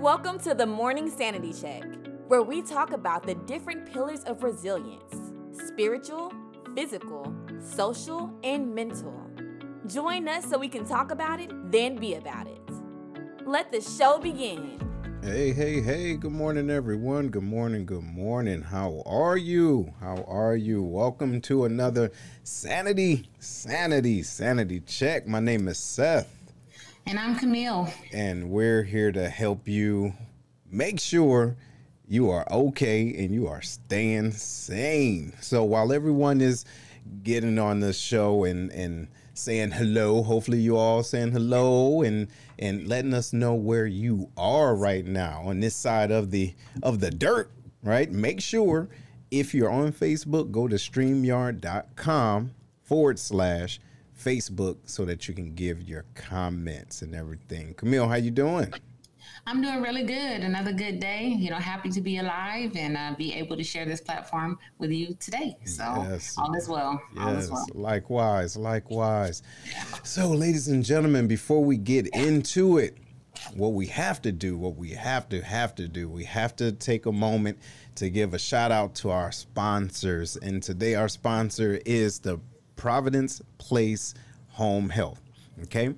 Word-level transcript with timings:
Welcome 0.00 0.38
to 0.44 0.54
the 0.54 0.64
Morning 0.64 1.10
Sanity 1.10 1.52
Check, 1.52 1.84
where 2.26 2.40
we 2.40 2.62
talk 2.62 2.92
about 2.92 3.22
the 3.22 3.34
different 3.34 3.84
pillars 3.92 4.24
of 4.24 4.42
resilience 4.42 5.34
spiritual, 5.52 6.32
physical, 6.74 7.30
social, 7.62 8.32
and 8.42 8.74
mental. 8.74 9.30
Join 9.86 10.26
us 10.26 10.46
so 10.48 10.56
we 10.56 10.68
can 10.68 10.86
talk 10.86 11.10
about 11.10 11.38
it, 11.38 11.50
then 11.70 11.96
be 11.96 12.14
about 12.14 12.46
it. 12.46 12.62
Let 13.44 13.70
the 13.70 13.82
show 13.82 14.18
begin. 14.18 14.80
Hey, 15.22 15.52
hey, 15.52 15.82
hey, 15.82 16.16
good 16.16 16.32
morning, 16.32 16.70
everyone. 16.70 17.28
Good 17.28 17.42
morning, 17.42 17.84
good 17.84 18.02
morning. 18.02 18.62
How 18.62 19.02
are 19.04 19.36
you? 19.36 19.92
How 20.00 20.24
are 20.26 20.56
you? 20.56 20.82
Welcome 20.82 21.42
to 21.42 21.66
another 21.66 22.10
Sanity, 22.42 23.28
Sanity, 23.38 24.22
Sanity 24.22 24.80
Check. 24.80 25.26
My 25.26 25.40
name 25.40 25.68
is 25.68 25.76
Seth. 25.76 26.39
And 27.06 27.18
I'm 27.18 27.36
Camille. 27.36 27.92
And 28.12 28.50
we're 28.50 28.82
here 28.82 29.10
to 29.12 29.28
help 29.28 29.66
you 29.66 30.14
make 30.70 31.00
sure 31.00 31.56
you 32.06 32.30
are 32.30 32.46
okay 32.50 33.14
and 33.18 33.34
you 33.34 33.48
are 33.48 33.62
staying 33.62 34.32
sane. 34.32 35.32
So 35.40 35.64
while 35.64 35.92
everyone 35.92 36.40
is 36.40 36.64
getting 37.22 37.58
on 37.58 37.80
the 37.80 37.92
show 37.92 38.44
and, 38.44 38.70
and 38.72 39.08
saying 39.34 39.72
hello, 39.72 40.22
hopefully 40.22 40.58
you 40.58 40.76
all 40.76 41.02
saying 41.02 41.32
hello 41.32 42.02
and 42.02 42.28
and 42.58 42.86
letting 42.86 43.14
us 43.14 43.32
know 43.32 43.54
where 43.54 43.86
you 43.86 44.30
are 44.36 44.76
right 44.76 45.06
now 45.06 45.42
on 45.46 45.60
this 45.60 45.74
side 45.74 46.10
of 46.10 46.30
the 46.30 46.54
of 46.82 47.00
the 47.00 47.10
dirt, 47.10 47.50
right? 47.82 48.10
Make 48.10 48.40
sure 48.40 48.88
if 49.30 49.54
you're 49.54 49.70
on 49.70 49.92
Facebook, 49.92 50.50
go 50.50 50.68
to 50.68 50.76
streamyard.com 50.76 52.50
forward 52.82 53.18
slash 53.18 53.80
Facebook 54.24 54.78
so 54.84 55.04
that 55.04 55.28
you 55.28 55.34
can 55.34 55.54
give 55.54 55.82
your 55.82 56.04
comments 56.14 57.02
and 57.02 57.14
everything. 57.14 57.74
Camille, 57.74 58.08
how 58.08 58.16
you 58.16 58.30
doing? 58.30 58.72
I'm 59.46 59.62
doing 59.62 59.80
really 59.80 60.02
good. 60.02 60.42
Another 60.42 60.72
good 60.72 61.00
day. 61.00 61.26
You 61.26 61.50
know, 61.50 61.56
happy 61.56 61.88
to 61.90 62.00
be 62.00 62.18
alive 62.18 62.76
and 62.76 62.96
uh, 62.96 63.14
be 63.16 63.34
able 63.34 63.56
to 63.56 63.64
share 63.64 63.84
this 63.84 64.00
platform 64.00 64.58
with 64.78 64.90
you 64.90 65.14
today. 65.18 65.56
So 65.64 65.82
yes. 66.08 66.36
all 66.36 66.54
is 66.54 66.68
well. 66.68 67.00
Yes. 67.14 67.24
All 67.24 67.36
is 67.36 67.50
well. 67.50 67.66
Likewise. 67.74 68.56
Likewise. 68.56 69.42
So, 70.04 70.28
ladies 70.28 70.68
and 70.68 70.84
gentlemen, 70.84 71.26
before 71.26 71.64
we 71.64 71.78
get 71.78 72.06
into 72.08 72.78
it, 72.78 72.98
what 73.54 73.72
we 73.72 73.86
have 73.86 74.20
to 74.22 74.32
do, 74.32 74.58
what 74.58 74.76
we 74.76 74.90
have 74.90 75.28
to 75.30 75.40
have 75.40 75.74
to 75.76 75.88
do, 75.88 76.08
we 76.08 76.24
have 76.24 76.54
to 76.56 76.72
take 76.72 77.06
a 77.06 77.12
moment 77.12 77.58
to 77.96 78.10
give 78.10 78.34
a 78.34 78.38
shout 78.38 78.70
out 78.70 78.94
to 78.96 79.10
our 79.10 79.32
sponsors. 79.32 80.36
And 80.36 80.62
today, 80.62 80.94
our 80.94 81.08
sponsor 81.08 81.80
is 81.86 82.18
the 82.18 82.38
Provident 82.80 83.42
Place 83.58 84.14
Home 84.52 84.88
Health. 84.88 85.20
Okay. 85.64 85.94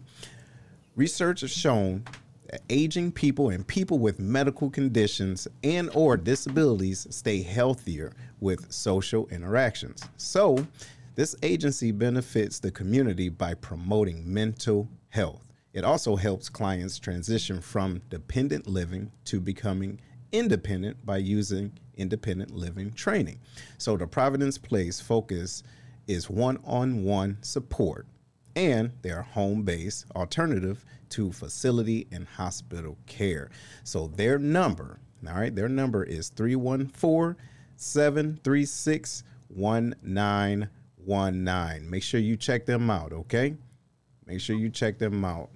Research 0.96 1.42
has 1.42 1.52
shown 1.52 2.02
that 2.50 2.60
aging 2.68 3.12
people 3.12 3.50
and 3.50 3.64
people 3.64 4.00
with 4.00 4.18
medical 4.18 4.68
conditions 4.68 5.46
and 5.62 5.90
or 5.94 6.16
disabilities 6.16 7.06
stay 7.10 7.40
healthier 7.40 8.12
with 8.40 8.72
social 8.72 9.28
interactions. 9.28 10.02
So, 10.16 10.66
this 11.14 11.36
agency 11.44 11.92
benefits 11.92 12.58
the 12.58 12.72
community 12.72 13.28
by 13.28 13.54
promoting 13.54 14.20
mental 14.26 14.88
health. 15.10 15.46
It 15.72 15.84
also 15.84 16.16
helps 16.16 16.48
clients 16.48 16.98
transition 16.98 17.60
from 17.60 18.02
dependent 18.10 18.66
living 18.66 19.12
to 19.26 19.38
becoming 19.38 20.00
independent 20.32 21.06
by 21.06 21.18
using 21.18 21.70
independent 21.96 22.50
living 22.50 22.90
training. 22.90 23.38
So 23.78 23.96
the 23.96 24.08
Provident 24.08 24.60
Place 24.62 25.00
focus 25.00 25.62
is 26.06 26.30
one 26.30 26.58
on 26.64 27.04
one 27.04 27.38
support, 27.42 28.06
and 28.56 28.92
they're 29.02 29.22
home 29.22 29.62
based 29.62 30.06
alternative 30.14 30.84
to 31.10 31.32
facility 31.32 32.06
and 32.10 32.26
hospital 32.26 32.96
care. 33.06 33.50
So 33.84 34.08
their 34.08 34.38
number, 34.38 34.98
all 35.28 35.34
right, 35.34 35.54
their 35.54 35.68
number 35.68 36.02
is 36.04 36.30
314 36.30 37.36
736 37.76 39.24
1919. 39.48 41.90
Make 41.90 42.02
sure 42.02 42.20
you 42.20 42.36
check 42.36 42.66
them 42.66 42.90
out, 42.90 43.12
okay? 43.12 43.54
Make 44.26 44.40
sure 44.40 44.56
you 44.56 44.70
check 44.70 44.98
them 44.98 45.24
out. 45.24 45.50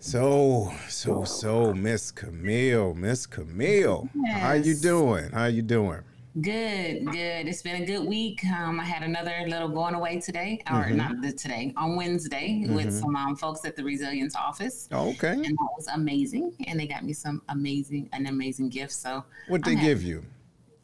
So, 0.00 0.72
so, 0.88 1.24
so, 1.24 1.74
Miss 1.74 2.12
Camille, 2.12 2.94
Miss 2.94 3.26
Camille, 3.26 4.08
yes. 4.14 4.40
how 4.40 4.52
you 4.52 4.76
doing? 4.76 5.32
How 5.32 5.46
you 5.46 5.62
doing? 5.62 6.02
Good, 6.40 7.06
good. 7.06 7.48
It's 7.48 7.62
been 7.62 7.82
a 7.82 7.86
good 7.86 8.06
week. 8.06 8.44
Um, 8.44 8.78
I 8.78 8.84
had 8.84 9.02
another 9.02 9.44
little 9.48 9.68
going 9.68 9.94
away 9.94 10.20
today, 10.20 10.60
or 10.70 10.84
mm-hmm. 10.84 10.96
not 10.96 11.36
today, 11.36 11.72
on 11.76 11.96
Wednesday 11.96 12.62
mm-hmm. 12.62 12.74
with 12.74 12.92
some 12.92 13.16
um, 13.16 13.34
folks 13.34 13.64
at 13.64 13.74
the 13.74 13.82
Resilience 13.82 14.36
office. 14.36 14.88
Oh, 14.92 15.08
okay. 15.10 15.32
And 15.32 15.44
that 15.44 15.68
was 15.76 15.88
amazing. 15.92 16.54
And 16.66 16.78
they 16.78 16.86
got 16.86 17.02
me 17.02 17.12
some 17.12 17.42
amazing, 17.48 18.08
an 18.12 18.26
amazing 18.26 18.68
gift. 18.68 18.92
So 18.92 19.24
what 19.48 19.64
they 19.64 19.74
give 19.74 20.02
you? 20.02 20.22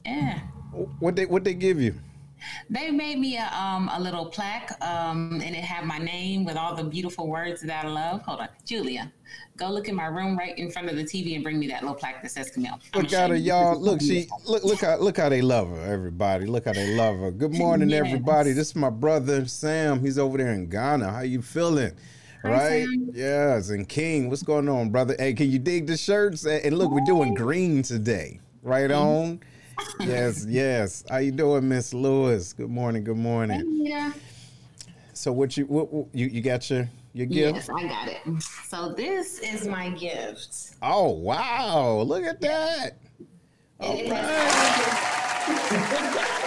Yeah. 0.04 0.40
What 0.98 1.14
they 1.14 1.26
what 1.26 1.44
they 1.44 1.54
give 1.54 1.80
you? 1.80 1.94
They 2.70 2.90
made 2.90 3.18
me 3.18 3.36
a, 3.36 3.46
um, 3.52 3.90
a 3.92 4.00
little 4.00 4.26
plaque, 4.26 4.70
um, 4.82 5.40
and 5.44 5.54
it 5.54 5.64
had 5.64 5.84
my 5.84 5.98
name 5.98 6.44
with 6.44 6.56
all 6.56 6.74
the 6.74 6.84
beautiful 6.84 7.28
words 7.28 7.62
that 7.62 7.84
I 7.84 7.88
love. 7.88 8.22
Hold 8.22 8.40
on, 8.40 8.48
Julia, 8.64 9.12
go 9.56 9.70
look 9.70 9.88
in 9.88 9.94
my 9.94 10.06
room 10.06 10.36
right 10.36 10.56
in 10.58 10.70
front 10.70 10.88
of 10.88 10.96
the 10.96 11.04
TV 11.04 11.34
and 11.34 11.44
bring 11.44 11.58
me 11.58 11.66
that 11.68 11.82
little 11.82 11.96
plaque 11.96 12.22
that 12.22 12.30
says 12.30 12.50
Camille. 12.50 12.78
Look 12.94 13.12
at 13.12 13.30
her, 13.30 13.36
y'all. 13.36 13.78
Look, 13.84 14.00
she 14.00 14.28
look 14.46 14.64
look 14.64 14.80
how 14.80 14.96
look 14.96 15.16
how 15.16 15.28
they 15.28 15.42
love 15.42 15.68
her. 15.70 15.92
Everybody, 15.92 16.46
look 16.46 16.64
how 16.64 16.72
they 16.72 16.94
love 16.94 17.18
her. 17.18 17.30
Good 17.30 17.54
morning, 17.54 17.90
yes. 17.90 18.06
everybody. 18.06 18.52
This 18.52 18.68
is 18.68 18.76
my 18.76 18.90
brother 18.90 19.46
Sam. 19.46 20.00
He's 20.00 20.18
over 20.18 20.38
there 20.38 20.52
in 20.52 20.68
Ghana. 20.68 21.10
How 21.10 21.20
you 21.20 21.42
feeling? 21.42 21.92
right? 22.42 22.86
Yes, 23.12 23.70
and 23.70 23.88
King, 23.88 24.28
what's 24.28 24.42
going 24.42 24.68
on, 24.68 24.90
brother? 24.90 25.16
Hey, 25.18 25.32
can 25.32 25.50
you 25.50 25.58
dig 25.58 25.86
the 25.86 25.96
shirts? 25.96 26.44
And 26.46 26.76
look, 26.76 26.90
we're 26.90 27.00
doing 27.00 27.34
green 27.34 27.82
today. 27.82 28.40
Right 28.62 28.90
on 28.90 29.40
yes, 30.00 30.46
yes. 30.48 31.04
How 31.08 31.18
you 31.18 31.30
doing, 31.32 31.68
Miss 31.68 31.94
Lewis? 31.94 32.52
Good 32.52 32.70
morning. 32.70 33.04
Good 33.04 33.16
morning. 33.16 33.86
Yeah. 33.86 34.12
So 35.12 35.32
what 35.32 35.56
you 35.56 35.66
what, 35.66 35.92
what, 35.92 36.06
you 36.12 36.26
you 36.26 36.40
got 36.40 36.68
your 36.70 36.88
your 37.12 37.26
gift? 37.26 37.56
Yes, 37.56 37.70
I 37.70 37.88
got 37.88 38.08
it. 38.08 38.42
So 38.42 38.92
this 38.92 39.38
is 39.38 39.66
my 39.66 39.90
gift. 39.90 40.74
Oh 40.82 41.10
wow! 41.10 42.02
Look 42.02 42.24
at 42.24 42.40
that. 42.40 42.96
All, 43.80 43.94
right. 43.94 44.10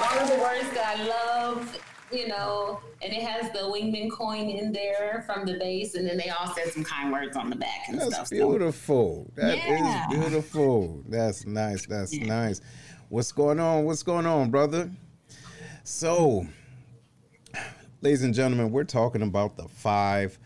all 0.00 0.18
of 0.18 0.28
the 0.28 0.36
words 0.36 0.70
that 0.74 0.98
I 0.98 1.04
love 1.04 1.78
you 2.14 2.28
know, 2.28 2.80
and 3.02 3.12
it 3.12 3.22
has 3.22 3.50
the 3.52 3.58
wingman 3.58 4.10
coin 4.10 4.48
in 4.48 4.72
there 4.72 5.24
from 5.26 5.44
the 5.44 5.54
base, 5.54 5.94
and 5.94 6.06
then 6.08 6.16
they 6.16 6.30
all 6.30 6.54
said 6.54 6.68
some 6.72 6.84
kind 6.84 7.12
words 7.12 7.36
on 7.36 7.50
the 7.50 7.56
back 7.56 7.88
and 7.88 7.98
That's 7.98 8.14
stuff. 8.14 8.30
beautiful. 8.30 9.26
So. 9.34 9.42
That 9.42 9.56
yeah. 9.58 10.10
is 10.10 10.18
beautiful. 10.18 11.02
That's 11.08 11.46
nice. 11.46 11.86
That's 11.86 12.16
yeah. 12.16 12.26
nice. 12.26 12.60
What's 13.08 13.32
going 13.32 13.60
on? 13.60 13.84
What's 13.84 14.02
going 14.02 14.26
on, 14.26 14.50
brother? 14.50 14.90
So, 15.82 16.46
ladies 18.00 18.22
and 18.22 18.32
gentlemen, 18.32 18.70
we're 18.70 18.84
talking 18.84 19.22
about 19.22 19.56
the 19.56 19.68
five 19.68 20.38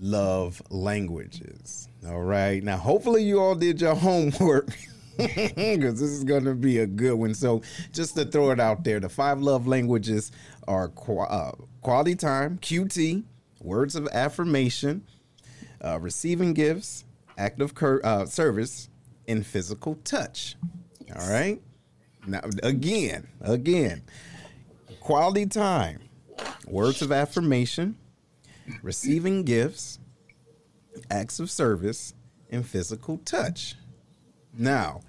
love 0.00 0.60
languages. 0.70 1.88
All 2.06 2.22
right. 2.22 2.62
Now, 2.62 2.76
hopefully, 2.76 3.22
you 3.22 3.40
all 3.40 3.54
did 3.54 3.80
your 3.80 3.94
homework. 3.96 4.68
because 5.16 6.00
this 6.00 6.10
is 6.10 6.24
going 6.24 6.44
to 6.44 6.54
be 6.54 6.78
a 6.78 6.86
good 6.86 7.14
one. 7.14 7.34
So, 7.34 7.62
just 7.92 8.16
to 8.16 8.24
throw 8.24 8.50
it 8.50 8.60
out 8.60 8.84
there, 8.84 9.00
the 9.00 9.08
five 9.08 9.40
love 9.40 9.66
languages 9.66 10.32
are 10.68 10.88
qu- 10.88 11.18
uh, 11.18 11.52
quality 11.82 12.14
time, 12.14 12.58
QT, 12.58 13.24
words 13.60 13.94
of 13.96 14.08
affirmation, 14.12 15.04
uh, 15.84 15.98
receiving 16.00 16.52
gifts, 16.52 17.04
active 17.38 17.74
cur- 17.74 18.00
uh, 18.04 18.26
service, 18.26 18.88
and 19.26 19.46
physical 19.46 19.96
touch. 20.04 20.56
All 21.14 21.28
right. 21.28 21.60
Now, 22.26 22.40
again, 22.62 23.28
again, 23.40 24.02
quality 25.00 25.46
time, 25.46 26.00
words 26.66 27.00
of 27.00 27.10
affirmation, 27.10 27.96
receiving 28.82 29.44
gifts, 29.44 29.98
acts 31.10 31.40
of 31.40 31.50
service, 31.50 32.14
and 32.50 32.66
physical 32.66 33.18
touch. 33.18 33.76
Now, 34.56 35.00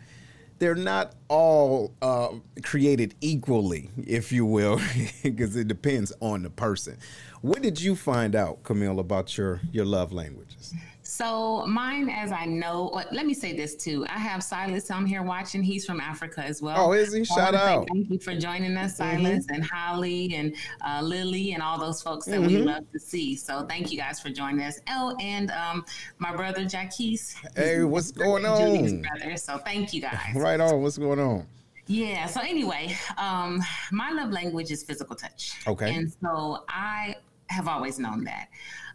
they're 0.62 0.76
not 0.76 1.16
all 1.28 1.92
uh, 2.04 2.30
created 2.62 3.16
equally, 3.20 3.90
if 4.06 4.32
you 4.32 4.46
will, 4.46 4.80
because 5.24 5.56
it 5.56 5.68
depends 5.68 6.14
on 6.20 6.44
the 6.44 6.52
person. 6.52 7.00
What 7.42 7.64
did 7.64 7.82
you 7.82 7.96
find 7.96 8.36
out, 8.36 8.62
Camille, 8.62 9.00
about 9.00 9.36
your 9.40 9.60
your 9.72 9.86
love 9.86 10.14
languages? 10.14 10.76
So 11.22 11.68
mine, 11.68 12.10
as 12.10 12.32
I 12.32 12.46
know, 12.46 13.00
let 13.12 13.28
me 13.28 13.36
say 13.36 13.56
this 13.56 13.76
too. 13.76 14.04
I 14.10 14.18
have 14.18 14.42
Silas 14.42 14.90
on 14.90 15.06
here 15.06 15.22
watching. 15.22 15.62
He's 15.62 15.86
from 15.86 16.00
Africa 16.00 16.44
as 16.44 16.64
well. 16.64 16.76
Oh, 16.80 16.94
is 16.94 17.14
he? 17.14 17.24
Shout 17.24 17.54
out! 17.54 17.88
Thank 17.94 18.10
you 18.10 18.18
for 18.18 18.34
joining 18.34 18.76
us, 18.76 18.98
mm-hmm. 18.98 19.24
Silas 19.24 19.46
mm-hmm. 19.46 19.54
and 19.54 19.64
Holly 19.64 20.34
and 20.34 20.56
uh, 20.84 21.00
Lily 21.04 21.54
and 21.54 21.62
all 21.62 21.78
those 21.78 22.02
folks 22.02 22.26
that 22.26 22.40
mm-hmm. 22.40 22.48
we 22.48 22.58
love 22.64 22.92
to 22.92 23.00
see. 23.00 23.36
So 23.36 23.68
thank 23.68 23.92
you 23.92 24.00
guys 24.00 24.20
for 24.20 24.32
joining 24.32 24.66
us. 24.66 24.80
Oh, 24.90 25.16
and 25.20 25.52
um, 25.52 25.86
my 26.18 26.36
brother 26.36 26.66
Jackie's. 26.66 27.36
Hey, 27.56 27.84
what's 27.84 28.12
going 28.12 28.44
on? 28.44 29.04
Brother. 29.04 29.38
So 29.38 29.60
thank 29.60 29.94
you 29.94 30.02
guys. 30.10 30.34
Right 30.34 30.60
on. 30.60 30.82
What's 30.82 30.98
going 30.98 31.20
on? 31.20 31.46
Yeah. 31.86 32.26
So 32.26 32.42
anyway, 32.42 32.98
um, 33.20 33.62
my 33.92 34.10
love 34.10 34.32
language 34.32 34.72
is 34.72 34.82
physical 34.82 35.16
touch. 35.16 35.54
Okay. 35.68 35.94
And 35.94 36.12
so 36.20 36.64
I 36.68 37.18
have 37.52 37.68
always 37.68 38.00
known 38.00 38.24
that. 38.24 38.48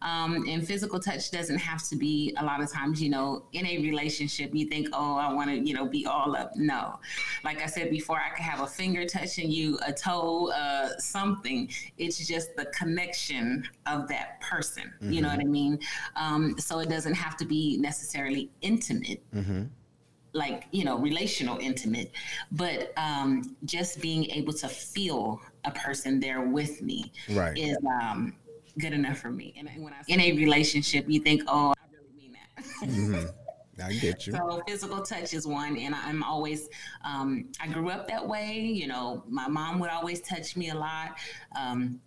Um, 0.03 0.45
and 0.49 0.67
physical 0.67 1.01
touch 1.01 1.31
doesn't 1.31 1.59
have 1.59 1.83
to 1.89 1.97
be 1.97 2.35
a 2.39 2.45
lot 2.45 2.63
of 2.63 2.71
times, 2.71 3.03
you 3.03 3.09
know, 3.09 3.45
in 3.53 3.67
a 3.67 3.79
relationship, 3.79 4.55
you 4.55 4.67
think, 4.67 4.89
oh, 4.93 5.17
I 5.17 5.33
want 5.33 5.51
to, 5.51 5.57
you 5.57 5.75
know, 5.75 5.87
be 5.87 6.07
all 6.07 6.37
up. 6.37 6.55
No. 6.57 6.99
Like 7.45 7.63
I 7.63 7.67
said 7.67 7.91
before, 7.91 8.19
I 8.19 8.31
could 8.31 8.45
have 8.45 8.61
a 8.61 8.67
finger 8.67 9.07
touching 9.07 9.51
you, 9.51 9.79
a 9.87 9.93
toe, 9.93 10.51
uh, 10.53 10.97
something. 10.99 11.71
It's 11.99 12.27
just 12.27 12.55
the 12.57 12.67
connection 12.67 13.67
of 13.87 14.09
that 14.09 14.41
person. 14.41 14.93
Mm-hmm. 15.01 15.13
You 15.13 15.23
know 15.23 15.29
what 15.29 15.41
I 15.41 15.45
mean? 15.45 15.79
Um, 16.15 16.59
so 16.59 16.81
it 16.81 16.89
doesn't 16.89 17.15
have 17.15 17.37
to 17.39 17.45
be 17.45 17.79
necessarily 17.79 18.51
intimate. 18.61 19.23
Mm-hmm 19.35 19.65
like 20.33 20.65
you 20.71 20.85
know 20.85 20.99
relational 20.99 21.57
intimate 21.59 22.13
but 22.53 22.93
um 22.99 23.57
just 23.65 24.03
being 24.03 24.31
able 24.31 24.53
to 24.53 24.69
feel 24.69 25.41
a 25.65 25.71
person 25.71 26.21
there 26.21 26.43
with 26.43 26.83
me 26.83 27.11
right 27.31 27.57
is 27.57 27.77
um 28.03 28.35
good 28.79 28.93
enough 28.93 29.19
for 29.19 29.31
me. 29.31 29.55
And 29.57 29.69
when 29.83 29.93
I 29.93 30.03
in 30.09 30.21
a 30.21 30.33
relationship, 30.33 31.07
you 31.09 31.21
think, 31.21 31.43
oh, 31.47 31.73
I 31.77 31.85
really 31.93 32.13
mean 32.17 32.33
that. 32.33 32.89
mm-hmm. 32.89 33.27
I 33.83 33.93
get 33.93 34.27
you. 34.27 34.33
So 34.33 34.63
physical 34.67 35.03
touch 35.03 35.35
is 35.35 35.47
one, 35.47 35.77
and 35.77 35.95
I'm 35.95 36.23
always. 36.23 36.69
Um, 37.05 37.51
I 37.61 37.69
grew 37.69 37.91
up 37.91 38.09
that 38.09 38.27
way. 38.27 38.59
You 38.59 38.87
know, 38.87 39.23
my 39.29 39.49
mom 39.49 39.79
would 39.81 39.91
always 39.91 40.23
touch 40.23 40.57
me 40.57 40.71
a 40.71 40.75
lot. 40.75 41.19
Um, 41.55 42.01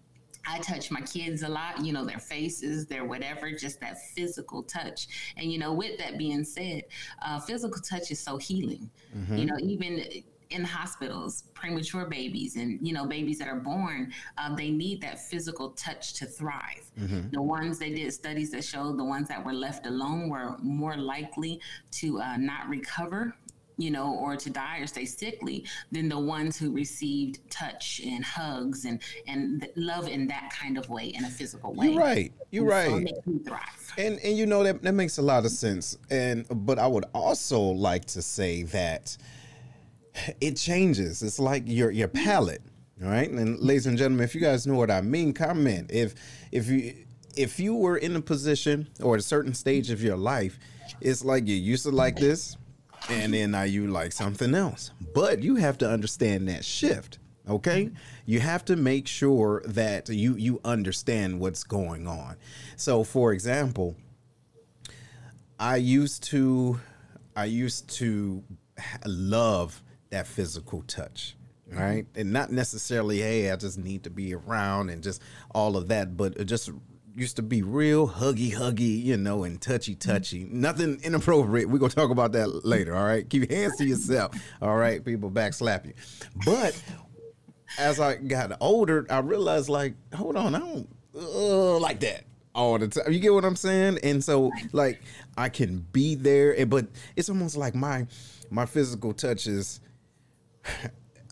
I 0.48 0.60
touch 0.60 0.90
my 0.90 1.02
kids 1.02 1.44
a 1.44 1.50
lot, 1.50 1.84
you 1.84 1.94
know, 1.94 2.06
their 2.06 2.18
faces, 2.18 2.86
their 2.88 3.06
whatever, 3.06 3.52
just 3.52 3.80
that 3.82 3.98
physical 4.16 4.64
touch. 4.64 5.34
And, 5.38 5.52
you 5.52 5.60
know, 5.60 5.74
with 5.74 5.98
that 6.00 6.18
being 6.18 6.44
said, 6.44 6.84
uh, 7.22 7.40
physical 7.40 7.82
touch 7.82 8.10
is 8.10 8.20
so 8.20 8.38
healing. 8.38 8.90
Mm-hmm. 9.16 9.38
You 9.38 9.46
know, 9.46 9.58
even 9.62 10.06
in 10.50 10.64
hospitals, 10.64 11.44
premature 11.54 12.06
babies, 12.06 12.56
and 12.56 12.80
you 12.86 12.94
know 12.94 13.06
babies 13.06 13.38
that 13.40 13.48
are 13.48 13.60
born, 13.60 14.12
uh, 14.38 14.56
they 14.56 14.72
need 14.72 15.02
that 15.02 15.20
physical 15.20 15.72
touch 15.72 16.14
to 16.16 16.26
thrive. 16.26 16.92
Mm-hmm. 17.00 17.30
The 17.32 17.42
ones 17.42 17.78
they 17.78 17.94
did 17.94 18.12
studies 18.14 18.52
that 18.52 18.64
showed 18.64 18.98
the 18.98 19.06
ones 19.06 19.28
that 19.28 19.44
were 19.46 19.54
left 19.54 19.86
alone 19.86 20.30
were 20.30 20.58
more 20.60 20.98
likely 20.98 21.62
to 21.92 22.20
uh, 22.20 22.38
not 22.38 22.68
recover 22.68 23.36
you 23.80 23.90
know, 23.90 24.14
or 24.16 24.36
to 24.36 24.50
die 24.50 24.80
or 24.80 24.88
stay 24.88 25.06
sickly 25.06 25.66
than 25.92 26.10
the 26.10 26.20
ones 26.20 26.58
who 26.60 26.70
received 26.72 27.40
touch 27.50 28.02
and 28.06 28.26
hugs 28.26 28.84
and 28.84 29.02
and 29.26 29.68
love 29.78 30.10
in 30.10 30.28
that 30.28 30.52
kind 30.52 30.78
of 30.78 30.90
way, 30.90 31.06
in 31.06 31.24
a 31.24 31.30
physical 31.30 31.74
way. 31.74 31.88
You're 31.88 32.00
right. 32.00 32.34
You're 32.52 32.66
right. 32.66 33.08
So 33.08 33.94
and 33.98 34.20
and 34.20 34.38
you 34.38 34.46
know 34.46 34.64
that 34.64 34.82
that 34.84 34.94
makes 34.94 35.18
a 35.18 35.22
lot 35.22 35.46
of 35.46 35.52
sense. 35.52 35.98
And 36.12 36.46
but 36.50 36.78
I 36.78 36.88
would 36.88 37.06
also 37.14 37.62
like 37.62 38.04
to 38.06 38.22
say 38.22 38.64
that 38.64 39.18
it 40.42 40.58
changes. 40.58 41.22
It's 41.22 41.40
like 41.40 41.64
your 41.66 41.92
your 41.92 42.08
palate. 42.08 42.62
All 43.04 43.10
right. 43.10 43.30
And 43.30 43.60
ladies 43.60 43.86
and 43.86 43.98
gentlemen, 43.98 44.26
if 44.26 44.36
you 44.36 44.42
guys 44.42 44.68
know 44.68 44.76
what 44.76 44.92
I 44.92 45.02
mean, 45.02 45.34
comment. 45.34 45.90
If 45.92 46.16
if 46.52 46.68
you 46.68 46.94
if 47.38 47.60
you 47.60 47.76
were 47.76 47.98
in 47.98 48.16
a 48.16 48.22
position 48.22 48.90
or 49.02 49.16
a 49.16 49.22
certain 49.22 49.54
stage 49.54 49.90
of 49.92 50.04
your 50.04 50.18
life, 50.18 50.60
it's 51.00 51.24
like 51.24 51.48
you 51.48 51.56
used 51.56 51.84
to 51.84 51.92
like 51.92 52.18
this, 52.18 52.58
and 53.10 53.34
then 53.34 53.52
now 53.52 53.64
you 53.64 53.88
like 53.88 54.12
something 54.12 54.54
else. 54.54 54.92
But 55.14 55.42
you 55.42 55.56
have 55.56 55.78
to 55.80 55.90
understand 55.90 56.50
that 56.50 56.66
shift. 56.66 57.20
Okay? 57.48 57.90
You 58.26 58.40
have 58.42 58.64
to 58.66 58.76
make 58.76 59.08
sure 59.08 59.64
that 59.66 60.10
you 60.10 60.36
you 60.36 60.60
understand 60.64 61.40
what's 61.40 61.64
going 61.64 62.08
on. 62.08 62.36
So 62.76 63.04
for 63.04 63.32
example, 63.34 63.96
I 65.60 65.78
used 65.78 66.24
to 66.26 66.80
I 67.36 67.46
used 67.46 67.90
to 67.98 68.44
love 69.06 69.82
that 70.10 70.28
physical 70.28 70.82
touch 70.84 71.36
right? 71.72 72.08
And 72.16 72.34
not 72.34 72.52
necessarily 72.52 73.20
hey 73.20 73.52
i 73.52 73.56
just 73.56 73.78
need 73.78 74.04
to 74.04 74.10
be 74.10 74.34
around 74.34 74.90
and 74.90 75.04
just 75.04 75.22
all 75.54 75.78
of 75.78 75.88
that 75.90 76.18
but 76.18 76.36
it 76.38 76.46
just 76.46 76.72
used 77.16 77.36
to 77.36 77.42
be 77.42 77.62
real 77.62 78.08
huggy 78.08 78.54
huggy 78.54 79.04
you 79.04 79.18
know 79.18 79.44
and 79.44 79.62
touchy 79.62 79.94
touchy. 79.96 80.48
Nothing 80.50 81.02
inappropriate. 81.04 81.70
We're 81.70 81.80
gonna 81.80 81.92
talk 81.92 82.12
about 82.12 82.32
that 82.34 82.66
later 82.66 82.96
all 82.96 83.06
right? 83.06 83.30
Keep 83.30 83.50
your 83.50 83.60
hands 83.60 83.78
to 83.78 83.86
yourself 83.86 84.36
all 84.62 84.78
right? 84.78 85.04
People 85.04 85.30
backslap 85.30 85.86
you. 85.86 85.94
But 86.46 86.82
as 87.78 88.00
i 88.00 88.16
got 88.16 88.52
older 88.62 89.06
i 89.12 89.20
realized 89.20 89.70
like 89.70 89.94
hold 90.16 90.36
on 90.36 90.56
i 90.56 90.60
don't 90.60 90.90
uh, 91.16 91.78
like 91.78 92.00
that 92.00 92.24
all 92.56 92.80
the 92.80 92.88
time 92.88 93.14
you 93.14 93.20
get 93.20 93.32
what 93.32 93.46
i'm 93.46 93.56
saying? 93.56 94.00
And 94.02 94.24
so 94.24 94.52
like 94.72 95.02
i 95.38 95.50
can 95.50 95.86
be 95.92 96.16
there 96.16 96.66
but 96.66 96.88
it's 97.16 97.30
almost 97.30 97.56
like 97.58 97.76
my 97.76 98.08
my 98.50 98.66
physical 98.66 99.14
touch 99.14 99.46
touches 99.46 99.82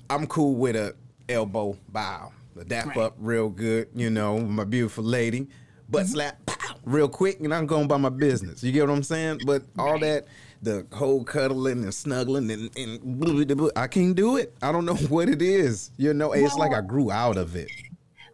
I'm 0.09 0.27
cool 0.27 0.55
with 0.55 0.75
a 0.75 0.95
elbow 1.29 1.77
bow, 1.89 2.31
a 2.59 2.63
dap 2.63 2.87
right. 2.87 2.97
up 2.97 3.15
real 3.19 3.49
good, 3.49 3.89
you 3.93 4.09
know, 4.09 4.39
my 4.39 4.63
beautiful 4.63 5.03
lady, 5.03 5.47
butt 5.89 6.03
mm-hmm. 6.03 6.13
slap, 6.13 6.45
pow, 6.45 6.75
real 6.85 7.09
quick, 7.09 7.39
and 7.39 7.53
I'm 7.53 7.65
going 7.65 7.87
by 7.87 7.97
my 7.97 8.09
business. 8.09 8.63
You 8.63 8.71
get 8.71 8.87
what 8.87 8.95
I'm 8.95 9.03
saying? 9.03 9.41
But 9.45 9.63
all 9.77 9.93
right. 9.93 10.01
that, 10.01 10.27
the 10.61 10.87
whole 10.93 11.23
cuddling 11.23 11.83
and 11.83 11.93
snuggling 11.93 12.49
and, 12.49 12.75
and 12.77 13.71
I 13.75 13.87
can't 13.87 14.15
do 14.15 14.37
it. 14.37 14.55
I 14.61 14.71
don't 14.71 14.85
know 14.85 14.95
what 15.09 15.29
it 15.29 15.41
is. 15.41 15.91
You 15.97 16.13
know, 16.13 16.31
it's 16.31 16.55
like 16.55 16.73
I 16.73 16.81
grew 16.81 17.11
out 17.11 17.37
of 17.37 17.55
it 17.55 17.69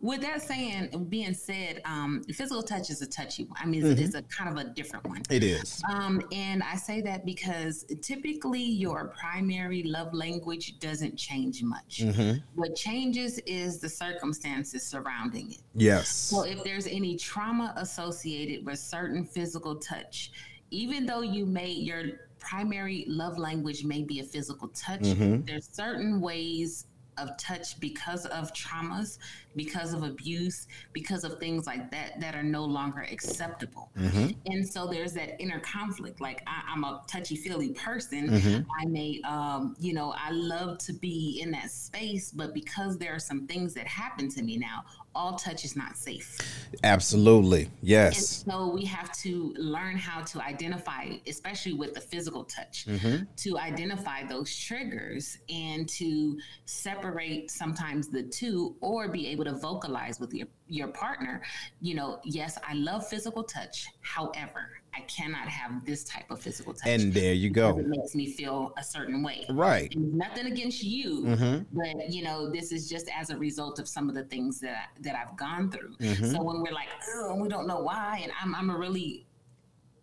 with 0.03 0.19
that 0.19 0.41
saying 0.41 1.07
being 1.07 1.33
said, 1.33 1.81
um, 1.85 2.21
physical 2.25 2.61
touch 2.61 2.89
is 2.89 3.01
a 3.01 3.07
touchy 3.07 3.45
one. 3.45 3.57
I 3.59 3.65
mean, 3.65 3.85
it's, 3.85 3.93
mm-hmm. 3.93 4.03
it's, 4.03 4.15
a 4.15 4.21
kind 4.23 4.49
of 4.49 4.57
a 4.57 4.69
different 4.69 5.07
one. 5.07 5.21
It 5.29 5.45
is. 5.45 5.81
Um, 5.89 6.21
and 6.33 6.61
I 6.61 6.75
say 6.75 6.99
that 7.01 7.25
because 7.25 7.85
typically 8.01 8.61
your 8.61 9.13
primary 9.17 9.81
love 9.83 10.13
language 10.13 10.77
doesn't 10.79 11.15
change 11.15 11.63
much. 11.63 12.01
Mm-hmm. 12.03 12.39
What 12.55 12.75
changes 12.75 13.39
is 13.45 13.79
the 13.79 13.87
circumstances 13.87 14.85
surrounding 14.85 15.53
it. 15.53 15.61
Yes. 15.73 16.09
So 16.09 16.43
if 16.43 16.65
there's 16.65 16.85
any 16.85 17.15
trauma 17.15 17.73
associated 17.77 18.65
with 18.65 18.79
certain 18.79 19.23
physical 19.23 19.77
touch, 19.77 20.33
even 20.69 21.05
though 21.05 21.21
you 21.21 21.45
may 21.45 21.69
your 21.69 22.03
primary 22.39 23.05
love 23.07 23.37
language 23.37 23.85
may 23.85 24.03
be 24.03 24.19
a 24.19 24.23
physical 24.23 24.67
touch, 24.69 24.99
mm-hmm. 24.99 25.45
there's 25.45 25.69
certain 25.71 26.19
ways 26.19 26.87
of 27.17 27.37
touch 27.37 27.79
because 27.79 28.25
of 28.27 28.53
traumas, 28.53 29.17
because 29.55 29.93
of 29.93 30.03
abuse, 30.03 30.67
because 30.93 31.23
of 31.23 31.39
things 31.39 31.67
like 31.67 31.91
that 31.91 32.19
that 32.19 32.35
are 32.35 32.43
no 32.43 32.65
longer 32.65 33.01
acceptable. 33.11 33.91
Mm-hmm. 33.97 34.29
And 34.45 34.67
so 34.67 34.87
there's 34.87 35.13
that 35.13 35.41
inner 35.41 35.59
conflict. 35.59 36.21
Like 36.21 36.43
I, 36.47 36.73
am 36.73 36.83
a 36.83 37.01
touchy 37.07 37.35
feely 37.35 37.69
person. 37.73 38.29
Mm-hmm. 38.29 38.69
I 38.81 38.85
may, 38.85 39.21
um, 39.25 39.75
you 39.79 39.93
know, 39.93 40.13
I 40.17 40.31
love 40.31 40.77
to 40.79 40.93
be 40.93 41.39
in 41.41 41.51
that 41.51 41.71
space, 41.71 42.31
but 42.31 42.53
because 42.53 42.97
there 42.97 43.13
are 43.13 43.19
some 43.19 43.47
things 43.47 43.73
that 43.75 43.87
happen 43.87 44.29
to 44.29 44.41
me 44.41 44.57
now, 44.57 44.83
all 45.15 45.35
touch 45.35 45.63
is 45.65 45.75
not 45.75 45.97
safe. 45.97 46.37
Absolutely. 46.83 47.69
Yes. 47.81 48.43
And 48.43 48.53
so 48.53 48.69
we 48.69 48.85
have 48.85 49.11
to 49.19 49.53
learn 49.57 49.97
how 49.97 50.21
to 50.21 50.41
identify, 50.41 51.17
especially 51.27 51.73
with 51.73 51.93
the 51.93 52.01
physical 52.01 52.43
touch, 52.45 52.85
mm-hmm. 52.85 53.23
to 53.37 53.57
identify 53.57 54.23
those 54.23 54.55
triggers 54.55 55.37
and 55.49 55.87
to 55.89 56.37
separate 56.65 57.51
sometimes 57.51 58.09
the 58.09 58.23
two 58.23 58.75
or 58.81 59.07
be 59.07 59.27
able 59.27 59.45
to 59.45 59.53
vocalize 59.53 60.19
with 60.19 60.33
your, 60.33 60.47
your 60.67 60.87
partner, 60.89 61.41
you 61.81 61.95
know, 61.95 62.19
yes, 62.23 62.57
I 62.67 62.73
love 62.73 63.07
physical 63.07 63.43
touch. 63.43 63.87
However, 64.01 64.82
I 64.95 65.01
cannot 65.01 65.47
have 65.47 65.85
this 65.85 66.03
type 66.03 66.29
of 66.29 66.39
physical 66.39 66.73
touch. 66.73 66.87
And 66.87 67.13
there 67.13 67.33
you 67.33 67.49
go. 67.49 67.77
It 67.79 67.87
makes 67.87 68.15
me 68.15 68.31
feel 68.31 68.73
a 68.77 68.83
certain 68.83 69.23
way. 69.23 69.45
Right. 69.49 69.93
And 69.95 70.13
nothing 70.13 70.45
against 70.45 70.83
you, 70.83 71.23
mm-hmm. 71.23 71.63
but 71.73 72.11
you 72.11 72.23
know, 72.23 72.49
this 72.49 72.71
is 72.71 72.89
just 72.89 73.09
as 73.15 73.29
a 73.29 73.37
result 73.37 73.79
of 73.79 73.87
some 73.87 74.09
of 74.09 74.15
the 74.15 74.23
things 74.25 74.59
that 74.59 74.75
I, 74.75 75.01
that 75.01 75.15
I've 75.15 75.35
gone 75.37 75.71
through. 75.71 75.95
Mm-hmm. 75.97 76.31
So 76.31 76.43
when 76.43 76.61
we're 76.61 76.73
like, 76.73 76.89
oh, 77.15 77.35
we 77.35 77.47
don't 77.49 77.67
know 77.67 77.79
why, 77.79 78.19
and 78.23 78.31
I'm 78.41 78.53
I'm 78.53 78.69
a 78.69 78.77
really, 78.77 79.25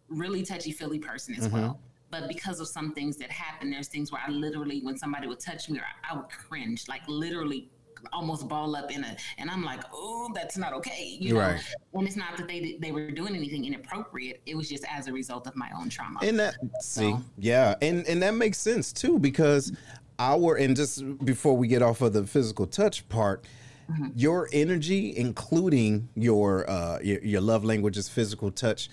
really 0.08 0.42
touchy 0.42 0.72
feely 0.72 0.98
person 0.98 1.34
as 1.34 1.46
mm-hmm. 1.46 1.56
well. 1.56 1.80
But 2.10 2.26
because 2.26 2.58
of 2.58 2.66
some 2.66 2.92
things 2.92 3.16
that 3.18 3.30
happen, 3.30 3.70
there's 3.70 3.86
things 3.86 4.10
where 4.10 4.20
I 4.26 4.30
literally, 4.30 4.80
when 4.80 4.98
somebody 4.98 5.28
would 5.28 5.38
touch 5.38 5.70
me, 5.70 5.78
or 5.78 5.82
I, 5.82 6.12
I 6.12 6.16
would 6.16 6.28
cringe, 6.28 6.88
like 6.88 7.02
literally 7.06 7.68
almost 8.12 8.48
ball 8.48 8.76
up 8.76 8.90
in 8.90 9.04
a, 9.04 9.16
and 9.38 9.50
I'm 9.50 9.64
like, 9.64 9.80
oh, 9.92 10.30
that's 10.34 10.56
not 10.56 10.72
okay, 10.74 11.16
you 11.20 11.34
know. 11.34 11.40
Right. 11.40 11.60
And 11.94 12.06
it's 12.06 12.16
not 12.16 12.36
that 12.36 12.48
they 12.48 12.76
they 12.80 12.92
were 12.92 13.10
doing 13.10 13.34
anything 13.34 13.64
inappropriate. 13.64 14.42
It 14.46 14.56
was 14.56 14.68
just 14.68 14.84
as 14.90 15.06
a 15.06 15.12
result 15.12 15.46
of 15.46 15.56
my 15.56 15.70
own 15.76 15.88
trauma. 15.88 16.20
And 16.22 16.38
that 16.38 16.56
see, 16.80 17.16
yeah, 17.38 17.74
and 17.82 18.06
and 18.06 18.22
that 18.22 18.34
makes 18.34 18.58
sense 18.58 18.92
too 18.92 19.18
because 19.18 19.72
our 20.18 20.56
and 20.56 20.76
just 20.76 21.02
before 21.24 21.56
we 21.56 21.68
get 21.68 21.82
off 21.82 22.00
of 22.00 22.12
the 22.12 22.26
physical 22.26 22.66
touch 22.66 23.08
part. 23.08 23.46
Mm-hmm. 23.90 24.10
Your 24.14 24.48
energy, 24.52 25.16
including 25.16 26.10
your, 26.14 26.70
uh, 26.70 27.00
your 27.02 27.20
your 27.24 27.40
love 27.40 27.64
languages, 27.64 28.08
physical 28.08 28.52
touch, 28.52 28.88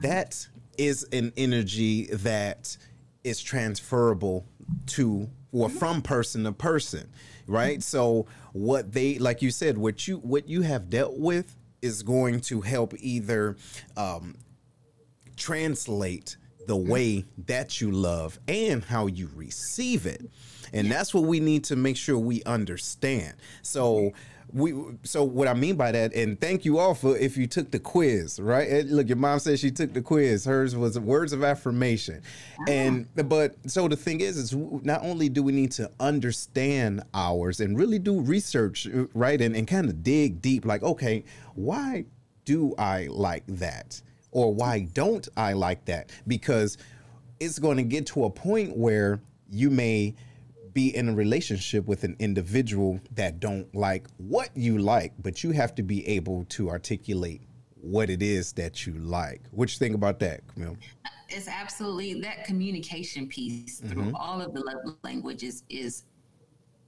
that 0.00 0.46
is 0.78 1.04
an 1.12 1.34
energy 1.36 2.06
that 2.06 2.78
is 3.24 3.42
transferable 3.42 4.46
to 4.86 5.28
or 5.52 5.68
mm-hmm. 5.68 5.78
from 5.78 6.02
person 6.02 6.44
to 6.44 6.52
person 6.52 7.10
right? 7.48 7.82
So 7.82 8.26
what 8.52 8.92
they 8.92 9.18
like 9.18 9.42
you 9.42 9.50
said, 9.50 9.78
what 9.78 10.06
you 10.06 10.18
what 10.18 10.48
you 10.48 10.62
have 10.62 10.88
dealt 10.90 11.18
with 11.18 11.56
is 11.82 12.02
going 12.02 12.40
to 12.40 12.60
help 12.60 12.94
either 12.98 13.56
um, 13.96 14.36
translate 15.36 16.36
the 16.66 16.76
way 16.76 17.24
that 17.46 17.80
you 17.80 17.90
love 17.90 18.38
and 18.46 18.84
how 18.84 19.06
you 19.06 19.30
receive 19.34 20.06
it. 20.06 20.22
And 20.72 20.90
that's 20.90 21.14
what 21.14 21.24
we 21.24 21.40
need 21.40 21.64
to 21.64 21.76
make 21.76 21.96
sure 21.96 22.18
we 22.18 22.42
understand. 22.44 23.34
So 23.62 24.12
we 24.52 24.74
so 25.02 25.24
what 25.24 25.48
I 25.48 25.54
mean 25.54 25.76
by 25.76 25.92
that, 25.92 26.14
and 26.14 26.40
thank 26.40 26.64
you 26.64 26.78
all 26.78 26.94
for 26.94 27.16
if 27.16 27.36
you 27.36 27.46
took 27.46 27.70
the 27.70 27.78
quiz, 27.78 28.40
right? 28.40 28.68
And 28.68 28.90
look, 28.90 29.08
your 29.08 29.16
mom 29.16 29.38
said 29.38 29.58
she 29.58 29.70
took 29.70 29.92
the 29.92 30.00
quiz. 30.00 30.44
Hers 30.44 30.74
was 30.74 30.98
words 30.98 31.32
of 31.32 31.44
affirmation, 31.44 32.22
ah. 32.60 32.64
and 32.68 33.06
but 33.14 33.56
so 33.66 33.88
the 33.88 33.96
thing 33.96 34.20
is, 34.20 34.36
is 34.36 34.54
not 34.54 35.02
only 35.02 35.28
do 35.28 35.42
we 35.42 35.52
need 35.52 35.72
to 35.72 35.90
understand 36.00 37.02
ours 37.12 37.60
and 37.60 37.78
really 37.78 37.98
do 37.98 38.20
research, 38.20 38.86
uh, 38.86 39.04
right, 39.14 39.40
and 39.40 39.54
and 39.54 39.68
kind 39.68 39.86
of 39.88 40.02
dig 40.02 40.40
deep, 40.40 40.64
like 40.64 40.82
okay, 40.82 41.24
why 41.54 42.04
do 42.44 42.74
I 42.78 43.08
like 43.10 43.44
that, 43.48 44.00
or 44.30 44.54
why 44.54 44.88
don't 44.94 45.28
I 45.36 45.52
like 45.52 45.84
that? 45.86 46.10
Because 46.26 46.78
it's 47.38 47.58
going 47.58 47.76
to 47.76 47.82
get 47.82 48.06
to 48.06 48.24
a 48.24 48.30
point 48.30 48.76
where 48.76 49.20
you 49.50 49.70
may 49.70 50.14
be 50.78 50.94
in 50.94 51.08
a 51.08 51.12
relationship 51.12 51.84
with 51.88 52.04
an 52.04 52.14
individual 52.20 53.00
that 53.16 53.40
don't 53.40 53.66
like 53.74 54.06
what 54.18 54.48
you 54.54 54.78
like, 54.78 55.12
but 55.18 55.42
you 55.42 55.50
have 55.50 55.74
to 55.74 55.82
be 55.82 56.06
able 56.06 56.44
to 56.44 56.70
articulate 56.70 57.42
what 57.80 58.08
it 58.08 58.22
is 58.22 58.52
that 58.52 58.86
you 58.86 58.92
like. 58.92 59.40
What 59.50 59.72
you 59.72 59.76
think 59.76 59.96
about 59.96 60.20
that, 60.20 60.46
Camille? 60.46 60.76
It's 61.28 61.48
absolutely 61.48 62.20
that 62.20 62.44
communication 62.44 63.26
piece 63.26 63.80
through 63.80 64.04
mm-hmm. 64.04 64.14
all 64.14 64.40
of 64.40 64.54
the 64.54 64.60
love 64.60 64.96
languages 65.02 65.64
is 65.68 66.04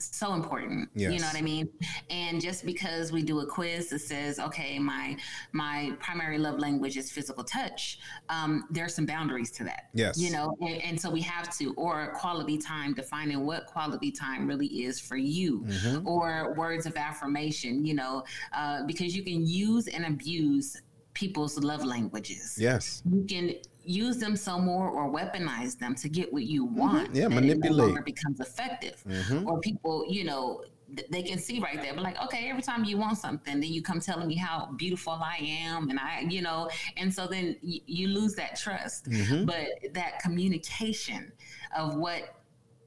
so 0.02 0.34
important 0.34 0.88
yes. 0.94 1.12
you 1.12 1.18
know 1.18 1.26
what 1.26 1.36
i 1.36 1.42
mean? 1.42 1.68
And 2.08 2.40
just 2.40 2.64
because 2.64 3.12
we 3.12 3.22
do 3.22 3.40
a 3.40 3.46
quiz 3.46 3.90
that 3.90 4.00
says 4.00 4.38
okay 4.38 4.78
my 4.78 5.16
my 5.52 5.92
primary 6.00 6.38
love 6.38 6.58
language 6.58 6.96
is 6.96 7.10
physical 7.10 7.44
touch 7.44 7.98
um, 8.28 8.64
there 8.70 8.84
are 8.84 8.88
some 8.88 9.06
boundaries 9.06 9.50
to 9.52 9.64
that 9.64 9.88
yes. 9.92 10.18
you 10.18 10.30
know? 10.30 10.56
And, 10.60 10.82
and, 10.82 11.00
so 11.00 11.10
we 11.10 11.20
have 11.22 11.50
to 11.58 11.72
or 11.74 12.12
quality 12.14 12.58
time 12.58 12.94
defining 12.94 13.44
what 13.46 13.66
quality 13.66 14.10
time 14.10 14.46
really 14.46 14.84
is 14.84 15.00
for 15.00 15.16
you 15.16 15.60
mm-hmm. 15.60 16.06
or 16.06 16.54
words 16.54 16.86
of 16.86 16.96
affirmation 16.96 17.84
you 17.84 17.94
know? 17.94 18.24
Uh, 18.52 18.84
because 18.86 19.16
you 19.16 19.22
can 19.22 19.46
use 19.46 19.88
and 19.88 20.04
abuse 20.04 20.76
people's 21.14 21.58
love 21.58 21.84
languages. 21.84 22.56
Yes. 22.58 23.02
You 23.10 23.24
can 23.28 23.54
use 23.90 24.18
them 24.18 24.36
some 24.36 24.64
more 24.64 24.88
or 24.88 25.10
weaponize 25.10 25.78
them 25.78 25.94
to 25.96 26.08
get 26.08 26.32
what 26.32 26.44
you 26.44 26.66
mm-hmm. 26.66 26.76
want. 26.76 27.08
Mm-hmm. 27.08 27.16
Yeah, 27.16 27.28
manipulate. 27.28 27.96
It 27.96 28.04
becomes 28.04 28.40
effective. 28.40 29.02
Mm-hmm. 29.08 29.48
Or 29.48 29.58
people, 29.60 30.06
you 30.08 30.24
know, 30.24 30.64
they 31.08 31.22
can 31.22 31.38
see 31.38 31.60
right 31.60 31.80
there, 31.80 31.94
but 31.94 32.02
like, 32.02 32.20
okay, 32.20 32.50
every 32.50 32.62
time 32.62 32.84
you 32.84 32.98
want 32.98 33.16
something, 33.16 33.60
then 33.60 33.72
you 33.72 33.80
come 33.80 34.00
telling 34.00 34.26
me 34.26 34.34
how 34.34 34.72
beautiful 34.76 35.12
I 35.12 35.36
am, 35.40 35.88
and 35.88 36.00
I, 36.00 36.26
you 36.28 36.42
know, 36.42 36.68
and 36.96 37.14
so 37.14 37.28
then 37.28 37.56
you, 37.62 37.80
you 37.86 38.08
lose 38.08 38.34
that 38.34 38.58
trust. 38.58 39.08
Mm-hmm. 39.08 39.44
But 39.44 39.68
that 39.94 40.18
communication 40.20 41.30
of 41.76 41.94
what 41.94 42.34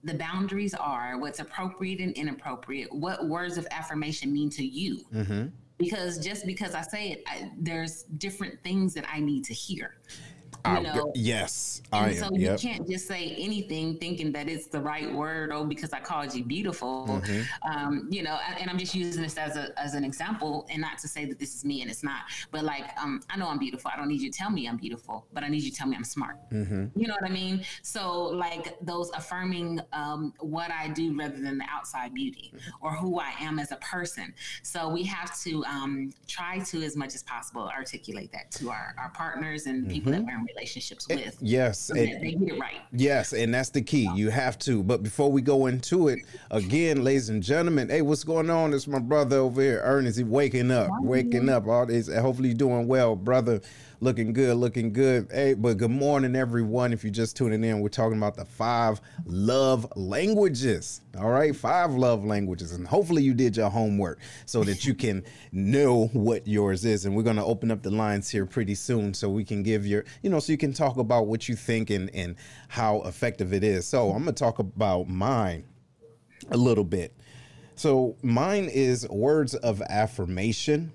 the 0.04 0.16
boundaries 0.16 0.74
are, 0.74 1.18
what's 1.18 1.40
appropriate 1.40 2.02
and 2.02 2.12
inappropriate, 2.14 2.94
what 2.94 3.26
words 3.26 3.58
of 3.58 3.66
affirmation 3.72 4.34
mean 4.34 4.50
to 4.50 4.66
you. 4.66 5.06
Mm-hmm. 5.14 5.48
Because 5.78 6.20
just 6.20 6.46
because 6.46 6.76
I 6.76 6.82
say 6.82 7.12
it, 7.12 7.24
I, 7.26 7.52
there's 7.58 8.04
different 8.04 8.62
things 8.64 8.94
that 8.96 9.06
I 9.12 9.22
need 9.22 9.46
to 9.46 9.54
hear. 9.54 9.96
You 10.66 10.82
know? 10.82 11.12
yes, 11.16 11.82
I 11.92 12.14
so 12.14 12.28
am. 12.28 12.36
you 12.36 12.42
yep. 12.42 12.60
can't 12.60 12.90
just 12.90 13.08
say 13.08 13.36
anything 13.38 13.98
thinking 13.98 14.32
that 14.32 14.48
it's 14.48 14.68
the 14.68 14.80
right 14.80 15.12
word. 15.12 15.52
Oh, 15.54 15.66
because 15.66 15.92
I 15.92 16.00
called 16.00 16.34
you 16.34 16.44
beautiful. 16.44 17.08
Mm-hmm. 17.08 17.70
Um, 17.70 18.08
you 18.10 18.24
know, 18.24 18.38
and 18.60 18.70
I'm 18.70 18.78
just 18.78 18.96
using 18.96 19.22
this 19.22 19.38
as 19.38 19.58
a 19.58 19.78
as 19.80 19.94
an 19.94 20.04
example, 20.04 20.66
and 20.70 20.82
not 20.82 20.98
to 21.00 21.08
say 21.08 21.26
that 21.26 21.40
this 21.40 21.54
is 21.56 21.66
me 21.66 21.82
and 21.82 21.92
it's 21.92 22.04
not. 22.04 22.22
But 22.52 22.64
like, 22.64 22.86
um, 23.02 23.22
I 23.30 23.38
know 23.38 23.48
I'm 23.48 23.60
beautiful. 23.60 23.92
I 23.94 23.98
don't 23.98 24.08
need 24.08 24.22
you 24.22 24.32
to 24.32 24.38
tell 24.38 24.50
me 24.50 24.68
I'm 24.68 24.78
beautiful, 24.78 25.28
but 25.34 25.44
I 25.44 25.50
need 25.50 25.64
you 25.64 25.72
to 25.72 25.78
tell 25.78 25.88
me 25.88 25.96
I'm 25.96 26.04
smart. 26.04 26.38
Mm-hmm. 26.52 27.00
You 27.00 27.08
know 27.08 27.16
what 27.20 27.30
I 27.30 27.34
mean? 27.34 27.66
So 27.82 28.24
like 28.24 28.78
those 28.82 29.10
affirming 29.12 29.82
um, 29.92 30.34
what 30.40 30.72
I 30.72 30.88
do 30.88 31.18
rather 31.18 31.40
than 31.40 31.58
the 31.58 31.66
outside 31.70 32.14
beauty 32.14 32.54
or 32.82 32.94
who 32.94 33.20
I 33.20 33.34
am 33.40 33.60
as 33.60 33.72
a 33.72 33.78
person. 33.78 34.34
So 34.62 34.88
we 34.88 35.04
have 35.04 35.38
to 35.42 35.64
um, 35.66 36.12
try 36.28 36.60
to, 36.60 36.84
as 36.84 36.96
much 36.96 37.16
as 37.16 37.24
possible, 37.24 37.70
articulate 37.76 38.32
that 38.32 38.52
to 38.52 38.70
our, 38.70 38.96
our 38.98 39.10
partners 39.10 39.66
and 39.66 39.90
people 39.90 40.12
mm-hmm. 40.12 40.26
that 40.26 40.28
we're 40.28 40.40
in 40.40 40.46
relationships 40.56 41.08
with. 41.08 41.20
It, 41.20 41.36
yes, 41.40 41.80
so 41.80 41.96
it, 41.96 42.22
they 42.22 42.32
get 42.34 42.50
it 42.50 42.60
right. 42.60 42.82
Yes, 42.92 43.34
and 43.34 43.54
that's 43.54 43.70
the 43.70 43.82
key. 43.82 44.10
You 44.16 44.30
have 44.30 44.58
to. 44.60 44.84
But 44.84 45.04
before 45.04 45.32
we 45.32 45.42
go 45.42 45.66
into 45.68 46.08
it, 46.08 46.20
again, 46.52 47.04
ladies 47.04 47.30
and 47.30 47.42
gentlemen, 47.42 47.90
hey, 47.90 48.02
what's 48.02 48.24
going 48.24 48.50
on? 48.50 48.74
It's 48.74 48.88
my 48.88 49.00
brother 49.00 49.38
over 49.38 49.62
here, 49.62 49.82
Ernest. 49.84 50.18
He 50.18 50.24
waking 50.24 50.72
up, 50.72 50.90
waking 51.02 51.50
up. 51.50 51.68
All 51.68 51.86
this. 51.86 52.14
Hopefully, 52.14 52.50
you're 52.50 52.58
doing 52.58 52.88
well, 52.88 53.16
brother 53.16 53.62
looking 54.00 54.34
good, 54.34 54.56
looking 54.58 54.92
good. 54.94 55.28
Hey, 55.32 55.54
but 55.54 55.78
good 55.78 55.92
morning, 55.92 56.36
everyone. 56.36 56.94
If 56.94 57.04
you're 57.04 57.12
just 57.12 57.36
tuning 57.36 57.64
in, 57.64 57.80
we're 57.82 57.90
talking 57.90 58.18
about 58.18 58.36
the 58.36 58.46
five 58.46 59.02
love 59.26 59.92
languages. 59.96 61.02
All 61.18 61.30
right, 61.30 61.56
five 61.56 61.94
love 61.94 62.24
languages. 62.26 62.74
And 62.74 62.88
hopefully, 62.88 63.24
you 63.24 63.34
did 63.34 63.58
your 63.58 63.70
homework 63.70 64.20
so 64.46 64.64
that 64.64 64.86
you 64.86 64.94
can 64.94 65.24
know 65.52 66.08
what 66.08 66.48
yours 66.48 66.86
is. 66.86 67.06
And 67.06 67.16
we're 67.16 67.24
going 67.24 67.38
to 67.38 67.46
open 67.46 67.72
up 67.72 67.82
the 67.82 67.92
lines 67.92 68.30
here 68.30 68.46
pretty 68.46 68.76
soon 68.76 69.14
so 69.14 69.30
we 69.30 69.44
can 69.44 69.64
give 69.64 69.86
your, 69.86 70.06
you 70.22 70.30
know, 70.30 70.40
so 70.40 70.52
you 70.52 70.58
can 70.58 70.74
talk 70.74 70.98
about 70.98 71.28
what 71.28 71.48
you 71.48 71.56
think 71.56 71.90
and, 71.90 72.10
and 72.14 72.36
how 72.68 73.02
effective 73.04 73.54
it 73.54 73.64
is. 73.64 73.88
So, 73.88 74.12
I'm 74.12 74.24
going 74.24 74.36
to 74.36 74.44
talk 74.44 74.60
about 74.60 75.08
mine 75.08 75.66
a 76.52 76.58
little 76.58 76.84
bit. 76.84 77.16
So, 77.76 78.18
mine 78.22 78.66
is 78.66 79.08
words 79.10 79.56
of 79.56 79.82
affirmation 79.84 80.92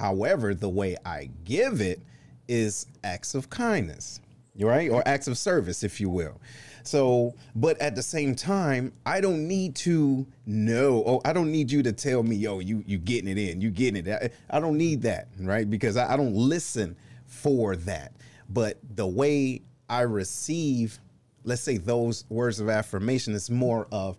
However, 0.00 0.54
the 0.54 0.68
way 0.68 0.96
I 1.04 1.28
give 1.44 1.82
it 1.82 2.00
is 2.48 2.86
acts 3.04 3.34
of 3.34 3.50
kindness, 3.50 4.22
right? 4.58 4.90
Or 4.90 5.02
acts 5.06 5.28
of 5.28 5.36
service, 5.36 5.82
if 5.82 6.00
you 6.00 6.08
will. 6.08 6.40
So, 6.84 7.34
but 7.54 7.78
at 7.82 7.94
the 7.94 8.02
same 8.02 8.34
time, 8.34 8.94
I 9.04 9.20
don't 9.20 9.46
need 9.46 9.76
to 9.76 10.26
know. 10.46 11.04
Oh, 11.06 11.20
I 11.26 11.34
don't 11.34 11.52
need 11.52 11.70
you 11.70 11.82
to 11.82 11.92
tell 11.92 12.22
me, 12.22 12.34
yo, 12.34 12.60
you 12.60 12.82
you 12.86 12.96
getting 12.96 13.28
it 13.28 13.36
in, 13.36 13.60
you 13.60 13.70
getting 13.70 14.06
it. 14.06 14.32
I, 14.50 14.56
I 14.56 14.58
don't 14.58 14.78
need 14.78 15.02
that, 15.02 15.28
right? 15.38 15.68
Because 15.68 15.98
I, 15.98 16.14
I 16.14 16.16
don't 16.16 16.34
listen 16.34 16.96
for 17.26 17.76
that. 17.76 18.12
But 18.48 18.78
the 18.96 19.06
way 19.06 19.60
I 19.90 20.00
receive, 20.00 20.98
let's 21.44 21.60
say 21.60 21.76
those 21.76 22.24
words 22.30 22.58
of 22.58 22.70
affirmation, 22.70 23.34
is 23.34 23.50
more 23.50 23.86
of 23.92 24.16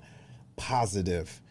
positive 0.58 1.42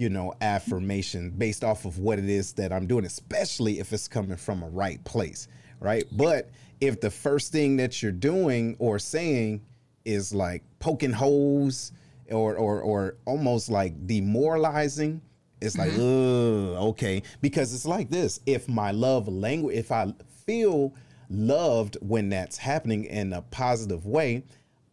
you 0.00 0.08
know, 0.08 0.32
affirmation 0.40 1.28
based 1.28 1.62
off 1.62 1.84
of 1.84 1.98
what 1.98 2.18
it 2.18 2.24
is 2.24 2.54
that 2.54 2.72
I'm 2.72 2.86
doing, 2.86 3.04
especially 3.04 3.80
if 3.80 3.92
it's 3.92 4.08
coming 4.08 4.38
from 4.38 4.62
a 4.62 4.68
right 4.70 5.04
place, 5.04 5.46
right? 5.78 6.04
But 6.12 6.48
if 6.80 7.02
the 7.02 7.10
first 7.10 7.52
thing 7.52 7.76
that 7.76 8.02
you're 8.02 8.10
doing 8.10 8.76
or 8.78 8.98
saying 8.98 9.60
is 10.06 10.32
like 10.32 10.62
poking 10.78 11.12
holes 11.12 11.92
or 12.30 12.56
or 12.56 12.80
or 12.80 13.16
almost 13.26 13.68
like 13.68 14.06
demoralizing, 14.06 15.20
it's 15.60 15.76
like, 15.76 15.90
mm-hmm. 15.90 16.82
okay, 16.82 17.22
because 17.42 17.74
it's 17.74 17.84
like 17.84 18.08
this. 18.08 18.40
If 18.46 18.70
my 18.70 18.92
love 18.92 19.28
language, 19.28 19.76
if 19.76 19.92
I 19.92 20.14
feel 20.46 20.94
loved 21.28 21.98
when 22.00 22.30
that's 22.30 22.56
happening 22.56 23.04
in 23.04 23.34
a 23.34 23.42
positive 23.42 24.06
way, 24.06 24.44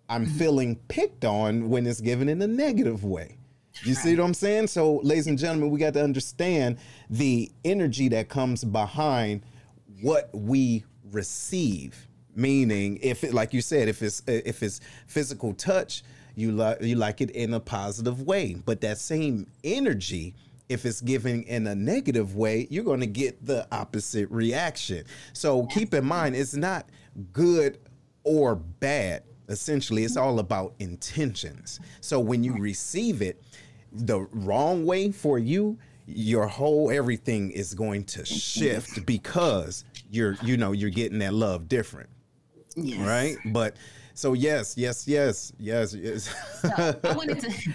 I'm 0.09 0.25
mm-hmm. 0.25 0.37
feeling 0.37 0.75
picked 0.89 1.23
on 1.23 1.69
when 1.69 1.87
it's 1.87 2.01
given 2.01 2.27
in 2.27 2.41
a 2.41 2.47
negative 2.47 3.05
way. 3.05 3.36
You 3.83 3.93
see 3.93 4.15
what 4.15 4.25
I'm 4.25 4.33
saying? 4.33 4.67
So, 4.67 4.97
ladies 4.97 5.27
and 5.27 5.37
gentlemen, 5.37 5.69
we 5.69 5.79
got 5.79 5.93
to 5.93 6.03
understand 6.03 6.77
the 7.09 7.51
energy 7.63 8.09
that 8.09 8.29
comes 8.29 8.63
behind 8.63 9.41
what 10.01 10.29
we 10.33 10.83
receive. 11.11 12.07
Meaning, 12.35 12.99
if 13.01 13.23
it, 13.23 13.33
like 13.33 13.53
you 13.53 13.61
said, 13.61 13.87
if 13.87 14.03
it's 14.03 14.21
if 14.27 14.61
it's 14.61 14.79
physical 15.07 15.53
touch, 15.53 16.03
you 16.35 16.51
like 16.51 16.81
you 16.81 16.95
like 16.95 17.19
it 17.19 17.31
in 17.31 17.53
a 17.55 17.59
positive 17.59 18.21
way. 18.21 18.55
But 18.63 18.81
that 18.81 18.99
same 18.99 19.47
energy, 19.63 20.35
if 20.69 20.85
it's 20.85 21.01
given 21.01 21.43
in 21.43 21.65
a 21.65 21.73
negative 21.73 22.35
way, 22.35 22.67
you're 22.69 22.83
going 22.83 22.99
to 22.99 23.07
get 23.07 23.43
the 23.43 23.67
opposite 23.71 24.29
reaction. 24.29 25.05
So 25.33 25.65
keep 25.65 25.95
in 25.95 26.05
mind, 26.05 26.35
it's 26.35 26.53
not 26.53 26.87
good 27.33 27.79
or 28.23 28.55
bad. 28.55 29.23
Essentially, 29.49 30.03
it's 30.03 30.17
all 30.17 30.39
about 30.39 30.75
intentions. 30.77 31.79
So 32.01 32.19
when 32.19 32.43
you 32.43 32.53
receive 32.53 33.21
it, 33.21 33.41
the 33.91 34.21
wrong 34.31 34.85
way 34.85 35.11
for 35.11 35.39
you, 35.39 35.77
your 36.05 36.47
whole 36.47 36.89
everything 36.89 37.51
is 37.51 37.73
going 37.73 38.05
to 38.05 38.25
shift 38.25 39.05
because 39.05 39.83
you're 40.09 40.37
you 40.41 40.57
know 40.57 40.71
you're 40.71 40.89
getting 40.89 41.19
that 41.19 41.33
love 41.33 41.67
different. 41.67 42.09
Yes. 42.75 42.99
Right? 42.99 43.37
But 43.53 43.75
so 44.13 44.33
yes, 44.33 44.77
yes, 44.77 45.07
yes, 45.07 45.51
yes, 45.59 45.93
yes. 45.93 46.33
so 46.61 46.69
I 47.03 47.13
wanted 47.15 47.39
to 47.41 47.73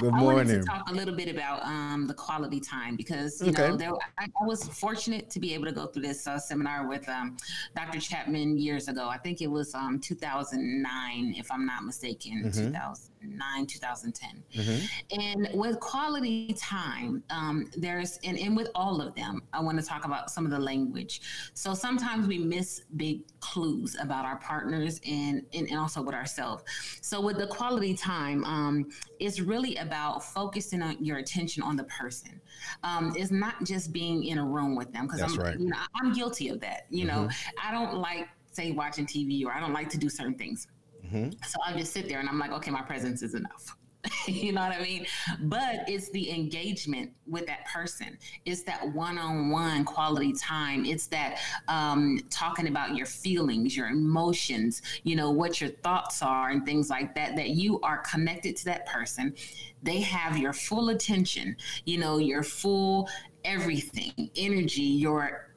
Good 0.00 0.12
morning. 0.12 0.28
I 0.28 0.34
wanted 0.34 0.60
to 0.60 0.66
talk 0.66 0.90
a 0.90 0.94
little 0.94 1.14
bit 1.14 1.28
about 1.28 1.62
um, 1.64 2.06
the 2.06 2.14
quality 2.14 2.60
time 2.60 2.96
because 2.96 3.40
you 3.40 3.50
okay. 3.50 3.68
know 3.68 3.76
there, 3.76 3.92
I, 4.18 4.24
I, 4.24 4.46
was 4.46 4.64
fortunate 4.64 5.30
to 5.30 5.40
be 5.40 5.54
able 5.54 5.64
to 5.66 5.72
go 5.72 5.86
through 5.86 6.02
this 6.02 6.26
uh, 6.26 6.38
seminar 6.38 6.86
with 6.88 7.08
um, 7.08 7.36
Dr. 7.74 8.00
Chapman 8.00 8.58
years 8.58 8.88
ago. 8.88 9.08
I 9.08 9.18
think 9.18 9.40
it 9.40 9.46
was 9.46 9.74
um, 9.74 9.98
2009, 10.00 11.34
if 11.36 11.50
I'm 11.50 11.66
not 11.66 11.84
mistaken, 11.84 12.44
mm-hmm. 12.44 12.72
2009, 13.20 13.66
2010. 13.66 14.42
Mm-hmm. 14.54 15.20
And 15.20 15.48
with 15.58 15.80
quality 15.80 16.54
time, 16.54 17.22
um, 17.30 17.70
there's 17.76 18.18
and, 18.24 18.38
and 18.38 18.56
with 18.56 18.68
all 18.74 19.00
of 19.00 19.14
them, 19.14 19.42
I 19.52 19.60
want 19.60 19.78
to 19.78 19.84
talk 19.84 20.04
about 20.04 20.30
some 20.30 20.44
of 20.44 20.50
the 20.50 20.58
language. 20.58 21.20
So 21.54 21.74
sometimes 21.74 22.26
we 22.26 22.38
miss 22.38 22.82
big 22.96 23.22
clues 23.40 23.96
about 24.00 24.24
our 24.24 24.36
partners 24.36 25.00
and 25.06 25.42
and, 25.54 25.68
and 25.68 25.78
also 25.78 26.02
with 26.02 26.14
ourselves. 26.14 26.64
So 27.00 27.20
with 27.20 27.38
the 27.38 27.46
quality 27.46 27.94
time, 27.94 28.44
um, 28.44 28.90
it's 29.20 29.40
really 29.40 29.76
about 29.76 30.24
focusing 30.24 30.82
on 30.82 31.02
your 31.04 31.18
attention 31.18 31.62
on 31.62 31.76
the 31.76 31.84
person. 31.84 32.40
Um, 32.82 33.12
it's 33.16 33.30
not 33.30 33.64
just 33.64 33.92
being 33.92 34.24
in 34.24 34.38
a 34.38 34.44
room 34.44 34.74
with 34.76 34.92
them 34.92 35.06
because 35.06 35.22
I'm, 35.22 35.34
right. 35.36 35.58
you 35.58 35.68
know, 35.68 35.76
I'm 36.00 36.12
guilty 36.12 36.48
of 36.48 36.60
that. 36.60 36.86
You 36.90 37.06
mm-hmm. 37.06 37.24
know, 37.24 37.30
I 37.62 37.70
don't 37.72 37.98
like 37.98 38.28
say 38.52 38.72
watching 38.72 39.06
TV 39.06 39.44
or 39.44 39.52
I 39.52 39.60
don't 39.60 39.72
like 39.72 39.88
to 39.90 39.98
do 39.98 40.08
certain 40.08 40.34
things. 40.34 40.66
Mm-hmm. 41.08 41.30
So 41.46 41.58
I 41.64 41.76
just 41.76 41.92
sit 41.92 42.08
there 42.08 42.20
and 42.20 42.28
I'm 42.28 42.38
like, 42.38 42.52
okay, 42.52 42.70
my 42.70 42.82
presence 42.82 43.22
is 43.22 43.34
enough. 43.34 43.76
you 44.26 44.52
know 44.52 44.60
what 44.60 44.72
I 44.72 44.82
mean? 44.82 45.06
But 45.42 45.88
it's 45.88 46.10
the 46.10 46.30
engagement 46.30 47.12
with 47.26 47.46
that 47.46 47.66
person. 47.66 48.16
It's 48.44 48.62
that 48.62 48.92
one-on-one 48.92 49.84
quality 49.84 50.32
time. 50.32 50.84
It's 50.84 51.06
that 51.08 51.40
um, 51.66 52.20
talking 52.30 52.68
about 52.68 52.94
your 52.94 53.06
feelings, 53.06 53.76
your 53.76 53.88
emotions, 53.88 54.82
you 55.02 55.16
know, 55.16 55.30
what 55.30 55.60
your 55.60 55.70
thoughts 55.70 56.22
are 56.22 56.50
and 56.50 56.64
things 56.64 56.90
like 56.90 57.14
that, 57.16 57.36
that 57.36 57.50
you 57.50 57.80
are 57.80 57.98
connected 57.98 58.56
to 58.58 58.64
that 58.66 58.86
person. 58.86 59.34
They 59.82 60.00
have 60.00 60.38
your 60.38 60.52
full 60.52 60.90
attention, 60.90 61.56
you 61.84 61.98
know, 61.98 62.18
your 62.18 62.42
full 62.42 63.08
everything, 63.44 64.30
energy, 64.36 64.82
your 64.82 65.47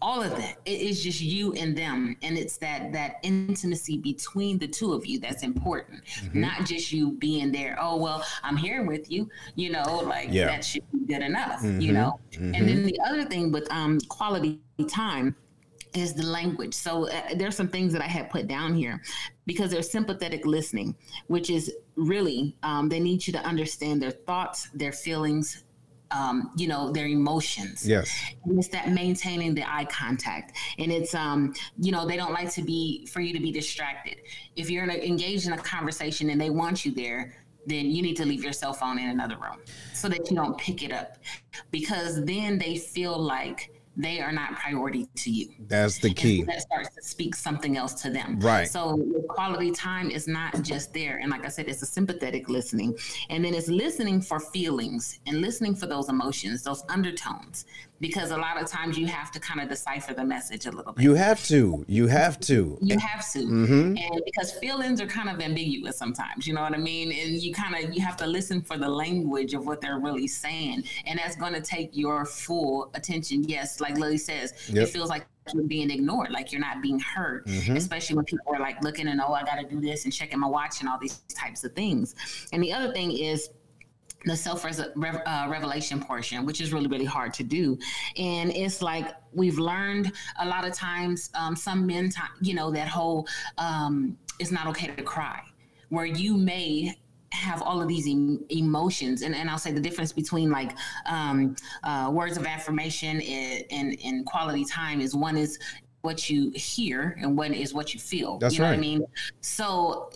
all 0.00 0.22
of 0.22 0.30
that 0.36 0.56
it 0.64 0.80
is 0.80 1.02
just 1.02 1.20
you 1.20 1.52
and 1.54 1.76
them 1.76 2.16
and 2.22 2.36
it's 2.36 2.56
that 2.56 2.92
that 2.92 3.16
intimacy 3.22 3.98
between 3.98 4.58
the 4.58 4.66
two 4.66 4.92
of 4.92 5.06
you 5.06 5.18
that's 5.18 5.42
important 5.42 6.04
mm-hmm. 6.04 6.40
not 6.40 6.64
just 6.64 6.92
you 6.92 7.12
being 7.12 7.52
there 7.52 7.76
oh 7.80 7.96
well 7.96 8.24
i'm 8.42 8.56
here 8.56 8.84
with 8.84 9.10
you 9.10 9.28
you 9.54 9.70
know 9.70 10.02
like 10.06 10.28
yeah. 10.30 10.46
that 10.46 10.64
should 10.64 10.82
be 10.92 11.12
good 11.12 11.22
enough 11.22 11.62
mm-hmm. 11.62 11.80
you 11.80 11.92
know 11.92 12.18
mm-hmm. 12.32 12.54
and 12.54 12.68
then 12.68 12.84
the 12.84 12.98
other 13.06 13.24
thing 13.24 13.52
with 13.52 13.70
um 13.72 13.98
quality 14.08 14.60
time 14.88 15.34
is 15.94 16.14
the 16.14 16.24
language. 16.24 16.74
So 16.74 17.08
uh, 17.08 17.34
there's 17.36 17.56
some 17.56 17.68
things 17.68 17.92
that 17.92 18.02
I 18.02 18.06
had 18.06 18.30
put 18.30 18.48
down 18.48 18.74
here 18.74 19.02
because 19.46 19.70
there's 19.70 19.90
sympathetic 19.90 20.46
listening, 20.46 20.94
which 21.26 21.50
is 21.50 21.74
really 21.96 22.56
um, 22.62 22.88
they 22.88 23.00
need 23.00 23.26
you 23.26 23.32
to 23.34 23.40
understand 23.40 24.00
their 24.00 24.10
thoughts, 24.10 24.70
their 24.74 24.92
feelings, 24.92 25.64
um, 26.14 26.50
you 26.56 26.68
know 26.68 26.92
their 26.92 27.06
emotions. 27.06 27.86
Yes. 27.86 28.10
And 28.44 28.58
it's 28.58 28.68
that 28.68 28.90
maintaining 28.90 29.54
the 29.54 29.64
eye 29.68 29.86
contact. 29.86 30.56
And 30.78 30.92
it's 30.92 31.14
um 31.14 31.54
you 31.78 31.92
know 31.92 32.06
they 32.06 32.16
don't 32.16 32.32
like 32.32 32.50
to 32.52 32.62
be 32.62 33.06
for 33.06 33.20
you 33.20 33.32
to 33.32 33.40
be 33.40 33.52
distracted. 33.52 34.22
If 34.56 34.70
you're 34.70 34.84
in 34.84 34.90
a, 34.90 34.94
engaged 34.94 35.46
in 35.46 35.52
a 35.52 35.58
conversation 35.58 36.30
and 36.30 36.40
they 36.40 36.50
want 36.50 36.84
you 36.84 36.92
there 36.92 37.34
then 37.66 37.86
you 37.86 38.02
need 38.02 38.16
to 38.16 38.24
leave 38.24 38.42
your 38.42 38.52
cell 38.52 38.72
phone 38.72 38.98
in 38.98 39.08
another 39.10 39.36
room 39.36 39.58
so 39.94 40.08
that 40.08 40.28
you 40.28 40.36
don't 40.36 40.58
pick 40.58 40.82
it 40.82 40.92
up. 40.92 41.18
Because 41.70 42.24
then 42.24 42.58
they 42.58 42.76
feel 42.76 43.16
like 43.16 43.70
they 43.96 44.20
are 44.20 44.32
not 44.32 44.54
priority 44.56 45.06
to 45.16 45.30
you. 45.30 45.48
That's 45.66 45.98
the 45.98 46.14
key. 46.14 46.40
So 46.40 46.46
that 46.46 46.62
starts 46.62 46.94
to 46.94 47.02
speak 47.02 47.34
something 47.34 47.76
else 47.76 47.94
to 48.02 48.10
them. 48.10 48.38
Right. 48.40 48.68
So 48.68 48.96
quality 49.28 49.70
time 49.70 50.10
is 50.10 50.26
not 50.26 50.62
just 50.62 50.94
there. 50.94 51.18
And 51.18 51.30
like 51.30 51.44
I 51.44 51.48
said, 51.48 51.68
it's 51.68 51.82
a 51.82 51.86
sympathetic 51.86 52.48
listening. 52.48 52.96
And 53.28 53.44
then 53.44 53.54
it's 53.54 53.68
listening 53.68 54.22
for 54.22 54.40
feelings 54.40 55.20
and 55.26 55.40
listening 55.40 55.74
for 55.74 55.86
those 55.86 56.08
emotions, 56.08 56.62
those 56.62 56.82
undertones 56.88 57.66
because 58.02 58.32
a 58.32 58.36
lot 58.36 58.60
of 58.60 58.68
times 58.68 58.98
you 58.98 59.06
have 59.06 59.30
to 59.30 59.38
kind 59.38 59.60
of 59.60 59.68
decipher 59.68 60.12
the 60.12 60.24
message 60.24 60.66
a 60.66 60.72
little 60.72 60.92
bit. 60.92 61.04
You 61.04 61.14
have 61.14 61.42
to. 61.44 61.84
You 61.86 62.08
have 62.08 62.40
to. 62.40 62.76
You 62.82 62.98
have 62.98 63.32
to. 63.32 63.38
Mm-hmm. 63.38 63.96
And 63.96 64.22
because 64.24 64.52
feelings 64.54 65.00
are 65.00 65.06
kind 65.06 65.30
of 65.30 65.40
ambiguous 65.40 65.98
sometimes, 65.98 66.44
you 66.44 66.52
know 66.52 66.62
what 66.62 66.74
I 66.74 66.78
mean? 66.78 67.12
And 67.12 67.40
you 67.40 67.54
kind 67.54 67.76
of 67.76 67.94
you 67.94 68.02
have 68.02 68.16
to 68.16 68.26
listen 68.26 68.60
for 68.60 68.76
the 68.76 68.88
language 68.88 69.54
of 69.54 69.66
what 69.66 69.80
they're 69.80 70.00
really 70.00 70.26
saying. 70.26 70.82
And 71.06 71.16
that's 71.16 71.36
going 71.36 71.52
to 71.52 71.60
take 71.60 71.90
your 71.92 72.26
full 72.26 72.90
attention. 72.94 73.44
Yes, 73.44 73.80
like 73.80 73.96
Lily 73.96 74.18
says, 74.18 74.52
yep. 74.68 74.88
it 74.88 74.90
feels 74.90 75.08
like 75.08 75.24
you're 75.54 75.62
being 75.62 75.90
ignored, 75.90 76.32
like 76.32 76.50
you're 76.50 76.60
not 76.60 76.82
being 76.82 76.98
heard, 76.98 77.46
mm-hmm. 77.46 77.76
especially 77.76 78.16
when 78.16 78.24
people 78.24 78.52
are 78.52 78.60
like 78.60 78.82
looking 78.82 79.06
and 79.06 79.20
oh, 79.20 79.32
I 79.32 79.44
got 79.44 79.60
to 79.60 79.64
do 79.64 79.80
this 79.80 80.04
and 80.04 80.12
checking 80.12 80.40
my 80.40 80.48
watch 80.48 80.80
and 80.80 80.88
all 80.88 80.98
these 80.98 81.18
types 81.32 81.62
of 81.62 81.72
things. 81.74 82.16
And 82.52 82.60
the 82.62 82.72
other 82.72 82.92
thing 82.92 83.12
is 83.12 83.48
the 84.24 84.36
self 84.36 84.64
uh, 84.64 85.46
revelation 85.48 86.00
portion, 86.00 86.44
which 86.44 86.60
is 86.60 86.72
really, 86.72 86.88
really 86.88 87.04
hard 87.04 87.34
to 87.34 87.42
do. 87.42 87.78
And 88.16 88.50
it's 88.52 88.82
like 88.82 89.14
we've 89.32 89.58
learned 89.58 90.12
a 90.40 90.46
lot 90.46 90.66
of 90.66 90.72
times, 90.72 91.30
um, 91.34 91.56
some 91.56 91.86
men, 91.86 92.10
t- 92.10 92.20
you 92.40 92.54
know, 92.54 92.70
that 92.70 92.88
whole 92.88 93.26
um, 93.58 94.16
it's 94.38 94.50
not 94.50 94.66
okay 94.68 94.88
to 94.88 95.02
cry, 95.02 95.40
where 95.88 96.06
you 96.06 96.36
may 96.36 96.94
have 97.32 97.62
all 97.62 97.80
of 97.80 97.88
these 97.88 98.06
em- 98.06 98.44
emotions 98.50 99.22
and, 99.22 99.34
and 99.34 99.48
i'll 99.48 99.56
say 99.56 99.72
the 99.72 99.80
difference 99.80 100.12
between 100.12 100.50
like 100.50 100.72
um, 101.06 101.56
uh, 101.82 102.10
words 102.12 102.36
of 102.36 102.44
affirmation 102.44 103.22
and, 103.22 103.64
and, 103.70 103.98
and 104.04 104.26
quality 104.26 104.66
time 104.66 105.00
is 105.00 105.14
one 105.14 105.38
is 105.38 105.58
what 106.02 106.28
you 106.28 106.50
hear 106.54 107.16
and 107.22 107.34
one 107.34 107.54
is 107.54 107.72
what 107.72 107.94
you 107.94 108.00
feel 108.00 108.36
That's 108.38 108.54
you 108.54 108.60
know 108.60 108.66
right. 108.66 108.72
what 108.72 108.78
i 108.78 108.80
mean 108.80 109.02
so 109.40 110.10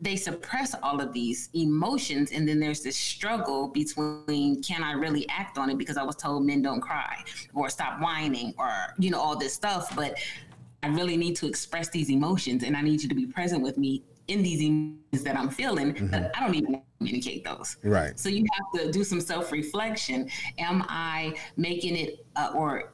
they 0.00 0.16
suppress 0.16 0.74
all 0.82 1.00
of 1.00 1.12
these 1.12 1.48
emotions 1.54 2.30
and 2.32 2.48
then 2.48 2.60
there's 2.60 2.82
this 2.82 2.96
struggle 2.96 3.68
between 3.68 4.62
can 4.62 4.82
i 4.82 4.92
really 4.92 5.28
act 5.28 5.58
on 5.58 5.70
it 5.70 5.78
because 5.78 5.96
i 5.96 6.02
was 6.02 6.16
told 6.16 6.44
men 6.44 6.62
don't 6.62 6.80
cry 6.80 7.22
or 7.54 7.68
stop 7.68 8.00
whining 8.00 8.54
or 8.58 8.70
you 8.98 9.10
know 9.10 9.20
all 9.20 9.36
this 9.36 9.52
stuff 9.52 9.94
but 9.96 10.16
i 10.82 10.88
really 10.88 11.16
need 11.16 11.34
to 11.34 11.46
express 11.46 11.88
these 11.88 12.10
emotions 12.10 12.62
and 12.62 12.76
i 12.76 12.80
need 12.80 13.02
you 13.02 13.08
to 13.08 13.14
be 13.14 13.26
present 13.26 13.62
with 13.62 13.76
me 13.76 14.02
in 14.28 14.42
these 14.42 14.60
emotions 14.60 15.24
that 15.24 15.36
i'm 15.36 15.50
feeling 15.50 15.92
mm-hmm. 15.92 16.06
but 16.08 16.30
i 16.36 16.40
don't 16.40 16.54
even 16.54 16.80
communicate 16.98 17.44
those. 17.44 17.76
Right. 17.82 18.18
So 18.18 18.28
you 18.28 18.44
have 18.52 18.82
to 18.82 18.92
do 18.92 19.04
some 19.04 19.20
self-reflection. 19.20 20.28
Am 20.58 20.84
i 20.88 21.34
making 21.56 21.96
it 21.96 22.26
uh, 22.36 22.52
or 22.54 22.92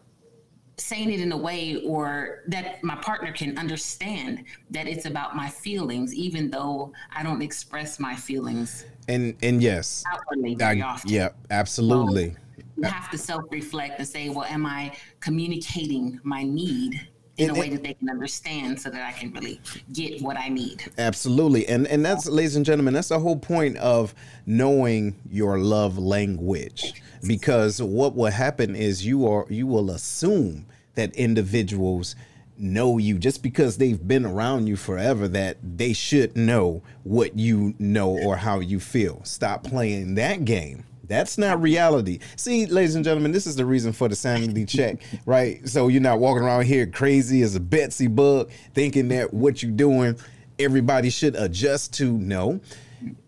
saying 0.76 1.12
it 1.12 1.20
in 1.20 1.32
a 1.32 1.36
way 1.36 1.76
or 1.84 2.42
that 2.48 2.82
my 2.82 2.96
partner 2.96 3.32
can 3.32 3.56
understand 3.58 4.44
that 4.70 4.86
it's 4.88 5.06
about 5.06 5.36
my 5.36 5.48
feelings 5.48 6.14
even 6.14 6.50
though 6.50 6.92
i 7.14 7.22
don't 7.22 7.42
express 7.42 8.00
my 8.00 8.14
feelings 8.14 8.84
and 9.08 9.36
and 9.42 9.62
yes 9.62 10.02
outwardly 10.12 10.54
very 10.54 10.82
I, 10.82 10.88
often. 10.88 11.10
yeah 11.10 11.28
absolutely 11.50 12.30
so 12.30 12.62
you 12.76 12.82
have 12.88 13.10
to 13.10 13.18
self-reflect 13.18 13.98
and 13.98 14.08
say 14.08 14.28
well 14.30 14.44
am 14.44 14.66
i 14.66 14.96
communicating 15.20 16.18
my 16.24 16.42
need 16.42 17.08
in 17.36 17.48
and, 17.48 17.56
a 17.56 17.60
way 17.60 17.68
that 17.68 17.82
they 17.82 17.94
can 17.94 18.08
understand 18.08 18.80
so 18.80 18.90
that 18.90 19.02
I 19.02 19.12
can 19.12 19.32
really 19.32 19.60
get 19.92 20.22
what 20.22 20.36
I 20.36 20.48
need. 20.48 20.84
Absolutely. 20.98 21.66
And 21.66 21.86
and 21.88 22.04
that's 22.04 22.26
ladies 22.26 22.56
and 22.56 22.64
gentlemen, 22.64 22.94
that's 22.94 23.08
the 23.08 23.18
whole 23.18 23.36
point 23.36 23.76
of 23.78 24.14
knowing 24.46 25.16
your 25.28 25.58
love 25.58 25.98
language. 25.98 27.02
Because 27.26 27.80
what 27.80 28.14
will 28.14 28.30
happen 28.30 28.74
is 28.76 29.06
you 29.06 29.26
are 29.26 29.46
you 29.48 29.66
will 29.66 29.90
assume 29.90 30.66
that 30.94 31.14
individuals 31.16 32.14
know 32.56 32.98
you 32.98 33.18
just 33.18 33.42
because 33.42 33.78
they've 33.78 34.06
been 34.06 34.24
around 34.24 34.68
you 34.68 34.76
forever 34.76 35.26
that 35.26 35.56
they 35.76 35.92
should 35.92 36.36
know 36.36 36.82
what 37.02 37.36
you 37.36 37.74
know 37.78 38.10
or 38.10 38.36
how 38.36 38.60
you 38.60 38.78
feel. 38.78 39.20
Stop 39.24 39.64
playing 39.64 40.14
that 40.14 40.44
game 40.44 40.84
that's 41.08 41.38
not 41.38 41.60
reality. 41.60 42.20
See, 42.36 42.66
ladies 42.66 42.94
and 42.94 43.04
gentlemen, 43.04 43.32
this 43.32 43.46
is 43.46 43.56
the 43.56 43.66
reason 43.66 43.92
for 43.92 44.08
the 44.08 44.16
sanity 44.16 44.64
check, 44.64 45.02
right? 45.26 45.66
So 45.68 45.88
you're 45.88 46.00
not 46.00 46.18
walking 46.18 46.42
around 46.42 46.64
here 46.64 46.86
crazy 46.86 47.42
as 47.42 47.54
a 47.54 47.60
Betsy 47.60 48.06
bug, 48.06 48.50
thinking 48.74 49.08
that 49.08 49.32
what 49.32 49.62
you're 49.62 49.72
doing, 49.72 50.16
everybody 50.58 51.10
should 51.10 51.36
adjust 51.36 51.92
to. 51.94 52.12
No, 52.12 52.60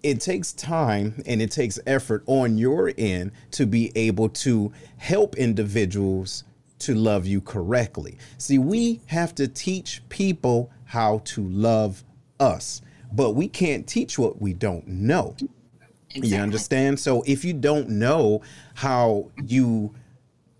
it 0.02 0.20
takes 0.20 0.52
time 0.52 1.22
and 1.26 1.40
it 1.42 1.50
takes 1.50 1.78
effort 1.86 2.22
on 2.26 2.58
your 2.58 2.92
end 2.96 3.32
to 3.52 3.66
be 3.66 3.92
able 3.94 4.28
to 4.28 4.72
help 4.98 5.36
individuals 5.36 6.44
to 6.80 6.94
love 6.94 7.26
you 7.26 7.40
correctly. 7.40 8.18
See, 8.38 8.58
we 8.58 9.00
have 9.06 9.34
to 9.36 9.48
teach 9.48 10.02
people 10.08 10.70
how 10.84 11.22
to 11.24 11.42
love 11.42 12.04
us, 12.38 12.82
but 13.12 13.32
we 13.32 13.48
can't 13.48 13.86
teach 13.86 14.18
what 14.18 14.40
we 14.40 14.52
don't 14.52 14.86
know. 14.86 15.34
Exactly. 16.10 16.28
You 16.28 16.42
understand? 16.42 17.00
So 17.00 17.22
if 17.26 17.44
you 17.44 17.52
don't 17.52 17.88
know 17.88 18.42
how 18.74 19.30
you 19.44 19.94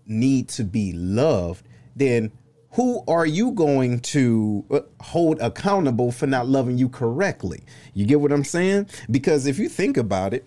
need 0.05 0.49
to 0.49 0.63
be 0.63 0.93
loved, 0.93 1.67
then 1.95 2.31
who 2.77 3.03
are 3.07 3.25
you 3.25 3.53
going 3.53 3.99
to 3.99 4.63
uh, 4.69 4.81
hold 5.01 5.39
accountable 5.41 6.11
for 6.11 6.27
not 6.27 6.47
loving 6.47 6.77
you 6.77 6.87
correctly? 6.87 7.63
You 7.95 8.05
get 8.05 8.21
what 8.21 8.31
I'm 8.31 8.43
saying? 8.43 8.85
Because 9.09 9.47
if 9.47 9.57
you 9.57 9.67
think 9.67 9.97
about 9.97 10.31
it, 10.35 10.45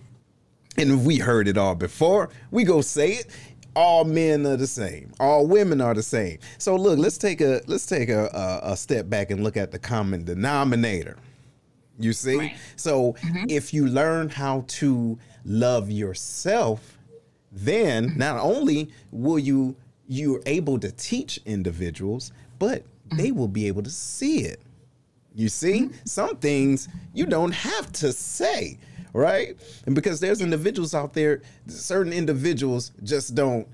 and 0.76 1.04
we 1.04 1.18
heard 1.18 1.48
it 1.48 1.58
all 1.58 1.74
before, 1.74 2.30
we 2.52 2.62
go 2.62 2.82
say 2.82 3.14
it. 3.14 3.26
All 3.74 4.04
men 4.04 4.46
are 4.46 4.56
the 4.56 4.68
same. 4.68 5.12
All 5.18 5.44
women 5.48 5.80
are 5.80 5.92
the 5.92 6.04
same. 6.04 6.38
So 6.58 6.76
look, 6.76 7.00
let's 7.00 7.18
take 7.18 7.40
a 7.40 7.62
let's 7.66 7.86
take 7.86 8.08
a, 8.08 8.26
a, 8.26 8.72
a 8.74 8.76
step 8.76 9.08
back 9.08 9.32
and 9.32 9.42
look 9.42 9.56
at 9.56 9.72
the 9.72 9.80
common 9.80 10.24
denominator. 10.24 11.16
You 11.98 12.12
see? 12.12 12.36
Right. 12.36 12.56
So 12.76 13.14
mm-hmm. 13.14 13.46
if 13.48 13.74
you 13.74 13.88
learn 13.88 14.28
how 14.28 14.66
to 14.68 15.18
love 15.44 15.90
yourself, 15.90 16.96
then 17.50 18.16
not 18.16 18.38
only 18.38 18.92
will 19.10 19.40
you 19.40 19.74
you're 20.10 20.42
able 20.44 20.76
to 20.76 20.90
teach 20.90 21.38
individuals, 21.46 22.32
but 22.58 22.82
they 23.12 23.28
mm-hmm. 23.28 23.38
will 23.38 23.48
be 23.48 23.68
able 23.68 23.84
to 23.84 23.90
see 23.90 24.40
it. 24.40 24.60
You 25.36 25.48
see, 25.48 25.82
mm-hmm. 25.82 25.94
some 26.04 26.36
things 26.38 26.88
you 27.14 27.26
don't 27.26 27.52
have 27.52 27.92
to 27.92 28.12
say, 28.12 28.76
right? 29.12 29.56
And 29.86 29.94
because 29.94 30.18
there's 30.18 30.40
individuals 30.40 30.96
out 30.96 31.14
there, 31.14 31.42
certain 31.68 32.12
individuals 32.12 32.90
just 33.04 33.36
don't 33.36 33.68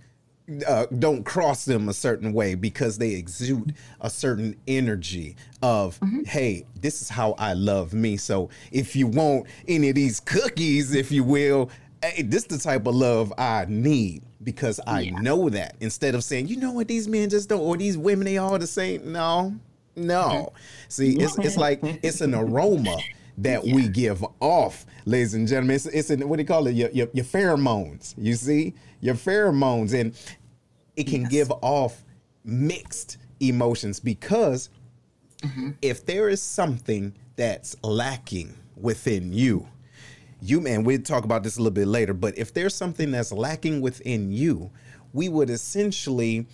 uh, 0.69 0.87
don't 0.99 1.25
cross 1.25 1.65
them 1.65 1.89
a 1.89 1.95
certain 1.95 2.35
way 2.35 2.55
because 2.55 2.99
they 2.99 3.15
exude 3.15 3.75
a 4.03 4.11
certain 4.11 4.55
energy 4.69 5.35
of 5.61 5.99
mm-hmm. 5.99 6.23
hey 6.23 6.65
this 6.81 7.03
is 7.03 7.09
how 7.09 7.33
i 7.33 7.53
love 7.53 7.93
me 7.93 8.17
so 8.17 8.49
if 8.71 8.95
you 8.95 9.09
want 9.09 9.45
any 9.67 9.89
of 9.89 9.97
these 9.97 10.21
cookies 10.21 10.95
if 10.95 11.11
you 11.11 11.25
will 11.25 11.69
hey, 12.01 12.23
this 12.23 12.43
is 12.43 12.47
the 12.47 12.59
type 12.59 12.87
of 12.87 12.95
love 12.95 13.33
i 13.39 13.67
need 13.69 14.23
because 14.47 14.81
i 14.87 15.01
yeah. 15.01 15.21
know 15.21 15.51
that 15.51 15.75
instead 15.81 16.15
of 16.15 16.23
saying 16.23 16.47
you 16.47 16.57
know 16.57 16.71
what 16.71 16.87
these 16.87 17.09
men 17.09 17.29
just 17.29 17.49
don't 17.49 17.61
or 17.61 17.77
these 17.77 17.99
women 17.99 18.25
they 18.25 18.39
all 18.39 18.59
the 18.59 18.67
same 18.67 19.13
no 19.13 19.53
no 19.97 20.53
see 20.89 21.19
it's, 21.19 21.37
it's 21.41 21.57
like 21.57 21.81
it's 21.83 22.21
an 22.21 22.33
aroma 22.33 22.97
that 23.37 23.67
yeah. 23.67 23.75
we 23.75 23.89
give 23.89 24.25
off 24.41 24.87
ladies 25.05 25.35
and 25.35 25.49
gentlemen 25.49 25.75
it's, 25.75 25.87
it's 25.87 26.11
an, 26.11 26.27
what 26.27 26.37
do 26.37 26.43
you 26.43 26.47
call 26.47 26.67
it 26.69 26.73
your, 26.73 26.89
your, 26.91 27.09
your 27.13 27.25
pheromones 27.25 28.15
you 28.17 28.35
see 28.35 28.73
your 29.01 29.17
pheromones 29.17 29.93
and 29.99 30.17
it 30.95 31.09
can 31.09 31.23
yes. 31.23 31.31
give 31.31 31.53
off 31.61 32.05
mixed 32.45 33.19
emotions 33.41 33.99
because 33.99 34.71
mm-hmm. 35.43 35.71
if 35.83 36.07
there 36.07 36.29
is 36.29 36.41
something 36.41 37.13
that's 37.35 37.75
lacking 37.83 38.55
within 38.77 39.33
you 39.33 39.67
you 40.41 40.61
man 40.61 40.85
we'll 40.85 41.01
talk 41.01 41.25
about 41.25 41.43
this 41.43 41.57
a 41.57 41.61
little 41.61 41.73
bit 41.73 41.89
later 41.89 42.15
but 42.15 42.37
if 42.37 42.53
there's 42.53 42.75
something 42.75 43.11
that's 43.11 43.33
lacking 43.33 43.81
within 43.81 44.31
you 44.31 44.71
we 45.13 45.29
would 45.29 45.51
essentially 45.51 46.47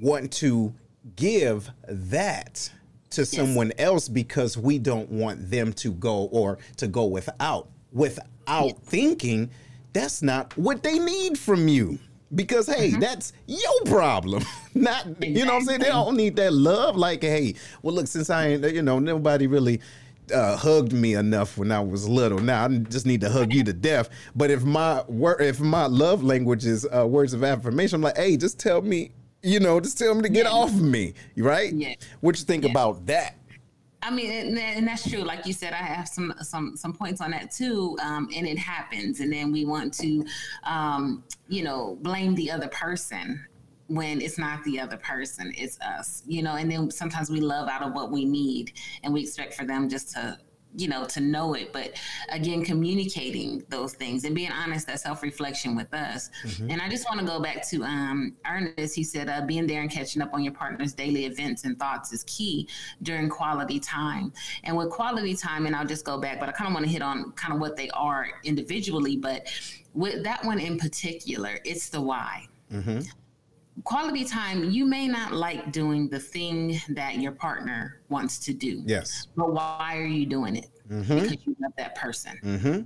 want 0.00 0.32
to 0.32 0.72
give 1.16 1.70
that 1.88 2.70
to 3.10 3.22
yes. 3.22 3.30
someone 3.30 3.72
else 3.78 4.08
because 4.08 4.56
we 4.56 4.78
don't 4.78 5.10
want 5.10 5.50
them 5.50 5.72
to 5.72 5.92
go 5.92 6.24
or 6.32 6.58
to 6.76 6.86
go 6.86 7.06
without 7.06 7.68
without 7.92 8.26
yes. 8.48 8.78
thinking 8.84 9.50
that's 9.92 10.22
not 10.22 10.56
what 10.58 10.82
they 10.82 10.98
need 10.98 11.38
from 11.38 11.68
you 11.68 11.98
because 12.34 12.66
hey, 12.66 12.90
mm-hmm. 12.90 13.00
that's 13.00 13.32
your 13.46 13.84
problem. 13.86 14.44
Not 14.74 15.06
exactly. 15.06 15.28
you 15.28 15.44
know 15.46 15.54
what 15.54 15.60
I'm 15.60 15.64
saying? 15.64 15.80
They 15.80 15.88
don't 15.88 16.16
need 16.16 16.36
that 16.36 16.52
love. 16.52 16.96
Like, 16.96 17.22
hey, 17.22 17.54
well 17.82 17.94
look, 17.94 18.06
since 18.06 18.28
I 18.30 18.48
ain't 18.48 18.64
you 18.74 18.82
know, 18.82 18.98
nobody 18.98 19.46
really 19.46 19.80
uh, 20.32 20.56
hugged 20.56 20.92
me 20.92 21.14
enough 21.14 21.58
when 21.58 21.72
I 21.72 21.80
was 21.80 22.08
little. 22.08 22.38
Now 22.38 22.64
I 22.64 22.68
just 22.68 23.06
need 23.06 23.20
to 23.22 23.30
hug 23.30 23.52
you 23.52 23.64
to 23.64 23.72
death. 23.72 24.08
But 24.34 24.50
if 24.50 24.64
my 24.64 25.02
word, 25.08 25.40
if 25.40 25.60
my 25.60 25.86
love 25.86 26.22
language 26.22 26.64
is 26.64 26.86
uh, 26.94 27.06
words 27.06 27.32
of 27.32 27.44
affirmation, 27.44 27.96
I'm 27.96 28.02
like, 28.02 28.16
hey, 28.16 28.36
just 28.36 28.58
tell 28.58 28.82
me, 28.82 29.12
you 29.42 29.60
know, 29.60 29.80
just 29.80 29.98
tell 29.98 30.14
me 30.14 30.22
to 30.22 30.28
get 30.28 30.44
yeah. 30.44 30.52
off 30.52 30.70
of 30.70 30.82
me, 30.82 31.14
right? 31.36 31.72
Yeah. 31.72 31.94
What 32.20 32.38
you 32.38 32.44
think 32.44 32.64
yeah. 32.64 32.70
about 32.70 33.06
that? 33.06 33.36
I 34.02 34.10
mean, 34.10 34.30
and, 34.30 34.58
and, 34.58 34.86
that's 34.86 35.08
true. 35.08 35.22
Like 35.22 35.46
you 35.46 35.52
said, 35.52 35.72
I 35.72 35.76
have 35.76 36.06
some 36.06 36.32
some 36.40 36.76
some 36.76 36.92
points 36.92 37.20
on 37.20 37.32
that 37.32 37.50
too. 37.50 37.96
Um, 38.00 38.28
and 38.34 38.46
it 38.46 38.58
happens, 38.58 39.18
and 39.20 39.32
then 39.32 39.50
we 39.50 39.64
want 39.64 39.92
to, 39.94 40.24
um, 40.62 41.24
you 41.48 41.64
know, 41.64 41.98
blame 42.02 42.34
the 42.36 42.50
other 42.50 42.68
person 42.68 43.44
when 43.88 44.20
it's 44.20 44.38
not 44.38 44.62
the 44.64 44.80
other 44.80 44.96
person, 44.96 45.52
it's 45.56 45.78
us. 45.80 46.22
You 46.26 46.42
know, 46.42 46.56
and 46.56 46.70
then 46.70 46.90
sometimes 46.90 47.30
we 47.30 47.40
love 47.40 47.68
out 47.68 47.82
of 47.82 47.92
what 47.92 48.10
we 48.10 48.24
need, 48.24 48.72
and 49.02 49.12
we 49.12 49.22
expect 49.22 49.54
for 49.54 49.64
them 49.64 49.88
just 49.88 50.10
to 50.14 50.38
you 50.76 50.88
know 50.88 51.04
to 51.06 51.20
know 51.20 51.54
it. 51.54 51.72
But 51.72 51.92
again 52.28 52.64
communicating 52.64 53.64
those 53.68 53.94
things 53.94 54.24
and 54.24 54.34
being 54.34 54.52
honest 54.52 54.86
that 54.86 55.00
self-reflection 55.00 55.74
with 55.74 55.92
us. 55.94 56.30
Mm-hmm. 56.44 56.70
and 56.70 56.82
i 56.82 56.88
just 56.88 57.08
want 57.08 57.20
to 57.20 57.26
go 57.26 57.40
back 57.40 57.66
to 57.70 57.82
um 57.82 58.36
ernest. 58.46 58.94
He 58.94 59.02
said 59.02 59.28
uh, 59.28 59.42
being 59.46 59.66
there 59.66 59.80
and 59.80 59.90
catching 59.90 60.22
up 60.22 60.34
on 60.34 60.44
your 60.44 60.52
partner's 60.52 60.92
daily 60.92 61.24
events 61.24 61.64
and 61.64 61.78
thoughts 61.78 62.12
is 62.12 62.24
key 62.24 62.68
during 63.02 63.28
quality 63.28 63.80
time. 63.80 64.32
And 64.64 64.76
with 64.76 64.90
quality 64.90 65.34
time 65.34 65.66
and 65.66 65.74
i'll 65.74 65.86
just 65.86 66.04
go 66.04 66.20
back 66.20 66.38
but 66.38 66.48
i 66.48 66.52
kind 66.52 66.68
of 66.68 66.74
want 66.74 66.84
to 66.84 66.92
hit 66.92 67.02
on 67.02 67.32
kind 67.32 67.54
of 67.54 67.60
what 67.60 67.76
they 67.76 67.88
are 67.90 68.28
individually 68.44 69.16
but 69.16 69.48
with 69.94 70.22
that 70.24 70.44
one 70.44 70.58
in 70.58 70.78
particular 70.78 71.58
it's 71.64 71.88
the 71.88 72.00
why. 72.00 72.46
Mm-hmm 72.72 73.00
quality 73.84 74.24
time, 74.24 74.70
you 74.70 74.84
may 74.84 75.06
not 75.08 75.32
like 75.32 75.72
doing 75.72 76.08
the 76.08 76.18
thing 76.18 76.80
that 76.90 77.18
your 77.18 77.32
partner 77.32 78.00
wants 78.08 78.38
to 78.40 78.54
do. 78.54 78.82
Yes. 78.86 79.28
But 79.36 79.52
why 79.52 79.96
are 79.96 80.06
you 80.06 80.26
doing 80.26 80.56
it? 80.56 80.70
Mm-hmm. 80.88 81.20
Because 81.20 81.46
you 81.46 81.56
love 81.60 81.72
that 81.78 81.94
person. 81.94 82.38
Mm-hmm. 82.42 82.82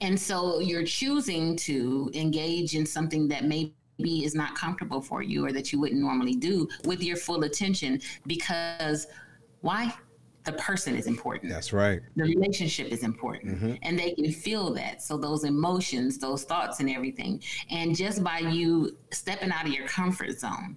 And 0.00 0.20
so 0.20 0.60
you're 0.60 0.84
choosing 0.84 1.56
to 1.56 2.10
engage 2.14 2.74
in 2.74 2.84
something 2.84 3.28
that 3.28 3.44
maybe 3.44 3.72
is 3.98 4.34
not 4.34 4.54
comfortable 4.54 5.00
for 5.00 5.22
you 5.22 5.46
or 5.46 5.52
that 5.52 5.72
you 5.72 5.80
wouldn't 5.80 6.00
normally 6.00 6.34
do 6.34 6.68
with 6.84 7.02
your 7.02 7.16
full 7.16 7.44
attention 7.44 8.00
because 8.26 9.06
why? 9.62 9.94
The 10.44 10.52
person 10.52 10.94
is 10.94 11.06
important. 11.06 11.50
That's 11.50 11.72
right. 11.72 12.02
The 12.16 12.24
relationship 12.24 12.88
is 12.88 13.02
important. 13.02 13.56
Mm-hmm. 13.56 13.74
And 13.82 13.98
they 13.98 14.12
can 14.12 14.30
feel 14.30 14.72
that. 14.74 15.02
So 15.02 15.16
those 15.16 15.44
emotions, 15.44 16.18
those 16.18 16.44
thoughts 16.44 16.80
and 16.80 16.90
everything. 16.90 17.42
And 17.70 17.96
just 17.96 18.22
by 18.22 18.38
you 18.40 18.96
stepping 19.10 19.50
out 19.50 19.66
of 19.66 19.72
your 19.72 19.86
comfort 19.86 20.38
zone 20.38 20.76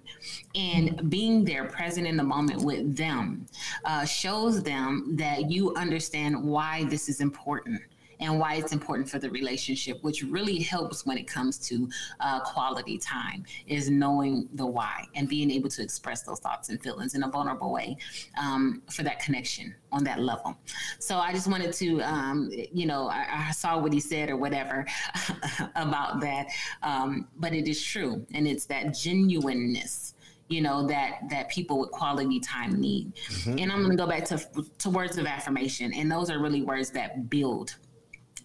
and 0.54 1.10
being 1.10 1.44
there 1.44 1.66
present 1.66 2.06
in 2.06 2.16
the 2.16 2.22
moment 2.24 2.62
with 2.62 2.96
them 2.96 3.46
uh, 3.84 4.04
shows 4.04 4.62
them 4.62 5.16
that 5.16 5.50
you 5.50 5.74
understand 5.74 6.42
why 6.42 6.84
this 6.84 7.08
is 7.08 7.20
important 7.20 7.80
and 8.20 8.38
why 8.38 8.54
it's 8.54 8.72
important 8.72 9.08
for 9.08 9.18
the 9.18 9.30
relationship, 9.30 10.02
which 10.02 10.22
really 10.22 10.58
helps 10.58 11.06
when 11.06 11.18
it 11.18 11.26
comes 11.26 11.58
to 11.58 11.88
uh, 12.20 12.40
quality 12.40 12.98
time, 12.98 13.44
is 13.66 13.90
knowing 13.90 14.48
the 14.54 14.66
why 14.66 15.04
and 15.14 15.28
being 15.28 15.50
able 15.50 15.68
to 15.70 15.82
express 15.82 16.22
those 16.22 16.40
thoughts 16.40 16.68
and 16.68 16.82
feelings 16.82 17.14
in 17.14 17.22
a 17.22 17.28
vulnerable 17.28 17.72
way 17.72 17.96
um, 18.40 18.82
for 18.90 19.02
that 19.02 19.20
connection 19.20 19.74
on 19.92 20.04
that 20.04 20.20
level. 20.20 20.56
So 20.98 21.18
I 21.18 21.32
just 21.32 21.46
wanted 21.46 21.72
to, 21.74 22.00
um, 22.00 22.50
you 22.72 22.86
know, 22.86 23.08
I, 23.08 23.46
I, 23.48 23.52
saw 23.52 23.78
what 23.78 23.92
he 23.92 24.00
said 24.00 24.30
or 24.30 24.36
whatever 24.36 24.86
about 25.76 26.20
that, 26.20 26.48
um, 26.82 27.28
but 27.38 27.52
it 27.52 27.66
is 27.68 27.82
true, 27.82 28.26
and 28.34 28.46
it's 28.46 28.66
that 28.66 28.94
genuineness 28.94 30.14
you 30.48 30.62
know 30.62 30.86
that 30.86 31.20
that 31.28 31.48
people 31.50 31.78
with 31.78 31.90
quality 31.90 32.40
time 32.40 32.80
need 32.80 33.14
mm-hmm. 33.14 33.58
and 33.58 33.70
i'm 33.70 33.80
going 33.80 33.90
to 33.90 33.96
go 33.96 34.06
back 34.06 34.24
to 34.24 34.40
to 34.78 34.88
words 34.88 35.18
of 35.18 35.26
affirmation 35.26 35.92
and 35.92 36.10
those 36.10 36.30
are 36.30 36.38
really 36.38 36.62
words 36.62 36.90
that 36.90 37.28
build 37.28 37.76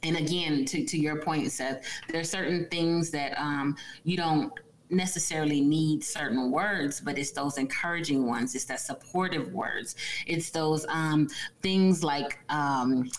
and 0.03 0.17
again 0.17 0.65
to, 0.65 0.83
to 0.85 0.97
your 0.97 1.21
point 1.21 1.51
seth 1.51 1.85
there 2.09 2.21
are 2.21 2.25
certain 2.25 2.67
things 2.69 3.09
that 3.11 3.37
um, 3.39 3.75
you 4.03 4.17
don't 4.17 4.51
necessarily 4.93 5.61
need 5.61 6.03
certain 6.03 6.51
words, 6.51 7.01
but 7.01 7.17
it's 7.17 7.31
those 7.31 7.57
encouraging 7.57 8.25
ones. 8.25 8.55
It's 8.55 8.65
that 8.65 8.79
supportive 8.79 9.51
words. 9.51 9.95
It's 10.27 10.49
those 10.49 10.85
um, 10.87 11.27
things 11.61 12.03
like, 12.03 12.39
um, 12.49 13.09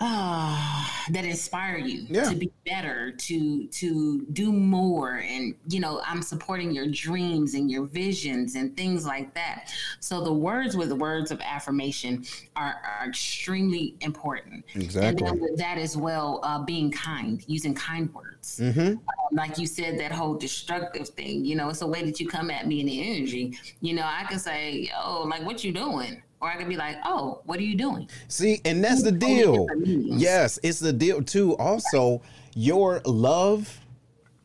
uh, 0.00 0.84
that 1.10 1.24
inspire 1.24 1.78
you 1.78 2.06
yeah. 2.08 2.28
to 2.28 2.34
be 2.34 2.50
better, 2.64 3.12
to 3.12 3.66
to 3.68 4.26
do 4.32 4.52
more, 4.52 5.18
and 5.18 5.54
you 5.68 5.80
know, 5.80 6.02
I'm 6.04 6.22
supporting 6.22 6.70
your 6.70 6.86
dreams 6.86 7.54
and 7.54 7.70
your 7.70 7.86
visions 7.86 8.54
and 8.56 8.76
things 8.76 9.06
like 9.06 9.34
that. 9.34 9.72
So 10.00 10.22
the 10.22 10.32
words 10.32 10.76
with 10.76 10.88
the 10.88 10.96
words 10.96 11.30
of 11.30 11.40
affirmation 11.40 12.24
are, 12.56 12.80
are 13.00 13.08
extremely 13.08 13.94
important. 14.00 14.64
Exactly. 14.74 15.26
And 15.26 15.40
with 15.40 15.56
that 15.58 15.78
as 15.78 15.96
well, 15.96 16.40
uh, 16.42 16.62
being 16.62 16.90
kind, 16.90 17.42
using 17.46 17.74
kind 17.74 18.12
words. 18.14 18.60
Mm-hmm. 18.60 18.80
Um, 18.80 18.98
like 19.32 19.58
you 19.58 19.66
said, 19.66 19.98
that 20.00 20.12
whole 20.12 20.34
destructive 20.34 21.08
thing. 21.08 21.44
You 21.44 21.56
know, 21.56 21.68
it's 21.68 21.82
a 21.82 21.86
way 21.86 22.04
that 22.04 22.20
you 22.20 22.28
come 22.28 22.50
at 22.50 22.66
me 22.66 22.80
in 22.80 22.86
the 22.86 23.16
energy. 23.16 23.58
You 23.80 23.94
know, 23.94 24.04
I 24.04 24.24
can 24.24 24.38
say, 24.38 24.90
"Oh, 24.96 25.26
like 25.28 25.44
what 25.44 25.64
you 25.64 25.72
doing?" 25.72 26.22
Or 26.40 26.48
I 26.50 26.56
could 26.56 26.68
be 26.68 26.76
like, 26.76 26.98
oh, 27.04 27.40
what 27.44 27.58
are 27.58 27.62
you 27.62 27.76
doing? 27.76 28.08
See, 28.28 28.60
and 28.64 28.84
that's 28.84 29.02
the 29.02 29.12
deal. 29.12 29.66
Yes, 29.84 30.58
it's 30.62 30.80
the 30.80 30.92
deal 30.92 31.22
too. 31.22 31.56
Also, 31.56 32.20
your 32.54 33.00
love 33.04 33.80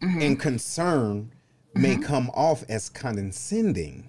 mm-hmm. 0.01 0.21
and 0.21 0.39
concern 0.39 1.31
mm-hmm. 1.75 1.81
may 1.81 1.97
come 1.97 2.29
off 2.33 2.63
as 2.69 2.89
condescending. 2.89 4.07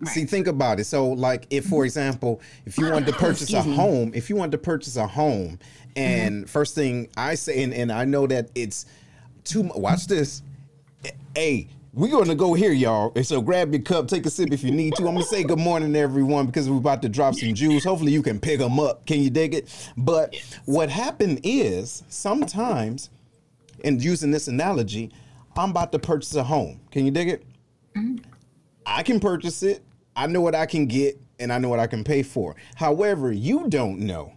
Right. 0.00 0.12
See, 0.12 0.24
think 0.24 0.48
about 0.48 0.80
it. 0.80 0.84
So, 0.84 1.08
like, 1.08 1.46
if, 1.50 1.66
for 1.66 1.76
mm-hmm. 1.76 1.84
example, 1.84 2.40
if 2.66 2.76
you 2.76 2.90
wanted 2.90 3.06
to 3.12 3.12
purchase 3.12 3.52
a 3.52 3.62
home, 3.62 4.12
if 4.14 4.28
you 4.28 4.36
wanted 4.36 4.52
to 4.52 4.58
purchase 4.58 4.96
a 4.96 5.06
home, 5.06 5.58
and 5.94 6.36
mm-hmm. 6.36 6.46
first 6.46 6.74
thing 6.74 7.08
I 7.16 7.36
say, 7.36 7.62
and, 7.62 7.72
and 7.72 7.92
I 7.92 8.04
know 8.04 8.26
that 8.26 8.50
it's 8.54 8.86
too 9.44 9.62
much, 9.62 9.76
watch 9.76 10.06
this. 10.06 10.42
Hey, 11.34 11.68
we're 11.92 12.10
gonna 12.10 12.34
go 12.34 12.54
here, 12.54 12.72
y'all. 12.72 13.12
And 13.14 13.26
so 13.26 13.40
grab 13.40 13.72
your 13.72 13.82
cup, 13.82 14.08
take 14.08 14.24
a 14.24 14.30
sip 14.30 14.52
if 14.52 14.64
you 14.64 14.70
need 14.70 14.94
to. 14.96 15.06
I'm 15.06 15.14
gonna 15.14 15.24
say 15.24 15.44
good 15.44 15.58
morning, 15.58 15.94
everyone, 15.94 16.46
because 16.46 16.70
we're 16.70 16.78
about 16.78 17.02
to 17.02 17.08
drop 17.08 17.34
some 17.34 17.54
jewels. 17.54 17.84
Hopefully, 17.84 18.12
you 18.12 18.22
can 18.22 18.40
pick 18.40 18.58
them 18.58 18.80
up. 18.80 19.04
Can 19.06 19.20
you 19.20 19.30
dig 19.30 19.54
it? 19.54 19.90
But 19.96 20.34
what 20.64 20.88
happened 20.88 21.40
is 21.42 22.02
sometimes, 22.08 23.10
and 23.84 24.02
using 24.02 24.30
this 24.30 24.48
analogy, 24.48 25.12
I'm 25.56 25.70
about 25.70 25.92
to 25.92 25.98
purchase 25.98 26.34
a 26.34 26.42
home. 26.44 26.80
Can 26.90 27.04
you 27.04 27.10
dig 27.10 27.28
it? 27.28 27.44
Mm-hmm. 27.96 28.24
I 28.86 29.02
can 29.02 29.20
purchase 29.20 29.62
it. 29.62 29.82
I 30.16 30.26
know 30.26 30.40
what 30.40 30.54
I 30.54 30.66
can 30.66 30.86
get, 30.86 31.20
and 31.38 31.52
I 31.52 31.58
know 31.58 31.68
what 31.68 31.78
I 31.78 31.86
can 31.86 32.04
pay 32.04 32.22
for. 32.22 32.56
However, 32.74 33.32
you 33.32 33.68
don't 33.68 34.00
know 34.00 34.32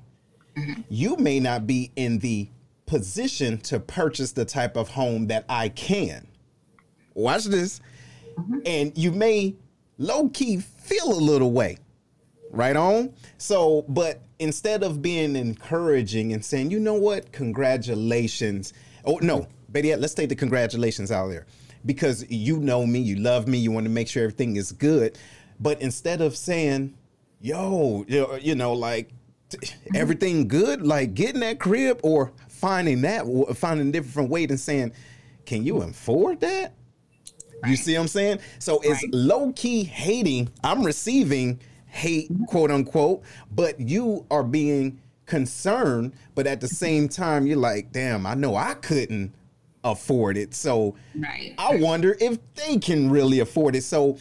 mm-hmm. 0.57 0.81
you 0.89 1.15
may 1.17 1.39
not 1.39 1.67
be 1.67 1.91
in 1.95 2.19
the 2.19 2.49
position 2.85 3.57
to 3.59 3.79
purchase 3.79 4.31
the 4.31 4.45
type 4.45 4.75
of 4.75 4.89
home 4.89 5.27
that 5.27 5.45
I 5.49 5.69
can. 5.69 6.27
Watch 7.15 7.45
this. 7.45 7.81
Mm-hmm. 8.37 8.59
And 8.65 8.97
you 8.97 9.11
may 9.11 9.55
low 9.97 10.29
key 10.29 10.59
feel 10.59 11.11
a 11.11 11.19
little 11.19 11.51
way. 11.51 11.79
Right 12.51 12.75
on. 12.75 13.13
So, 13.37 13.83
but 13.89 14.21
instead 14.39 14.83
of 14.83 15.01
being 15.01 15.35
encouraging 15.35 16.31
and 16.31 16.45
saying, 16.45 16.71
you 16.71 16.79
know 16.79 16.93
what, 16.93 17.31
congratulations. 17.31 18.73
Oh, 19.03 19.17
no, 19.21 19.47
Betty, 19.69 19.93
let's 19.95 20.13
take 20.13 20.29
the 20.29 20.35
congratulations 20.35 21.11
out 21.11 21.27
there 21.29 21.47
because 21.85 22.25
you 22.29 22.59
know 22.59 22.85
me, 22.85 22.99
you 22.99 23.17
love 23.17 23.47
me, 23.47 23.57
you 23.57 23.71
want 23.71 23.85
to 23.85 23.89
make 23.89 24.07
sure 24.07 24.23
everything 24.23 24.55
is 24.55 24.71
good. 24.71 25.17
But 25.59 25.81
instead 25.81 26.21
of 26.21 26.37
saying, 26.37 26.95
yo, 27.41 28.05
you 28.07 28.55
know, 28.55 28.73
like 28.73 29.09
everything 29.93 30.47
good, 30.47 30.81
like 30.81 31.13
getting 31.13 31.41
that 31.41 31.59
crib 31.59 31.99
or 32.03 32.31
finding 32.47 33.01
that, 33.01 33.25
finding 33.57 33.89
a 33.89 33.91
different 33.91 34.29
way 34.29 34.45
than 34.45 34.57
saying, 34.57 34.93
can 35.45 35.63
you 35.63 35.81
afford 35.81 36.39
that? 36.39 36.73
Right. 37.65 37.71
You 37.71 37.77
see 37.77 37.93
what 37.95 38.01
I'm 38.01 38.07
saying? 38.07 38.39
So 38.59 38.79
it's 38.83 39.03
right. 39.03 39.13
low 39.13 39.51
key 39.53 39.83
hating. 39.83 40.49
I'm 40.63 40.83
receiving 40.83 41.59
hate, 41.87 42.29
quote 42.47 42.71
unquote, 42.71 43.23
but 43.51 43.79
you 43.79 44.25
are 44.29 44.43
being 44.43 45.01
concerned. 45.25 46.13
But 46.35 46.45
at 46.47 46.61
the 46.61 46.67
same 46.67 47.09
time, 47.09 47.47
you're 47.47 47.57
like, 47.57 47.91
damn, 47.91 48.25
I 48.25 48.35
know 48.35 48.55
I 48.55 48.75
couldn't 48.75 49.33
afford 49.83 50.35
it. 50.35 50.53
So 50.53 50.95
right. 51.15 51.53
I 51.57 51.77
wonder 51.77 52.17
if 52.19 52.37
they 52.55 52.77
can 52.77 53.09
really 53.09 53.39
afford 53.39 53.75
it. 53.75 53.83
So 53.83 54.17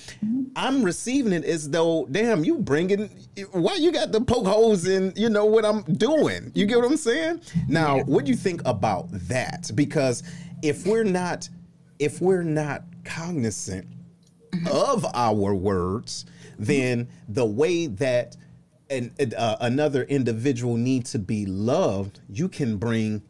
I'm 0.56 0.82
receiving 0.82 1.32
it 1.32 1.44
as 1.44 1.70
though, 1.70 2.06
damn, 2.10 2.44
you 2.44 2.58
bringing 2.58 3.10
why 3.52 3.74
you 3.74 3.90
got 3.90 4.12
the 4.12 4.20
poke 4.20 4.46
holes 4.46 4.86
in, 4.86 5.12
you 5.16 5.28
know 5.28 5.46
what 5.46 5.64
I'm 5.64 5.82
doing. 5.82 6.52
You 6.54 6.66
get 6.66 6.78
what 6.78 6.86
I'm 6.86 6.96
saying? 6.96 7.40
Now, 7.66 8.00
what 8.04 8.24
do 8.24 8.30
you 8.30 8.36
think 8.36 8.62
about 8.64 9.08
that? 9.10 9.70
Because 9.74 10.22
if 10.62 10.86
we're 10.86 11.04
not 11.04 11.48
if 11.98 12.20
we're 12.20 12.42
not 12.42 12.82
cognizant 13.04 13.86
mm-hmm. 14.50 14.66
of 14.68 15.06
our 15.14 15.54
words, 15.54 16.26
then 16.58 17.08
the 17.28 17.44
way 17.44 17.86
that 17.86 18.36
an, 18.90 19.12
uh, 19.36 19.56
another 19.60 20.04
individual 20.04 20.76
needs 20.76 21.12
to 21.12 21.18
be 21.18 21.46
loved, 21.46 22.20
you 22.28 22.48
can 22.48 22.76
bring 22.76 23.22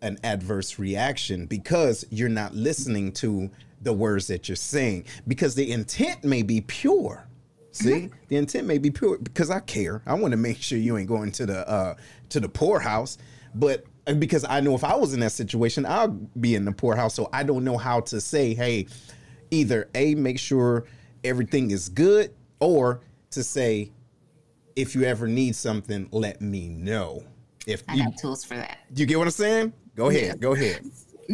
an 0.00 0.18
adverse 0.22 0.78
reaction 0.78 1.46
because 1.46 2.04
you're 2.10 2.28
not 2.28 2.54
listening 2.54 3.12
to 3.12 3.50
the 3.82 3.92
words 3.92 4.26
that 4.28 4.48
you're 4.48 4.56
saying 4.56 5.04
because 5.26 5.54
the 5.54 5.72
intent 5.72 6.24
may 6.24 6.42
be 6.42 6.60
pure. 6.60 7.26
See, 7.70 7.90
mm-hmm. 7.90 8.14
the 8.28 8.36
intent 8.36 8.66
may 8.66 8.78
be 8.78 8.90
pure 8.90 9.18
because 9.18 9.50
I 9.50 9.60
care. 9.60 10.02
I 10.06 10.14
want 10.14 10.32
to 10.32 10.36
make 10.36 10.60
sure 10.60 10.78
you 10.78 10.96
ain't 10.96 11.08
going 11.08 11.30
to 11.32 11.46
the 11.46 11.68
uh, 11.68 11.94
to 12.30 12.40
the 12.40 12.48
poorhouse, 12.48 13.18
but 13.54 13.84
uh, 14.06 14.14
because 14.14 14.44
I 14.48 14.60
know 14.60 14.74
if 14.74 14.82
I 14.82 14.96
was 14.96 15.14
in 15.14 15.20
that 15.20 15.32
situation, 15.32 15.86
I'll 15.86 16.08
be 16.08 16.54
in 16.54 16.64
the 16.64 16.72
poorhouse. 16.72 17.14
So 17.14 17.28
I 17.32 17.42
don't 17.42 17.64
know 17.64 17.76
how 17.76 18.00
to 18.00 18.20
say, 18.20 18.54
hey, 18.54 18.86
either 19.50 19.88
a 19.94 20.14
make 20.14 20.38
sure 20.38 20.84
everything 21.24 21.70
is 21.70 21.88
good, 21.88 22.34
or 22.60 23.00
to 23.30 23.42
say, 23.42 23.92
if 24.76 24.94
you 24.94 25.04
ever 25.04 25.26
need 25.26 25.56
something, 25.56 26.08
let 26.12 26.40
me 26.40 26.68
know. 26.68 27.22
If 27.66 27.82
I 27.88 27.94
you, 27.94 28.02
have 28.04 28.16
tools 28.16 28.44
for 28.44 28.54
that. 28.54 28.78
You 28.94 29.06
get 29.06 29.18
what 29.18 29.26
I'm 29.26 29.32
saying? 29.32 29.72
Go 29.96 30.08
ahead. 30.08 30.22
Yeah. 30.22 30.36
Go 30.36 30.54
ahead 30.54 30.82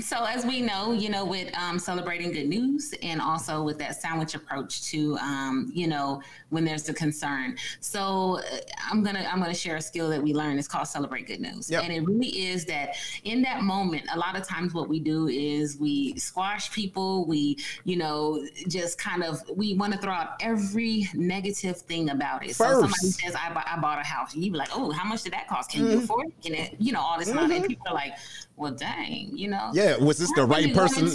so 0.00 0.24
as 0.24 0.44
we 0.44 0.60
know, 0.60 0.92
you 0.92 1.08
know, 1.08 1.24
with 1.24 1.56
um, 1.56 1.78
celebrating 1.78 2.32
good 2.32 2.48
news 2.48 2.92
and 3.02 3.20
also 3.20 3.62
with 3.62 3.78
that 3.78 4.00
sandwich 4.00 4.34
approach 4.34 4.84
to, 4.90 5.16
um, 5.18 5.70
you 5.72 5.86
know, 5.86 6.20
when 6.50 6.64
there's 6.64 6.88
a 6.88 6.94
concern. 6.94 7.56
So 7.80 8.38
uh, 8.38 8.56
I'm 8.90 9.02
gonna 9.04 9.28
I'm 9.30 9.40
gonna 9.40 9.54
share 9.54 9.76
a 9.76 9.82
skill 9.82 10.08
that 10.10 10.22
we 10.22 10.34
learned. 10.34 10.58
It's 10.58 10.68
called 10.68 10.88
celebrate 10.88 11.26
good 11.26 11.40
news, 11.40 11.70
yep. 11.70 11.84
and 11.84 11.92
it 11.92 12.00
really 12.00 12.46
is 12.46 12.64
that 12.66 12.96
in 13.24 13.42
that 13.42 13.62
moment, 13.62 14.04
a 14.12 14.18
lot 14.18 14.36
of 14.36 14.46
times 14.46 14.74
what 14.74 14.88
we 14.88 14.98
do 14.98 15.28
is 15.28 15.78
we 15.78 16.16
squash 16.16 16.72
people. 16.72 17.26
We, 17.26 17.58
you 17.84 17.96
know, 17.96 18.44
just 18.68 18.98
kind 18.98 19.22
of 19.22 19.42
we 19.54 19.74
want 19.74 19.92
to 19.92 19.98
throw 19.98 20.12
out 20.12 20.30
every 20.40 21.08
negative 21.14 21.78
thing 21.78 22.10
about 22.10 22.44
it. 22.44 22.56
First. 22.56 22.58
So 22.58 22.80
somebody 22.80 23.10
says 23.10 23.34
I, 23.34 23.50
I 23.66 23.78
bought 23.80 24.00
a 24.00 24.06
house, 24.06 24.34
you 24.34 24.50
be 24.50 24.58
like, 24.58 24.70
oh, 24.72 24.90
how 24.90 25.04
much 25.04 25.22
did 25.22 25.32
that 25.34 25.46
cost? 25.46 25.70
Can 25.70 25.82
mm-hmm. 25.82 25.90
you 25.92 25.98
afford? 25.98 26.26
It? 26.26 26.42
Can 26.42 26.54
it? 26.54 26.76
You 26.78 26.92
know, 26.92 27.00
all 27.00 27.18
this 27.18 27.30
mm-hmm. 27.30 27.52
And 27.52 27.64
people 27.66 27.86
are 27.88 27.94
like, 27.94 28.14
well, 28.56 28.72
dang, 28.72 29.36
you 29.36 29.48
know. 29.48 29.70
Yeah, 29.72 29.96
was 29.96 30.18
this 30.18 30.30
the 30.32 30.44
right 30.44 30.72
person? 30.72 31.06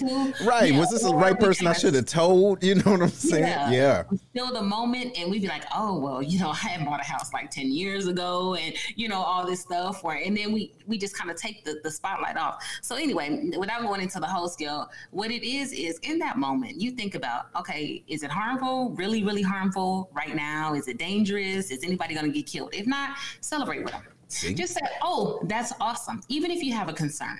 right, 0.45 0.73
yeah, 0.73 0.79
was 0.79 0.89
this 0.89 1.03
the 1.03 1.15
right 1.15 1.39
person 1.39 1.67
I 1.67 1.73
should 1.73 1.93
have 1.93 2.05
told? 2.05 2.61
You 2.63 2.75
know 2.75 2.91
what 2.91 3.01
I'm 3.01 3.09
saying? 3.09 3.43
Yeah. 3.43 3.71
yeah. 3.71 4.03
Still 4.31 4.53
the 4.53 4.61
moment, 4.61 5.17
and 5.17 5.31
we'd 5.31 5.41
be 5.41 5.47
like, 5.47 5.63
oh, 5.73 5.97
well, 5.97 6.21
you 6.21 6.39
know, 6.39 6.49
I 6.49 6.55
had 6.55 6.85
bought 6.85 6.99
a 6.99 7.03
house 7.03 7.31
like 7.31 7.49
10 7.49 7.71
years 7.71 8.07
ago, 8.07 8.55
and, 8.55 8.75
you 8.95 9.07
know, 9.07 9.21
all 9.21 9.45
this 9.45 9.61
stuff. 9.61 10.03
Where, 10.03 10.17
and 10.17 10.35
then 10.35 10.51
we, 10.51 10.73
we 10.85 10.97
just 10.97 11.17
kind 11.17 11.31
of 11.31 11.37
take 11.37 11.63
the, 11.63 11.79
the 11.81 11.89
spotlight 11.89 12.35
off. 12.35 12.63
So, 12.81 12.95
anyway, 12.95 13.51
without 13.57 13.81
going 13.83 14.01
into 14.01 14.19
the 14.19 14.27
whole 14.27 14.49
scale, 14.49 14.89
what 15.11 15.31
it 15.31 15.47
is, 15.47 15.71
is 15.71 15.97
in 15.99 16.19
that 16.19 16.37
moment, 16.37 16.79
you 16.81 16.91
think 16.91 17.15
about, 17.15 17.47
okay, 17.57 18.03
is 18.07 18.23
it 18.23 18.31
harmful? 18.31 18.91
Really, 18.91 19.23
really 19.23 19.43
harmful 19.43 20.09
right 20.13 20.35
now? 20.35 20.73
Is 20.73 20.89
it 20.89 20.97
dangerous? 20.97 21.71
Is 21.71 21.83
anybody 21.83 22.15
going 22.15 22.25
to 22.25 22.31
get 22.31 22.47
killed? 22.47 22.73
If 22.73 22.85
not, 22.85 23.15
celebrate 23.39 23.83
with 23.83 23.93
them. 23.93 24.03
See? 24.29 24.53
Just 24.53 24.75
say, 24.75 24.81
oh, 25.01 25.39
that's 25.43 25.73
awesome. 25.81 26.21
Even 26.29 26.51
if 26.51 26.63
you 26.63 26.71
have 26.73 26.87
a 26.87 26.93
concern, 26.93 27.39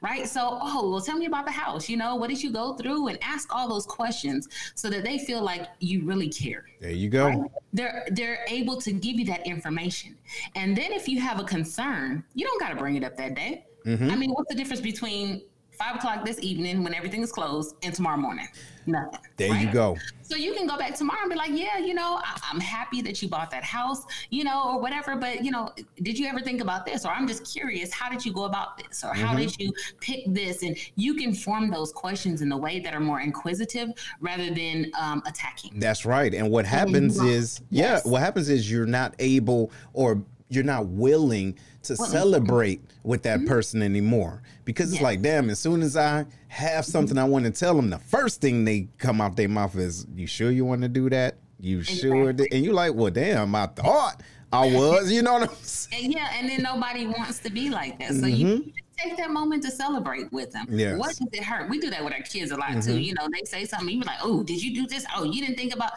right? 0.00 0.26
So, 0.26 0.58
oh, 0.60 0.90
well, 0.90 1.00
tell 1.00 1.16
me 1.16 1.26
about 1.26 1.44
the 1.44 1.52
house. 1.52 1.88
You 1.88 1.98
know, 1.98 2.16
what 2.16 2.30
did 2.30 2.42
you 2.42 2.50
go 2.50 2.74
through? 2.74 3.08
And 3.08 3.18
ask 3.22 3.54
all 3.54 3.68
those 3.68 3.86
questions 3.86 4.48
so 4.74 4.88
that 4.90 5.04
they 5.04 5.18
feel 5.18 5.42
like 5.42 5.68
you 5.80 6.04
really 6.04 6.28
care. 6.28 6.64
There 6.80 6.90
you 6.90 7.10
go. 7.10 7.28
Right? 7.28 7.50
They're 7.72 8.06
they're 8.12 8.44
able 8.48 8.80
to 8.80 8.92
give 8.92 9.18
you 9.18 9.26
that 9.26 9.46
information. 9.46 10.16
And 10.54 10.76
then 10.76 10.92
if 10.92 11.06
you 11.06 11.20
have 11.20 11.38
a 11.38 11.44
concern, 11.44 12.24
you 12.34 12.46
don't 12.46 12.60
got 12.60 12.70
to 12.70 12.76
bring 12.76 12.96
it 12.96 13.04
up 13.04 13.16
that 13.18 13.34
day. 13.34 13.66
Mm-hmm. 13.86 14.10
I 14.10 14.16
mean, 14.16 14.30
what's 14.30 14.48
the 14.48 14.54
difference 14.54 14.80
between 14.80 15.42
five 15.82 15.96
o'clock 15.96 16.24
this 16.24 16.38
evening 16.40 16.84
when 16.84 16.94
everything 16.94 17.22
is 17.22 17.32
closed 17.32 17.74
and 17.82 17.94
tomorrow 17.94 18.16
morning? 18.16 18.46
Nothing. 18.86 19.20
There 19.36 19.50
right? 19.50 19.66
you 19.66 19.72
go. 19.72 19.96
So 20.22 20.36
you 20.36 20.54
can 20.54 20.66
go 20.66 20.76
back 20.76 20.94
tomorrow 20.94 21.20
and 21.22 21.30
be 21.30 21.36
like, 21.36 21.50
yeah, 21.52 21.78
you 21.78 21.94
know, 21.94 22.20
I- 22.22 22.40
am 22.52 22.60
happy 22.60 23.00
that 23.02 23.22
you 23.22 23.28
bought 23.28 23.50
that 23.50 23.64
house, 23.64 24.04
you 24.30 24.44
know, 24.44 24.70
or 24.70 24.80
whatever. 24.80 25.16
But, 25.16 25.44
you 25.44 25.50
know, 25.50 25.72
did 26.02 26.18
you 26.18 26.26
ever 26.26 26.40
think 26.40 26.60
about 26.60 26.86
this? 26.86 27.04
Or 27.04 27.10
I'm 27.10 27.26
just 27.26 27.44
curious, 27.50 27.92
how 27.92 28.10
did 28.10 28.24
you 28.24 28.32
go 28.32 28.44
about 28.44 28.78
this? 28.78 29.04
Or 29.04 29.14
how 29.14 29.28
mm-hmm. 29.28 29.38
did 29.38 29.58
you 29.58 29.72
pick 30.00 30.24
this? 30.28 30.62
And 30.62 30.76
you 30.96 31.14
can 31.14 31.34
form 31.34 31.70
those 31.70 31.92
questions 31.92 32.42
in 32.42 32.50
a 32.52 32.56
way 32.56 32.80
that 32.80 32.94
are 32.94 33.00
more 33.00 33.20
inquisitive 33.20 33.90
rather 34.20 34.52
than 34.52 34.90
um, 34.98 35.22
attacking. 35.26 35.78
That's 35.78 36.04
right. 36.04 36.32
And 36.34 36.50
what 36.50 36.66
happens 36.66 37.20
is, 37.20 37.60
yes. 37.70 38.02
yeah, 38.04 38.10
what 38.10 38.20
happens 38.20 38.48
is 38.48 38.70
you're 38.70 38.86
not 38.86 39.14
able 39.18 39.70
or 39.92 40.22
you're 40.48 40.64
not 40.64 40.86
willing 40.86 41.58
to 41.82 41.96
well, 41.98 42.08
celebrate 42.08 42.82
with 43.02 43.22
that 43.22 43.38
mm-hmm. 43.40 43.48
person 43.48 43.82
anymore 43.82 44.42
because 44.64 44.92
it's 44.92 45.00
yeah. 45.00 45.06
like 45.06 45.22
damn 45.22 45.50
as 45.50 45.58
soon 45.58 45.82
as 45.82 45.96
i 45.96 46.24
have 46.48 46.84
something 46.84 47.18
i 47.18 47.24
want 47.24 47.44
to 47.44 47.50
tell 47.50 47.74
them 47.74 47.90
the 47.90 47.98
first 47.98 48.40
thing 48.40 48.64
they 48.64 48.88
come 48.98 49.20
out 49.20 49.36
their 49.36 49.48
mouth 49.48 49.76
is 49.76 50.06
you 50.14 50.26
sure 50.26 50.50
you 50.50 50.64
want 50.64 50.82
to 50.82 50.88
do 50.88 51.08
that 51.10 51.36
you 51.60 51.78
exactly. 51.78 52.10
sure 52.10 52.28
and 52.30 52.64
you 52.64 52.72
like 52.72 52.94
well 52.94 53.10
damn 53.10 53.54
i 53.54 53.66
thought 53.66 54.22
i 54.52 54.66
was 54.74 55.10
you 55.10 55.22
know 55.22 55.34
what 55.34 55.48
i'm 55.48 55.56
saying 55.62 56.04
and 56.04 56.14
yeah 56.14 56.32
and 56.34 56.48
then 56.48 56.62
nobody 56.62 57.06
wants 57.06 57.38
to 57.38 57.50
be 57.50 57.70
like 57.70 57.98
that 57.98 58.08
so 58.08 58.22
mm-hmm. 58.22 58.28
you 58.28 58.72
take 59.02 59.16
that 59.16 59.30
moment 59.30 59.62
to 59.64 59.70
celebrate 59.70 60.32
with 60.32 60.52
them. 60.52 60.66
Yes. 60.70 60.98
What 60.98 61.08
does 61.16 61.28
it 61.32 61.42
hurt? 61.42 61.68
We 61.68 61.78
do 61.78 61.90
that 61.90 62.04
with 62.04 62.12
our 62.12 62.20
kids 62.20 62.50
a 62.50 62.56
lot 62.56 62.70
mm-hmm. 62.70 62.80
too. 62.80 62.98
You 62.98 63.14
know, 63.14 63.28
they 63.32 63.44
say 63.44 63.64
something, 63.64 63.88
you're 63.88 64.04
like, 64.04 64.18
oh, 64.22 64.42
did 64.42 64.62
you 64.62 64.74
do 64.74 64.86
this? 64.86 65.04
Oh, 65.14 65.24
you 65.24 65.40
didn't 65.40 65.56
think 65.56 65.74
about 65.74 65.92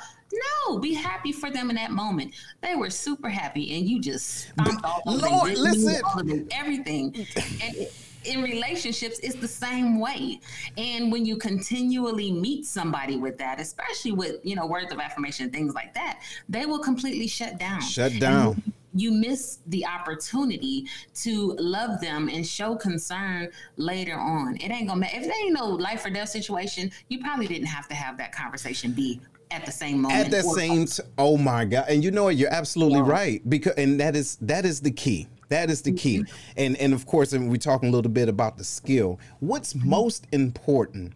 no, 0.68 0.80
be 0.80 0.94
happy 0.94 1.32
for 1.32 1.50
them 1.50 1.70
in 1.70 1.76
that 1.76 1.92
moment. 1.92 2.34
They 2.62 2.76
were 2.76 2.90
super 2.90 3.30
happy, 3.30 3.78
and 3.78 3.88
you 3.88 4.00
just 4.00 4.50
stomped 4.50 4.84
all 4.84 5.02
over 5.08 5.28
Lord, 5.28 5.56
them, 5.56 5.64
listen. 5.64 6.02
All 6.06 6.20
of 6.20 6.28
them, 6.28 6.48
everything. 6.52 7.28
and 7.64 7.88
in 8.26 8.42
relationships, 8.42 9.20
it's 9.20 9.36
the 9.36 9.48
same 9.48 10.00
way. 10.00 10.40
And 10.78 11.12
when 11.12 11.26
you 11.26 11.38
continually 11.38 12.32
meet 12.32 12.66
somebody 12.66 13.18
with 13.18 13.38
that, 13.38 13.60
especially 13.60 14.12
with 14.12 14.38
you 14.44 14.56
know 14.56 14.66
words 14.66 14.92
of 14.92 15.00
affirmation, 15.00 15.50
things 15.50 15.74
like 15.74 15.94
that, 15.94 16.22
they 16.50 16.66
will 16.66 16.80
completely 16.80 17.28
shut 17.28 17.58
down. 17.58 17.82
Shut 17.82 18.20
down. 18.20 18.54
And 18.54 18.74
you 18.96 19.12
miss 19.12 19.60
the 19.68 19.86
opportunity 19.86 20.88
to 21.14 21.54
love 21.60 22.00
them 22.00 22.30
and 22.30 22.48
show 22.48 22.76
concern 22.76 23.50
later 23.76 24.18
on. 24.18 24.56
It 24.56 24.72
ain't 24.72 24.88
gonna 24.88 25.02
matter 25.02 25.18
if 25.18 25.24
they 25.24 25.34
ain't 25.34 25.54
no 25.54 25.68
life 25.68 26.06
or 26.06 26.10
death 26.10 26.30
situation. 26.30 26.92
You 27.10 27.20
probably 27.20 27.48
didn't 27.48 27.68
have 27.68 27.88
to 27.90 27.96
have 27.96 28.18
that 28.18 28.32
conversation 28.32 28.94
be 28.94 29.20
at 29.52 29.66
the 29.66 29.72
same 29.72 30.02
moment. 30.02 30.26
At 30.26 30.32
the 30.32 30.42
same, 30.42 30.86
t- 30.86 31.04
oh 31.18 31.38
my 31.38 31.66
god! 31.66 31.86
And 31.90 32.04
you 32.04 32.12
know 32.12 32.26
what? 32.26 32.36
You're 32.36 32.54
absolutely 32.54 33.00
yeah. 33.00 33.10
right 33.10 33.50
because, 33.50 33.74
and 33.74 34.00
that 34.00 34.16
is 34.16 34.38
that 34.42 34.66
is 34.66 34.82
the 34.82 34.92
key. 34.92 35.28
That 35.50 35.70
is 35.70 35.82
the 35.82 35.94
key. 35.94 36.20
Mm-hmm. 36.20 36.36
And 36.58 36.78
and 36.78 36.94
of 36.94 37.06
course, 37.06 37.34
and 37.34 37.50
we're 37.50 37.58
talking 37.58 37.90
a 37.90 37.92
little 37.92 38.12
bit 38.12 38.30
about 38.30 38.58
the 38.58 38.64
skill. 38.64 39.20
What's 39.40 39.74
mm-hmm. 39.74 39.90
most 39.90 40.28
important, 40.32 41.14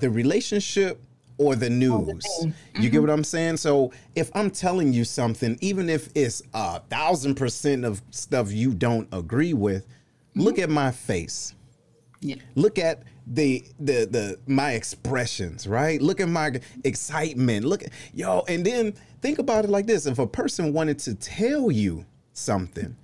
the 0.00 0.10
relationship 0.10 1.02
or 1.38 1.54
the 1.54 1.70
news? 1.70 2.24
Mm-hmm. 2.42 2.82
You 2.82 2.90
get 2.90 3.00
what 3.00 3.10
I'm 3.10 3.24
saying? 3.24 3.58
So 3.58 3.92
if 4.14 4.30
I'm 4.34 4.50
telling 4.50 4.92
you 4.92 5.04
something, 5.04 5.58
even 5.60 5.88
if 5.88 6.08
it's 6.14 6.42
a 6.54 6.80
thousand 6.80 7.36
percent 7.36 7.84
of 7.84 8.02
stuff 8.10 8.52
you 8.52 8.74
don't 8.74 9.08
agree 9.12 9.54
with, 9.54 9.86
look 10.34 10.56
mm-hmm. 10.56 10.64
at 10.64 10.70
my 10.70 10.90
face. 10.90 11.54
Yeah. 12.20 12.36
Look 12.56 12.78
at 12.78 13.04
the 13.30 13.64
the 13.78 14.06
the 14.06 14.38
my 14.46 14.72
expressions, 14.72 15.66
right? 15.66 16.00
Look 16.00 16.20
at 16.20 16.28
my 16.28 16.60
excitement. 16.84 17.66
Look 17.66 17.82
at 17.82 17.90
yo, 18.12 18.44
and 18.48 18.64
then 18.64 18.94
think 19.20 19.38
about 19.38 19.64
it 19.64 19.70
like 19.70 19.86
this: 19.86 20.06
if 20.06 20.18
a 20.18 20.26
person 20.26 20.72
wanted 20.72 20.98
to 21.00 21.14
tell 21.14 21.70
you 21.70 22.06
something, 22.32 22.96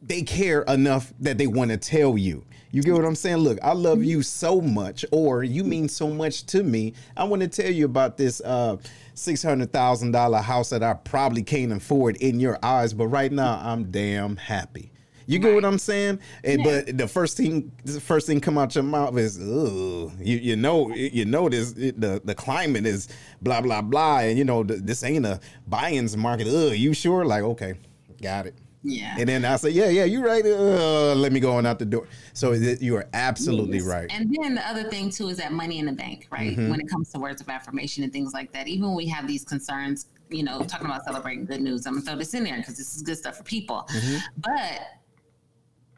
they 0.00 0.22
care 0.22 0.62
enough 0.62 1.12
that 1.20 1.38
they 1.38 1.46
want 1.46 1.70
to 1.70 1.76
tell 1.76 2.16
you. 2.16 2.44
You 2.70 2.82
get 2.82 2.94
what 2.94 3.04
I'm 3.04 3.14
saying? 3.14 3.38
Look, 3.38 3.58
I 3.62 3.72
love 3.72 4.02
you 4.02 4.22
so 4.22 4.60
much, 4.60 5.04
or 5.12 5.44
you 5.44 5.62
mean 5.62 5.88
so 5.88 6.08
much 6.08 6.46
to 6.46 6.62
me. 6.62 6.94
I 7.16 7.24
want 7.24 7.42
to 7.42 7.48
tell 7.48 7.70
you 7.70 7.84
about 7.84 8.16
this 8.16 8.40
uh, 8.40 8.78
six 9.14 9.42
hundred 9.42 9.72
thousand 9.72 10.12
dollar 10.12 10.38
house 10.38 10.70
that 10.70 10.82
I 10.82 10.94
probably 10.94 11.42
can't 11.42 11.72
afford 11.72 12.16
in 12.16 12.40
your 12.40 12.58
eyes, 12.62 12.94
but 12.94 13.08
right 13.08 13.30
now 13.30 13.60
I'm 13.62 13.90
damn 13.90 14.36
happy. 14.36 14.91
You 15.26 15.38
get 15.38 15.54
what 15.54 15.64
I'm 15.64 15.78
saying? 15.78 16.18
And 16.44 16.64
Yeah. 16.64 16.82
but 16.86 16.98
the 16.98 17.08
first 17.08 17.36
thing, 17.36 17.70
the 17.84 18.00
first 18.00 18.26
thing 18.26 18.40
come 18.40 18.58
out 18.58 18.74
your 18.74 18.84
mouth 18.84 19.16
is, 19.18 19.38
"Ugh." 19.38 20.12
You 20.20 20.36
you 20.38 20.56
know 20.56 20.92
you 20.94 21.24
know 21.24 21.48
this 21.48 21.72
it, 21.72 22.00
the 22.00 22.20
the 22.24 22.34
climate 22.34 22.86
is 22.86 23.08
blah 23.40 23.60
blah 23.60 23.82
blah, 23.82 24.18
and 24.20 24.38
you 24.38 24.44
know 24.44 24.64
th- 24.64 24.80
this 24.82 25.02
ain't 25.04 25.26
a 25.26 25.40
buy-ins 25.66 26.16
market. 26.16 26.46
Ugh, 26.48 26.72
you 26.74 26.94
sure? 26.94 27.24
Like 27.24 27.42
okay, 27.42 27.74
got 28.20 28.46
it. 28.46 28.54
Yeah. 28.84 29.14
And 29.16 29.28
then 29.28 29.44
I 29.44 29.54
say, 29.58 29.70
yeah, 29.70 29.90
yeah, 29.90 30.02
you're 30.02 30.24
right. 30.24 30.44
Uh, 30.44 31.14
let 31.14 31.30
me 31.30 31.38
go 31.38 31.52
on 31.52 31.66
out 31.66 31.78
the 31.78 31.84
door. 31.84 32.08
So 32.32 32.52
it- 32.52 32.82
you 32.82 32.96
are 32.96 33.06
absolutely 33.14 33.78
Yes. 33.78 33.86
right. 33.86 34.10
And 34.12 34.36
then 34.42 34.56
the 34.56 34.68
other 34.68 34.82
thing 34.90 35.08
too 35.08 35.28
is 35.28 35.36
that 35.36 35.52
money 35.52 35.78
in 35.78 35.86
the 35.86 35.92
bank, 35.92 36.26
right? 36.32 36.50
Mm-hmm. 36.56 36.68
When 36.68 36.80
it 36.80 36.88
comes 36.88 37.10
to 37.10 37.20
words 37.20 37.40
of 37.40 37.48
affirmation 37.48 38.02
and 38.02 38.12
things 38.12 38.32
like 38.32 38.52
that, 38.54 38.66
even 38.66 38.88
when 38.88 38.96
we 38.96 39.06
have 39.06 39.28
these 39.28 39.44
concerns, 39.44 40.06
you 40.30 40.42
know, 40.42 40.62
talking 40.64 40.86
about 40.86 41.04
celebrating 41.04 41.44
good 41.44 41.60
news, 41.60 41.86
I'm 41.86 41.92
gonna 41.94 42.04
throw 42.06 42.16
this 42.16 42.34
in 42.34 42.42
there 42.42 42.56
because 42.56 42.76
this 42.76 42.96
is 42.96 43.02
good 43.02 43.18
stuff 43.18 43.36
for 43.36 43.44
people. 43.44 43.88
Mm-hmm. 43.94 44.16
But 44.38 44.80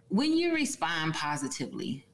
when 0.08 0.36
you 0.36 0.54
respond 0.54 1.14
positively, 1.14 2.04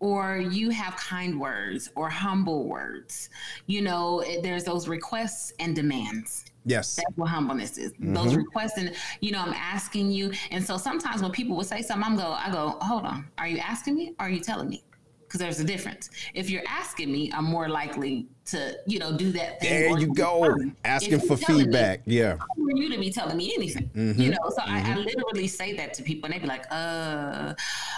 or 0.00 0.38
you 0.38 0.70
have 0.70 0.96
kind 0.96 1.38
words 1.38 1.90
or 1.94 2.08
humble 2.08 2.66
words, 2.66 3.28
you 3.66 3.82
know, 3.82 4.24
there's 4.42 4.64
those 4.64 4.88
requests 4.88 5.52
and 5.60 5.76
demands. 5.76 6.46
Yes. 6.64 6.96
That's 6.96 7.16
what 7.16 7.28
humbleness 7.28 7.78
is. 7.78 7.92
Mm-hmm. 7.92 8.14
Those 8.14 8.34
requests, 8.34 8.78
and 8.78 8.94
you 9.20 9.30
know, 9.32 9.40
I'm 9.40 9.52
asking 9.52 10.10
you. 10.10 10.32
And 10.50 10.64
so 10.64 10.76
sometimes 10.76 11.22
when 11.22 11.30
people 11.30 11.56
will 11.56 11.64
say 11.64 11.82
something, 11.82 12.04
I'm 12.04 12.16
go, 12.16 12.32
I 12.32 12.50
go, 12.50 12.78
hold 12.80 13.04
on, 13.04 13.28
are 13.38 13.46
you 13.46 13.58
asking 13.58 13.94
me? 13.94 14.14
Or 14.18 14.26
are 14.26 14.30
you 14.30 14.40
telling 14.40 14.68
me? 14.68 14.82
Because 15.20 15.38
there's 15.40 15.60
a 15.60 15.64
difference. 15.64 16.10
If 16.34 16.50
you're 16.50 16.64
asking 16.66 17.12
me, 17.12 17.30
I'm 17.32 17.44
more 17.44 17.68
likely 17.68 18.26
to, 18.50 18.78
you 18.86 18.98
know, 18.98 19.16
do 19.16 19.32
that 19.32 19.60
thing. 19.60 19.70
There 19.70 19.98
you 19.98 20.12
go. 20.14 20.42
confirm. 20.42 20.76
Asking 20.84 21.20
for 21.20 21.36
you're 21.38 21.56
me, 21.58 21.64
feedback. 21.64 22.00
Yeah. 22.06 22.36
Want 22.56 22.76
you 22.78 22.90
to 22.90 22.98
be 22.98 23.10
telling 23.10 23.36
me 23.36 23.52
anything, 23.54 23.90
Mm-hmm. 23.94 24.20
you 24.20 24.30
know. 24.30 24.38
So 24.50 24.62
I, 24.64 24.92
I 24.92 24.96
literally 24.96 25.46
say 25.46 25.74
that 25.76 25.94
to 25.94 26.02
people, 26.02 26.26
and 26.26 26.34
they 26.34 26.38
be 26.38 26.46
like, 26.46 26.64
"Uh, 26.70 27.54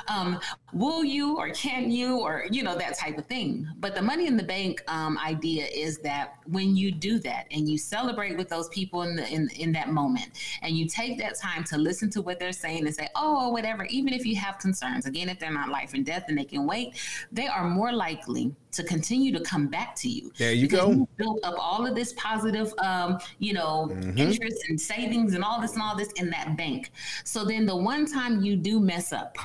um, 0.09 0.38
will 0.73 1.05
you 1.05 1.37
or 1.37 1.51
can 1.51 1.91
you 1.91 2.19
or 2.21 2.47
you 2.51 2.62
know 2.62 2.77
that 2.77 2.97
type 2.99 3.19
of 3.19 3.27
thing." 3.27 3.69
But 3.79 3.95
the 3.95 4.03
money 4.03 4.27
in 4.27 4.37
the 4.37 4.43
bank 4.43 4.83
um, 4.88 5.19
idea 5.19 5.67
is 5.67 5.99
that 5.99 6.35
when 6.47 6.77
you 6.77 6.91
do 6.93 7.19
that 7.21 7.47
and 7.51 7.69
you 7.69 7.79
celebrate 7.79 8.37
with 8.37 8.49
those 8.49 8.69
people 8.69 9.03
in 9.03 9.17
the 9.17 9.29
in 9.29 9.49
in 9.57 9.73
that 9.73 9.88
moment, 9.88 10.31
and 10.62 10.77
you 10.77 10.87
take 10.87 11.19
that 11.19 11.38
time 11.38 11.65
to 11.65 11.79
listen 11.79 12.11
to 12.11 12.23
what 12.23 12.38
they're 12.38 12.53
saying 12.53 12.87
and 12.87 12.95
say, 12.95 13.09
"Oh, 13.15 13.49
whatever," 13.51 13.85
even 13.87 14.12
if 14.12 14.25
you 14.27 14.37
have 14.37 14.59
concerns, 14.59 15.07
again, 15.07 15.29
if 15.29 15.38
they're 15.38 15.53
not 15.53 15.69
life 15.69 15.95
and 15.95 16.05
death 16.07 16.25
and 16.29 16.37
they 16.38 16.45
can 16.45 16.67
wait, 16.67 16.95
they 17.31 17.47
are 17.47 17.65
more 17.69 17.93
likely 17.93 18.55
to 18.73 18.83
continue 18.85 19.31
to 19.33 19.41
come 19.41 19.67
back 19.67 19.95
to 19.95 20.09
you. 20.09 20.33
There 20.42 20.52
you 20.52 20.66
Because 20.68 20.81
go. 20.87 20.90
you 20.90 21.09
built 21.18 21.40
up 21.44 21.55
all 21.59 21.87
of 21.87 21.94
this 21.94 22.12
positive, 22.14 22.74
um, 22.78 23.18
you 23.38 23.52
know, 23.52 23.88
Mm-hmm. 23.92 24.18
interest 24.18 24.64
and 24.68 24.81
savings 24.81 25.35
and 25.35 25.44
all 25.44 25.61
this 25.61 25.74
and 25.74 25.83
all 25.83 25.96
this 25.96 26.11
in 26.16 26.31
that 26.31 26.57
bank. 26.57 26.90
So 27.24 27.44
then 27.44 27.64
the 27.66 27.76
one 27.76 28.07
time 28.07 28.42
you 28.42 28.57
do 28.57 28.81
mess 28.81 29.12
up 29.12 29.37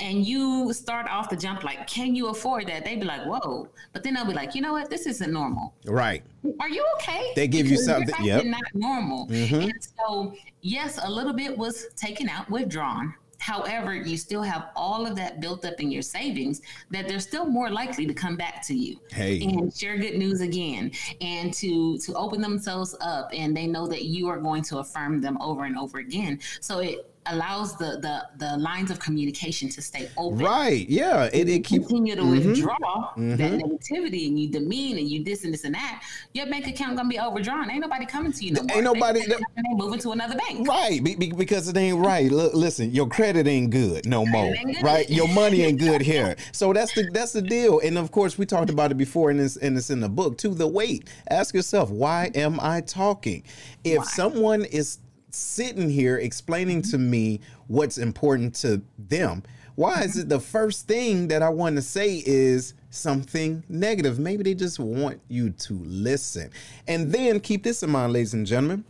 and 0.00 0.24
you 0.26 0.72
start 0.72 1.06
off 1.08 1.28
the 1.30 1.36
jump 1.36 1.62
like, 1.62 1.86
can 1.86 2.14
you 2.16 2.28
afford 2.28 2.66
that? 2.68 2.84
They'd 2.84 2.98
be 3.00 3.06
like, 3.06 3.22
whoa. 3.26 3.68
But 3.92 4.02
then 4.02 4.14
they'll 4.14 4.24
be 4.26 4.32
like, 4.32 4.54
you 4.56 4.60
know 4.62 4.72
what? 4.72 4.90
This 4.90 5.06
isn't 5.06 5.32
normal. 5.32 5.74
Right. 5.84 6.22
Are 6.60 6.68
you 6.68 6.84
okay? 6.96 7.32
They 7.36 7.46
give 7.46 7.66
you 7.66 7.72
Because 7.78 7.86
you're 7.86 7.96
something- 8.06 8.24
yep. 8.24 8.44
Not 8.44 8.62
normal. 8.74 9.28
And 9.30 9.72
so, 9.98 10.34
yes, 10.62 10.98
a 11.04 11.10
little 11.10 11.32
bit 11.32 11.56
was 11.56 11.86
taken 11.96 12.28
out, 12.28 12.50
withdrawn. 12.50 13.14
However, 13.44 13.94
you 13.94 14.16
still 14.16 14.42
have 14.42 14.70
all 14.74 15.06
of 15.06 15.16
that 15.16 15.38
built 15.38 15.66
up 15.66 15.78
in 15.78 15.90
your 15.90 16.00
savings 16.00 16.62
that 16.90 17.06
they're 17.06 17.20
still 17.20 17.44
more 17.44 17.68
likely 17.68 18.06
to 18.06 18.14
come 18.14 18.36
back 18.36 18.66
to 18.68 18.74
you 18.74 18.98
Hey. 19.12 19.42
and 19.42 19.70
share 19.76 19.98
good 19.98 20.16
news 20.16 20.40
again 20.40 20.90
and 21.20 21.52
to 21.54 21.98
to 21.98 22.14
open 22.14 22.40
themselves 22.40 22.96
up 23.02 23.28
and 23.34 23.54
they 23.54 23.66
know 23.66 23.86
that 23.86 24.04
you 24.06 24.28
are 24.28 24.38
going 24.38 24.62
to 24.62 24.78
affirm 24.78 25.20
them 25.20 25.36
over 25.42 25.64
and 25.64 25.76
over 25.76 25.98
again. 25.98 26.40
So 26.62 26.78
it 26.78 27.13
allows 27.26 27.76
the 27.78 27.98
the 28.00 28.22
the 28.38 28.56
lines 28.58 28.90
of 28.90 28.98
communication 28.98 29.68
to 29.70 29.80
stay 29.82 30.10
open 30.16 30.38
Right. 30.38 30.88
Yeah. 30.88 31.30
It, 31.32 31.48
it 31.48 31.64
keeps. 31.64 31.86
continue 31.86 32.14
to 32.16 32.22
Mm-hmm. 32.22 32.48
withdraw 32.50 33.12
that 33.16 33.52
negativity 33.52 34.26
and 34.28 34.38
you 34.38 34.48
demean 34.50 34.98
and 34.98 35.08
you 35.08 35.22
this 35.24 35.44
and 35.44 35.52
this 35.52 35.64
and 35.64 35.74
that, 35.74 36.02
your 36.32 36.46
bank 36.46 36.66
account 36.66 36.96
gonna 36.96 37.08
be 37.08 37.18
overdrawn. 37.18 37.70
Ain't 37.70 37.80
nobody 37.80 38.06
coming 38.06 38.32
to 38.32 38.44
you 38.44 38.52
no 38.52 38.62
more. 38.62 38.76
Ain't 38.76 38.84
nobody- 38.84 39.20
They, 39.20 39.26
they 39.36 39.74
moving 39.74 39.98
to 40.00 40.10
another 40.12 40.36
bank. 40.36 40.66
Right, 40.68 41.02
be, 41.02 41.14
be- 41.14 41.32
because 41.32 41.68
it 41.68 41.76
ain't 41.76 41.98
right. 41.98 42.30
Look, 42.30 42.54
listen, 42.54 42.90
your 42.92 43.06
credit 43.08 43.46
ain't 43.46 43.70
good 43.70 44.06
no 44.06 44.24
more. 44.26 44.52
good. 44.64 44.82
Right, 44.82 45.08
your 45.10 45.28
money 45.28 45.62
ain't 45.62 45.78
good 45.78 46.00
here. 46.12 46.36
So 46.52 46.72
that's 46.72 46.92
the 46.94 47.08
that's 47.12 47.32
the 47.32 47.42
deal. 47.42 47.80
And 47.80 47.98
of 47.98 48.10
course, 48.10 48.36
we 48.38 48.46
talked 48.46 48.70
about 48.70 48.90
it 48.90 48.96
before, 48.96 49.30
and 49.30 49.40
it's 49.40 49.56
and 49.56 49.76
it's 49.76 49.90
in 49.90 50.00
the 50.00 50.08
book 50.08 50.38
too. 50.38 50.54
The 50.54 50.66
weight. 50.66 51.08
Ask 51.30 51.54
yourself, 51.54 51.90
why 51.90 52.30
am 52.34 52.58
I 52.60 52.80
talking? 52.80 53.42
If 53.84 54.04
someone 54.04 54.64
is 54.64 54.98
sitting 55.34 55.90
here 55.90 56.16
explaining 56.16 56.82
to 56.82 56.98
me 56.98 57.40
what's 57.66 57.98
important 57.98 58.54
to 58.56 58.82
them, 58.98 59.42
why 59.74 60.02
is 60.02 60.16
it 60.16 60.28
the 60.28 60.40
first 60.40 60.86
thing 60.86 61.28
that 61.28 61.42
I 61.42 61.48
want 61.48 61.76
to 61.76 61.82
say 61.82 62.22
is 62.24 62.74
something 62.90 63.64
negative? 63.68 64.18
Maybe 64.18 64.44
they 64.44 64.54
just 64.54 64.78
want 64.78 65.20
you 65.28 65.50
to 65.50 65.74
listen. 65.84 66.50
And 66.86 67.10
then 67.12 67.40
keep 67.40 67.64
this 67.64 67.82
in 67.82 67.90
mind, 67.90 68.12
ladies 68.12 68.34
and 68.34 68.46
gentlemen. 68.46 68.84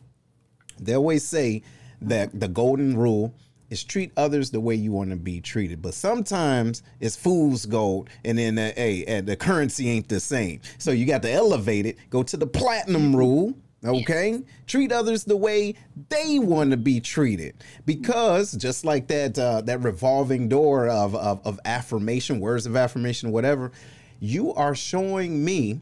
They 0.78 0.94
always 0.94 1.24
say 1.24 1.62
that 2.02 2.38
the 2.38 2.48
golden 2.48 2.96
rule 2.96 3.35
is 3.70 3.83
treat 3.83 4.12
others 4.16 4.50
the 4.50 4.61
way 4.61 4.74
you 4.74 4.92
want 4.92 5.11
to 5.11 5.16
be 5.16 5.40
treated. 5.40 5.80
But 5.80 5.94
sometimes 5.94 6.83
it's 7.00 7.16
fool's 7.16 7.66
gold, 7.66 8.11
and 8.24 8.38
then 8.38 8.59
uh, 8.59 8.72
hey, 8.76 9.04
uh, 9.07 9.20
the 9.22 9.37
currency 9.37 9.88
ain't 9.88 10.09
the 10.09 10.20
same. 10.20 10.61
So 10.78 10.90
you 10.90 11.07
got 11.07 11.22
to 11.22 11.30
elevate 11.30 11.87
it. 11.87 11.96
Go 12.11 12.22
to 12.22 12.37
the 12.37 12.46
platinum 12.46 13.16
rule. 13.16 13.54
Okay, 13.85 14.42
treat 14.66 14.92
others 14.92 15.25
the 15.25 15.37
way 15.37 15.75
they 16.09 16.38
want 16.38 16.70
to 16.70 16.77
be 16.77 17.01
treated, 17.01 17.55
because 17.85 18.53
just 18.53 18.85
like 18.85 19.09
that 19.09 19.38
uh, 19.38 19.61
that 19.62 19.81
revolving 19.83 20.49
door 20.49 20.88
of, 20.88 21.14
of 21.14 21.47
of 21.47 21.61
affirmation, 21.64 22.40
words 22.40 22.66
of 22.66 22.77
affirmation, 22.77 23.31
whatever, 23.31 23.73
you 24.20 24.55
are 24.55 24.75
showing 24.75 25.44
me 25.44 25.81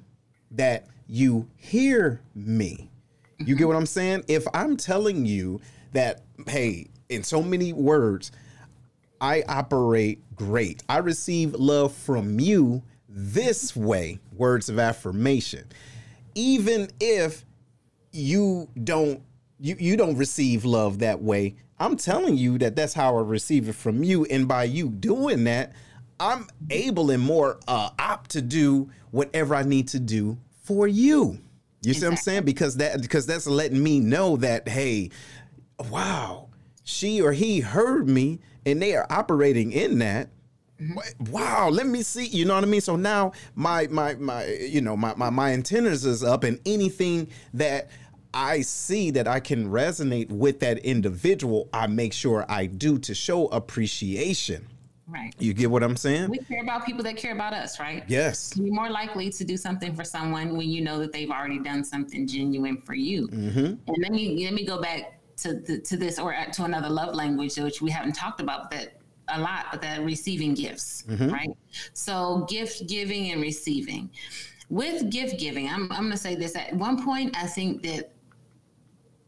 that 0.51 0.87
you 1.07 1.49
hear 1.57 2.21
me. 2.35 2.91
You 3.39 3.57
get 3.57 3.67
what 3.67 3.77
I'm 3.77 3.87
saying? 3.87 4.25
If 4.29 4.47
I'm 4.55 4.77
telling 4.77 5.27
you 5.27 5.61
that, 5.93 6.23
hey, 6.47 6.89
in 7.09 7.23
so 7.23 7.43
many 7.43 7.73
words, 7.73 8.33
I 9.21 9.45
operate 9.49 10.21
great. 10.35 10.83
I 10.89 10.99
receive 10.99 11.55
love 11.55 11.93
from 11.93 12.41
you 12.41 12.83
this 13.09 13.77
way, 13.77 14.19
words 14.33 14.69
of 14.69 14.79
affirmation. 14.79 15.67
Even 16.35 16.89
if 16.99 17.45
you 18.13 18.69
don't 18.85 19.23
you 19.59 19.77
you 19.79 19.97
don't 19.97 20.17
receive 20.17 20.65
love 20.65 21.01
that 21.01 21.23
way, 21.23 21.57
I'm 21.79 21.97
telling 21.97 22.37
you 22.37 22.59
that 22.59 22.77
that's 22.77 22.95
how 22.95 23.17
I 23.17 23.23
receive 23.23 23.69
it 23.69 23.75
from 23.75 24.03
you 24.03 24.25
and 24.27 24.47
by 24.47 24.65
you 24.65 24.89
doing 24.89 25.45
that, 25.45 25.73
I'm 26.21 26.47
able 26.71 27.11
and 27.11 27.23
more 27.23 27.59
uh 27.67 27.91
opt 27.99 28.31
to 28.31 28.43
do 28.43 28.91
whatever 29.11 29.55
I 29.55 29.63
need 29.63 29.89
to 29.89 30.01
do 30.01 30.39
for 30.63 30.87
you. 30.87 31.39
You 31.83 31.95
see 31.95 32.07
what 32.07 32.13
I'm 32.13 32.17
saying? 32.17 32.45
Because 32.45 32.77
that 32.77 33.03
because 33.03 33.27
that's 33.27 33.47
letting 33.47 33.83
me 33.83 33.99
know 33.99 34.37
that 34.37 34.69
hey, 34.69 35.11
wow, 35.91 36.49
she 36.85 37.21
or 37.21 37.33
he 37.33 37.61
heard 37.61 38.09
me 38.09 38.41
and 38.65 38.81
they 38.81 38.95
are 38.95 39.07
operating 39.11 39.73
in 39.73 39.99
that. 39.99 40.29
Wow, 41.31 41.69
let 41.71 41.87
me 41.87 42.03
see. 42.03 42.27
You 42.27 42.45
know 42.45 42.55
what 42.55 42.65
I 42.65 42.67
mean? 42.67 42.81
So 42.81 42.97
now 42.97 43.33
my 43.55 43.87
my 43.89 44.15
my 44.15 44.47
you 44.47 44.81
know 44.81 44.97
my 44.97 45.15
my, 45.15 45.31
my 45.31 45.53
antennas 45.53 46.05
is 46.05 46.23
up 46.23 46.45
and 46.45 46.59
anything 46.67 47.29
that 47.55 47.91
I 48.35 48.63
see 48.63 49.11
that 49.11 49.29
I 49.29 49.41
can 49.41 49.71
resonate 49.71 50.31
with 50.31 50.61
that 50.61 50.79
individual, 50.79 51.69
I 51.73 51.87
make 51.87 52.13
sure 52.13 52.47
I 52.49 52.67
do 52.67 52.99
to 53.01 53.15
show 53.15 53.47
appreciation. 53.49 54.67
Right. 55.07 55.35
You 55.39 55.53
get 55.53 55.71
what 55.71 55.83
I'm 55.83 55.97
saying? 55.97 56.31
We 56.31 56.39
care 56.39 56.63
about 56.63 56.87
people 56.87 57.03
that 57.05 57.17
care 57.17 57.33
about 57.33 57.53
us, 57.53 57.79
right? 57.79 58.03
Yes. 58.09 58.55
You're 58.57 58.73
more 58.73 58.89
likely 58.89 59.29
to 59.31 59.45
do 59.45 59.59
something 59.59 59.95
for 59.95 60.05
someone 60.05 60.57
when 60.57 60.71
you 60.71 60.81
know 60.81 60.99
that 61.01 61.13
they've 61.13 61.31
already 61.31 61.59
done 61.59 61.85
something 61.85 62.27
genuine 62.27 62.81
for 62.81 62.95
you. 62.95 63.29
Mm-hmm. 63.29 63.59
And 63.59 63.97
let 63.99 64.13
me 64.13 64.45
let 64.45 64.55
me 64.55 64.65
go 64.65 64.81
back 64.81 65.21
to 65.39 65.61
to, 65.61 65.81
to 65.81 65.97
this 65.99 66.19
or 66.19 66.35
to 66.53 66.65
another 66.65 66.89
love 66.89 67.15
language 67.15 67.57
which 67.57 67.83
we 67.83 67.91
haven't 67.91 68.13
talked 68.13 68.41
about 68.41 68.71
that 68.71 69.02
a 69.29 69.41
lot, 69.41 69.67
but 69.71 69.81
that 69.83 70.03
receiving 70.05 70.55
gifts, 70.55 71.05
Mm-hmm. 71.09 71.31
right? 71.31 71.51
So 71.93 72.47
gift 72.49 72.87
giving 72.89 73.31
and 73.33 73.41
receiving. 73.41 74.11
With 74.69 75.11
gift 75.11 75.39
giving, 75.39 75.69
I'm 75.69 75.91
I'm 75.93 76.05
gonna 76.05 76.17
say 76.17 76.35
this. 76.35 76.57
At 76.57 76.75
one 76.75 77.05
point, 77.05 77.37
I 77.37 77.47
think 77.47 77.83
that 77.83 78.13